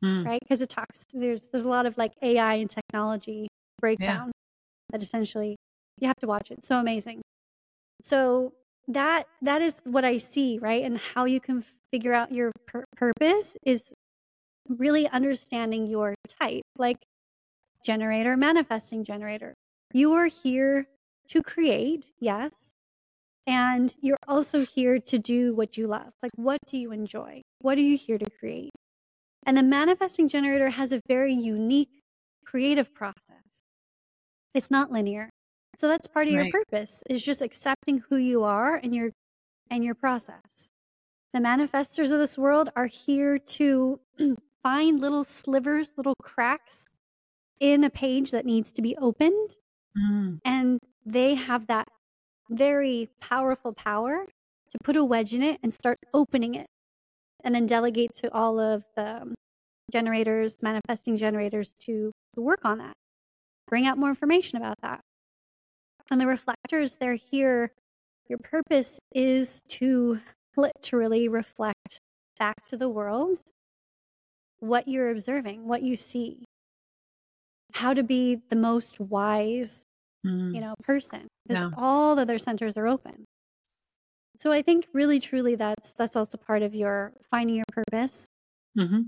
Mm. 0.03 0.25
right? 0.25 0.39
Because 0.41 0.61
it 0.61 0.69
talks 0.69 1.03
there's 1.13 1.45
there's 1.51 1.63
a 1.63 1.69
lot 1.69 1.85
of 1.85 1.97
like 1.97 2.13
AI 2.21 2.55
and 2.55 2.69
technology 2.69 3.47
breakdown 3.79 4.31
that 4.91 5.01
essentially 5.03 5.55
you 5.99 6.07
have 6.07 6.17
to 6.17 6.27
watch 6.27 6.51
it. 6.51 6.63
So 6.63 6.77
amazing. 6.77 7.21
So 8.01 8.53
that 8.87 9.27
that 9.41 9.61
is 9.61 9.79
what 9.83 10.05
I 10.05 10.17
see, 10.17 10.59
right? 10.59 10.83
And 10.83 10.97
how 10.97 11.25
you 11.25 11.39
can 11.39 11.63
figure 11.91 12.13
out 12.13 12.31
your 12.31 12.51
pur- 12.67 12.85
purpose 12.95 13.57
is 13.63 13.93
really 14.67 15.07
understanding 15.07 15.87
your 15.87 16.15
type, 16.39 16.63
like 16.77 16.97
generator, 17.83 18.35
manifesting 18.35 19.03
generator. 19.03 19.53
You 19.93 20.13
are 20.13 20.25
here 20.25 20.87
to 21.29 21.41
create, 21.41 22.11
yes. 22.19 22.71
And 23.47 23.93
you're 24.01 24.17
also 24.27 24.65
here 24.65 24.99
to 24.99 25.19
do 25.19 25.53
what 25.55 25.77
you 25.77 25.87
love. 25.87 26.13
Like, 26.23 26.31
what 26.35 26.59
do 26.67 26.77
you 26.77 26.91
enjoy? 26.91 27.41
What 27.59 27.77
are 27.77 27.81
you 27.81 27.97
here 27.97 28.17
to 28.17 28.25
create? 28.39 28.71
And 29.45 29.55
the 29.57 29.63
manifesting 29.63 30.27
generator 30.27 30.69
has 30.69 30.91
a 30.91 31.01
very 31.07 31.33
unique 31.33 32.01
creative 32.43 32.93
process. 32.93 33.61
It's 34.55 34.71
not 34.71 34.91
linear. 34.91 35.29
So 35.77 35.87
that's 35.87 36.07
part 36.07 36.27
of 36.27 36.33
your 36.33 36.45
purpose 36.51 37.03
is 37.09 37.21
just 37.23 37.41
accepting 37.41 37.99
who 38.09 38.15
you 38.15 38.43
are 38.43 38.75
and 38.75 38.95
your 38.95 39.11
and 39.69 39.83
your 39.83 39.95
process. 39.95 40.71
The 41.33 41.39
manifestors 41.39 42.11
of 42.11 42.19
this 42.19 42.37
world 42.37 42.69
are 42.75 42.87
here 42.87 43.37
to 43.37 43.99
find 44.63 44.99
little 45.01 45.23
slivers, 45.23 45.93
little 45.97 46.15
cracks 46.21 46.87
in 47.59 47.83
a 47.83 47.89
page 47.89 48.31
that 48.31 48.45
needs 48.45 48.71
to 48.73 48.81
be 48.81 48.95
opened 48.97 49.51
Mm. 49.97 50.39
and 50.43 50.79
they 51.05 51.35
have 51.35 51.67
that 51.67 51.87
very 52.49 53.09
powerful 53.21 53.73
power 53.73 54.25
to 54.71 54.77
put 54.83 54.95
a 54.95 55.03
wedge 55.03 55.33
in 55.33 55.41
it 55.41 55.59
and 55.63 55.73
start 55.73 55.97
opening 56.13 56.55
it 56.55 56.67
and 57.43 57.53
then 57.53 57.65
delegate 57.65 58.11
to 58.15 58.31
all 58.33 58.59
of 58.59 58.83
the 58.95 59.21
um, 59.21 59.35
generators 59.91 60.61
manifesting 60.63 61.17
generators 61.17 61.73
to, 61.73 62.11
to 62.35 62.41
work 62.41 62.59
on 62.63 62.79
that 62.79 62.93
bring 63.67 63.85
out 63.85 63.97
more 63.97 64.09
information 64.09 64.57
about 64.57 64.77
that. 64.81 65.01
And 66.11 66.21
the 66.21 66.27
reflectors 66.27 66.95
they're 66.95 67.15
here. 67.15 67.71
Your 68.27 68.39
purpose 68.39 68.99
is 69.13 69.61
to 69.69 70.19
literally 70.57 71.27
reflect 71.27 71.99
back 72.39 72.63
to 72.69 72.77
the 72.77 72.89
world 72.89 73.39
what 74.59 74.87
you're 74.87 75.09
observing 75.09 75.67
what 75.67 75.83
you 75.83 75.95
see. 75.95 76.45
How 77.73 77.93
to 77.93 78.03
be 78.03 78.39
the 78.49 78.55
most 78.55 78.99
wise 78.99 79.83
Mm. 80.25 80.55
you 80.55 80.61
know 80.61 80.73
person 80.83 81.27
because 81.47 81.63
Yeah. 81.63 81.69
all 81.77 82.15
the 82.15 82.23
other 82.23 82.39
centers 82.39 82.77
are 82.77 82.87
open 82.87 83.25
so 84.37 84.51
i 84.51 84.61
think 84.61 84.87
really 84.93 85.19
truly 85.19 85.55
that's 85.55 85.93
that's 85.93 86.15
also 86.15 86.37
part 86.37 86.63
of 86.63 86.73
your 86.73 87.13
finding 87.29 87.55
your 87.57 87.65
purpose 87.71 88.25
hmm 88.75 89.01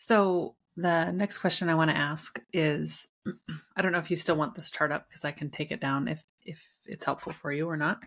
So 0.00 0.56
the 0.76 1.12
next 1.12 1.38
question 1.38 1.68
I 1.68 1.74
want 1.74 1.90
to 1.90 1.96
ask 1.96 2.40
is, 2.52 3.08
I 3.76 3.82
don't 3.82 3.92
know 3.92 3.98
if 3.98 4.10
you 4.10 4.16
still 4.16 4.34
want 4.36 4.54
this 4.54 4.70
chart 4.70 4.92
up 4.92 5.06
because 5.08 5.24
I 5.26 5.30
can 5.30 5.50
take 5.50 5.70
it 5.70 5.80
down 5.80 6.08
if 6.08 6.24
if 6.42 6.72
it's 6.86 7.04
helpful 7.04 7.34
for 7.34 7.52
you 7.52 7.68
or 7.68 7.76
not. 7.76 8.00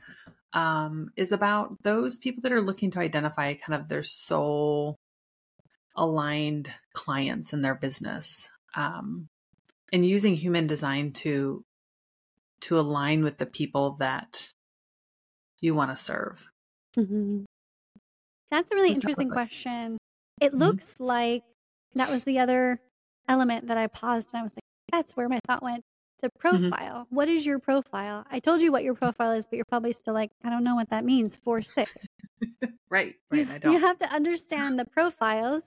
Um, 0.53 1.11
is 1.15 1.31
about 1.31 1.84
those 1.84 2.18
people 2.18 2.41
that 2.41 2.51
are 2.51 2.61
looking 2.61 2.89
to 2.91 2.99
identify 2.99 3.53
kind 3.53 3.80
of 3.80 3.89
their 3.89 4.01
soul 4.03 4.97
aligned 5.95 6.72
clients 6.93 7.53
in 7.53 7.61
their 7.61 7.76
business, 7.76 8.49
um, 8.76 9.30
and 9.94 10.06
using 10.06 10.36
human 10.36 10.68
design 10.68 11.14
to 11.14 11.64
to 12.61 12.80
align 12.80 13.24
with 13.24 13.38
the 13.38 13.45
people 13.45 13.95
that 13.99 14.49
you 15.61 15.74
want 15.76 15.91
to 15.91 15.95
serve. 15.95 16.49
Mm-hmm. 16.98 17.44
That's 18.52 18.72
a 18.72 18.76
really 18.76 18.91
interesting 18.91 19.30
question. 19.30 19.98
It 20.41 20.53
Mhm. 20.53 20.60
looks 20.60 20.99
like 20.99 21.44
that 21.95 22.10
was 22.10 22.24
the 22.24 22.40
other 22.40 22.80
element 23.28 23.68
that 23.68 23.78
I 23.78 23.88
paused 23.88 24.30
and 24.34 24.40
I 24.41 24.44
was 24.44 24.53
like, 24.56 24.64
that's 24.91 25.15
where 25.15 25.28
my 25.30 25.40
thought 25.48 25.64
went. 25.64 25.84
The 26.20 26.30
Mm-hmm. 26.30 26.70
profile. 26.70 27.07
What 27.10 27.28
is 27.28 27.45
your 27.45 27.60
profile? 27.60 28.26
I 28.32 28.40
told 28.40 28.61
you 28.61 28.72
what 28.72 28.84
your 28.84 28.94
profile 28.95 29.32
is, 29.32 29.45
but 29.45 29.57
you're 29.57 29.65
probably 29.65 29.91
still 29.94 30.14
like, 30.14 30.32
I 30.44 30.49
don't 30.49 30.64
know 30.64 30.76
what 30.76 30.90
that 30.90 31.03
means. 31.03 31.38
Four 31.38 31.61
six. 31.61 32.07
Right, 32.90 33.15
right. 33.32 33.49
I 33.49 33.57
don't. 33.57 33.74
you 33.74 33.80
have 33.80 33.98
to 33.99 34.06
understand 34.14 34.78
the 34.78 34.86
profiles, 34.86 35.64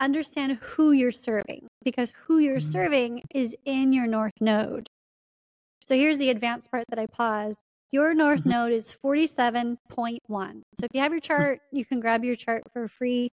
understand 0.00 0.58
who 0.62 0.92
you're 0.92 1.12
serving, 1.12 1.66
because 1.84 2.12
who 2.24 2.38
you're 2.38 2.56
Mhm. 2.58 2.62
serving 2.72 3.22
is 3.34 3.54
in 3.64 3.92
your 3.92 4.06
north 4.06 4.32
node. 4.40 4.88
So 5.84 5.94
here's 5.94 6.18
the 6.18 6.30
advanced 6.30 6.70
part 6.70 6.84
that 6.88 6.98
I 6.98 7.06
paused. 7.06 7.60
Your 7.92 8.12
north 8.14 8.40
Mhm. 8.42 8.46
node 8.50 8.72
is 8.72 8.92
47.1. 8.92 10.62
So 10.78 10.84
if 10.86 10.90
you 10.92 11.00
have 11.00 11.12
your 11.12 11.20
chart, 11.20 11.60
you 11.72 11.84
can 11.84 12.00
grab 12.00 12.24
your 12.24 12.34
chart 12.36 12.64
for 12.72 12.88
free 12.88 13.28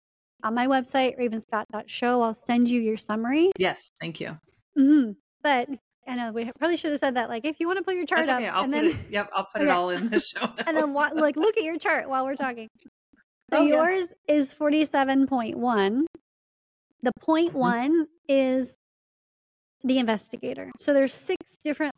on 0.43 0.55
my 0.55 0.65
website, 0.65 1.17
ravenscott.show. 1.19 2.21
I'll 2.21 2.33
send 2.33 2.67
you 2.69 2.81
your 2.81 2.97
summary. 2.97 3.51
Yes, 3.57 3.91
thank 3.99 4.19
you. 4.19 4.39
hmm 4.75 5.11
But 5.43 5.69
I 6.07 6.15
know 6.15 6.31
we 6.31 6.49
probably 6.57 6.77
should 6.77 6.89
have 6.91 6.99
said 6.99 7.15
that. 7.15 7.29
Like, 7.29 7.45
if 7.45 7.59
you 7.59 7.67
want 7.67 7.77
to 7.77 7.83
put 7.83 7.93
your 7.95 8.05
chart 8.07 8.25
That's 8.25 8.39
okay. 8.39 8.47
up, 8.47 8.55
I'll 8.55 8.63
and 8.63 8.73
put 8.73 8.81
then 8.83 8.91
it. 8.91 9.11
Yep, 9.11 9.29
I'll 9.33 9.45
put 9.45 9.61
it 9.61 9.69
all 9.69 9.89
in 9.91 10.09
the 10.09 10.19
show 10.19 10.41
notes. 10.47 10.63
and 10.67 10.75
then 10.75 10.93
like 10.93 11.35
look 11.35 11.55
at 11.57 11.63
your 11.63 11.77
chart 11.77 12.09
while 12.09 12.25
we're 12.25 12.35
talking. 12.35 12.67
So 13.51 13.59
Oh, 13.59 13.65
yeah. 13.65 13.75
yours 13.75 14.13
is 14.27 14.53
47.1. 14.53 16.05
The 17.01 17.11
Mhm. 17.23 17.53
one 17.53 18.07
is 18.27 18.75
the 19.83 19.97
investigator. 19.97 20.71
So 20.79 20.93
there's 20.93 21.13
six 21.13 21.57
different 21.63 21.93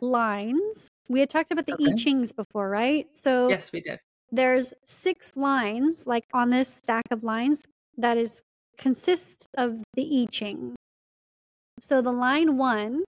lines. 0.00 0.88
We 1.08 1.20
had 1.20 1.30
talked 1.30 1.52
about 1.52 1.66
the 1.66 1.72
I 1.74 1.92
Chings 1.92 2.34
before, 2.34 2.68
right? 2.68 3.06
So 3.16 3.48
Yes, 3.50 3.72
we 3.72 3.80
did. 3.80 4.00
there's 4.30 4.72
six 4.84 5.36
lines 5.36 6.06
like 6.06 6.24
on 6.32 6.50
this 6.50 6.68
stack 6.72 7.04
of 7.10 7.24
lines 7.24 7.64
that 7.96 8.16
is 8.16 8.42
consists 8.78 9.46
of 9.56 9.82
the 9.94 10.22
I 10.22 10.26
Ching. 10.30 10.76
So 11.80 12.00
the 12.00 12.12
line 12.12 12.56
one 12.56 13.04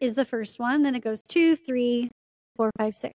is 0.00 0.14
the 0.14 0.24
first 0.24 0.58
one. 0.58 0.82
Then 0.82 0.94
it 0.94 1.00
goes 1.00 1.22
two, 1.22 1.56
three, 1.56 2.10
four, 2.56 2.70
five, 2.78 2.96
six. 2.96 3.14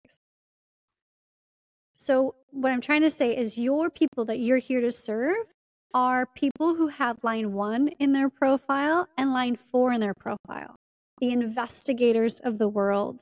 So, 1.95 2.35
what 2.51 2.73
I'm 2.73 2.81
trying 2.81 3.03
to 3.03 3.11
say 3.11 3.37
is 3.37 3.57
your 3.59 3.89
people 3.89 4.25
that 4.25 4.41
you're 4.41 4.59
here 4.59 4.81
to 4.81 4.91
serve 4.91 5.47
are 5.94 6.27
people 6.35 6.74
who 6.74 6.89
have 6.89 7.16
line 7.23 7.52
one 7.52 7.89
in 7.98 8.12
their 8.12 8.31
profile 8.31 9.06
and 9.16 9.32
line 9.32 9.56
four 9.56 9.93
in 9.93 10.01
their 10.01 10.14
profile. 10.14 10.77
The 11.20 11.31
investigators 11.31 12.40
of 12.40 12.59
the 12.59 12.69
world, 12.69 13.20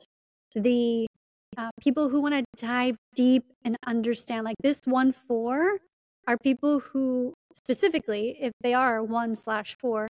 the 0.55 1.07
uh, 1.57 1.71
people 1.81 2.09
who 2.09 2.21
want 2.21 2.35
to 2.35 2.45
dive 2.57 2.97
deep 3.15 3.45
and 3.65 3.77
understand. 3.87 4.45
Like 4.45 4.57
this 4.63 4.83
one 4.85 5.13
four 5.13 5.79
are 6.27 6.37
people 6.39 6.81
who, 6.81 7.35
specifically, 7.55 8.37
if 8.41 8.53
they 8.63 8.75
are 8.75 9.03
one 9.03 9.35
slash 9.35 9.77
four, 9.81 10.09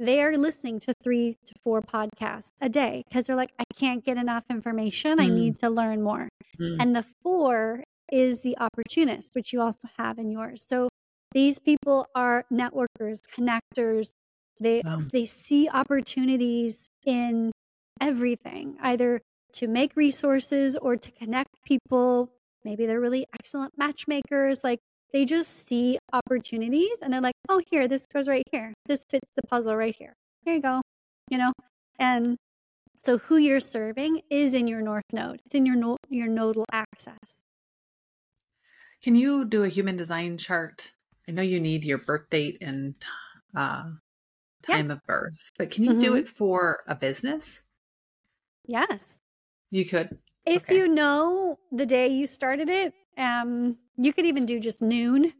they 0.00 0.22
are 0.22 0.36
listening 0.36 0.80
to 0.80 0.94
three 1.02 1.36
to 1.44 1.52
four 1.62 1.82
podcasts 1.82 2.50
a 2.62 2.68
day 2.68 3.02
because 3.08 3.26
they're 3.26 3.36
like, 3.36 3.52
I 3.58 3.64
can't 3.76 4.04
get 4.04 4.16
enough 4.16 4.44
information. 4.48 5.18
Mm. 5.18 5.22
I 5.22 5.26
need 5.26 5.56
to 5.56 5.70
learn 5.70 6.02
more. 6.02 6.28
Mm. 6.60 6.76
And 6.80 6.96
the 6.96 7.04
four 7.22 7.82
is 8.10 8.42
the 8.42 8.56
opportunist, 8.58 9.34
which 9.34 9.52
you 9.52 9.60
also 9.60 9.88
have 9.98 10.18
in 10.18 10.30
yours. 10.30 10.64
So 10.66 10.88
these 11.32 11.58
people 11.58 12.06
are 12.14 12.44
networkers, 12.52 13.20
connectors. 13.36 14.12
They 14.60 14.82
wow. 14.84 14.98
they 15.12 15.24
see 15.24 15.68
opportunities 15.68 16.88
in 17.06 17.52
everything, 18.00 18.76
either 18.82 19.20
to 19.54 19.66
make 19.66 19.92
resources 19.96 20.76
or 20.76 20.96
to 20.96 21.10
connect 21.12 21.50
people. 21.64 22.32
Maybe 22.64 22.86
they're 22.86 23.00
really 23.00 23.26
excellent 23.34 23.72
matchmakers. 23.76 24.64
Like 24.64 24.80
they 25.12 25.24
just 25.24 25.66
see 25.66 25.98
opportunities 26.12 26.98
and 27.02 27.12
they're 27.12 27.20
like, 27.20 27.34
oh, 27.48 27.60
here, 27.70 27.88
this 27.88 28.04
goes 28.06 28.28
right 28.28 28.42
here. 28.50 28.74
This 28.86 29.04
fits 29.08 29.30
the 29.36 29.42
puzzle 29.48 29.76
right 29.76 29.94
here. 29.96 30.12
Here 30.44 30.54
you 30.54 30.62
go. 30.62 30.82
You 31.30 31.38
know, 31.38 31.52
and 31.98 32.36
so 33.04 33.18
who 33.18 33.36
you're 33.36 33.60
serving 33.60 34.22
is 34.30 34.54
in 34.54 34.66
your 34.66 34.82
north 34.82 35.04
node. 35.12 35.40
It's 35.46 35.54
in 35.54 35.66
your 35.66 35.76
no- 35.76 35.96
your 36.08 36.26
nodal 36.26 36.64
axis. 36.72 37.42
Can 39.02 39.14
you 39.14 39.44
do 39.44 39.62
a 39.62 39.68
human 39.68 39.96
design 39.96 40.36
chart? 40.38 40.92
I 41.28 41.32
know 41.32 41.42
you 41.42 41.60
need 41.60 41.84
your 41.84 41.98
birth 41.98 42.30
date 42.30 42.58
and 42.62 42.94
uh, 43.54 43.84
time 44.62 44.86
yeah. 44.86 44.92
of 44.92 45.06
birth, 45.06 45.38
but 45.58 45.70
can 45.70 45.84
you 45.84 45.90
mm-hmm. 45.90 46.00
do 46.00 46.16
it 46.16 46.28
for 46.28 46.82
a 46.88 46.94
business? 46.94 47.64
Yes. 48.66 49.18
You 49.70 49.84
could. 49.84 50.18
If 50.46 50.62
okay. 50.64 50.76
you 50.76 50.88
know 50.88 51.58
the 51.70 51.84
day 51.84 52.08
you 52.08 52.26
started 52.26 52.70
it, 52.70 52.94
um, 53.18 53.76
you 53.98 54.14
could 54.14 54.24
even 54.24 54.46
do 54.46 54.58
just 54.58 54.80
noon. 54.80 55.34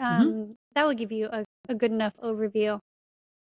Um, 0.00 0.26
mm-hmm. 0.26 0.52
That 0.74 0.86
will 0.86 0.94
give 0.94 1.12
you 1.12 1.28
a, 1.30 1.44
a 1.68 1.74
good 1.74 1.92
enough 1.92 2.14
overview 2.22 2.80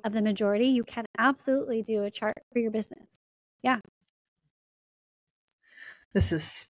of 0.02 0.12
the 0.12 0.22
majority. 0.22 0.66
You 0.66 0.82
can 0.82 1.04
absolutely 1.16 1.82
do 1.82 2.02
a 2.02 2.10
chart 2.10 2.38
for 2.52 2.58
your 2.58 2.72
business. 2.72 3.18
Yeah. 3.62 3.78
This 6.12 6.32
is 6.32 6.68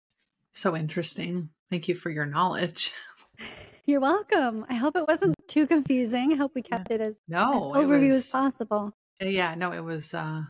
so 0.52 0.74
interesting. 0.74 1.50
Thank 1.70 1.86
you 1.86 1.94
for 1.94 2.10
your 2.10 2.26
knowledge. 2.26 2.92
You're 3.86 4.00
welcome. 4.00 4.66
I 4.68 4.74
hope 4.74 4.96
it 4.96 5.06
wasn't 5.06 5.36
too 5.46 5.68
confusing. 5.68 6.32
I 6.32 6.36
hope 6.36 6.52
we 6.56 6.62
kept 6.62 6.90
it 6.90 7.00
as, 7.00 7.20
no, 7.28 7.72
as 7.72 7.84
overview 7.84 8.10
was, 8.10 8.24
as 8.24 8.30
possible. 8.30 8.92
Yeah, 9.20 9.54
no, 9.54 9.72
it 9.72 9.84
was 9.84 10.12
uh 10.12 10.42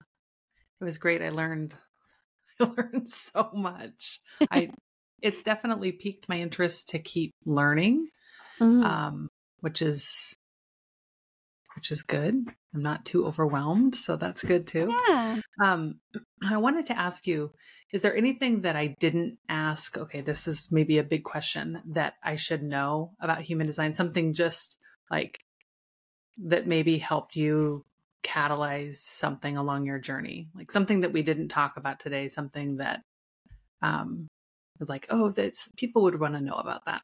it 0.81 0.85
was 0.85 0.97
great. 0.97 1.23
I 1.23 1.29
learned 1.29 1.75
I 2.61 2.65
learned 2.65 3.09
so 3.11 3.51
much. 3.53 4.21
I 4.51 4.71
it's 5.23 5.43
definitely 5.43 5.93
piqued 5.93 6.31
my 6.31 6.41
interest 6.41 6.89
to 6.91 6.99
keep 6.99 7.35
learning. 7.45 8.09
Mm-hmm. 8.59 8.83
Um, 8.85 9.29
which 9.61 9.83
is 9.83 10.35
which 11.75 11.91
is 11.91 12.01
good. 12.01 12.47
I'm 12.77 12.83
not 12.83 13.07
too 13.07 13.27
overwhelmed, 13.27 13.95
so 13.95 14.17
that's 14.17 14.45
good 14.45 14.67
too. 14.67 14.95
Yeah. 15.09 15.41
Um, 15.65 16.01
I 16.47 16.59
wanted 16.59 16.85
to 16.87 16.99
ask 16.99 17.27
you: 17.27 17.53
Is 17.91 18.03
there 18.03 18.15
anything 18.15 18.61
that 18.61 18.77
I 18.77 18.95
didn't 19.01 19.39
ask? 19.49 19.97
Okay, 19.97 20.21
this 20.21 20.47
is 20.47 20.69
maybe 20.71 20.99
a 20.99 21.03
big 21.03 21.25
question 21.25 21.81
that 21.87 22.15
I 22.23 22.37
should 22.37 22.63
know 22.63 23.13
about 23.19 23.41
human 23.41 23.67
design. 23.67 23.95
Something 23.95 24.35
just 24.35 24.77
like 25.11 25.41
that 26.37 26.67
maybe 26.67 26.99
helped 26.99 27.35
you 27.35 27.87
catalyze 28.23 28.97
something 28.97 29.57
along 29.57 29.87
your 29.87 29.99
journey, 29.99 30.49
like 30.55 30.71
something 30.71 31.01
that 31.01 31.15
we 31.15 31.23
didn't 31.23 31.49
talk 31.49 31.79
about 31.79 31.99
today. 31.99 32.29
Something 32.29 32.77
that 32.77 33.01
um, 33.81 34.29
like, 34.81 35.07
oh, 35.09 35.31
that's 35.31 35.71
people 35.79 36.03
would 36.03 36.21
want 36.21 36.35
to 36.35 36.43
know 36.43 36.57
about 36.57 36.85
that. 36.85 37.01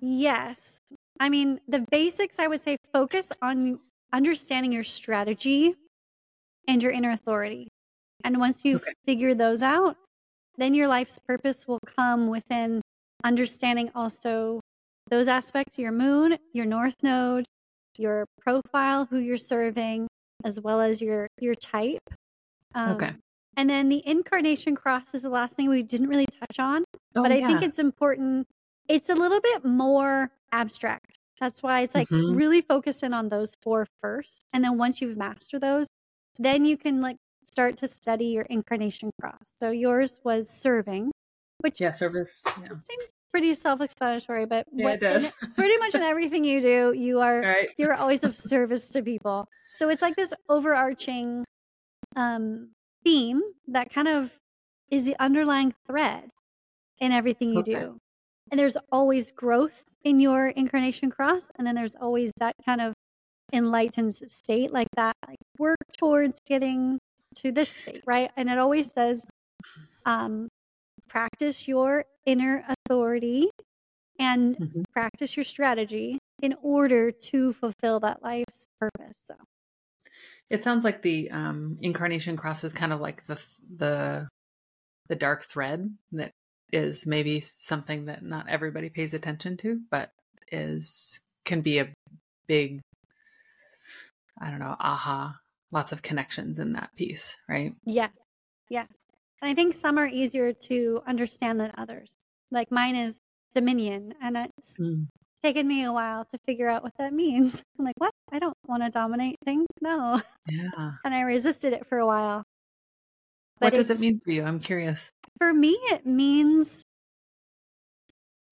Yes. 0.00 0.80
I 1.20 1.28
mean, 1.28 1.60
the 1.68 1.84
basics 1.90 2.38
I 2.40 2.48
would 2.48 2.62
say 2.62 2.78
focus 2.92 3.30
on 3.42 3.80
understanding 4.12 4.72
your 4.72 4.84
strategy 4.84 5.74
and 6.68 6.82
your 6.82 6.92
inner 6.92 7.10
authority. 7.10 7.68
And 8.24 8.38
once 8.38 8.64
you 8.64 8.76
okay. 8.76 8.92
figure 9.06 9.34
those 9.34 9.62
out, 9.62 9.96
then 10.56 10.74
your 10.74 10.88
life's 10.88 11.18
purpose 11.18 11.66
will 11.66 11.80
come 11.96 12.28
within 12.28 12.82
understanding 13.24 13.90
also 13.94 14.60
those 15.10 15.28
aspects 15.28 15.78
your 15.78 15.92
moon, 15.92 16.36
your 16.52 16.66
north 16.66 16.96
node, 17.02 17.44
your 17.96 18.26
profile, 18.40 19.06
who 19.06 19.18
you're 19.18 19.38
serving, 19.38 20.06
as 20.44 20.60
well 20.60 20.80
as 20.80 21.00
your 21.00 21.26
your 21.40 21.54
type. 21.54 22.00
Um, 22.74 22.92
okay. 22.92 23.12
And 23.56 23.68
then 23.68 23.88
the 23.88 24.02
incarnation 24.06 24.74
cross 24.74 25.12
is 25.12 25.22
the 25.22 25.28
last 25.28 25.54
thing 25.54 25.68
we 25.68 25.82
didn't 25.82 26.08
really 26.08 26.26
touch 26.26 26.58
on, 26.58 26.84
oh, 27.16 27.22
but 27.22 27.32
I 27.32 27.36
yeah. 27.36 27.46
think 27.46 27.62
it's 27.62 27.78
important. 27.78 28.46
It's 28.88 29.10
a 29.10 29.14
little 29.14 29.40
bit 29.40 29.64
more 29.64 30.30
abstract. 30.52 31.18
That's 31.40 31.62
why 31.62 31.80
it's 31.80 31.94
like 31.94 32.08
mm-hmm. 32.08 32.36
really 32.36 32.60
focus 32.60 33.02
in 33.02 33.14
on 33.14 33.28
those 33.28 33.54
four 33.62 33.86
first. 34.02 34.44
And 34.52 34.62
then 34.62 34.76
once 34.76 35.00
you've 35.00 35.16
mastered 35.16 35.62
those, 35.62 35.88
then 36.38 36.64
you 36.64 36.76
can 36.76 37.00
like 37.00 37.16
start 37.44 37.76
to 37.78 37.88
study 37.88 38.26
your 38.26 38.44
incarnation 38.44 39.10
cross. 39.20 39.52
So 39.58 39.70
yours 39.70 40.20
was 40.22 40.48
serving, 40.48 41.10
which 41.60 41.80
yeah, 41.80 41.92
service 41.92 42.42
yeah. 42.46 42.68
seems 42.68 43.10
pretty 43.30 43.54
self-explanatory, 43.54 44.46
but 44.46 44.66
yeah, 44.72 44.84
what, 44.84 44.94
it 44.94 45.00
does. 45.00 45.32
pretty 45.54 45.76
much 45.78 45.94
in 45.94 46.02
everything 46.02 46.44
you 46.44 46.60
do, 46.60 46.92
you 46.96 47.20
are 47.26 47.40
right. 47.40 47.70
you're 47.78 47.94
always 48.00 48.22
of 48.22 48.36
service 48.36 48.90
to 48.90 49.02
people. 49.02 49.48
So 49.78 49.88
it's 49.88 50.02
like 50.02 50.16
this 50.16 50.34
overarching 50.48 51.44
um 52.16 52.70
theme 53.04 53.40
that 53.68 53.92
kind 53.92 54.08
of 54.08 54.30
is 54.90 55.06
the 55.06 55.16
underlying 55.20 55.72
thread 55.86 56.28
in 57.00 57.12
everything 57.12 57.50
you 57.50 57.60
okay. 57.60 57.72
do. 57.72 57.98
And 58.50 58.58
there's 58.58 58.76
always 58.90 59.30
growth 59.30 59.82
in 60.02 60.20
your 60.20 60.48
incarnation 60.48 61.10
cross. 61.10 61.50
And 61.56 61.66
then 61.66 61.74
there's 61.74 61.94
always 61.94 62.32
that 62.38 62.54
kind 62.64 62.80
of 62.80 62.94
enlightened 63.52 64.14
state, 64.14 64.72
like 64.72 64.88
that, 64.96 65.14
like 65.26 65.38
work 65.58 65.78
towards 65.98 66.40
getting 66.46 66.98
to 67.36 67.52
this 67.52 67.68
state, 67.68 68.02
right? 68.06 68.30
And 68.36 68.48
it 68.48 68.58
always 68.58 68.92
says, 68.92 69.24
um, 70.06 70.48
practice 71.08 71.68
your 71.68 72.04
inner 72.26 72.64
authority 72.68 73.50
and 74.18 74.56
mm-hmm. 74.56 74.82
practice 74.92 75.36
your 75.36 75.44
strategy 75.44 76.18
in 76.42 76.54
order 76.62 77.10
to 77.10 77.52
fulfill 77.52 78.00
that 78.00 78.22
life's 78.22 78.66
purpose. 78.78 79.20
So 79.24 79.34
it 80.48 80.62
sounds 80.62 80.84
like 80.84 81.02
the 81.02 81.30
um, 81.30 81.78
incarnation 81.80 82.36
cross 82.36 82.64
is 82.64 82.72
kind 82.72 82.92
of 82.92 83.00
like 83.00 83.24
the 83.24 83.40
the 83.76 84.28
the 85.08 85.16
dark 85.16 85.44
thread 85.44 85.92
that 86.12 86.30
is 86.72 87.06
maybe 87.06 87.40
something 87.40 88.06
that 88.06 88.22
not 88.22 88.48
everybody 88.48 88.88
pays 88.88 89.14
attention 89.14 89.56
to, 89.58 89.80
but 89.90 90.12
is 90.52 91.20
can 91.44 91.60
be 91.60 91.78
a 91.78 91.88
big 92.46 92.80
I 94.40 94.50
don't 94.50 94.60
know, 94.60 94.76
aha, 94.80 95.36
lots 95.70 95.92
of 95.92 96.02
connections 96.02 96.58
in 96.58 96.72
that 96.72 96.90
piece, 96.96 97.36
right? 97.48 97.74
Yeah. 97.84 98.08
Yes. 98.70 98.88
And 99.42 99.50
I 99.50 99.54
think 99.54 99.74
some 99.74 99.98
are 99.98 100.06
easier 100.06 100.52
to 100.52 101.02
understand 101.06 101.60
than 101.60 101.72
others. 101.76 102.16
Like 102.50 102.70
mine 102.70 102.96
is 102.96 103.20
Dominion 103.54 104.14
and 104.22 104.36
it's 104.36 104.76
mm 104.78 105.06
taken 105.42 105.66
me 105.66 105.84
a 105.84 105.92
while 105.92 106.24
to 106.26 106.38
figure 106.46 106.68
out 106.68 106.82
what 106.82 106.92
that 106.98 107.12
means. 107.14 107.62
I'm 107.78 107.84
like, 107.84 107.94
what? 107.98 108.12
I 108.32 108.38
don't 108.38 108.56
want 108.66 108.82
to 108.82 108.90
dominate 108.90 109.36
things. 109.44 109.66
No. 109.80 110.20
Yeah. 110.48 110.92
And 111.04 111.14
I 111.14 111.22
resisted 111.22 111.72
it 111.72 111.86
for 111.86 111.98
a 111.98 112.06
while. 112.06 112.44
But 113.60 113.72
what 113.72 113.74
does 113.74 113.90
it 113.90 114.00
mean 114.00 114.20
for 114.20 114.30
you? 114.30 114.42
I'm 114.42 114.58
curious. 114.58 115.10
For 115.38 115.52
me, 115.52 115.78
it 115.90 116.06
means, 116.06 116.82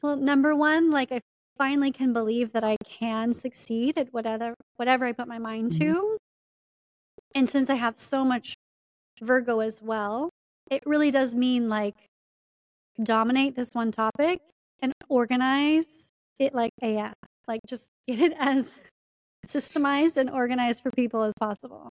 well, 0.02 0.16
number 0.16 0.54
one, 0.54 0.90
like 0.90 1.10
I 1.10 1.20
finally 1.56 1.90
can 1.90 2.12
believe 2.12 2.52
that 2.52 2.62
I 2.62 2.76
can 2.84 3.32
succeed 3.32 3.98
at 3.98 4.12
whatever 4.12 4.54
whatever 4.76 5.04
I 5.04 5.12
put 5.12 5.26
my 5.26 5.38
mind 5.38 5.72
mm-hmm. 5.72 5.92
to. 5.92 6.18
And 7.34 7.48
since 7.48 7.68
I 7.68 7.74
have 7.74 7.98
so 7.98 8.24
much 8.24 8.54
Virgo 9.20 9.60
as 9.60 9.82
well, 9.82 10.30
it 10.70 10.82
really 10.86 11.10
does 11.10 11.34
mean 11.34 11.68
like 11.68 11.96
dominate 13.02 13.56
this 13.56 13.70
one 13.72 13.92
topic 13.92 14.40
and 14.80 14.92
organize 15.08 16.10
it 16.38 16.54
like 16.54 16.72
AF. 16.82 17.14
Like 17.46 17.60
just 17.66 17.88
get 18.06 18.20
it 18.20 18.34
as 18.38 18.72
systemized 19.46 20.16
and 20.16 20.30
organized 20.30 20.82
for 20.82 20.90
people 20.90 21.22
as 21.22 21.34
possible. 21.38 21.90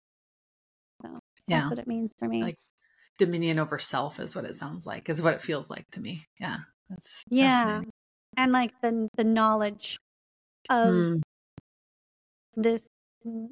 So 1.01 1.19
yeah. 1.47 1.59
that's 1.59 1.71
what 1.71 1.79
it 1.79 1.87
means 1.87 2.11
for 2.17 2.27
me. 2.27 2.43
Like 2.43 2.57
dominion 3.17 3.59
over 3.59 3.79
self 3.79 4.19
is 4.19 4.35
what 4.35 4.45
it 4.45 4.55
sounds 4.55 4.85
like, 4.85 5.09
is 5.09 5.21
what 5.21 5.33
it 5.33 5.41
feels 5.41 5.69
like 5.69 5.89
to 5.91 6.01
me. 6.01 6.25
Yeah. 6.39 6.57
That's 6.89 7.23
yeah. 7.29 7.81
And 8.37 8.51
like 8.51 8.71
the 8.81 9.07
the 9.15 9.23
knowledge 9.23 9.97
of 10.69 10.87
mm. 10.87 11.21
this 12.55 12.87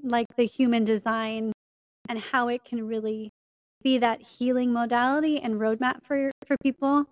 like 0.03 0.27
the 0.37 0.45
human 0.45 0.83
design 0.83 1.51
and 2.09 2.19
how 2.19 2.47
it 2.49 2.63
can 2.65 2.87
really 2.87 3.29
be 3.83 3.97
that 3.97 4.21
healing 4.21 4.71
modality 4.71 5.39
and 5.39 5.55
roadmap 5.55 6.03
for 6.03 6.31
for 6.45 6.55
people 6.61 7.05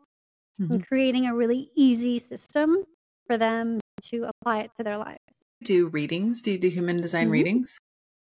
mm-hmm. 0.59 0.71
and 0.71 0.87
creating 0.87 1.25
a 1.25 1.35
really 1.35 1.71
easy 1.75 2.19
system 2.19 2.83
for 3.27 3.37
them 3.37 3.79
to 4.01 4.29
apply 4.29 4.59
it 4.61 4.71
to 4.77 4.83
their 4.83 4.97
lives. 4.97 5.19
Do 5.63 5.87
readings? 5.87 6.41
Do 6.41 6.51
you 6.51 6.57
do 6.57 6.69
human 6.69 6.97
design 6.97 7.25
mm-hmm. 7.25 7.31
readings? 7.31 7.77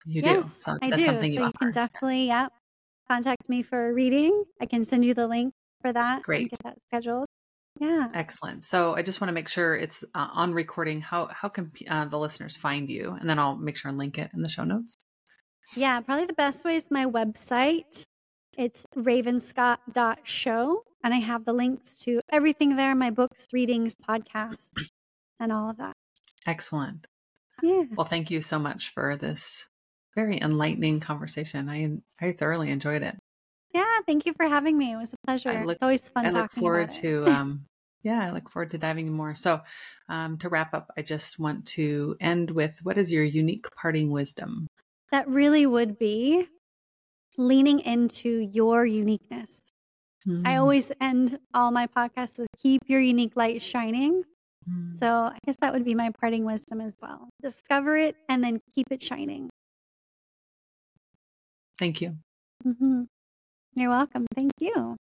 You 0.06 0.22
yes, 0.24 0.36
do. 0.36 0.60
So 0.60 0.78
I 0.82 0.90
do. 0.90 1.02
so 1.02 1.20
you, 1.22 1.46
you 1.46 1.52
can 1.60 1.72
definitely, 1.72 2.28
yeah, 2.28 2.48
contact 3.08 3.50
me 3.50 3.62
for 3.62 3.90
a 3.90 3.94
reading. 3.94 4.44
I 4.62 4.66
can 4.66 4.84
send 4.84 5.06
you 5.06 5.14
the 5.14 5.28
link 5.28 5.54
for 5.82 5.94
that. 5.94 6.24
Great. 6.24 6.50
get 6.52 6.60
that 6.64 6.78
scheduled. 6.88 7.26
Yeah. 7.80 8.08
Excellent. 8.14 8.64
So 8.64 8.96
I 8.96 9.02
just 9.04 9.22
want 9.22 9.30
to 9.30 9.34
make 9.34 9.48
sure 9.48 9.76
it's 9.76 10.04
uh, 10.16 10.28
on 10.34 10.54
recording. 10.54 11.02
How 11.02 11.28
how 11.28 11.48
can 11.48 11.72
uh, 11.88 12.06
the 12.06 12.18
listeners 12.18 12.58
find 12.58 12.90
you? 12.90 13.16
And 13.20 13.30
then 13.30 13.38
I'll 13.40 13.56
make 13.56 13.78
sure 13.78 13.90
and 13.90 13.98
link 13.98 14.18
it 14.18 14.32
in 14.34 14.42
the 14.42 14.50
show 14.50 14.64
notes. 14.64 14.96
Yeah, 15.76 16.00
probably 16.02 16.26
the 16.26 16.34
best 16.34 16.64
way 16.66 16.76
is 16.76 16.90
my 16.90 17.06
website. 17.06 18.04
It's 18.58 18.86
ravenscott.show. 18.96 20.84
And 21.04 21.14
I 21.14 21.18
have 21.18 21.46
the 21.46 21.54
links 21.54 22.00
to 22.00 22.22
everything 22.32 22.76
there 22.76 22.96
my 22.96 23.12
books, 23.12 23.46
readings, 23.54 23.94
podcasts, 23.94 24.72
and 25.40 25.52
all 25.52 25.70
of 25.70 25.78
that. 25.78 25.94
Excellent. 26.46 27.06
Yeah. 27.62 27.84
Well, 27.96 28.06
thank 28.06 28.32
you 28.32 28.42
so 28.42 28.58
much 28.58 28.90
for 28.90 29.16
this 29.16 29.68
very 30.18 30.42
enlightening 30.42 31.00
conversation. 31.00 31.70
I 31.70 32.00
I 32.20 32.32
thoroughly 32.32 32.72
enjoyed 32.72 33.04
it. 33.04 33.16
Yeah, 33.72 34.00
thank 34.08 34.26
you 34.26 34.34
for 34.34 34.50
having 34.50 34.76
me. 34.76 34.94
It 34.94 34.98
was 34.98 35.14
a 35.14 35.18
pleasure. 35.28 35.64
Look, 35.64 35.76
it's 35.76 35.84
always 35.84 36.10
fun. 36.10 36.26
I 36.26 36.30
look 36.32 36.52
forward 36.52 36.90
to 37.02 37.28
um, 37.28 37.66
yeah, 38.02 38.26
I 38.26 38.32
look 38.32 38.50
forward 38.50 38.72
to 38.72 38.80
diving 38.80 39.06
in 39.06 39.14
more. 39.14 39.36
So, 39.36 39.62
um, 40.10 40.40
to 40.40 40.50
wrap 40.50 40.74
up, 40.74 40.90
I 40.98 41.04
just 41.04 41.38
want 41.38 41.68
to 41.78 42.16
end 42.20 42.50
with 42.50 42.80
what 42.82 42.98
is 42.98 43.12
your 43.12 43.24
unique 43.24 43.68
parting 43.76 44.10
wisdom? 44.10 44.66
That 45.12 45.28
really 45.28 45.68
would 45.68 46.00
be 46.00 46.48
leaning 47.38 47.80
into 47.80 48.50
your 48.52 48.88
uniqueness. 48.88 49.62
Mm. 50.28 50.48
I 50.48 50.58
always 50.58 50.92
end 51.00 51.38
all 51.54 51.70
my 51.70 51.86
podcasts 51.86 52.40
with 52.40 52.48
keep 52.58 52.82
your 52.88 53.02
unique 53.02 53.34
light 53.36 53.62
shining. 53.62 54.24
Mm. 54.68 54.96
So, 54.96 55.08
I 55.08 55.38
guess 55.46 55.58
that 55.62 55.74
would 55.74 55.86
be 55.86 55.94
my 55.94 56.10
parting 56.20 56.44
wisdom 56.44 56.82
as 56.82 56.96
well. 57.02 57.30
Discover 57.44 57.98
it 57.98 58.16
and 58.30 58.44
then 58.44 58.60
keep 58.74 58.88
it 58.90 59.04
shining. 59.04 59.50
Thank 61.80 62.02
you. 62.02 62.18
Mm-hmm. 62.66 63.04
You're 63.76 63.90
welcome. 63.90 64.26
Thank 64.36 64.52
you. 64.60 64.98